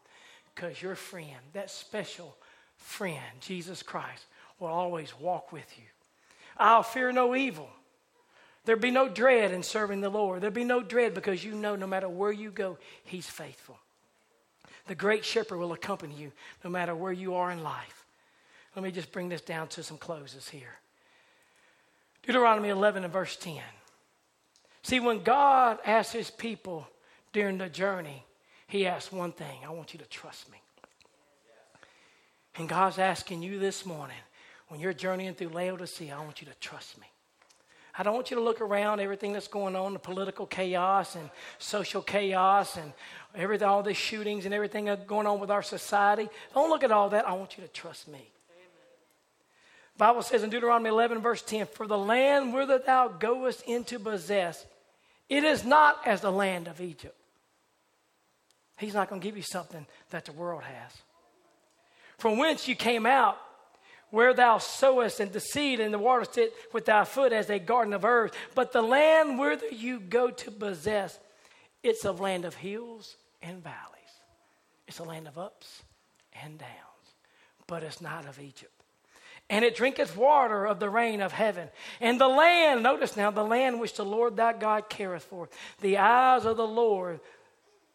because 0.53 0.81
your 0.81 0.95
friend, 0.95 1.39
that 1.53 1.71
special 1.71 2.35
friend, 2.77 3.23
Jesus 3.39 3.81
Christ, 3.81 4.25
will 4.59 4.67
always 4.67 5.17
walk 5.19 5.51
with 5.51 5.77
you. 5.77 5.85
I'll 6.57 6.83
fear 6.83 7.11
no 7.11 7.35
evil. 7.35 7.69
There'll 8.65 8.81
be 8.81 8.91
no 8.91 9.07
dread 9.07 9.51
in 9.51 9.63
serving 9.63 10.01
the 10.01 10.09
Lord. 10.09 10.41
There'll 10.41 10.53
be 10.53 10.65
no 10.65 10.83
dread 10.83 11.13
because 11.13 11.43
you 11.43 11.55
know 11.55 11.75
no 11.75 11.87
matter 11.87 12.09
where 12.09 12.31
you 12.31 12.51
go, 12.51 12.77
He's 13.05 13.27
faithful. 13.27 13.79
The 14.89 14.95
great 14.95 15.23
shepherd 15.23 15.59
will 15.59 15.71
accompany 15.71 16.15
you 16.15 16.31
no 16.63 16.69
matter 16.71 16.95
where 16.95 17.11
you 17.11 17.35
are 17.35 17.51
in 17.51 17.61
life. 17.61 18.07
Let 18.75 18.83
me 18.83 18.89
just 18.89 19.11
bring 19.11 19.29
this 19.29 19.41
down 19.41 19.67
to 19.67 19.83
some 19.83 19.99
closes 19.99 20.49
here. 20.49 20.79
Deuteronomy 22.23 22.69
11 22.69 23.03
and 23.03 23.13
verse 23.13 23.35
10. 23.35 23.61
See, 24.81 24.99
when 24.99 25.21
God 25.21 25.77
asks 25.85 26.11
his 26.11 26.31
people 26.31 26.87
during 27.33 27.59
the 27.59 27.69
journey, 27.69 28.25
he 28.65 28.87
asks 28.87 29.11
one 29.11 29.31
thing 29.31 29.59
I 29.63 29.69
want 29.69 29.93
you 29.93 29.99
to 29.99 30.09
trust 30.09 30.51
me. 30.51 30.57
And 32.55 32.67
God's 32.67 32.97
asking 32.97 33.43
you 33.43 33.59
this 33.59 33.85
morning, 33.85 34.17
when 34.69 34.79
you're 34.79 34.91
journeying 34.91 35.35
through 35.35 35.49
Laodicea, 35.49 36.15
I 36.15 36.23
want 36.25 36.41
you 36.41 36.47
to 36.47 36.55
trust 36.55 36.99
me. 36.99 37.05
I 37.99 38.03
don't 38.03 38.13
want 38.13 38.31
you 38.31 38.37
to 38.37 38.43
look 38.43 38.61
around 38.61 39.01
everything 39.01 39.33
that's 39.33 39.49
going 39.49 39.75
on, 39.75 39.91
the 39.91 39.99
political 39.99 40.45
chaos 40.45 41.15
and 41.15 41.29
social 41.57 42.01
chaos 42.01 42.77
and 42.77 42.93
everything, 43.36 43.67
all 43.67 43.84
the 43.84 43.93
shootings 43.93 44.45
and 44.45 44.53
everything 44.53 44.89
going 45.07 45.27
on 45.27 45.39
with 45.39 45.51
our 45.51 45.63
society. 45.63 46.30
Don't 46.53 46.69
look 46.69 46.84
at 46.84 46.91
all 46.91 47.09
that. 47.09 47.27
I 47.27 47.34
want 47.34 47.57
you 47.57 47.63
to 47.63 47.69
trust 47.69 48.07
me. 48.07 48.17
Amen. 48.17 48.67
Bible 49.97 50.21
says 50.21 50.43
in 50.43 50.49
Deuteronomy 50.49 50.89
11, 50.89 51.21
verse 51.21 51.41
10, 51.41 51.67
For 51.67 51.88
the 51.88 51.97
land 51.97 52.53
whither 52.53 52.80
thou 52.80 53.07
goest 53.07 53.63
into 53.67 53.99
possess, 53.99 54.65
it 55.30 55.43
is 55.43 55.63
not 55.63 55.99
as 56.05 56.21
the 56.21 56.32
land 56.32 56.67
of 56.67 56.82
Egypt. 56.82 57.15
He's 58.77 58.93
not 58.93 59.09
going 59.09 59.21
to 59.21 59.27
give 59.27 59.38
you 59.38 59.43
something 59.43 59.86
that 60.09 60.25
the 60.25 60.32
world 60.32 60.63
has. 60.63 60.91
From 62.17 62.38
whence 62.38 62.67
you 62.67 62.75
came 62.75 63.05
out, 63.05 63.38
where 64.11 64.34
thou 64.34 64.57
sowest 64.57 65.19
and 65.19 65.32
the 65.32 65.39
seed 65.39 65.80
and 65.80 65.93
the 65.93 65.99
water 65.99 66.25
sit 66.30 66.53
with 66.73 66.86
thy 66.86 67.03
foot 67.03 67.32
as 67.32 67.49
a 67.49 67.59
garden 67.59 67.93
of 67.93 68.03
earth. 68.03 68.34
But 68.55 68.71
the 68.71 68.82
land 68.82 69.38
whither 69.38 69.67
you 69.67 69.99
go 69.99 70.32
to 70.32 70.51
possess, 70.51 71.19
it's 71.84 72.05
a 72.05 72.11
land 72.11 72.45
of 72.45 72.55
hills 72.55 73.17
and 73.41 73.63
valleys. 73.63 73.75
It's 74.87 74.99
a 74.99 75.03
land 75.03 75.27
of 75.27 75.37
ups 75.37 75.83
and 76.43 76.57
downs, 76.57 76.69
but 77.67 77.83
it's 77.83 78.01
not 78.01 78.27
of 78.27 78.39
Egypt. 78.39 78.71
And 79.49 79.65
it 79.65 79.75
drinketh 79.75 80.15
water 80.15 80.65
of 80.65 80.79
the 80.79 80.89
rain 80.89 81.21
of 81.21 81.31
heaven. 81.31 81.69
And 81.99 82.21
the 82.21 82.27
land, 82.27 82.83
notice 82.83 83.17
now, 83.17 83.31
the 83.31 83.43
land 83.43 83.79
which 83.79 83.95
the 83.95 84.05
Lord 84.05 84.35
thy 84.35 84.53
God 84.53 84.89
careth 84.89 85.23
for. 85.23 85.49
The 85.81 85.97
eyes 85.97 86.45
of 86.45 86.57
the 86.57 86.67
Lord 86.67 87.19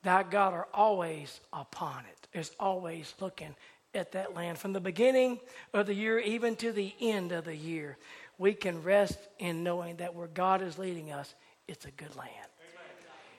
thy 0.03 0.25
God 0.25 0.53
are 0.53 0.69
always 0.75 1.41
upon 1.53 2.05
it. 2.07 2.39
is 2.39 2.51
always 2.59 3.15
looking 3.21 3.55
at 3.95 4.13
that 4.13 4.35
land. 4.35 4.59
From 4.59 4.73
the 4.73 4.81
beginning 4.81 5.39
of 5.73 5.87
the 5.87 5.95
year 5.95 6.19
even 6.19 6.57
to 6.57 6.73
the 6.73 6.93
end 7.01 7.31
of 7.31 7.45
the 7.45 7.57
year, 7.57 7.97
we 8.37 8.53
can 8.53 8.83
rest 8.83 9.19
in 9.39 9.63
knowing 9.63 9.97
that 9.97 10.15
where 10.15 10.27
God 10.27 10.61
is 10.61 10.79
leading 10.79 11.13
us, 11.13 11.33
it's 11.69 11.85
a 11.85 11.91
good 11.93 12.15
land. 12.17 12.31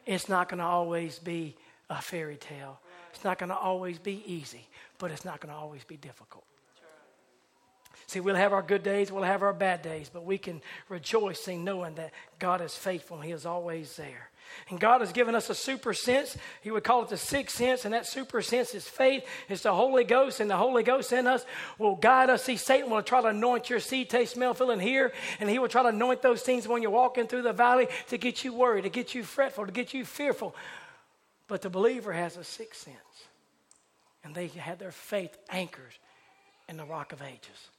It's 0.06 0.30
not 0.30 0.50
going 0.50 0.60
to 0.60 0.66
always 0.66 1.20
be 1.20 1.56
a 1.90 2.02
fairy 2.02 2.38
tale. 2.38 2.80
It's 3.14 3.24
not 3.24 3.40
going 3.40 3.50
to 3.50 3.58
always 3.58 4.00
be 4.00 4.24
easy, 4.26 4.68
but 4.98 5.12
it's 5.12 5.26
not 5.26 5.40
going 5.40 5.54
to 5.54 5.60
always 5.60 5.84
be 5.84 5.98
difficult. 5.98 6.46
See, 8.08 8.20
we'll 8.20 8.36
have 8.36 8.54
our 8.54 8.62
good 8.62 8.84
days, 8.84 9.12
we'll 9.12 9.24
have 9.24 9.42
our 9.42 9.54
bad 9.54 9.82
days, 9.82 10.12
but 10.14 10.26
we 10.26 10.38
can 10.38 10.62
rejoice 10.90 11.48
in 11.48 11.64
knowing 11.64 11.96
that 11.96 12.12
God 12.38 12.62
is 12.62 12.76
faithful 12.76 13.18
and 13.18 13.26
He 13.26 13.32
is 13.32 13.46
always 13.46 13.96
there. 13.96 14.30
And 14.70 14.80
God 14.80 15.02
has 15.02 15.12
given 15.12 15.34
us 15.34 15.50
a 15.50 15.56
super 15.56 15.94
sense. 15.94 16.38
He 16.62 16.70
would 16.70 16.84
call 16.84 17.02
it 17.02 17.10
the 17.10 17.18
sixth 17.18 17.58
sense, 17.58 17.84
and 17.84 17.94
that 17.96 18.06
super 18.06 18.44
sense 18.44 18.76
is 18.76 18.88
faith. 18.88 19.24
It's 19.50 19.64
the 19.64 19.74
Holy 19.74 20.04
Ghost, 20.04 20.40
and 20.40 20.50
the 20.50 20.56
Holy 20.56 20.84
Ghost 20.84 21.12
in 21.14 21.26
us 21.26 21.44
will 21.80 21.96
guide 21.96 22.30
us. 22.30 22.44
See, 22.44 22.58
Satan 22.58 22.92
will 22.92 23.02
try 23.02 23.22
to 23.22 23.30
anoint 23.30 23.72
your 23.72 23.80
see, 23.80 24.06
taste, 24.06 24.34
smell, 24.34 24.54
feel, 24.54 24.70
and 24.70 24.82
hear, 24.82 25.14
and 25.40 25.50
he 25.50 25.58
will 25.58 25.68
try 25.68 25.82
to 25.82 25.90
anoint 25.90 26.22
those 26.22 26.44
things 26.44 26.68
when 26.68 26.84
you're 26.84 26.92
walking 26.92 27.26
through 27.26 27.42
the 27.42 27.54
valley 27.54 27.88
to 28.10 28.18
get 28.18 28.44
you 28.44 28.54
worried, 28.54 28.84
to 28.84 28.90
get 28.90 29.16
you 29.16 29.24
fretful, 29.24 29.66
to 29.66 29.72
get 29.72 29.96
you 29.96 30.06
fearful. 30.06 30.56
But 31.48 31.62
the 31.62 31.70
believer 31.70 32.12
has 32.14 32.38
a 32.38 32.44
sixth 32.44 32.84
sense, 32.84 33.28
and 34.24 34.34
they 34.34 34.48
have 34.48 34.80
their 34.80 34.92
faith 34.92 35.38
anchored 35.50 35.94
in 36.68 36.78
the 36.78 36.86
rock 36.86 37.14
of 37.14 37.22
ages. 37.22 37.70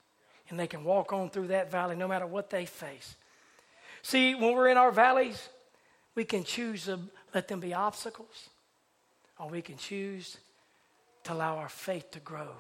And 0.48 0.58
they 0.58 0.68
can 0.68 0.84
walk 0.84 1.12
on 1.12 1.30
through 1.30 1.48
that 1.48 1.72
valley 1.72 1.96
no 1.96 2.06
matter 2.06 2.26
what 2.26 2.50
they 2.50 2.66
face. 2.66 3.16
See, 4.02 4.34
when 4.36 4.54
we're 4.54 4.68
in 4.68 4.76
our 4.76 4.92
valleys, 4.92 5.48
we 6.14 6.24
can 6.24 6.44
choose 6.44 6.84
to 6.84 7.00
let 7.34 7.48
them 7.48 7.58
be 7.58 7.74
obstacles, 7.74 8.48
or 9.38 9.48
we 9.48 9.62
can 9.62 9.76
choose 9.76 10.36
to 11.24 11.32
allow 11.32 11.56
our 11.56 11.68
faith 11.68 12.12
to 12.12 12.20
grow 12.20 12.50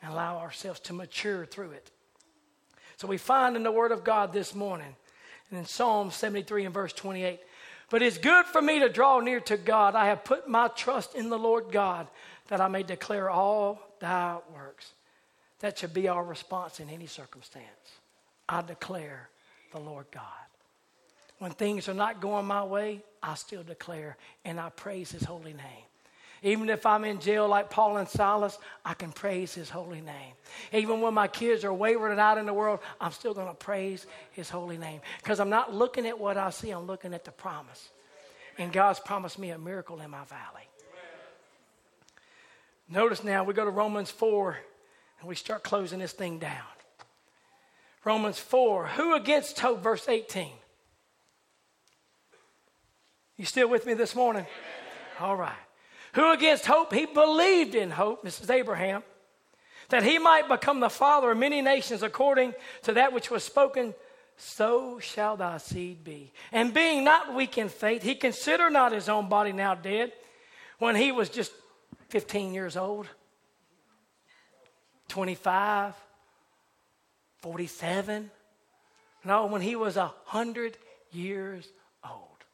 and 0.00 0.12
allow 0.12 0.38
ourselves 0.38 0.78
to 0.78 0.92
mature 0.92 1.44
through 1.44 1.72
it. 1.72 1.90
So 2.96 3.08
we 3.08 3.18
find 3.18 3.56
in 3.56 3.64
the 3.64 3.72
Word 3.72 3.90
of 3.90 4.04
God 4.04 4.32
this 4.32 4.54
morning, 4.54 4.94
and 5.50 5.58
in 5.58 5.64
Psalm 5.64 6.12
73 6.12 6.66
and 6.66 6.74
verse 6.74 6.92
28, 6.92 7.40
but 7.90 8.02
it's 8.02 8.18
good 8.18 8.46
for 8.46 8.60
me 8.60 8.80
to 8.80 8.88
draw 8.88 9.20
near 9.20 9.40
to 9.40 9.56
God. 9.56 9.94
I 9.94 10.06
have 10.06 10.24
put 10.24 10.48
my 10.48 10.68
trust 10.68 11.14
in 11.14 11.30
the 11.30 11.38
Lord 11.38 11.72
God 11.72 12.06
that 12.48 12.60
I 12.60 12.68
may 12.68 12.82
declare 12.82 13.30
all 13.30 13.80
thy 14.00 14.38
works. 14.54 14.92
That 15.60 15.78
should 15.78 15.94
be 15.94 16.08
our 16.08 16.24
response 16.24 16.80
in 16.80 16.90
any 16.90 17.06
circumstance. 17.06 17.64
I 18.48 18.62
declare 18.62 19.28
the 19.72 19.80
Lord 19.80 20.06
God. 20.12 20.22
When 21.38 21.52
things 21.52 21.88
are 21.88 21.94
not 21.94 22.20
going 22.20 22.46
my 22.46 22.64
way, 22.64 23.02
I 23.22 23.34
still 23.34 23.62
declare 23.62 24.16
and 24.44 24.58
I 24.60 24.70
praise 24.70 25.10
his 25.10 25.24
holy 25.24 25.52
name. 25.52 25.87
Even 26.42 26.68
if 26.70 26.86
I'm 26.86 27.04
in 27.04 27.20
jail 27.20 27.48
like 27.48 27.70
Paul 27.70 27.96
and 27.96 28.08
Silas, 28.08 28.58
I 28.84 28.94
can 28.94 29.10
praise 29.10 29.54
his 29.54 29.68
holy 29.68 30.00
name. 30.00 30.34
Even 30.72 31.00
when 31.00 31.14
my 31.14 31.28
kids 31.28 31.64
are 31.64 31.72
and 31.72 32.20
out 32.20 32.38
in 32.38 32.46
the 32.46 32.54
world, 32.54 32.80
I'm 33.00 33.12
still 33.12 33.34
going 33.34 33.48
to 33.48 33.54
praise 33.54 34.06
his 34.32 34.48
holy 34.48 34.78
name. 34.78 35.00
Because 35.22 35.40
I'm 35.40 35.50
not 35.50 35.74
looking 35.74 36.06
at 36.06 36.18
what 36.18 36.36
I 36.36 36.50
see, 36.50 36.70
I'm 36.70 36.86
looking 36.86 37.12
at 37.12 37.24
the 37.24 37.32
promise. 37.32 37.88
And 38.56 38.72
God's 38.72 39.00
promised 39.00 39.38
me 39.38 39.50
a 39.50 39.58
miracle 39.58 40.00
in 40.00 40.10
my 40.10 40.24
valley. 40.24 40.68
Notice 42.88 43.22
now, 43.22 43.44
we 43.44 43.52
go 43.52 43.64
to 43.64 43.70
Romans 43.70 44.10
4 44.10 44.56
and 45.20 45.28
we 45.28 45.34
start 45.34 45.62
closing 45.62 45.98
this 45.98 46.12
thing 46.12 46.38
down. 46.38 46.62
Romans 48.04 48.38
4. 48.38 48.86
Who 48.86 49.14
against 49.14 49.60
hope? 49.60 49.82
Verse 49.82 50.08
18. 50.08 50.48
You 53.36 53.44
still 53.44 53.68
with 53.68 53.86
me 53.86 53.94
this 53.94 54.16
morning? 54.16 54.46
All 55.20 55.36
right. 55.36 55.52
Who 56.14 56.32
against 56.32 56.66
hope? 56.66 56.92
He 56.92 57.06
believed 57.06 57.74
in 57.74 57.90
hope, 57.90 58.24
Mrs. 58.24 58.50
Abraham, 58.50 59.02
that 59.88 60.02
he 60.02 60.18
might 60.18 60.48
become 60.48 60.80
the 60.80 60.90
father 60.90 61.30
of 61.30 61.38
many 61.38 61.62
nations 61.62 62.02
according 62.02 62.54
to 62.82 62.92
that 62.94 63.12
which 63.12 63.30
was 63.30 63.42
spoken, 63.42 63.94
so 64.36 64.98
shall 64.98 65.36
thy 65.36 65.58
seed 65.58 66.04
be. 66.04 66.32
And 66.52 66.72
being 66.72 67.04
not 67.04 67.34
weak 67.34 67.58
in 67.58 67.68
faith, 67.68 68.02
he 68.02 68.14
considered 68.14 68.70
not 68.70 68.92
his 68.92 69.08
own 69.08 69.28
body 69.28 69.52
now 69.52 69.74
dead 69.74 70.12
when 70.78 70.94
he 70.94 71.12
was 71.12 71.28
just 71.28 71.52
15 72.08 72.54
years 72.54 72.76
old, 72.76 73.06
25, 75.08 75.94
47. 77.38 78.30
No, 79.24 79.46
when 79.46 79.60
he 79.60 79.76
was 79.76 79.96
a 79.96 80.12
hundred 80.24 80.76
years 81.10 81.68
old. 82.08 82.44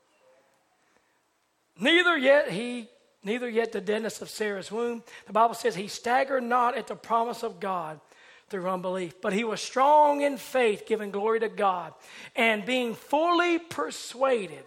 Neither 1.79 2.17
yet 2.17 2.51
he, 2.51 2.89
neither 3.25 3.49
yet 3.49 3.73
the 3.73 3.81
deadness 3.81 4.23
of 4.23 4.29
Sarah's 4.29 4.71
womb. 4.71 5.03
The 5.27 5.33
Bible 5.33 5.55
says 5.55 5.75
he 5.75 5.89
staggered 5.89 6.43
not 6.43 6.77
at 6.77 6.87
the 6.87 6.97
promise 6.97 7.43
of 7.43 7.61
God 7.61 8.01
through 8.49 8.69
unbelief, 8.69 9.21
but 9.21 9.33
he 9.33 9.45
was 9.45 9.61
strong 9.61 10.21
in 10.21 10.37
faith, 10.37 10.85
giving 10.87 11.11
glory 11.11 11.41
to 11.41 11.49
God, 11.49 11.95
and 12.37 12.65
being 12.65 12.95
fully 12.95 13.59
persuaded 13.59 14.65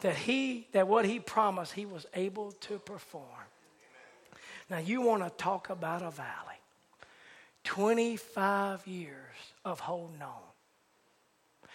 that 0.00 0.16
he 0.16 0.66
that 0.72 0.86
what 0.88 1.04
he 1.04 1.18
promised 1.18 1.72
he 1.72 1.86
was 1.86 2.06
able 2.14 2.52
to 2.52 2.78
perform. 2.78 3.24
Now 4.68 4.78
you 4.78 5.00
want 5.00 5.22
to 5.22 5.30
talk 5.42 5.70
about 5.70 6.02
a 6.02 6.10
valley. 6.10 6.28
25 7.64 8.86
years 8.86 9.16
of 9.64 9.80
holding 9.80 10.20
on. 10.20 10.32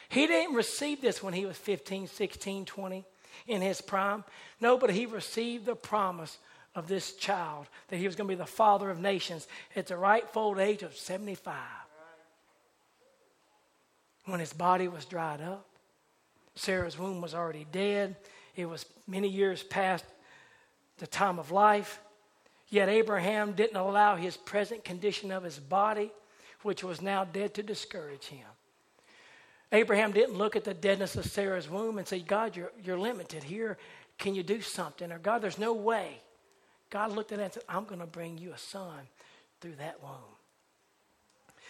He 0.09 0.27
didn't 0.27 0.55
receive 0.55 1.01
this 1.01 1.23
when 1.23 1.33
he 1.33 1.45
was 1.45 1.57
15, 1.57 2.07
16, 2.07 2.65
20 2.65 3.05
in 3.45 3.61
his 3.61 3.81
prime. 3.81 4.23
No, 4.59 4.77
but 4.77 4.89
he 4.89 5.05
received 5.05 5.65
the 5.65 5.75
promise 5.75 6.37
of 6.75 6.87
this 6.87 7.13
child 7.13 7.67
that 7.87 7.97
he 7.97 8.05
was 8.05 8.15
going 8.15 8.27
to 8.27 8.35
be 8.35 8.37
the 8.37 8.45
father 8.45 8.89
of 8.89 8.99
nations 8.99 9.47
at 9.75 9.87
the 9.87 9.97
rightful 9.97 10.59
age 10.59 10.83
of 10.83 10.95
75. 10.95 11.55
When 14.25 14.39
his 14.39 14.53
body 14.53 14.87
was 14.87 15.05
dried 15.05 15.41
up, 15.41 15.65
Sarah's 16.55 16.97
womb 16.97 17.21
was 17.21 17.33
already 17.33 17.65
dead. 17.71 18.15
It 18.55 18.65
was 18.65 18.85
many 19.07 19.27
years 19.27 19.63
past 19.63 20.03
the 20.97 21.07
time 21.07 21.39
of 21.39 21.51
life. 21.51 21.99
Yet 22.69 22.89
Abraham 22.89 23.53
didn't 23.53 23.77
allow 23.77 24.15
his 24.15 24.35
present 24.35 24.83
condition 24.83 25.31
of 25.31 25.43
his 25.43 25.59
body, 25.59 26.11
which 26.63 26.83
was 26.83 27.01
now 27.01 27.23
dead, 27.23 27.53
to 27.53 27.63
discourage 27.63 28.25
him. 28.25 28.47
Abraham 29.71 30.11
didn't 30.11 30.37
look 30.37 30.55
at 30.55 30.63
the 30.63 30.73
deadness 30.73 31.15
of 31.15 31.25
Sarah's 31.25 31.69
womb 31.69 31.97
and 31.97 32.07
say, 32.07 32.19
God, 32.19 32.55
you're, 32.55 32.71
you're 32.83 32.97
limited 32.97 33.43
here. 33.43 33.77
Can 34.17 34.33
you 34.33 34.43
do 34.43 34.61
something? 34.61 35.11
Or 35.11 35.19
God, 35.19 35.41
there's 35.41 35.59
no 35.59 35.73
way. 35.73 36.21
God 36.89 37.11
looked 37.11 37.31
at 37.31 37.39
it 37.39 37.43
and 37.43 37.53
said, 37.53 37.63
I'm 37.67 37.83
going 37.83 37.99
to 37.99 38.07
bring 38.07 38.37
you 38.37 38.53
a 38.53 38.57
son 38.57 39.07
through 39.59 39.75
that 39.75 40.01
womb. 40.01 40.13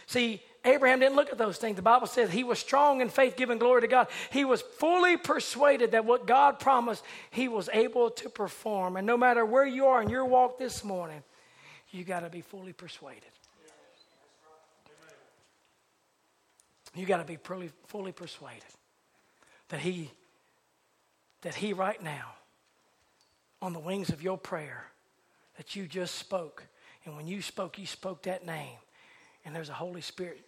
See, 0.06 0.42
Abraham 0.64 1.00
didn't 1.00 1.18
look 1.18 1.32
at 1.32 1.38
those 1.38 1.58
things. 1.58 1.76
The 1.76 1.82
Bible 1.82 2.08
says 2.08 2.32
he 2.32 2.46
was 2.46 2.60
strong 2.60 3.02
in 3.02 3.10
faith, 3.10 3.36
giving 3.36 3.58
glory 3.58 3.82
to 3.82 3.88
God. 3.88 4.08
He 4.32 4.46
was 4.46 4.62
fully 4.62 5.18
persuaded 5.18 5.92
that 5.92 6.06
what 6.06 6.26
God 6.26 6.60
promised, 6.60 7.04
he 7.30 7.50
was 7.50 7.70
able 7.74 8.12
to 8.12 8.30
perform. 8.30 8.96
And 8.96 9.06
no 9.06 9.18
matter 9.18 9.46
where 9.46 9.66
you 9.66 9.88
are 9.88 10.02
in 10.02 10.10
your 10.10 10.24
walk 10.24 10.60
this 10.60 10.84
morning, 10.84 11.24
you 11.92 12.06
got 12.06 12.22
to 12.22 12.30
be 12.30 12.42
fully 12.42 12.74
persuaded. 12.74 13.24
You 16.98 17.06
got 17.06 17.18
to 17.18 17.24
be 17.24 17.36
fully, 17.36 17.70
fully 17.86 18.12
persuaded 18.12 18.64
that 19.70 19.80
he, 19.80 20.10
that 21.42 21.54
he 21.54 21.72
right 21.72 22.02
now, 22.02 22.34
on 23.62 23.74
the 23.74 23.80
wings 23.80 24.10
of 24.10 24.24
your 24.24 24.38
prayer, 24.38 24.86
that 25.58 25.76
you 25.76 25.86
just 25.86 26.16
spoke. 26.16 26.64
And 27.06 27.16
when 27.16 27.28
you 27.28 27.42
spoke, 27.44 27.78
you 27.78 27.86
spoke 27.86 28.24
that 28.24 28.46
name. 28.46 28.78
And 29.46 29.56
there's 29.56 29.70
a 29.70 29.74
Holy 29.74 30.02
Spirit 30.02 30.42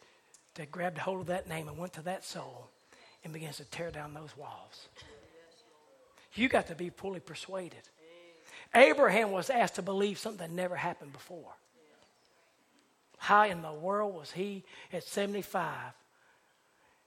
that 0.56 0.72
grabbed 0.72 0.98
hold 0.98 1.22
of 1.22 1.28
that 1.28 1.48
name 1.48 1.68
and 1.68 1.78
went 1.78 1.94
to 1.94 2.02
that 2.04 2.26
soul 2.26 2.70
and 3.24 3.32
begins 3.32 3.58
to 3.58 3.66
tear 3.66 3.92
down 3.92 4.16
those 4.16 4.36
walls. 4.36 4.88
You 6.34 6.50
got 6.50 6.68
to 6.68 6.76
be 6.76 6.90
fully 6.90 7.20
persuaded. 7.20 7.82
Abraham 8.74 9.32
was 9.32 9.50
asked 9.50 9.76
to 9.76 9.82
believe 9.82 10.18
something 10.18 10.48
that 10.48 10.52
never 10.52 10.76
happened 10.76 11.14
before. 11.14 11.54
How 13.18 13.46
in 13.46 13.62
the 13.62 13.74
world 13.74 14.16
was 14.16 14.32
he 14.32 14.64
at 14.92 15.04
75 15.04 15.74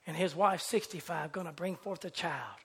and 0.05 0.15
his 0.15 0.35
wife 0.35 0.61
65 0.61 1.31
going 1.31 1.47
to 1.47 1.53
bring 1.53 1.75
forth 1.75 2.03
a 2.05 2.09
child? 2.09 2.57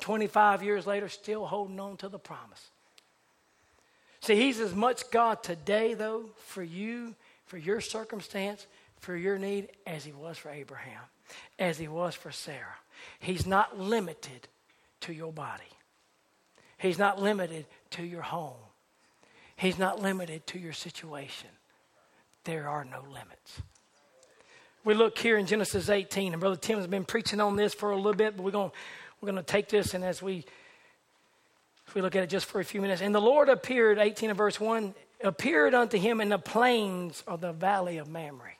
25 0.00 0.62
years 0.62 0.86
later, 0.86 1.08
still 1.08 1.46
holding 1.46 1.78
on 1.78 1.96
to 1.98 2.08
the 2.08 2.18
promise. 2.18 2.70
See, 4.20 4.36
he's 4.36 4.58
as 4.58 4.74
much 4.74 5.10
God 5.10 5.42
today, 5.42 5.94
though, 5.94 6.30
for 6.46 6.62
you, 6.62 7.14
for 7.46 7.58
your 7.58 7.80
circumstance, 7.80 8.66
for 8.98 9.14
your 9.16 9.38
need, 9.38 9.68
as 9.86 10.04
he 10.04 10.12
was 10.12 10.38
for 10.38 10.50
Abraham, 10.50 11.02
as 11.58 11.78
he 11.78 11.88
was 11.88 12.14
for 12.14 12.32
Sarah. 12.32 12.78
He's 13.20 13.46
not 13.46 13.78
limited 13.78 14.48
to 15.02 15.12
your 15.12 15.32
body, 15.32 15.62
he's 16.78 16.98
not 16.98 17.20
limited 17.20 17.66
to 17.90 18.02
your 18.02 18.22
home, 18.22 18.56
he's 19.56 19.78
not 19.78 20.00
limited 20.00 20.46
to 20.48 20.58
your 20.58 20.72
situation. 20.72 21.50
There 22.44 22.68
are 22.68 22.84
no 22.84 23.02
limits. 23.02 23.60
We 24.84 24.92
look 24.92 25.18
here 25.18 25.38
in 25.38 25.46
Genesis 25.46 25.88
18, 25.88 26.34
and 26.34 26.40
Brother 26.40 26.56
Tim 26.56 26.76
has 26.76 26.86
been 26.86 27.06
preaching 27.06 27.40
on 27.40 27.56
this 27.56 27.72
for 27.72 27.90
a 27.90 27.96
little 27.96 28.12
bit, 28.12 28.36
but 28.36 28.42
we're 28.42 28.50
going 28.50 28.70
we're 29.20 29.32
going 29.32 29.42
to 29.42 29.52
take 29.52 29.70
this, 29.70 29.94
and 29.94 30.04
as 30.04 30.20
we 30.20 30.44
if 31.86 31.94
we 31.94 32.02
look 32.02 32.14
at 32.14 32.22
it 32.22 32.28
just 32.28 32.44
for 32.44 32.60
a 32.60 32.64
few 32.64 32.82
minutes, 32.82 33.00
and 33.00 33.14
the 33.14 33.20
Lord 33.20 33.48
appeared, 33.48 33.98
18 33.98 34.30
of 34.30 34.36
verse 34.36 34.60
1, 34.60 34.94
appeared 35.22 35.72
unto 35.72 35.98
him 35.98 36.20
in 36.20 36.28
the 36.28 36.38
plains 36.38 37.24
of 37.26 37.40
the 37.40 37.52
valley 37.52 37.96
of 37.96 38.08
Mamre. 38.08 38.52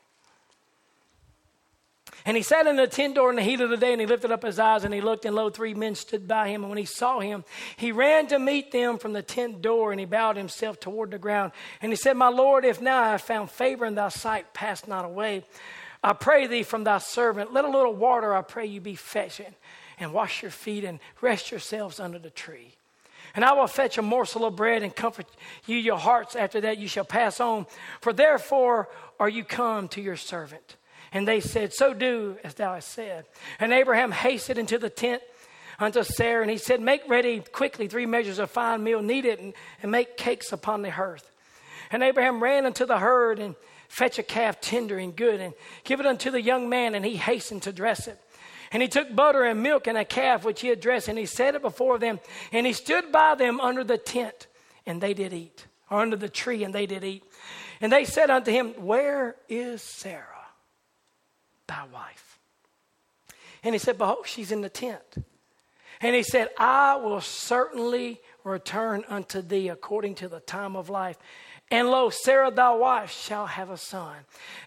And 2.25 2.39
he 2.39 2.43
sat 2.43 2.67
in 2.67 2.77
the 2.77 2.87
tent 2.87 3.17
door 3.17 3.29
in 3.29 3.37
the 3.37 3.43
heat 3.43 3.61
of 3.61 3.69
the 3.69 3.77
day, 3.77 3.93
and 3.93 4.01
he 4.01 4.07
lifted 4.07 4.31
up 4.31 4.45
his 4.45 4.59
eyes, 4.59 4.85
and 4.85 4.95
he 4.95 5.03
looked, 5.03 5.27
and 5.27 5.37
lo, 5.37 5.51
three 5.51 5.75
men 5.75 5.95
stood 5.95 6.27
by 6.27 6.49
him. 6.49 6.63
And 6.63 6.71
when 6.71 6.79
he 6.79 6.87
saw 6.87 7.21
him, 7.21 7.45
he 7.77 7.93
ran 7.93 8.29
to 8.29 8.39
meet 8.39 8.73
them 8.73 8.97
from 8.97 9.13
the 9.13 9.23
tent 9.23 9.61
door, 9.61 9.91
and 9.91 10.01
he 10.01 10.07
bowed 10.07 10.39
himself 10.39 10.81
toward 10.81 11.11
the 11.11 11.19
ground. 11.19 11.53
And 11.83 11.93
he 11.93 11.97
said, 11.97 12.17
My 12.17 12.29
Lord, 12.29 12.65
if 12.65 12.81
now 12.81 13.03
I 13.03 13.11
have 13.11 13.21
found 13.21 13.51
favor 13.51 13.85
in 13.85 13.95
thy 13.95 14.09
sight, 14.09 14.55
pass 14.55 14.87
not 14.87 15.05
away. 15.05 15.45
I 16.05 16.13
pray 16.13 16.47
thee 16.47 16.63
from 16.65 16.85
thy 16.85 16.99
servant, 16.99 17.55
let 17.55 17.65
a 17.65 17.71
little 17.71 17.95
water, 17.95 18.35
I 18.35 18.43
pray 18.43 18.67
you, 18.67 18.79
be 18.79 18.95
fetching, 18.95 19.55
and 19.99 20.13
wash 20.13 20.43
your 20.43 20.51
feet, 20.51 20.85
and 20.85 21.01
rest 21.23 21.51
yourselves 21.51 21.99
under 21.99 22.19
the 22.19 22.29
tree. 22.29 22.75
And 23.35 23.43
I 23.43 23.55
will 23.55 23.67
fetch 23.67 23.97
a 23.97 24.03
morsel 24.03 24.45
of 24.45 24.55
bread 24.55 24.83
and 24.83 24.95
comfort 24.95 25.27
you 25.67 25.77
your 25.79 25.97
hearts. 25.97 26.37
After 26.37 26.61
that 26.61 26.77
you 26.77 26.89
shall 26.89 27.07
pass 27.07 27.41
on. 27.41 27.67
For 28.03 28.13
therefore 28.13 28.91
are 29.19 29.31
you 29.31 29.45
come 29.45 29.89
to 29.89 30.03
your 30.03 30.17
servant. 30.17 30.77
And 31.11 31.27
they 31.27 31.41
said, 31.41 31.73
So 31.73 31.95
do 31.95 32.37
as 32.45 32.55
thou 32.55 32.75
hast 32.75 32.91
said. 32.91 33.25
And 33.59 33.73
Abraham 33.73 34.13
hasted 34.13 34.59
into 34.59 34.79
the 34.79 34.91
tent 34.91 35.23
unto 35.81 36.05
Sarah, 36.05 36.43
and 36.43 36.51
he 36.51 36.59
said, 36.59 36.81
Make 36.81 37.09
ready 37.09 37.41
quickly 37.41 37.89
three 37.89 38.07
measures 38.07 38.39
of 38.39 38.51
fine 38.51 38.85
meal, 38.85 39.01
knead 39.01 39.25
it, 39.25 39.41
and, 39.41 39.55
and 39.83 39.91
make 39.91 40.19
cakes 40.19 40.53
upon 40.53 40.83
the 40.83 40.91
hearth. 40.91 41.29
And 41.91 42.03
Abraham 42.03 42.43
ran 42.43 42.67
unto 42.67 42.85
the 42.85 42.99
herd 42.99 43.39
and 43.39 43.57
fetch 43.95 44.19
a 44.19 44.23
calf 44.25 44.61
tender 44.61 44.99
and 44.99 45.15
good, 45.15 45.41
and 45.41 45.55
give 45.85 46.01
it 46.01 46.07
unto 46.07 46.31
the 46.31 46.43
young 46.43 46.69
man, 46.69 46.97
and 46.97 47.05
he 47.05 47.17
hastened 47.17 47.63
to 47.63 47.73
dress 47.73 48.09
it. 48.09 48.19
And 48.73 48.83
he 48.83 48.89
took 48.89 49.15
butter 49.15 49.45
and 49.45 49.63
milk 49.63 49.87
and 49.87 49.97
a 49.97 50.05
calf 50.05 50.45
which 50.45 50.61
he 50.61 50.69
had 50.69 50.81
dressed, 50.81 51.07
and 51.07 51.17
he 51.17 51.27
set 51.27 51.55
it 51.55 51.63
before 51.63 51.99
them. 51.99 52.19
And 52.51 52.67
he 52.67 52.73
stood 52.73 53.13
by 53.13 53.37
them 53.37 53.61
under 53.61 53.85
the 53.85 53.97
tent, 53.97 54.49
and 54.85 55.01
they 55.01 55.15
did 55.15 55.33
eat, 55.33 55.67
or 55.91 56.01
under 56.01 56.17
the 56.17 56.29
tree, 56.29 56.65
and 56.65 56.75
they 56.75 56.87
did 56.87 57.05
eat. 57.05 57.23
And 57.81 57.93
they 57.93 58.05
said 58.05 58.31
unto 58.31 58.51
him, 58.51 58.71
Where 58.85 59.37
is 59.49 59.81
Sarah? 59.81 60.27
thy 61.67 61.85
wife? 61.93 62.39
And 63.63 63.75
he 63.75 63.79
said, 63.79 63.97
Behold, 63.97 64.27
she's 64.27 64.53
in 64.53 64.61
the 64.61 64.69
tent. 64.69 65.25
And 66.01 66.15
he 66.15 66.23
said, 66.23 66.49
I 66.59 66.97
will 66.97 67.21
certainly 67.21 68.21
return 68.43 69.05
unto 69.09 69.41
thee 69.41 69.69
according 69.69 70.17
to 70.17 70.29
the 70.29 70.41
time 70.41 70.77
of 70.77 70.91
life. 70.91 71.17
And 71.71 71.91
lo, 71.91 72.11
Sarah 72.11 72.51
thy 72.51 72.73
wife 72.75 73.11
shall 73.11 73.47
have 73.47 73.71
a 73.71 73.77
son. 73.77 74.17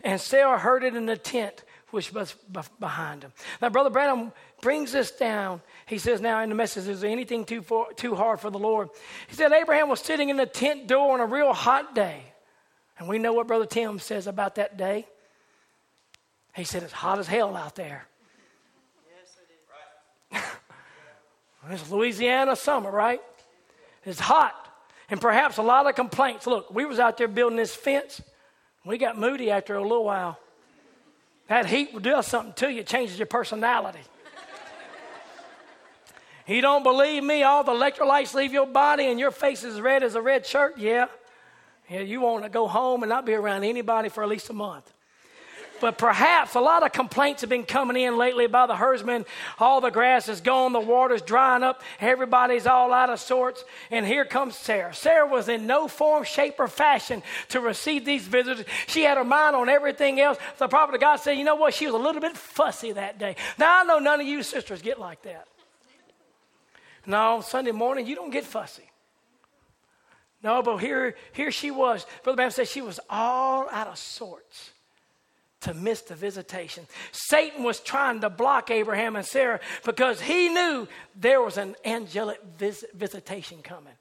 And 0.03 0.19
Sarah 0.19 0.57
heard 0.57 0.83
it 0.83 0.95
in 0.95 1.05
the 1.05 1.17
tent 1.17 1.63
which 1.91 2.11
was 2.11 2.35
behind 2.79 3.23
him. 3.23 3.31
Now, 3.61 3.69
Brother 3.69 3.89
Branham 3.89 4.33
brings 4.61 4.91
this 4.91 5.11
down. 5.11 5.61
He 5.85 5.97
says, 5.97 6.19
Now 6.19 6.41
in 6.41 6.49
the 6.49 6.55
message, 6.55 6.87
is 6.87 7.01
there 7.01 7.09
anything 7.09 7.45
too, 7.45 7.61
for, 7.61 7.91
too 7.93 8.15
hard 8.15 8.39
for 8.39 8.49
the 8.49 8.59
Lord? 8.59 8.89
He 9.27 9.35
said, 9.35 9.51
Abraham 9.51 9.87
was 9.87 10.01
sitting 10.01 10.29
in 10.29 10.37
the 10.37 10.45
tent 10.45 10.87
door 10.87 11.13
on 11.13 11.21
a 11.21 11.25
real 11.25 11.53
hot 11.53 11.95
day. 11.95 12.23
And 12.99 13.07
we 13.07 13.19
know 13.19 13.33
what 13.33 13.47
Brother 13.47 13.65
Tim 13.65 13.99
says 13.99 14.27
about 14.27 14.55
that 14.55 14.75
day. 14.75 15.07
He 16.55 16.63
said, 16.63 16.83
It's 16.83 16.91
hot 16.91 17.19
as 17.19 17.27
hell 17.27 17.55
out 17.55 17.75
there. 17.75 18.05
Yes, 19.09 19.37
it 19.37 20.37
is. 20.37 20.43
Right. 21.63 21.73
it's 21.73 21.89
Louisiana 21.89 22.55
summer, 22.55 22.91
right? 22.91 23.21
It's 24.03 24.19
hot. 24.19 24.66
And 25.09 25.21
perhaps 25.21 25.57
a 25.57 25.61
lot 25.61 25.87
of 25.87 25.95
complaints. 25.95 26.47
Look, 26.47 26.73
we 26.73 26.85
was 26.85 26.99
out 26.99 27.17
there 27.17 27.27
building 27.27 27.57
this 27.57 27.73
fence. 27.73 28.21
We 28.85 28.97
got 28.97 29.17
moody 29.17 29.51
after 29.51 29.75
a 29.75 29.81
little 29.81 30.03
while. 30.03 30.37
That 31.47 31.65
heat 31.65 31.93
will 31.93 32.01
do 32.01 32.21
something 32.21 32.53
to 32.53 32.71
you, 32.71 32.81
it 32.81 32.87
changes 32.87 33.17
your 33.17 33.25
personality. 33.25 33.99
you 36.45 36.61
don't 36.61 36.83
believe 36.83 37.23
me? 37.23 37.43
All 37.43 37.63
the 37.63 37.71
electrolytes 37.71 38.33
leave 38.33 38.51
your 38.51 38.67
body 38.67 39.07
and 39.07 39.19
your 39.19 39.31
face 39.31 39.63
is 39.63 39.79
red 39.79 40.03
as 40.03 40.15
a 40.15 40.21
red 40.21 40.45
shirt? 40.45 40.77
Yeah. 40.77 41.07
Yeah, 41.89 42.01
you 42.01 42.19
want 42.19 42.43
to 42.43 42.49
go 42.49 42.67
home 42.67 43.03
and 43.03 43.09
not 43.09 43.25
be 43.25 43.33
around 43.33 43.63
anybody 43.63 44.09
for 44.09 44.21
at 44.23 44.29
least 44.29 44.49
a 44.49 44.53
month. 44.53 44.91
But 45.79 45.97
perhaps 45.97 46.55
a 46.55 46.59
lot 46.59 46.83
of 46.83 46.91
complaints 46.91 47.41
have 47.41 47.49
been 47.49 47.63
coming 47.63 47.97
in 47.97 48.17
lately 48.17 48.47
by 48.47 48.65
the 48.65 48.75
herdsmen. 48.75 49.25
All 49.59 49.81
the 49.81 49.89
grass 49.89 50.29
is 50.29 50.41
gone, 50.41 50.73
the 50.73 50.79
water's 50.79 51.21
drying 51.21 51.63
up, 51.63 51.81
everybody's 51.99 52.67
all 52.67 52.93
out 52.93 53.09
of 53.09 53.19
sorts. 53.19 53.63
And 53.91 54.05
here 54.05 54.25
comes 54.25 54.55
Sarah. 54.55 54.93
Sarah 54.93 55.27
was 55.27 55.49
in 55.49 55.67
no 55.67 55.87
form, 55.87 56.23
shape, 56.23 56.55
or 56.59 56.67
fashion 56.67 57.23
to 57.49 57.59
receive 57.59 58.05
these 58.05 58.25
visitors. 58.25 58.65
She 58.87 59.03
had 59.03 59.17
her 59.17 59.23
mind 59.23 59.55
on 59.55 59.69
everything 59.69 60.19
else. 60.19 60.37
The 60.57 60.67
prophet 60.67 60.95
of 60.95 61.01
God 61.01 61.17
said, 61.17 61.33
You 61.33 61.43
know 61.43 61.55
what? 61.55 61.73
She 61.73 61.85
was 61.85 61.95
a 61.95 61.99
little 61.99 62.21
bit 62.21 62.35
fussy 62.37 62.91
that 62.93 63.19
day. 63.19 63.35
Now, 63.57 63.81
I 63.81 63.83
know 63.83 63.99
none 63.99 64.21
of 64.21 64.27
you 64.27 64.43
sisters 64.43 64.81
get 64.81 64.99
like 64.99 65.21
that. 65.23 65.47
No, 67.05 67.41
Sunday 67.41 67.71
morning, 67.71 68.05
you 68.05 68.15
don't 68.15 68.31
get 68.31 68.43
fussy. 68.43 68.83
No, 70.43 70.61
but 70.61 70.77
here, 70.77 71.15
here 71.33 71.51
she 71.51 71.71
was. 71.71 72.05
Brother 72.23 72.35
Branham 72.35 72.51
said 72.51 72.67
she 72.67 72.81
was 72.81 72.99
all 73.09 73.67
out 73.71 73.87
of 73.87 73.97
sorts 73.97 74.71
to 75.61 75.73
miss 75.73 76.01
the 76.01 76.15
visitation. 76.15 76.85
Satan 77.11 77.63
was 77.63 77.79
trying 77.79 78.21
to 78.21 78.29
block 78.29 78.69
Abraham 78.69 79.15
and 79.15 79.25
Sarah 79.25 79.59
because 79.83 80.21
he 80.21 80.49
knew 80.49 80.87
there 81.15 81.41
was 81.41 81.57
an 81.57 81.75
angelic 81.83 82.39
vis- 82.57 82.85
visitation 82.93 83.61
coming. 83.61 83.93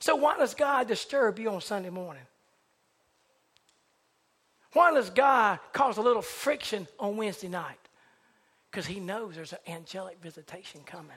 So, 0.00 0.16
why 0.16 0.36
does 0.36 0.54
God 0.54 0.88
disturb 0.88 1.38
you 1.38 1.50
on 1.50 1.60
Sunday 1.60 1.90
morning? 1.90 2.24
Why 4.72 4.92
does 4.92 5.10
God 5.10 5.60
cause 5.72 5.98
a 5.98 6.02
little 6.02 6.22
friction 6.22 6.86
on 6.98 7.16
Wednesday 7.16 7.48
night? 7.48 7.78
Because 8.70 8.86
he 8.86 9.00
knows 9.00 9.34
there's 9.34 9.52
an 9.52 9.58
angelic 9.68 10.18
visitation 10.22 10.80
coming. 10.84 11.16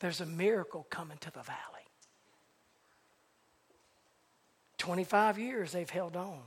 There's 0.00 0.20
a 0.20 0.26
miracle 0.26 0.86
coming 0.88 1.18
to 1.18 1.30
the 1.30 1.42
valley. 1.42 1.58
25 4.78 5.38
years 5.38 5.72
they've 5.72 5.90
held 5.90 6.16
on. 6.16 6.40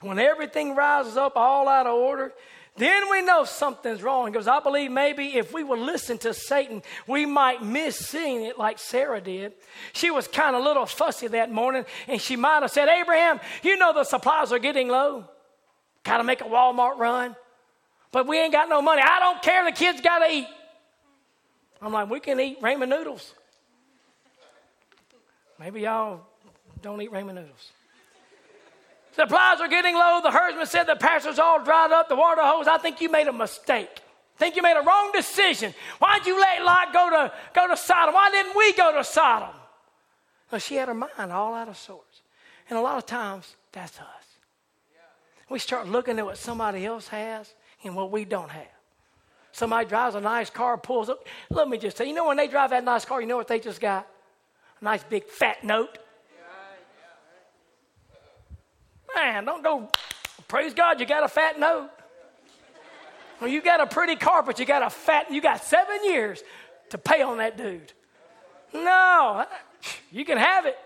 When 0.00 0.18
everything 0.18 0.74
rises 0.74 1.16
up 1.16 1.36
all 1.36 1.68
out 1.68 1.86
of 1.86 1.94
order, 1.94 2.32
then 2.76 3.10
we 3.10 3.20
know 3.20 3.44
something's 3.44 4.02
wrong. 4.02 4.32
Because 4.32 4.48
I 4.48 4.60
believe 4.60 4.90
maybe 4.90 5.36
if 5.36 5.52
we 5.52 5.62
would 5.62 5.78
listen 5.78 6.16
to 6.18 6.32
Satan, 6.32 6.82
we 7.06 7.26
might 7.26 7.62
miss 7.62 7.96
seeing 7.96 8.44
it 8.44 8.58
like 8.58 8.78
Sarah 8.78 9.20
did. 9.20 9.52
She 9.92 10.10
was 10.10 10.26
kind 10.26 10.56
of 10.56 10.62
a 10.62 10.64
little 10.64 10.86
fussy 10.86 11.26
that 11.28 11.52
morning, 11.52 11.84
and 12.08 12.20
she 12.20 12.36
might 12.36 12.62
have 12.62 12.70
said, 12.70 12.88
Abraham, 12.88 13.40
you 13.62 13.76
know 13.76 13.92
the 13.92 14.04
supplies 14.04 14.52
are 14.52 14.58
getting 14.58 14.88
low. 14.88 15.26
Gotta 16.02 16.24
make 16.24 16.40
a 16.40 16.44
Walmart 16.44 16.96
run. 16.96 17.36
But 18.12 18.26
we 18.26 18.38
ain't 18.38 18.52
got 18.52 18.68
no 18.68 18.80
money. 18.80 19.02
I 19.04 19.20
don't 19.20 19.42
care. 19.42 19.64
The 19.64 19.72
kids 19.72 20.00
gotta 20.00 20.32
eat. 20.32 20.48
I'm 21.82 21.92
like, 21.92 22.10
we 22.10 22.20
can 22.20 22.40
eat 22.40 22.60
ramen 22.60 22.88
noodles. 22.88 23.34
Maybe 25.58 25.82
y'all 25.82 26.22
don't 26.80 27.00
eat 27.02 27.12
ramen 27.12 27.34
noodles. 27.34 27.72
The 29.20 29.26
supplies 29.26 29.60
are 29.60 29.68
getting 29.68 29.94
low. 29.94 30.20
The 30.22 30.30
herdsman 30.30 30.64
said 30.64 30.84
the 30.84 30.96
pasture's 30.96 31.38
all 31.38 31.62
dried 31.62 31.92
up, 31.92 32.08
the 32.08 32.16
water 32.16 32.40
hose. 32.42 32.66
I 32.66 32.78
think 32.78 33.02
you 33.02 33.10
made 33.10 33.26
a 33.26 33.32
mistake. 33.34 34.00
think 34.38 34.56
you 34.56 34.62
made 34.62 34.78
a 34.78 34.82
wrong 34.82 35.10
decision. 35.12 35.74
Why'd 35.98 36.24
you 36.24 36.40
let 36.40 36.64
Lot 36.64 36.90
go 36.94 37.10
to, 37.10 37.32
go 37.54 37.68
to 37.68 37.76
Sodom? 37.76 38.14
Why 38.14 38.30
didn't 38.30 38.56
we 38.56 38.72
go 38.72 38.96
to 38.96 39.04
Sodom? 39.04 39.54
Well, 40.50 40.58
she 40.58 40.76
had 40.76 40.88
her 40.88 40.94
mind 40.94 41.32
all 41.32 41.52
out 41.52 41.68
of 41.68 41.76
sorts. 41.76 42.22
And 42.70 42.78
a 42.78 42.80
lot 42.80 42.96
of 42.96 43.04
times, 43.04 43.56
that's 43.72 44.00
us. 44.00 44.06
We 45.50 45.58
start 45.58 45.86
looking 45.86 46.18
at 46.18 46.24
what 46.24 46.38
somebody 46.38 46.86
else 46.86 47.08
has 47.08 47.52
and 47.84 47.94
what 47.94 48.10
we 48.10 48.24
don't 48.24 48.50
have. 48.50 48.72
Somebody 49.52 49.86
drives 49.86 50.14
a 50.14 50.22
nice 50.22 50.48
car, 50.48 50.78
pulls 50.78 51.10
up. 51.10 51.26
Let 51.50 51.68
me 51.68 51.76
just 51.76 51.98
say, 51.98 52.06
you 52.06 52.14
know, 52.14 52.28
when 52.28 52.38
they 52.38 52.48
drive 52.48 52.70
that 52.70 52.84
nice 52.84 53.04
car, 53.04 53.20
you 53.20 53.26
know 53.26 53.36
what 53.36 53.48
they 53.48 53.60
just 53.60 53.82
got? 53.82 54.08
A 54.80 54.84
nice 54.84 55.04
big 55.04 55.26
fat 55.26 55.62
note. 55.62 55.98
Man, 59.14 59.44
don't 59.44 59.62
go, 59.62 59.88
praise 60.48 60.74
God, 60.74 61.00
you 61.00 61.06
got 61.06 61.24
a 61.24 61.28
fat 61.28 61.58
note. 61.58 61.90
Well, 63.40 63.50
you 63.50 63.62
got 63.62 63.80
a 63.80 63.86
pretty 63.86 64.16
car, 64.16 64.42
but 64.42 64.58
you 64.58 64.66
got 64.66 64.82
a 64.82 64.90
fat, 64.90 65.30
you 65.30 65.40
got 65.40 65.64
seven 65.64 66.04
years 66.04 66.42
to 66.90 66.98
pay 66.98 67.22
on 67.22 67.38
that 67.38 67.56
dude. 67.56 67.92
No, 68.74 69.46
you 70.12 70.24
can 70.24 70.38
have 70.38 70.66
it. 70.66 70.78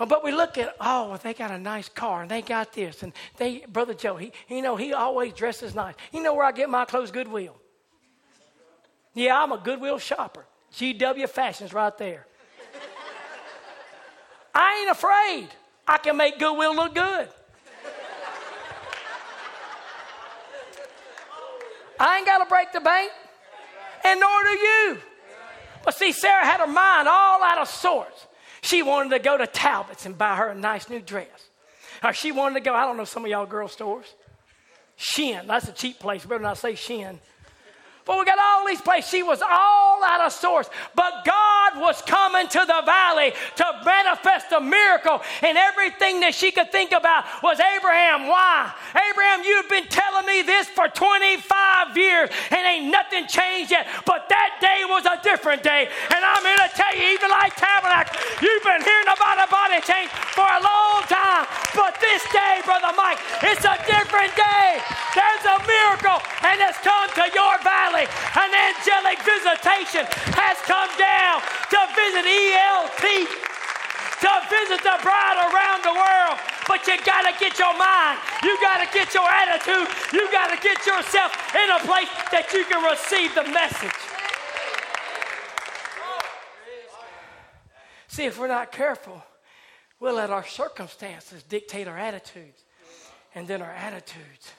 Oh, 0.00 0.06
but 0.06 0.24
we 0.24 0.32
look 0.32 0.56
at, 0.58 0.74
oh, 0.80 1.18
they 1.22 1.34
got 1.34 1.50
a 1.50 1.58
nice 1.58 1.88
car 1.88 2.22
and 2.22 2.30
they 2.30 2.42
got 2.42 2.72
this. 2.72 3.02
And 3.02 3.12
they, 3.36 3.64
Brother 3.68 3.94
Joe, 3.94 4.16
he, 4.16 4.32
you 4.48 4.62
know, 4.62 4.74
he 4.74 4.92
always 4.94 5.32
dresses 5.32 5.74
nice. 5.74 5.94
You 6.12 6.22
know 6.22 6.34
where 6.34 6.46
I 6.46 6.52
get 6.52 6.70
my 6.70 6.84
clothes? 6.86 7.10
Goodwill. 7.10 7.56
Yeah, 9.14 9.40
I'm 9.40 9.52
a 9.52 9.58
Goodwill 9.58 9.98
shopper. 9.98 10.46
GW 10.72 11.28
Fashions 11.28 11.74
right 11.74 11.96
there. 11.98 12.26
I 14.54 14.80
ain't 14.80 14.90
afraid. 14.90 15.48
I 15.86 15.98
can 15.98 16.16
make 16.16 16.38
Goodwill 16.38 16.74
look 16.74 16.94
good. 16.94 17.28
I 21.98 22.16
ain't 22.16 22.26
got 22.26 22.38
to 22.38 22.46
break 22.46 22.72
the 22.72 22.80
bank, 22.80 23.12
and 24.04 24.18
nor 24.18 24.42
do 24.42 24.48
you. 24.48 24.98
But 25.84 25.94
see, 25.94 26.12
Sarah 26.12 26.44
had 26.44 26.60
her 26.60 26.66
mind 26.66 27.08
all 27.08 27.42
out 27.42 27.58
of 27.58 27.68
sorts. 27.68 28.26
She 28.62 28.82
wanted 28.82 29.10
to 29.10 29.18
go 29.18 29.36
to 29.36 29.46
Talbot's 29.46 30.06
and 30.06 30.16
buy 30.16 30.36
her 30.36 30.48
a 30.48 30.54
nice 30.54 30.88
new 30.88 31.00
dress. 31.00 31.48
Or 32.02 32.12
she 32.12 32.32
wanted 32.32 32.54
to 32.54 32.60
go, 32.60 32.74
I 32.74 32.84
don't 32.84 32.96
know, 32.96 33.04
some 33.04 33.24
of 33.24 33.30
y'all 33.30 33.46
girl 33.46 33.68
stores. 33.68 34.06
Shein, 34.98 35.46
that's 35.46 35.68
a 35.68 35.72
cheap 35.72 35.98
place. 35.98 36.24
Better 36.24 36.42
not 36.42 36.58
say 36.58 36.72
Shein. 36.72 37.18
But 38.04 38.18
we 38.18 38.24
got 38.24 38.38
all 38.38 38.66
these 38.66 38.80
places. 38.80 39.10
She 39.10 39.22
was 39.22 39.40
all 39.42 40.02
out 40.02 40.20
of 40.26 40.32
sorts. 40.32 40.68
But 40.94 41.22
God 41.24 41.78
was 41.78 42.02
coming 42.02 42.48
to 42.48 42.58
the 42.66 42.82
valley 42.84 43.32
to 43.56 43.66
manifest 43.84 44.50
a 44.50 44.60
miracle. 44.60 45.22
And 45.42 45.56
everything 45.56 46.18
that 46.20 46.34
she 46.34 46.50
could 46.50 46.72
think 46.72 46.90
about 46.90 47.24
was 47.42 47.60
Abraham. 47.60 48.26
Why? 48.26 48.74
Abraham, 48.90 49.46
you've 49.46 49.68
been 49.70 49.86
telling 49.86 50.26
me 50.26 50.42
this 50.42 50.66
for 50.68 50.88
25 50.88 51.96
years 51.96 52.30
and 52.50 52.60
ain't 52.66 52.90
nothing 52.90 53.30
changed 53.30 53.70
yet. 53.70 53.86
But 54.04 54.26
that 54.28 54.58
day 54.58 54.82
was 54.90 55.06
a 55.06 55.22
different 55.22 55.62
day. 55.62 55.86
And 56.10 56.20
I'm 56.26 56.42
here 56.42 56.58
to 56.58 56.70
tell 56.74 56.90
you, 56.98 57.06
Evening 57.14 57.30
Light 57.30 57.54
Tabernacle, 57.54 58.18
you've 58.42 58.66
been 58.66 58.82
hearing 58.82 59.10
about 59.14 59.38
a 59.38 59.46
body 59.46 59.78
change 59.86 60.10
for 60.34 60.42
a 60.42 60.58
long 60.58 61.06
time. 61.06 61.46
But 61.78 62.02
this 62.02 62.26
day, 62.34 62.66
Brother 62.66 62.90
Mike, 62.98 63.22
it's 63.46 63.62
a 63.62 63.78
different 63.86 64.34
day. 64.34 64.82
There's 65.14 65.44
a 65.46 65.58
miracle 65.62 66.18
and 66.42 66.58
it's 66.66 66.82
come 66.82 67.08
to 67.14 67.30
your 67.30 67.54
valley 67.62 67.91
An 67.92 68.50
angelic 68.72 69.20
visitation 69.20 70.08
has 70.32 70.56
come 70.64 70.88
down 70.96 71.44
to 71.68 71.80
visit 71.92 72.24
ELT, 72.24 73.04
to 74.24 74.32
visit 74.48 74.80
the 74.80 74.96
bride 75.04 75.38
around 75.52 75.84
the 75.84 75.92
world. 75.92 76.40
But 76.66 76.86
you 76.88 76.96
got 77.04 77.28
to 77.28 77.34
get 77.38 77.58
your 77.58 77.76
mind, 77.76 78.18
you 78.42 78.56
got 78.60 78.80
to 78.80 78.88
get 78.92 79.12
your 79.12 79.28
attitude, 79.28 79.88
you 80.12 80.24
got 80.32 80.48
to 80.48 80.58
get 80.62 80.80
yourself 80.86 81.36
in 81.52 81.68
a 81.68 81.80
place 81.84 82.08
that 82.32 82.48
you 82.52 82.64
can 82.64 82.80
receive 82.80 83.34
the 83.34 83.44
message. 83.52 84.00
See, 88.08 88.24
if 88.24 88.38
we're 88.38 88.48
not 88.48 88.72
careful, 88.72 89.22
we'll 90.00 90.16
let 90.16 90.30
our 90.30 90.46
circumstances 90.46 91.42
dictate 91.42 91.88
our 91.88 91.98
attitudes. 91.98 92.64
And 93.34 93.48
then 93.48 93.62
our 93.62 93.70
attitudes 93.70 94.52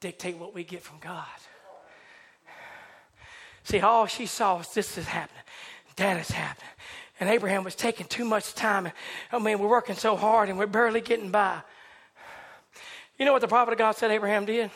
dictate 0.00 0.36
what 0.36 0.54
we 0.54 0.64
get 0.64 0.82
from 0.82 0.98
God. 0.98 1.24
See, 3.68 3.80
all 3.80 4.06
she 4.06 4.24
saw 4.24 4.56
was 4.56 4.72
this 4.72 4.96
is 4.96 5.04
happening, 5.04 5.42
that 5.96 6.18
is 6.18 6.30
happening. 6.30 6.70
And 7.20 7.28
Abraham 7.28 7.64
was 7.64 7.74
taking 7.74 8.06
too 8.06 8.24
much 8.24 8.54
time. 8.54 8.90
I 9.30 9.38
mean, 9.38 9.58
we're 9.58 9.68
working 9.68 9.94
so 9.94 10.16
hard 10.16 10.48
and 10.48 10.58
we're 10.58 10.66
barely 10.66 11.02
getting 11.02 11.30
by. 11.30 11.60
You 13.18 13.26
know 13.26 13.34
what 13.34 13.42
the 13.42 13.48
prophet 13.48 13.72
of 13.72 13.78
God 13.78 13.92
said 13.92 14.10
Abraham 14.10 14.46
did? 14.46 14.70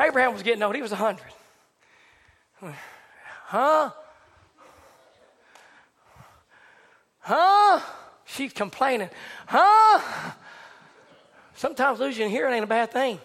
Abraham 0.00 0.32
was 0.32 0.42
getting 0.42 0.62
old. 0.62 0.74
He 0.74 0.80
was 0.80 0.92
100. 0.92 1.22
Huh? 3.44 3.90
Huh? 7.18 7.80
She's 8.24 8.54
complaining. 8.54 9.10
Huh? 9.46 10.32
Sometimes 11.56 12.00
losing 12.00 12.30
hearing 12.30 12.54
ain't 12.54 12.64
a 12.64 12.66
bad 12.66 12.90
thing. 12.90 13.20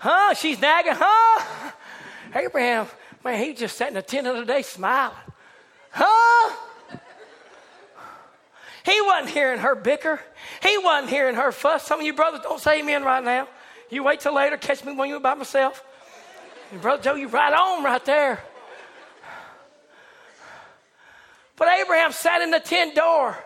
Huh? 0.00 0.32
She's 0.32 0.58
nagging. 0.58 0.94
Huh? 0.96 1.72
Abraham, 2.34 2.86
man, 3.22 3.38
he 3.38 3.52
just 3.52 3.76
sat 3.76 3.88
in 3.88 3.94
the 3.94 4.02
tent 4.02 4.26
of 4.26 4.36
the 4.36 4.46
day 4.46 4.62
smiling. 4.62 5.14
Huh? 5.90 6.56
He 8.82 8.98
wasn't 9.02 9.28
hearing 9.28 9.60
her 9.60 9.74
bicker. 9.74 10.18
He 10.62 10.78
wasn't 10.78 11.10
hearing 11.10 11.34
her 11.36 11.52
fuss. 11.52 11.86
Some 11.86 12.00
of 12.00 12.06
you 12.06 12.14
brothers 12.14 12.40
don't 12.42 12.58
say 12.58 12.80
amen 12.80 13.04
right 13.04 13.22
now. 13.22 13.46
You 13.90 14.02
wait 14.02 14.20
till 14.20 14.34
later, 14.34 14.56
catch 14.56 14.82
me 14.84 14.94
when 14.94 15.10
you're 15.10 15.20
by 15.20 15.34
myself. 15.34 15.84
And 16.72 16.80
Brother 16.80 17.02
Joe, 17.02 17.14
you 17.16 17.28
right 17.28 17.52
on 17.52 17.84
right 17.84 18.02
there. 18.06 18.42
But 21.56 21.68
Abraham 21.78 22.12
sat 22.12 22.40
in 22.40 22.50
the 22.50 22.58
tent 22.58 22.94
door 22.94 23.36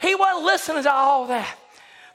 He 0.00 0.14
wasn't 0.14 0.44
listening 0.44 0.82
to 0.84 0.92
all 0.92 1.26
that. 1.26 1.58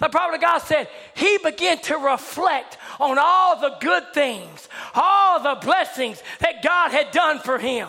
The 0.02 0.10
prophet 0.10 0.36
of 0.36 0.42
God 0.42 0.58
said 0.58 0.88
he 1.14 1.38
began 1.38 1.78
to 1.84 1.96
reflect 1.96 2.80
on 3.00 3.20
all 3.20 3.62
the 3.62 3.78
good 3.80 4.14
things, 4.16 4.68
all 4.96 5.40
the 5.40 5.64
blessings 5.64 6.24
that 6.40 6.64
God 6.64 6.90
had 6.90 7.12
done 7.12 7.38
for 7.38 7.60
him. 7.60 7.88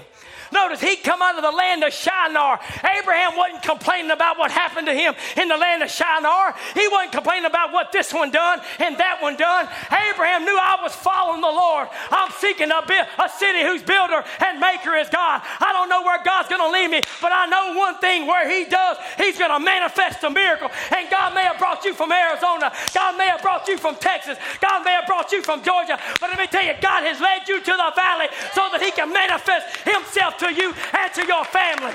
Notice 0.53 0.81
he 0.81 0.97
come 0.97 1.23
out 1.23 1.37
of 1.37 1.43
the 1.43 1.51
land 1.51 1.83
of 1.83 1.93
Shinar. 1.93 2.61
Abraham 2.85 3.37
wasn't 3.37 3.63
complaining 3.63 4.11
about 4.11 4.39
what 4.39 4.51
happened 4.51 4.87
to 4.87 4.95
him 4.95 5.15
in 5.37 5.49
the 5.49 5.57
land 5.57 5.83
of 5.83 5.91
Shinar. 5.91 6.55
He 6.75 6.87
wasn't 6.89 7.13
complaining 7.13 7.47
about 7.47 7.73
what 7.73 7.91
this 7.91 8.13
one 8.13 8.31
done 8.31 8.61
and 8.79 8.97
that 8.99 9.23
one 9.23 9.37
done. 9.37 9.67
Abraham 9.89 10.45
knew 10.45 10.57
I 10.57 10.79
was 10.83 10.95
following 10.95 11.41
the 11.41 11.49
Lord. 11.49 11.89
I'm 12.11 12.31
seeking 12.37 12.71
a, 12.71 12.85
a 12.85 13.29
city 13.29 13.63
whose 13.63 13.83
builder 13.83 14.23
and 14.45 14.61
maker 14.61 14.95
is 14.97 15.09
God. 15.09 15.41
I 15.41 15.73
don't 15.73 15.89
know 15.89 16.03
where 16.03 16.21
God's 16.23 16.49
going 16.49 16.61
to 16.61 16.71
lead 16.71 16.91
me, 16.91 17.01
but 17.21 17.33
I 17.33 17.47
know 17.47 17.79
one 17.79 17.97
thing 17.99 18.27
where 18.27 18.45
he 18.45 18.69
does, 18.69 18.99
he's 19.17 19.39
going 19.39 19.51
to 19.51 19.61
manifest 19.61 20.23
a 20.25 20.31
miracle. 20.31 20.71
And 20.93 21.09
God 21.09 21.35
may 21.35 21.49
have 21.49 21.59
brought 21.59 21.85
you 21.85 21.95
from 21.95 22.13
Arizona. 22.13 22.73
God 22.93 23.17
may 23.17 23.29
have 23.29 23.41
brought 23.41 23.67
you 23.69 23.79
from 23.79 23.97
Texas. 23.97 24.37
God 24.61 24.85
may 24.85 24.93
have 24.93 25.07
brought 25.07 25.33
you 25.33 25.43
from 25.43 25.65
Georgia. 25.65 25.99
But 26.21 26.29
let 26.29 26.39
me 26.39 26.47
tell 26.47 26.65
you, 26.65 26.75
God 26.81 27.09
has 27.09 27.21
led 27.21 27.49
you 27.49 27.61
to 27.61 27.73
the 27.73 27.93
valley 27.97 28.29
so 28.53 28.69
that 28.69 28.83
he 28.85 28.91
can 28.93 29.13
manifest 29.13 29.81
himself 29.89 30.42
to 30.43 30.51
you 30.53 30.75
and 30.75 31.09
to 31.15 31.23
your 31.27 31.45
family. 31.47 31.95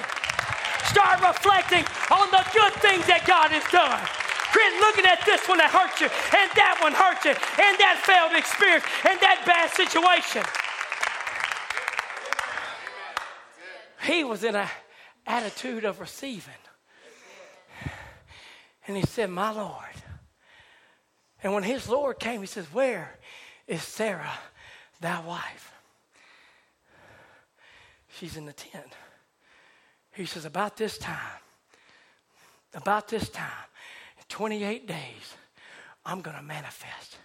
Start 0.88 1.20
reflecting 1.20 1.84
on 2.10 2.32
the 2.32 2.44
good 2.56 2.74
things 2.80 3.04
that 3.12 3.28
God 3.28 3.52
has 3.52 3.64
done. 3.68 4.00
Quit 4.56 4.74
looking 4.80 5.06
at 5.06 5.20
this 5.26 5.44
one 5.48 5.60
that 5.60 5.70
hurt 5.70 6.00
you, 6.00 6.08
and 6.08 6.50
that 6.56 6.80
one 6.80 6.96
hurt 6.96 7.20
you, 7.28 7.36
and 7.36 7.74
that 7.78 8.00
failed 8.08 8.32
experience, 8.34 8.86
and 9.04 9.20
that 9.20 9.44
bad 9.46 9.70
situation. 9.76 10.44
He 14.04 14.24
was 14.24 14.46
in 14.46 14.56
an 14.56 14.70
attitude 15.26 15.84
of 15.84 16.00
receiving. 16.00 16.54
And 18.88 18.96
he 18.96 19.04
said, 19.04 19.30
My 19.30 19.52
Lord. 19.52 19.84
And 21.44 21.54
when 21.54 21.64
his 21.64 21.90
Lord 21.90 22.18
came, 22.18 22.40
he 22.40 22.48
says, 22.48 22.66
Where 22.74 23.20
is 23.68 23.84
Sarah, 23.84 24.40
thy 25.02 25.20
wife? 25.20 25.67
She's 28.20 28.36
in 28.36 28.46
the 28.46 28.54
tent. 28.54 28.94
He 30.14 30.26
says, 30.26 30.46
About 30.46 30.76
this 30.76 30.98
time, 30.98 31.42
about 32.74 33.08
this 33.08 33.30
time, 33.30 33.52
in 34.18 34.24
28 34.28 34.88
days, 34.88 35.36
I'm 36.06 36.22
going 36.22 36.36
to 36.36 36.44
manifest. 36.44 37.18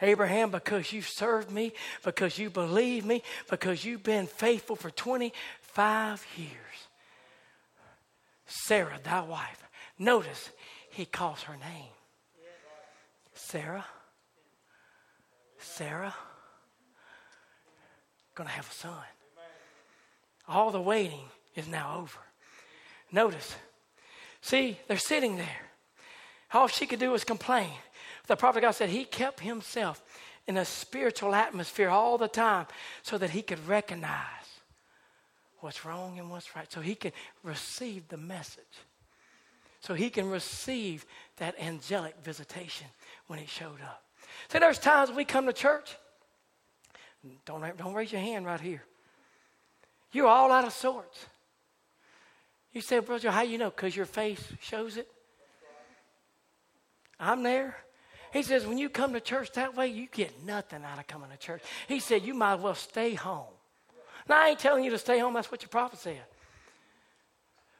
Abraham, 0.00 0.52
because 0.52 0.92
you've 0.92 1.08
served 1.08 1.50
me, 1.50 1.72
because 2.04 2.38
you 2.38 2.50
believe 2.50 3.04
me, 3.04 3.24
because 3.50 3.84
you've 3.84 4.04
been 4.04 4.28
faithful 4.28 4.76
for 4.76 4.90
25 4.90 6.24
years. 6.36 6.50
Sarah, 8.46 9.00
thy 9.02 9.22
wife. 9.22 9.68
Notice 9.98 10.50
he 10.90 11.04
calls 11.04 11.42
her 11.42 11.56
name. 11.56 11.90
Sarah. 13.34 13.84
Sarah. 15.58 16.14
Gonna 18.36 18.50
have 18.50 18.70
a 18.70 18.74
son. 18.74 19.04
All 20.48 20.70
the 20.70 20.80
waiting 20.80 21.24
is 21.54 21.68
now 21.68 21.98
over. 21.98 22.18
Notice, 23.12 23.54
see, 24.40 24.78
they're 24.88 24.96
sitting 24.96 25.36
there. 25.36 25.60
All 26.52 26.68
she 26.68 26.86
could 26.86 26.98
do 26.98 27.10
was 27.10 27.24
complain. 27.24 27.70
The 28.26 28.36
prophet 28.36 28.62
God 28.62 28.72
said 28.72 28.88
he 28.88 29.04
kept 29.04 29.40
himself 29.40 30.02
in 30.46 30.56
a 30.56 30.64
spiritual 30.64 31.34
atmosphere 31.34 31.90
all 31.90 32.16
the 32.16 32.28
time 32.28 32.66
so 33.02 33.18
that 33.18 33.30
he 33.30 33.42
could 33.42 33.66
recognize 33.68 34.24
what's 35.60 35.84
wrong 35.84 36.18
and 36.18 36.30
what's 36.30 36.54
right, 36.54 36.70
so 36.70 36.80
he 36.80 36.94
can 36.94 37.12
receive 37.42 38.08
the 38.08 38.16
message. 38.16 38.64
So 39.80 39.94
he 39.94 40.10
can 40.10 40.28
receive 40.28 41.04
that 41.36 41.54
angelic 41.60 42.14
visitation 42.22 42.86
when 43.26 43.38
it 43.38 43.48
showed 43.48 43.80
up. 43.82 44.02
See, 44.48 44.58
there's 44.58 44.78
times 44.78 45.10
we 45.10 45.24
come 45.24 45.46
to 45.46 45.52
church. 45.52 45.96
Don't, 47.44 47.76
don't 47.76 47.94
raise 47.94 48.12
your 48.12 48.20
hand 48.20 48.46
right 48.46 48.60
here. 48.60 48.82
You're 50.12 50.26
all 50.26 50.50
out 50.50 50.64
of 50.64 50.72
sorts. 50.72 51.26
You 52.72 52.80
say, 52.80 53.00
Brother, 53.00 53.30
how 53.30 53.42
you 53.42 53.58
know? 53.58 53.70
Because 53.70 53.96
your 53.96 54.06
face 54.06 54.42
shows 54.60 54.96
it. 54.96 55.08
I'm 57.18 57.42
there. 57.42 57.76
He 58.32 58.42
says, 58.42 58.66
when 58.66 58.78
you 58.78 58.88
come 58.88 59.14
to 59.14 59.20
church 59.20 59.52
that 59.52 59.76
way, 59.76 59.88
you 59.88 60.06
get 60.12 60.44
nothing 60.44 60.84
out 60.84 60.98
of 60.98 61.06
coming 61.06 61.30
to 61.30 61.36
church. 61.38 61.62
He 61.88 61.98
said, 61.98 62.22
you 62.22 62.34
might 62.34 62.54
as 62.54 62.60
well 62.60 62.74
stay 62.74 63.14
home. 63.14 63.46
Now, 64.28 64.42
I 64.42 64.48
ain't 64.50 64.58
telling 64.58 64.84
you 64.84 64.90
to 64.90 64.98
stay 64.98 65.18
home. 65.18 65.34
That's 65.34 65.50
what 65.50 65.62
your 65.62 65.70
prophet 65.70 65.98
said. 65.98 66.20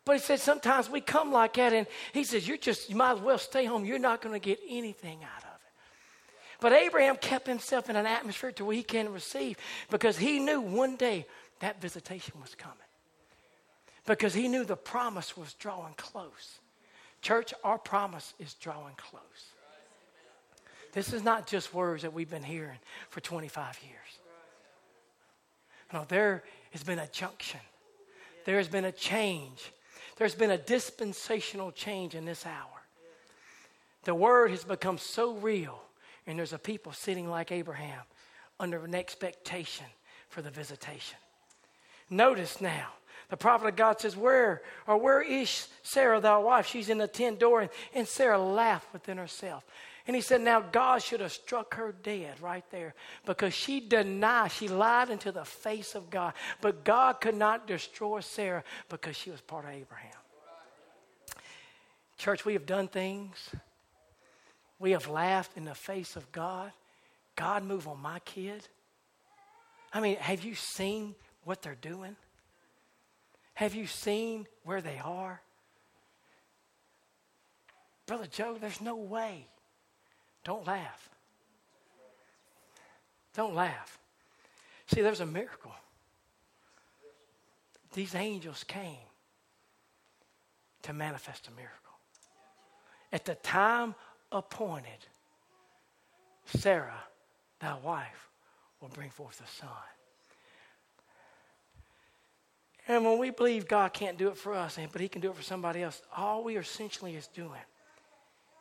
But 0.04 0.14
he 0.14 0.18
said, 0.20 0.40
sometimes 0.40 0.88
we 0.88 1.02
come 1.02 1.32
like 1.32 1.54
that, 1.54 1.74
and 1.74 1.86
he 2.14 2.24
says, 2.24 2.48
you're 2.48 2.56
just, 2.56 2.88
you 2.88 2.96
might 2.96 3.12
as 3.12 3.20
well 3.20 3.36
stay 3.36 3.66
home. 3.66 3.84
You're 3.84 3.98
not 3.98 4.22
going 4.22 4.32
to 4.32 4.44
get 4.44 4.58
anything 4.66 5.18
out 5.22 5.42
of 5.42 5.50
it. 5.50 5.72
But 6.60 6.72
Abraham 6.72 7.16
kept 7.16 7.46
himself 7.46 7.90
in 7.90 7.96
an 7.96 8.06
atmosphere 8.06 8.52
to 8.52 8.64
where 8.64 8.74
he 8.74 8.82
can 8.82 9.12
receive 9.12 9.58
because 9.90 10.16
he 10.16 10.38
knew 10.38 10.62
one 10.62 10.96
day 10.96 11.26
that 11.60 11.80
visitation 11.80 12.34
was 12.40 12.54
coming. 12.54 12.76
Because 14.06 14.34
he 14.34 14.48
knew 14.48 14.64
the 14.64 14.76
promise 14.76 15.36
was 15.36 15.52
drawing 15.54 15.94
close. 15.94 16.60
Church, 17.20 17.52
our 17.64 17.78
promise 17.78 18.34
is 18.38 18.54
drawing 18.54 18.94
close. 18.96 19.22
This 20.92 21.12
is 21.12 21.22
not 21.22 21.46
just 21.46 21.74
words 21.74 22.02
that 22.02 22.12
we've 22.12 22.30
been 22.30 22.42
hearing 22.42 22.78
for 23.10 23.20
25 23.20 23.78
years. 23.84 24.18
No, 25.92 26.04
there 26.08 26.44
has 26.72 26.82
been 26.82 26.98
a 26.98 27.06
junction. 27.08 27.60
There 28.44 28.56
has 28.56 28.68
been 28.68 28.84
a 28.84 28.92
change. 28.92 29.72
There's 30.16 30.34
been 30.34 30.50
a 30.50 30.58
dispensational 30.58 31.70
change 31.72 32.14
in 32.14 32.24
this 32.24 32.46
hour. 32.46 32.82
The 34.04 34.14
word 34.14 34.50
has 34.50 34.64
become 34.64 34.98
so 34.98 35.34
real, 35.34 35.80
and 36.26 36.38
there's 36.38 36.52
a 36.52 36.58
people 36.58 36.92
sitting 36.92 37.28
like 37.28 37.52
Abraham 37.52 38.02
under 38.58 38.84
an 38.84 38.94
expectation 38.94 39.86
for 40.28 40.40
the 40.40 40.50
visitation. 40.50 41.18
Notice 42.10 42.60
now, 42.60 42.88
the 43.28 43.36
prophet 43.36 43.68
of 43.68 43.76
God 43.76 44.00
says, 44.00 44.16
Where 44.16 44.62
or 44.86 44.96
where 44.96 45.20
is 45.20 45.68
Sarah, 45.82 46.20
thy 46.20 46.38
wife? 46.38 46.66
She's 46.66 46.88
in 46.88 46.98
the 46.98 47.06
tent 47.06 47.38
door. 47.38 47.68
And, 47.94 48.08
Sarah 48.08 48.38
laughed 48.38 48.92
within 48.92 49.18
herself. 49.18 49.64
And 50.06 50.16
he 50.16 50.22
said, 50.22 50.40
Now 50.40 50.60
God 50.60 51.02
should 51.02 51.20
have 51.20 51.32
struck 51.32 51.74
her 51.74 51.94
dead 52.02 52.40
right 52.40 52.64
there 52.70 52.94
because 53.26 53.52
she 53.52 53.80
denied, 53.80 54.52
she 54.52 54.66
lied 54.66 55.10
into 55.10 55.30
the 55.30 55.44
face 55.44 55.94
of 55.94 56.08
God. 56.08 56.32
But 56.62 56.84
God 56.84 57.20
could 57.20 57.34
not 57.34 57.66
destroy 57.66 58.20
Sarah 58.20 58.64
because 58.88 59.16
she 59.16 59.30
was 59.30 59.42
part 59.42 59.66
of 59.66 59.72
Abraham. 59.72 60.12
Church, 62.16 62.46
we 62.46 62.54
have 62.54 62.66
done 62.66 62.88
things, 62.88 63.50
we 64.78 64.92
have 64.92 65.08
laughed 65.08 65.56
in 65.56 65.64
the 65.64 65.74
face 65.74 66.16
of 66.16 66.32
God. 66.32 66.72
God, 67.36 67.62
move 67.62 67.86
on 67.86 68.00
my 68.00 68.18
kid. 68.20 68.66
I 69.92 70.00
mean, 70.00 70.16
have 70.16 70.42
you 70.42 70.54
seen 70.54 71.14
what 71.44 71.62
they're 71.62 71.74
doing? 71.74 72.16
Have 73.54 73.74
you 73.74 73.86
seen 73.86 74.46
where 74.64 74.80
they 74.80 75.00
are? 75.02 75.40
Brother 78.06 78.26
Joe, 78.30 78.56
there's 78.60 78.80
no 78.80 78.96
way. 78.96 79.46
Don't 80.44 80.66
laugh. 80.66 81.10
Don't 83.34 83.54
laugh. 83.54 83.98
See, 84.86 85.02
there's 85.02 85.20
a 85.20 85.26
miracle. 85.26 85.74
These 87.92 88.14
angels 88.14 88.64
came 88.64 88.96
to 90.82 90.92
manifest 90.92 91.48
a 91.48 91.50
miracle. 91.50 91.74
At 93.12 93.24
the 93.24 93.34
time 93.36 93.94
appointed, 94.32 95.06
Sarah, 96.46 97.02
thy 97.60 97.76
wife, 97.78 98.28
will 98.80 98.88
bring 98.88 99.10
forth 99.10 99.42
a 99.44 99.50
son. 99.50 99.68
And 102.88 103.04
when 103.04 103.18
we 103.18 103.30
believe 103.30 103.68
God 103.68 103.92
can't 103.92 104.16
do 104.16 104.28
it 104.28 104.36
for 104.38 104.54
us, 104.54 104.78
but 104.90 105.00
He 105.00 105.08
can 105.08 105.20
do 105.20 105.30
it 105.30 105.36
for 105.36 105.42
somebody 105.42 105.82
else, 105.82 106.00
all 106.16 106.42
we 106.42 106.56
essentially 106.56 107.14
is 107.14 107.26
doing 107.28 107.60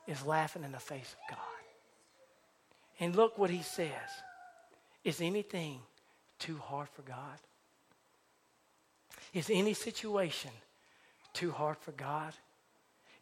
is 0.06 0.26
laughing 0.26 0.64
in 0.64 0.74
the 0.74 0.80
face 0.80 1.16
of 1.24 1.36
God. 1.36 1.46
And 3.00 3.16
look 3.16 3.38
what 3.38 3.50
He 3.50 3.62
says 3.62 3.90
Is 5.06 5.22
anything 5.22 5.80
too 6.40 6.58
hard 6.58 6.90
for 6.90 7.04
God? 7.04 7.40
Is 9.34 9.50
any 9.52 9.74
situation 9.74 10.52
too 11.34 11.52
hard 11.52 11.78
for 11.78 11.92
God? 11.94 12.34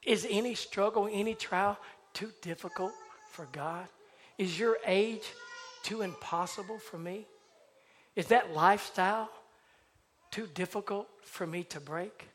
Is 0.04 0.26
any 0.30 0.56
struggle, 0.56 1.08
any 1.12 1.36
trial 1.36 1.78
too 2.14 2.32
difficult 2.42 2.94
for 3.32 3.48
God? 3.52 3.88
Is 4.38 4.60
your 4.60 4.78
age 4.86 5.24
too 5.84 6.02
impossible 6.02 6.80
for 6.80 6.98
me? 6.98 7.28
Is 8.16 8.28
that 8.28 8.54
lifestyle 8.54 9.30
too 10.32 10.48
difficult 10.54 11.08
for 11.24 11.46
me 11.46 11.64
to 11.66 11.80
break? 11.80 12.28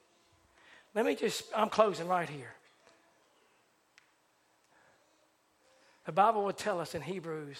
Let 0.94 1.04
me 1.06 1.14
just, 1.14 1.44
I'm 1.54 1.68
closing 1.68 2.08
right 2.08 2.28
here. 2.28 2.52
The 6.06 6.12
Bible 6.12 6.44
will 6.44 6.52
tell 6.52 6.80
us 6.80 6.94
in 6.94 7.02
Hebrews, 7.02 7.58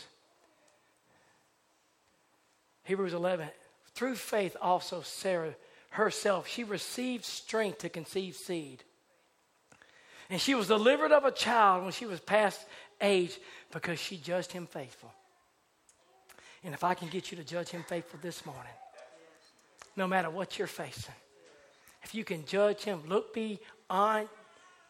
Hebrews 2.85 3.13
11, 3.13 3.49
through 3.95 4.17
faith 4.17 4.57
also 4.61 5.03
Sarah 5.03 5.55
herself, 5.91 6.49
she 6.49 6.65
received 6.65 7.25
strength 7.25 7.79
to 7.79 7.89
conceive 7.89 8.35
seed. 8.35 8.83
And 10.29 10.41
she 10.41 10.55
was 10.55 10.69
delivered 10.69 11.13
of 11.13 11.25
a 11.25 11.33
child 11.33 11.83
when 11.83 11.93
she 11.93 12.07
was 12.07 12.21
past 12.21 12.65
age 13.01 13.39
because 13.73 13.99
she 13.99 14.17
judged 14.17 14.53
him 14.53 14.67
faithful. 14.67 15.13
And 16.63 16.75
if 16.75 16.85
I 16.85 16.95
can 16.95 17.09
get 17.09 17.31
you 17.31 17.37
to 17.37 17.45
judge 17.45 17.71
him 17.71 17.85
faithful 17.89 18.21
this 18.23 18.45
morning, 18.47 18.73
no 20.01 20.09
matter 20.09 20.31
what 20.31 20.59
you're 20.59 20.67
facing, 20.67 21.15
if 22.03 22.15
you 22.15 22.25
can 22.25 22.47
judge 22.47 22.83
him, 22.83 23.03
look 23.07 23.35
beyond 23.35 24.29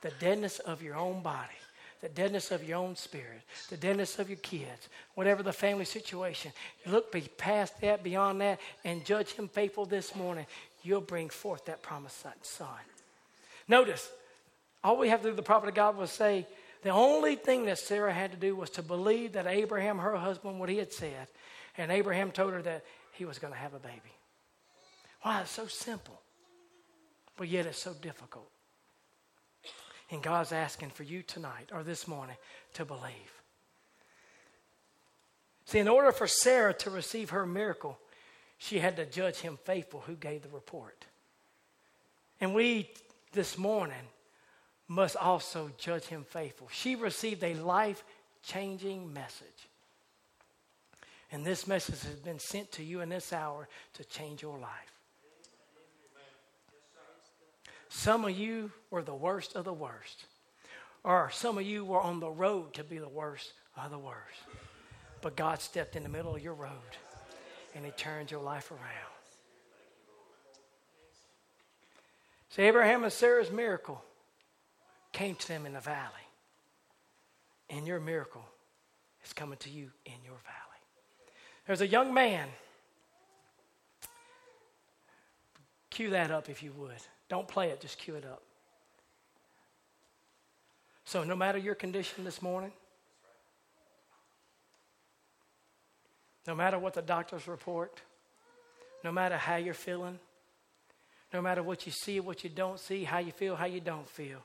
the 0.02 0.12
deadness 0.20 0.60
of 0.60 0.84
your 0.84 0.94
own 0.94 1.20
body, 1.20 1.58
the 2.00 2.08
deadness 2.08 2.52
of 2.52 2.62
your 2.62 2.78
own 2.78 2.94
spirit, 2.94 3.42
the 3.70 3.76
deadness 3.76 4.20
of 4.20 4.28
your 4.28 4.38
kids, 4.38 4.88
whatever 5.16 5.42
the 5.42 5.52
family 5.52 5.84
situation. 5.84 6.52
Look 6.86 7.12
past 7.36 7.80
that, 7.80 8.04
beyond 8.04 8.40
that, 8.40 8.60
and 8.84 9.04
judge 9.04 9.32
him 9.32 9.48
faithful 9.48 9.84
this 9.84 10.14
morning. 10.14 10.46
You'll 10.84 11.00
bring 11.00 11.28
forth 11.28 11.64
that 11.64 11.82
promised 11.82 12.24
son. 12.42 12.68
Notice, 13.66 14.08
all 14.84 14.96
we 14.96 15.08
have 15.08 15.22
to 15.22 15.30
do, 15.30 15.34
the 15.34 15.42
prophet 15.42 15.70
of 15.70 15.74
God 15.74 15.96
was 15.96 16.12
say, 16.12 16.46
the 16.84 16.90
only 16.90 17.34
thing 17.34 17.64
that 17.64 17.80
Sarah 17.80 18.12
had 18.12 18.30
to 18.30 18.38
do 18.38 18.54
was 18.54 18.70
to 18.70 18.82
believe 18.82 19.32
that 19.32 19.48
Abraham, 19.48 19.98
her 19.98 20.14
husband, 20.14 20.60
what 20.60 20.68
he 20.68 20.76
had 20.76 20.92
said. 20.92 21.26
And 21.76 21.90
Abraham 21.90 22.30
told 22.30 22.52
her 22.52 22.62
that 22.62 22.84
he 23.14 23.24
was 23.24 23.40
going 23.40 23.52
to 23.52 23.58
have 23.58 23.74
a 23.74 23.80
baby. 23.80 24.12
Why? 25.22 25.42
It's 25.42 25.50
so 25.50 25.66
simple, 25.66 26.20
but 27.36 27.48
yet 27.48 27.66
it's 27.66 27.78
so 27.78 27.94
difficult. 27.94 28.50
And 30.10 30.22
God's 30.22 30.52
asking 30.52 30.90
for 30.90 31.04
you 31.04 31.22
tonight 31.22 31.70
or 31.72 31.82
this 31.82 32.08
morning 32.08 32.36
to 32.74 32.84
believe. 32.84 33.42
See, 35.66 35.78
in 35.78 35.88
order 35.88 36.10
for 36.10 36.26
Sarah 36.26 36.74
to 36.74 36.90
receive 36.90 37.30
her 37.30 37.46
miracle, 37.46 37.98
she 38.58 38.80
had 38.80 38.96
to 38.96 39.06
judge 39.06 39.36
him 39.36 39.58
faithful 39.64 40.02
who 40.06 40.16
gave 40.16 40.42
the 40.42 40.48
report. 40.48 41.04
And 42.40 42.54
we 42.54 42.90
this 43.32 43.56
morning 43.56 44.08
must 44.88 45.14
also 45.16 45.70
judge 45.78 46.04
him 46.04 46.24
faithful. 46.24 46.68
She 46.72 46.96
received 46.96 47.44
a 47.44 47.54
life 47.54 48.02
changing 48.42 49.12
message. 49.12 49.68
And 51.30 51.44
this 51.44 51.68
message 51.68 52.02
has 52.02 52.16
been 52.16 52.40
sent 52.40 52.72
to 52.72 52.82
you 52.82 53.00
in 53.00 53.08
this 53.08 53.32
hour 53.32 53.68
to 53.94 54.04
change 54.04 54.42
your 54.42 54.58
life. 54.58 54.89
Some 57.90 58.24
of 58.24 58.30
you 58.30 58.70
were 58.90 59.02
the 59.02 59.14
worst 59.14 59.56
of 59.56 59.64
the 59.64 59.72
worst. 59.72 60.24
Or 61.02 61.28
some 61.30 61.58
of 61.58 61.64
you 61.64 61.84
were 61.84 62.00
on 62.00 62.20
the 62.20 62.30
road 62.30 62.72
to 62.74 62.84
be 62.84 62.98
the 62.98 63.08
worst 63.08 63.52
of 63.76 63.90
the 63.90 63.98
worst. 63.98 64.38
But 65.20 65.36
God 65.36 65.60
stepped 65.60 65.96
in 65.96 66.04
the 66.04 66.08
middle 66.08 66.34
of 66.34 66.42
your 66.42 66.54
road 66.54 66.70
and 67.74 67.84
He 67.84 67.90
turned 67.90 68.30
your 68.30 68.42
life 68.42 68.70
around. 68.70 68.80
See, 72.50 72.62
Abraham 72.62 73.02
and 73.02 73.12
Sarah's 73.12 73.50
miracle 73.50 74.02
came 75.12 75.34
to 75.34 75.48
them 75.48 75.66
in 75.66 75.72
the 75.72 75.80
valley. 75.80 76.06
And 77.70 77.86
your 77.86 78.00
miracle 78.00 78.44
is 79.24 79.32
coming 79.32 79.58
to 79.58 79.70
you 79.70 79.90
in 80.06 80.14
your 80.24 80.38
valley. 80.44 80.80
There's 81.66 81.80
a 81.80 81.86
young 81.86 82.14
man. 82.14 82.48
Cue 85.90 86.10
that 86.10 86.30
up 86.30 86.48
if 86.48 86.62
you 86.62 86.72
would. 86.72 86.92
Don't 87.30 87.46
play 87.46 87.70
it, 87.70 87.80
just 87.80 87.96
cue 87.96 88.16
it 88.16 88.24
up. 88.26 88.42
So, 91.04 91.24
no 91.24 91.36
matter 91.36 91.58
your 91.58 91.76
condition 91.76 92.24
this 92.24 92.42
morning, 92.42 92.72
no 96.46 96.54
matter 96.54 96.78
what 96.78 96.94
the 96.94 97.02
doctors 97.02 97.46
report, 97.48 98.00
no 99.04 99.12
matter 99.12 99.36
how 99.36 99.56
you're 99.56 99.74
feeling, 99.74 100.18
no 101.32 101.40
matter 101.40 101.62
what 101.62 101.86
you 101.86 101.92
see, 101.92 102.18
what 102.18 102.42
you 102.42 102.50
don't 102.50 102.80
see, 102.80 103.04
how 103.04 103.18
you 103.18 103.30
feel, 103.30 103.54
how 103.54 103.66
you 103.66 103.80
don't 103.80 104.08
feel, 104.08 104.38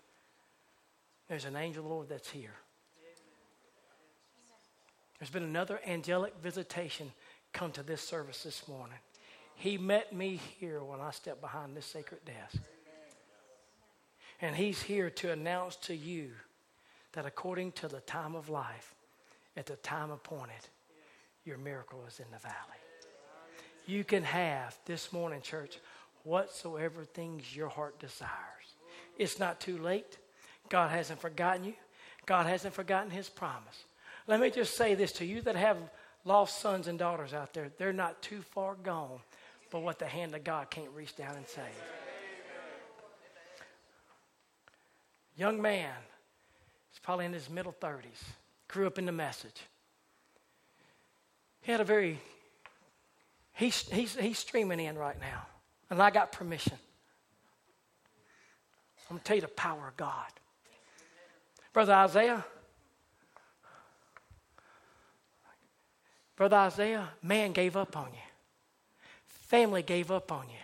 there's 1.28 1.46
an 1.46 1.56
angel 1.56 1.84
Lord 1.84 2.10
that's 2.10 2.30
here. 2.30 2.54
There's 5.18 5.32
been 5.32 5.44
another 5.44 5.80
angelic 5.88 6.36
visitation 6.44 7.12
come 7.52 7.72
to 7.72 7.84
this 7.84 8.02
service 8.02 8.44
this 8.44 8.68
morning. 8.68 8.98
He 9.56 9.78
met 9.78 10.14
me 10.14 10.40
here 10.60 10.84
when 10.84 11.00
I 11.00 11.12
stepped 11.12 11.42
behind 11.42 11.76
this 11.76 11.86
sacred 11.86 12.20
desk. 12.26 12.62
And 14.42 14.56
he's 14.56 14.82
here 14.82 15.10
to 15.10 15.32
announce 15.32 15.76
to 15.78 15.96
you 15.96 16.32
that 17.14 17.26
according 17.26 17.72
to 17.74 17.88
the 17.88 18.02
time 18.02 18.36
of 18.36 18.50
life, 18.50 18.96
at 19.58 19.66
the 19.66 19.78
time 19.78 20.12
appointed, 20.12 20.68
your 21.46 21.58
miracle 21.58 22.04
is 22.08 22.20
in 22.20 22.26
the 22.32 22.40
valley. 22.40 22.56
You 23.88 24.04
can 24.04 24.24
have 24.24 24.78
this 24.86 25.14
morning, 25.14 25.42
church, 25.42 25.80
whatsoever 26.24 27.06
things 27.06 27.56
your 27.56 27.70
heart 27.70 28.00
desires. 28.00 28.32
It's 29.18 29.40
not 29.40 29.60
too 29.62 29.78
late. 29.78 30.18
God 30.70 30.92
hasn't 30.92 31.22
forgotten 31.22 31.64
you. 31.64 31.74
God 32.26 32.48
hasn't 32.48 32.74
forgotten 32.74 33.12
his 33.12 33.30
promise. 33.30 33.86
Let 34.28 34.40
me 34.40 34.50
just 34.50 34.76
say 34.76 34.96
this 34.96 35.12
to 35.14 35.26
you 35.26 35.42
that 35.42 35.56
have 35.56 35.78
lost 36.26 36.60
sons 36.60 36.88
and 36.88 36.98
daughters 36.98 37.34
out 37.34 37.54
there. 37.54 37.72
They're 37.78 37.94
not 37.94 38.22
too 38.22 38.42
far 38.42 38.76
gone, 38.76 39.20
but 39.70 39.84
what 39.84 40.00
the 40.00 40.08
hand 40.08 40.34
of 40.34 40.44
God 40.44 40.72
can't 40.72 40.90
reach 40.96 41.16
down 41.16 41.36
and 41.36 41.48
save. 41.48 41.66
Young 45.38 45.62
man, 45.62 45.92
he's 46.92 47.00
probably 47.00 47.26
in 47.26 47.34
his 47.34 47.50
middle 47.50 47.76
30s, 47.82 48.24
grew 48.68 48.88
up 48.88 48.98
in 48.98 49.06
the 49.06 49.12
message. 49.12 49.62
He 51.62 51.72
had 51.72 51.82
a 51.82 51.84
very, 51.84 52.20
he's, 53.54 53.90
he's, 53.90 54.16
he's 54.16 54.40
streaming 54.40 54.80
in 54.80 54.98
right 54.98 55.20
now, 55.20 55.46
and 55.90 56.02
I 56.02 56.10
got 56.10 56.32
permission. 56.32 56.78
I'm 59.10 59.16
going 59.16 59.20
to 59.20 59.24
tell 59.24 59.36
you 59.36 59.42
the 59.42 59.48
power 59.50 59.90
of 59.90 59.98
God. 59.98 60.32
Brother 61.74 61.94
Isaiah, 61.94 62.46
Brother 66.36 66.58
Isaiah, 66.58 67.10
man 67.22 67.52
gave 67.52 67.78
up 67.78 67.96
on 67.96 68.08
you. 68.12 68.20
Family 69.28 69.84
gave 69.84 70.12
up 70.12 70.32
on 70.32 70.50
you. 70.50 70.56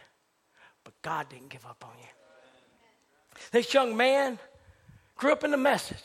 But 0.83 0.93
God 1.01 1.29
didn't 1.29 1.49
give 1.49 1.65
up 1.65 1.85
on 1.85 1.93
you. 1.99 2.07
This 3.51 3.73
young 3.73 3.95
man 3.95 4.39
grew 5.21 5.31
up 5.31 5.43
in 5.43 5.51
the 5.51 5.57
message, 5.57 6.03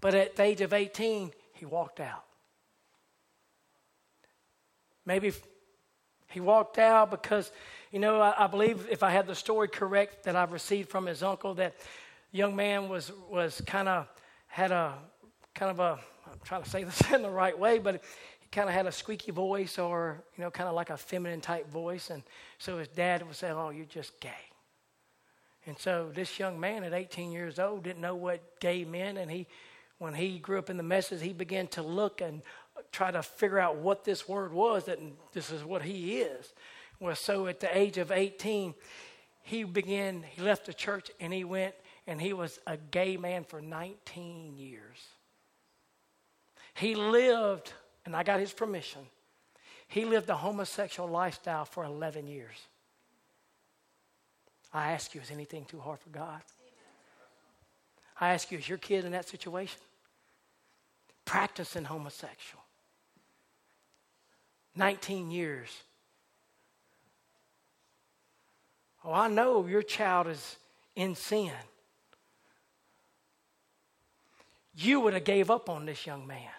but 0.00 0.16
at 0.16 0.34
the 0.34 0.42
age 0.42 0.60
of 0.62 0.72
18, 0.72 1.30
he 1.52 1.64
walked 1.64 2.00
out. 2.00 2.24
Maybe 5.06 5.32
he 6.26 6.40
walked 6.40 6.78
out 6.78 7.12
because, 7.12 7.52
you 7.92 8.00
know, 8.00 8.20
I, 8.20 8.34
I, 8.36 8.46
believe 8.48 8.88
if 8.90 9.04
I 9.04 9.10
had 9.10 9.28
the 9.28 9.34
story 9.36 9.68
correct 9.68 10.24
that 10.24 10.34
I've 10.34 10.50
received 10.50 10.88
from 10.88 11.06
his 11.06 11.22
uncle, 11.22 11.54
that 11.54 11.76
young 12.32 12.56
man 12.56 12.88
was, 12.88 13.12
was 13.30 13.62
kind 13.64 13.88
of, 13.88 14.08
had 14.48 14.72
a, 14.72 14.94
kind 15.54 15.70
of 15.70 15.78
a, 15.78 16.00
I'm 16.26 16.40
trying 16.42 16.64
to 16.64 16.68
say 16.68 16.82
this 16.90 17.00
in 17.12 17.22
the 17.22 17.30
right 17.30 17.56
way, 17.56 17.78
but 17.78 18.02
he 18.40 18.48
kind 18.50 18.68
of 18.68 18.74
had 18.74 18.86
a 18.86 18.92
squeaky 18.92 19.30
voice 19.30 19.78
or, 19.78 20.20
you 20.36 20.42
know, 20.42 20.50
kind 20.50 20.68
of 20.68 20.74
like 20.74 20.90
a 20.90 20.96
feminine 20.96 21.40
type 21.40 21.70
voice. 21.70 22.10
And 22.10 22.24
so 22.58 22.78
his 22.78 22.88
dad 22.88 23.24
would 23.24 23.36
say, 23.36 23.50
oh, 23.50 23.70
you're 23.70 23.84
just 23.84 24.18
gay. 24.18 24.49
And 25.70 25.78
so 25.78 26.10
this 26.12 26.40
young 26.40 26.58
man 26.58 26.82
at 26.82 26.92
18 26.92 27.30
years 27.30 27.60
old 27.60 27.84
didn't 27.84 28.00
know 28.00 28.16
what 28.16 28.58
gay 28.58 28.84
meant. 28.84 29.18
And 29.18 29.30
he, 29.30 29.46
when 29.98 30.14
he 30.14 30.40
grew 30.40 30.58
up 30.58 30.68
in 30.68 30.76
the 30.76 30.82
message, 30.82 31.22
he 31.22 31.32
began 31.32 31.68
to 31.68 31.82
look 31.82 32.20
and 32.20 32.42
try 32.90 33.12
to 33.12 33.22
figure 33.22 33.60
out 33.60 33.76
what 33.76 34.02
this 34.02 34.28
word 34.28 34.52
was, 34.52 34.86
that 34.86 34.98
this 35.32 35.52
is 35.52 35.62
what 35.62 35.82
he 35.82 36.22
is. 36.22 36.52
Well, 36.98 37.14
so 37.14 37.46
at 37.46 37.60
the 37.60 37.78
age 37.78 37.98
of 37.98 38.10
18, 38.10 38.74
he 39.44 39.62
began, 39.62 40.24
he 40.28 40.42
left 40.42 40.66
the 40.66 40.74
church 40.74 41.08
and 41.20 41.32
he 41.32 41.44
went 41.44 41.76
and 42.04 42.20
he 42.20 42.32
was 42.32 42.58
a 42.66 42.76
gay 42.76 43.16
man 43.16 43.44
for 43.44 43.62
19 43.62 44.56
years. 44.56 44.98
He 46.74 46.96
lived, 46.96 47.72
and 48.04 48.16
I 48.16 48.24
got 48.24 48.40
his 48.40 48.52
permission, 48.52 49.02
he 49.86 50.04
lived 50.04 50.30
a 50.30 50.36
homosexual 50.36 51.08
lifestyle 51.08 51.64
for 51.64 51.84
11 51.84 52.26
years. 52.26 52.56
I 54.72 54.92
ask 54.92 55.14
you, 55.14 55.20
is 55.20 55.30
anything 55.30 55.64
too 55.64 55.80
hard 55.80 55.98
for 55.98 56.10
God? 56.10 56.40
I 58.20 58.34
ask 58.34 58.50
you, 58.52 58.58
is 58.58 58.68
your 58.68 58.78
kid 58.78 59.04
in 59.04 59.12
that 59.12 59.28
situation? 59.28 59.80
Practicing 61.24 61.84
homosexual. 61.84 62.62
19 64.76 65.30
years. 65.30 65.68
Oh, 69.04 69.12
I 69.12 69.28
know 69.28 69.66
your 69.66 69.82
child 69.82 70.28
is 70.28 70.56
in 70.94 71.14
sin. 71.14 71.52
You 74.74 75.00
would 75.00 75.14
have 75.14 75.24
gave 75.24 75.50
up 75.50 75.68
on 75.68 75.86
this 75.86 76.06
young 76.06 76.26
man. 76.26 76.50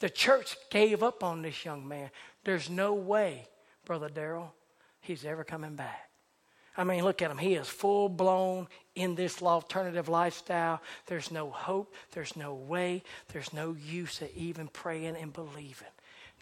The 0.00 0.10
church 0.10 0.56
gave 0.70 1.02
up 1.02 1.24
on 1.24 1.42
this 1.42 1.64
young 1.64 1.86
man. 1.86 2.10
There's 2.44 2.68
no 2.68 2.94
way, 2.94 3.46
Brother 3.84 4.08
Daryl, 4.08 4.50
he's 5.00 5.24
ever 5.24 5.44
coming 5.44 5.74
back. 5.74 6.11
I 6.76 6.84
mean, 6.84 7.04
look 7.04 7.20
at 7.20 7.30
him. 7.30 7.38
He 7.38 7.54
is 7.54 7.68
full 7.68 8.08
blown 8.08 8.66
in 8.94 9.14
this 9.14 9.42
alternative 9.42 10.08
lifestyle. 10.08 10.80
There's 11.06 11.30
no 11.30 11.50
hope. 11.50 11.94
There's 12.12 12.34
no 12.34 12.54
way. 12.54 13.02
There's 13.32 13.52
no 13.52 13.74
use 13.74 14.22
of 14.22 14.30
even 14.34 14.68
praying 14.68 15.16
and 15.16 15.32
believing. 15.32 15.88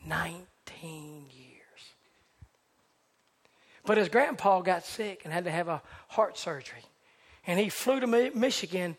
19 0.06 0.46
years. 1.30 1.60
But 3.84 3.98
his 3.98 4.08
grandpa 4.08 4.60
got 4.60 4.84
sick 4.84 5.22
and 5.24 5.32
had 5.32 5.44
to 5.44 5.50
have 5.50 5.68
a 5.68 5.82
heart 6.08 6.38
surgery. 6.38 6.84
And 7.46 7.58
he 7.58 7.68
flew 7.68 8.00
to 8.00 8.06
Michigan 8.06 8.96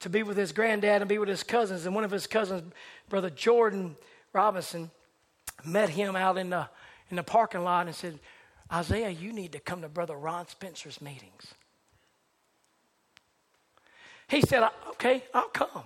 to 0.00 0.08
be 0.08 0.22
with 0.22 0.36
his 0.36 0.52
granddad 0.52 1.02
and 1.02 1.08
be 1.08 1.18
with 1.18 1.28
his 1.28 1.42
cousins. 1.42 1.86
And 1.86 1.94
one 1.94 2.04
of 2.04 2.10
his 2.10 2.26
cousins, 2.26 2.72
Brother 3.08 3.30
Jordan 3.30 3.96
Robinson, 4.32 4.90
met 5.64 5.88
him 5.88 6.14
out 6.14 6.38
in 6.38 6.50
the, 6.50 6.68
in 7.10 7.16
the 7.16 7.22
parking 7.22 7.64
lot 7.64 7.86
and 7.86 7.94
said, 7.94 8.18
Isaiah, 8.72 9.10
you 9.10 9.32
need 9.32 9.52
to 9.52 9.60
come 9.60 9.82
to 9.82 9.88
Brother 9.88 10.16
Ron 10.16 10.46
Spencer's 10.46 11.00
meetings. 11.00 11.54
He 14.28 14.42
said, 14.42 14.68
Okay, 14.90 15.24
I'll 15.32 15.48
come. 15.48 15.84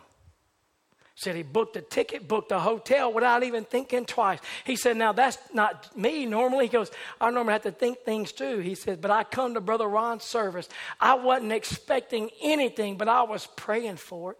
Said 1.14 1.36
he 1.36 1.44
booked 1.44 1.76
a 1.76 1.80
ticket, 1.80 2.26
booked 2.26 2.50
a 2.50 2.58
hotel 2.58 3.12
without 3.12 3.44
even 3.44 3.64
thinking 3.64 4.04
twice. 4.04 4.40
He 4.64 4.74
said, 4.74 4.96
Now 4.96 5.12
that's 5.12 5.38
not 5.54 5.96
me 5.96 6.26
normally. 6.26 6.66
He 6.66 6.72
goes, 6.72 6.90
I 7.20 7.30
normally 7.30 7.52
have 7.52 7.62
to 7.62 7.70
think 7.70 7.98
things 8.00 8.32
too. 8.32 8.58
He 8.58 8.74
said, 8.74 9.00
But 9.00 9.12
I 9.12 9.22
come 9.22 9.54
to 9.54 9.60
Brother 9.60 9.86
Ron's 9.86 10.24
service. 10.24 10.68
I 11.00 11.14
wasn't 11.14 11.52
expecting 11.52 12.30
anything, 12.42 12.96
but 12.96 13.08
I 13.08 13.22
was 13.22 13.46
praying 13.54 13.98
for 13.98 14.32
it. 14.32 14.38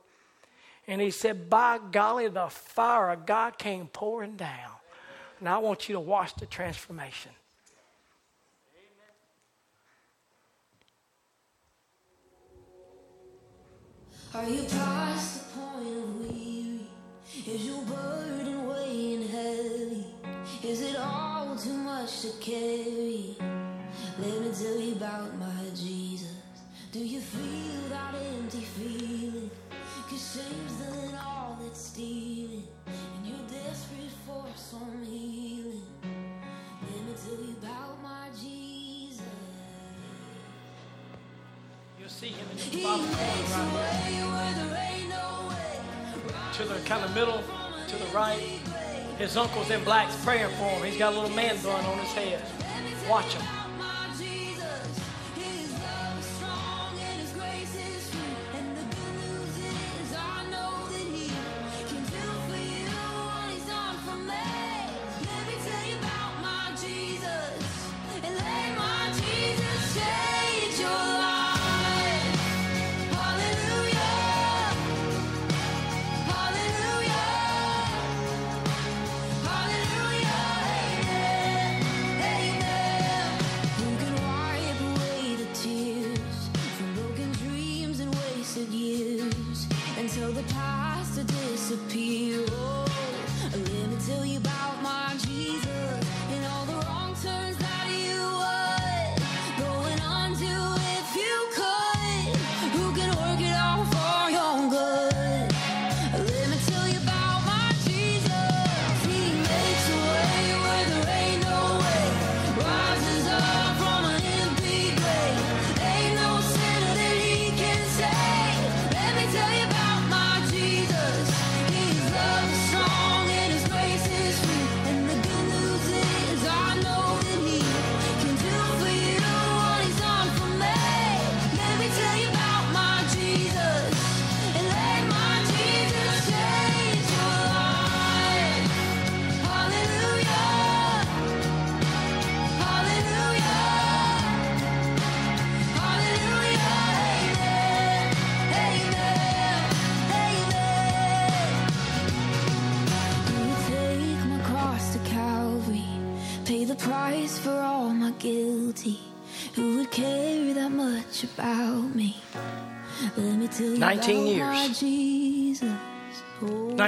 And 0.89 1.01
he 1.01 1.13
said, 1.13 1.49
By 1.49 1.79
golly, 1.93 2.27
the 2.27 2.49
fire 2.49 3.11
of 3.11 3.27
God 3.27 3.59
came 3.59 3.87
pouring 3.87 4.35
down. 4.37 4.73
And 5.39 5.49
I 5.49 5.59
want 5.59 5.89
you 5.89 5.95
to 5.95 6.01
watch 6.01 6.35
the 6.35 6.47
transformation. 6.47 7.31
Are 14.35 14.49
you 14.49 14.63
past 14.63 15.53
the 15.55 15.61
point 15.61 15.89
of 15.89 16.21
weary? 16.21 16.81
Is 17.47 17.67
your 17.67 17.83
burden 17.83 18.67
weighing 18.67 19.29
heavy? 19.29 20.07
Is 20.65 20.81
it 20.81 20.97
all 20.97 21.55
too 21.55 21.75
much 21.75 22.23
to 22.23 22.31
carry? 22.41 23.37
Let 24.19 24.41
me 24.41 24.51
tell 24.59 24.81
you 24.81 24.93
about 24.93 25.37
my 25.39 25.65
Jesus. 25.75 26.33
Do 26.93 27.01
you 27.01 27.21
feel 27.21 27.91
that 27.91 28.15
empty 28.15 28.63
feeling? 28.63 29.51
Cause 30.09 30.41
shame's 30.41 30.73
done 30.81 31.15
all 31.27 31.59
it's 31.67 31.83
stealing. 31.89 32.67
And 32.87 33.27
you're 33.27 33.49
desperate 33.49 34.17
for 34.27 34.47
some 34.57 35.05
healing. 35.05 35.32
See 42.13 42.29
him 42.29 42.47
in 42.51 42.57
the 42.59 42.83
bottom 42.83 43.07
corner 43.07 43.43
right. 43.75 44.13
To 46.53 46.65
the 46.65 46.75
kind 46.85 47.05
of 47.05 47.15
middle, 47.15 47.43
to 47.89 47.97
the 47.97 48.05
right. 48.15 48.61
His 49.19 49.37
uncle's 49.37 49.71
in 49.71 49.83
blacks 49.83 50.15
praying 50.23 50.51
for 50.57 50.65
him. 50.65 50.85
He's 50.85 50.99
got 50.99 51.15
a 51.15 51.17
little 51.19 51.35
man 51.35 51.57
bun 51.63 51.85
on 51.85 51.99
his 51.99 52.13
head. 52.13 52.43
Watch 53.09 53.33
him. 53.35 53.62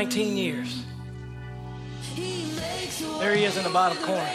19 0.04 0.36
years. 0.36 0.84
There 3.20 3.34
he 3.34 3.44
is 3.44 3.56
in 3.56 3.64
the 3.64 3.70
bottom 3.70 3.96
corner. 4.04 4.28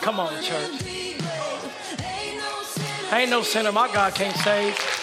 Come 0.00 0.18
on, 0.18 0.42
church. 0.42 0.82
Ain't 3.12 3.30
no 3.30 3.42
sinner 3.42 3.70
my 3.70 3.86
God 3.92 4.16
can't 4.16 4.36
save. 4.38 4.93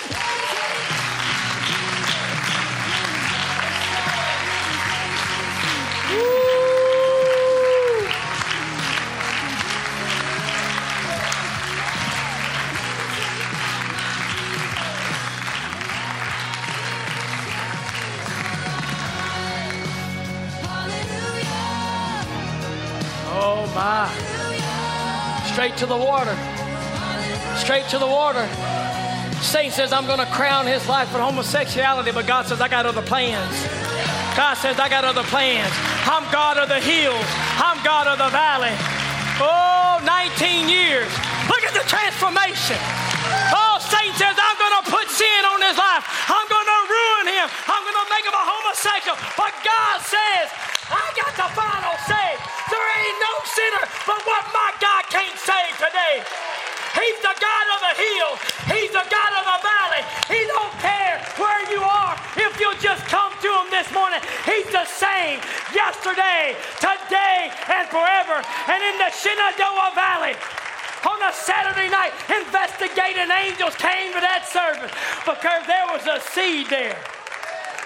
To 25.82 25.90
the 25.90 25.98
water. 25.98 26.38
Straight 27.58 27.90
to 27.90 27.98
the 27.98 28.06
water. 28.06 28.46
Satan 29.42 29.74
says, 29.74 29.90
I'm 29.90 30.06
going 30.06 30.22
to 30.22 30.30
crown 30.30 30.70
his 30.70 30.86
life 30.86 31.10
with 31.10 31.26
homosexuality, 31.26 32.14
but 32.14 32.30
God 32.30 32.46
says, 32.46 32.62
I 32.62 32.70
got 32.70 32.86
other 32.86 33.02
plans. 33.02 33.50
God 34.38 34.62
says, 34.62 34.78
I 34.78 34.94
got 34.94 35.10
other 35.10 35.26
plans. 35.26 35.74
I'm 36.06 36.22
God 36.30 36.62
of 36.62 36.70
the 36.70 36.78
hills, 36.78 37.26
I'm 37.58 37.82
God 37.82 38.06
of 38.06 38.22
the 38.22 38.30
valley. 38.30 38.78
Oh, 39.42 39.98
19 40.06 40.70
years. 40.70 41.10
Look 41.50 41.66
at 41.66 41.74
the 41.74 41.82
transformation. 41.90 42.78
Oh, 43.50 43.82
Satan 43.82 44.14
says, 44.22 44.38
I'm 44.38 44.58
going 44.62 44.78
to 44.86 44.86
put 44.86 45.10
sin 45.10 45.42
on 45.50 45.66
his 45.66 45.82
life. 45.82 46.06
I'm 46.30 46.46
going 46.46 46.70
to 46.70 46.80
ruin 46.94 47.42
him. 47.42 47.50
I'm 47.66 47.82
going 47.82 47.98
to 47.98 48.08
make 48.14 48.26
him 48.30 48.38
a 48.38 48.46
homosexual. 48.46 49.18
But 49.34 49.50
God 49.66 49.98
says, 50.06 50.46
I 50.94 51.10
got 51.18 51.34
the 51.42 51.50
final 51.58 51.98
say. 52.06 52.38
There 52.70 52.88
ain't 53.02 53.18
no 53.18 53.34
sinner 53.50 53.84
but 54.08 54.20
what 54.26 54.46
my 54.54 54.71
God 57.42 57.66
of 57.74 57.80
the 57.82 57.96
hill. 57.98 58.32
He's 58.70 58.94
the 58.94 59.06
God 59.10 59.32
of 59.36 59.44
the 59.50 59.60
valley. 59.66 60.04
He 60.30 60.46
don't 60.46 60.76
care 60.78 61.18
where 61.42 61.64
you 61.74 61.82
are 61.82 62.14
if 62.38 62.54
you'll 62.62 62.78
just 62.78 63.04
come 63.10 63.34
to 63.42 63.50
him 63.50 63.68
this 63.74 63.90
morning. 63.92 64.22
He's 64.46 64.70
the 64.70 64.86
same 64.86 65.42
yesterday, 65.74 66.54
today, 66.78 67.50
and 67.68 67.90
forever. 67.90 68.38
And 68.70 68.80
in 68.80 68.96
the 69.02 69.10
Shenandoah 69.10 69.92
Valley, 69.98 70.38
on 71.02 71.18
a 71.26 71.34
Saturday 71.34 71.90
night, 71.90 72.14
investigating 72.30 73.26
angels 73.34 73.74
came 73.76 74.14
to 74.14 74.22
that 74.22 74.46
service 74.46 74.94
because 75.26 75.66
there 75.66 75.90
was 75.90 76.06
a 76.06 76.22
seed 76.30 76.70
there. 76.70 76.98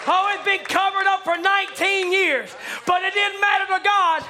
Oh, 0.08 0.30
it'd 0.34 0.46
been 0.46 0.66
covered 0.68 1.08
up 1.08 1.24
for 1.24 1.38
19 1.38 2.12
years, 2.12 2.52
but 2.86 3.02
it 3.04 3.14
didn't 3.14 3.42
matter 3.42 3.66
to 3.72 3.80
God. 3.82 4.22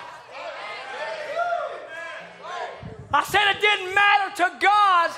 I 3.16 3.24
said 3.24 3.50
it 3.56 3.62
didn't 3.62 3.96
matter 3.96 4.36
to 4.44 4.52
God. 4.60 5.12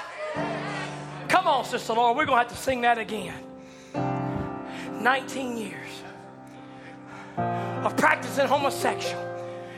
Come 1.29 1.47
on, 1.47 1.65
Sister 1.65 1.93
Laura, 1.93 2.13
we're 2.13 2.27
going 2.27 2.37
to 2.37 2.47
have 2.47 2.55
to 2.55 2.63
sing 2.63 2.81
that 2.81 2.99
again. 2.99 3.33
19 5.01 5.57
years 5.57 5.89
of 7.37 7.97
practicing 7.97 8.45
homosexual. 8.45 9.23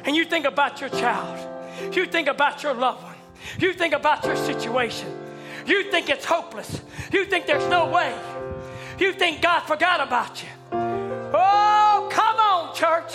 And 0.03 0.17
you 0.17 0.25
think 0.25 0.45
about 0.45 0.81
your 0.81 0.89
child, 0.89 1.95
you 1.95 2.05
think 2.05 2.27
about 2.27 2.61
your 2.61 2.73
loved 2.73 3.03
one, 3.03 3.15
you 3.57 3.71
think 3.71 3.93
about 3.93 4.25
your 4.25 4.35
situation, 4.35 5.07
you 5.65 5.89
think 5.89 6.09
it's 6.09 6.25
hopeless, 6.25 6.81
you 7.13 7.23
think 7.23 7.45
there's 7.45 7.69
no 7.69 7.89
way, 7.89 8.13
you 8.97 9.13
think 9.13 9.41
God 9.41 9.61
forgot 9.61 10.05
about 10.05 10.43
you. 10.43 10.49
Oh, 10.73 12.09
come 12.11 12.35
on, 12.37 12.75
church. 12.75 13.13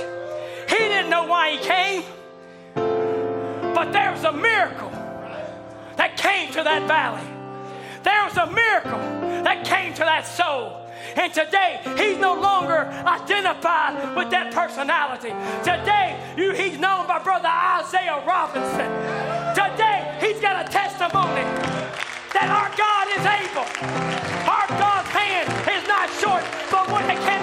He 0.71 0.79
didn't 0.79 1.11
know 1.11 1.27
why 1.27 1.51
he 1.51 1.59
came, 1.59 2.05
but 2.75 3.93
there 3.93 4.11
was 4.11 4.25
a 4.25 4.33
miracle 4.33 4.94
that 5.97 6.17
came 6.17 6.53
to 6.53 6.63
that 6.63 6.87
valley. 6.89 7.27
There 8.03 8.25
was 8.25 8.37
a 8.37 8.47
miracle 8.47 8.99
that 9.45 9.65
came 9.65 9.95
to 9.95 10.01
that 10.01 10.27
soul. 10.27 10.81
And 11.17 11.33
today, 11.33 11.81
he's 11.97 12.19
no 12.19 12.35
longer 12.35 12.89
identified 13.07 14.17
with 14.17 14.31
that 14.31 14.53
personality. 14.53 15.31
Today, 15.63 16.19
you, 16.37 16.53
he's 16.53 16.79
known 16.79 17.07
by 17.07 17.19
Brother 17.23 17.49
Isaiah 17.49 18.23
Robinson. 18.27 18.91
Today, 19.55 20.17
he's 20.21 20.41
got 20.41 20.67
a 20.67 20.71
testimony 20.71 21.45
that 22.35 22.51
our 22.51 22.69
God 22.75 23.07
is 23.15 23.25
able. 23.25 23.69
Our 24.51 24.67
God's 24.75 25.09
hand 25.15 25.47
is 25.71 25.87
not 25.87 26.11
short, 26.19 26.43
but 26.71 26.91
one 26.91 27.07
that 27.07 27.21
cannot 27.23 27.34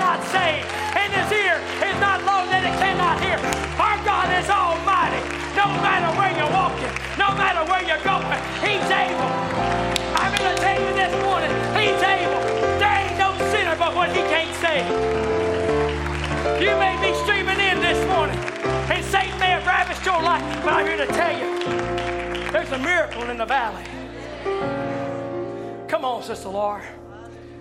I'm 20.82 20.88
here 20.88 21.06
to 21.06 21.14
tell 21.14 21.38
you, 21.38 22.52
there's 22.52 22.72
a 22.72 22.80
miracle 22.80 23.30
in 23.30 23.38
the 23.38 23.46
valley. 23.46 23.84
Come 25.88 26.04
on, 26.04 26.24
Sister 26.24 26.50
Laura. 26.50 26.82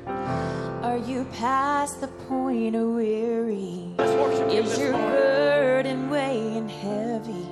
Are 0.07 0.97
you 0.97 1.27
past 1.35 2.01
the 2.01 2.07
point 2.07 2.75
of 2.77 2.89
weary? 2.89 3.93
Let's 3.99 4.13
worship 4.13 4.49
Is 4.49 4.79
your 4.79 4.93
morning. 4.93 5.11
burden 5.11 6.09
weighing 6.09 6.67
heavy? 6.71 7.47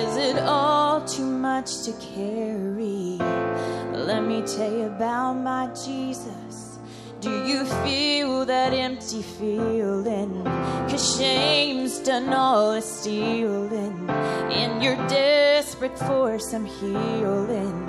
Is 0.00 0.16
it 0.16 0.40
all 0.40 1.00
too 1.04 1.26
much 1.26 1.84
to 1.84 1.92
carry? 1.92 3.18
Let 3.92 4.24
me 4.24 4.42
tell 4.42 4.68
you 4.68 4.86
about 4.86 5.34
my 5.34 5.68
Jesus. 5.86 6.51
Do 7.22 7.46
you 7.46 7.64
feel 7.84 8.44
that 8.46 8.72
empty 8.72 9.22
feeling? 9.22 10.42
Cause 10.90 11.16
shame's 11.16 12.00
done 12.00 12.32
all 12.32 12.72
the 12.72 12.80
stealing, 12.80 14.10
and 14.10 14.82
you're 14.82 14.96
desperate 15.06 15.96
for 15.96 16.40
some 16.40 16.64
healing. 16.64 17.86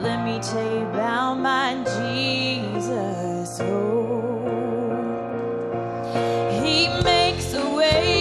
Let 0.00 0.24
me 0.24 0.38
tell 0.38 0.62
you 0.62 0.86
about 0.86 1.40
my 1.40 1.74
Jesus. 1.96 3.58
Oh. 3.62 4.06
He 6.62 6.86
makes 7.02 7.52
a 7.52 7.68
way 7.74 8.15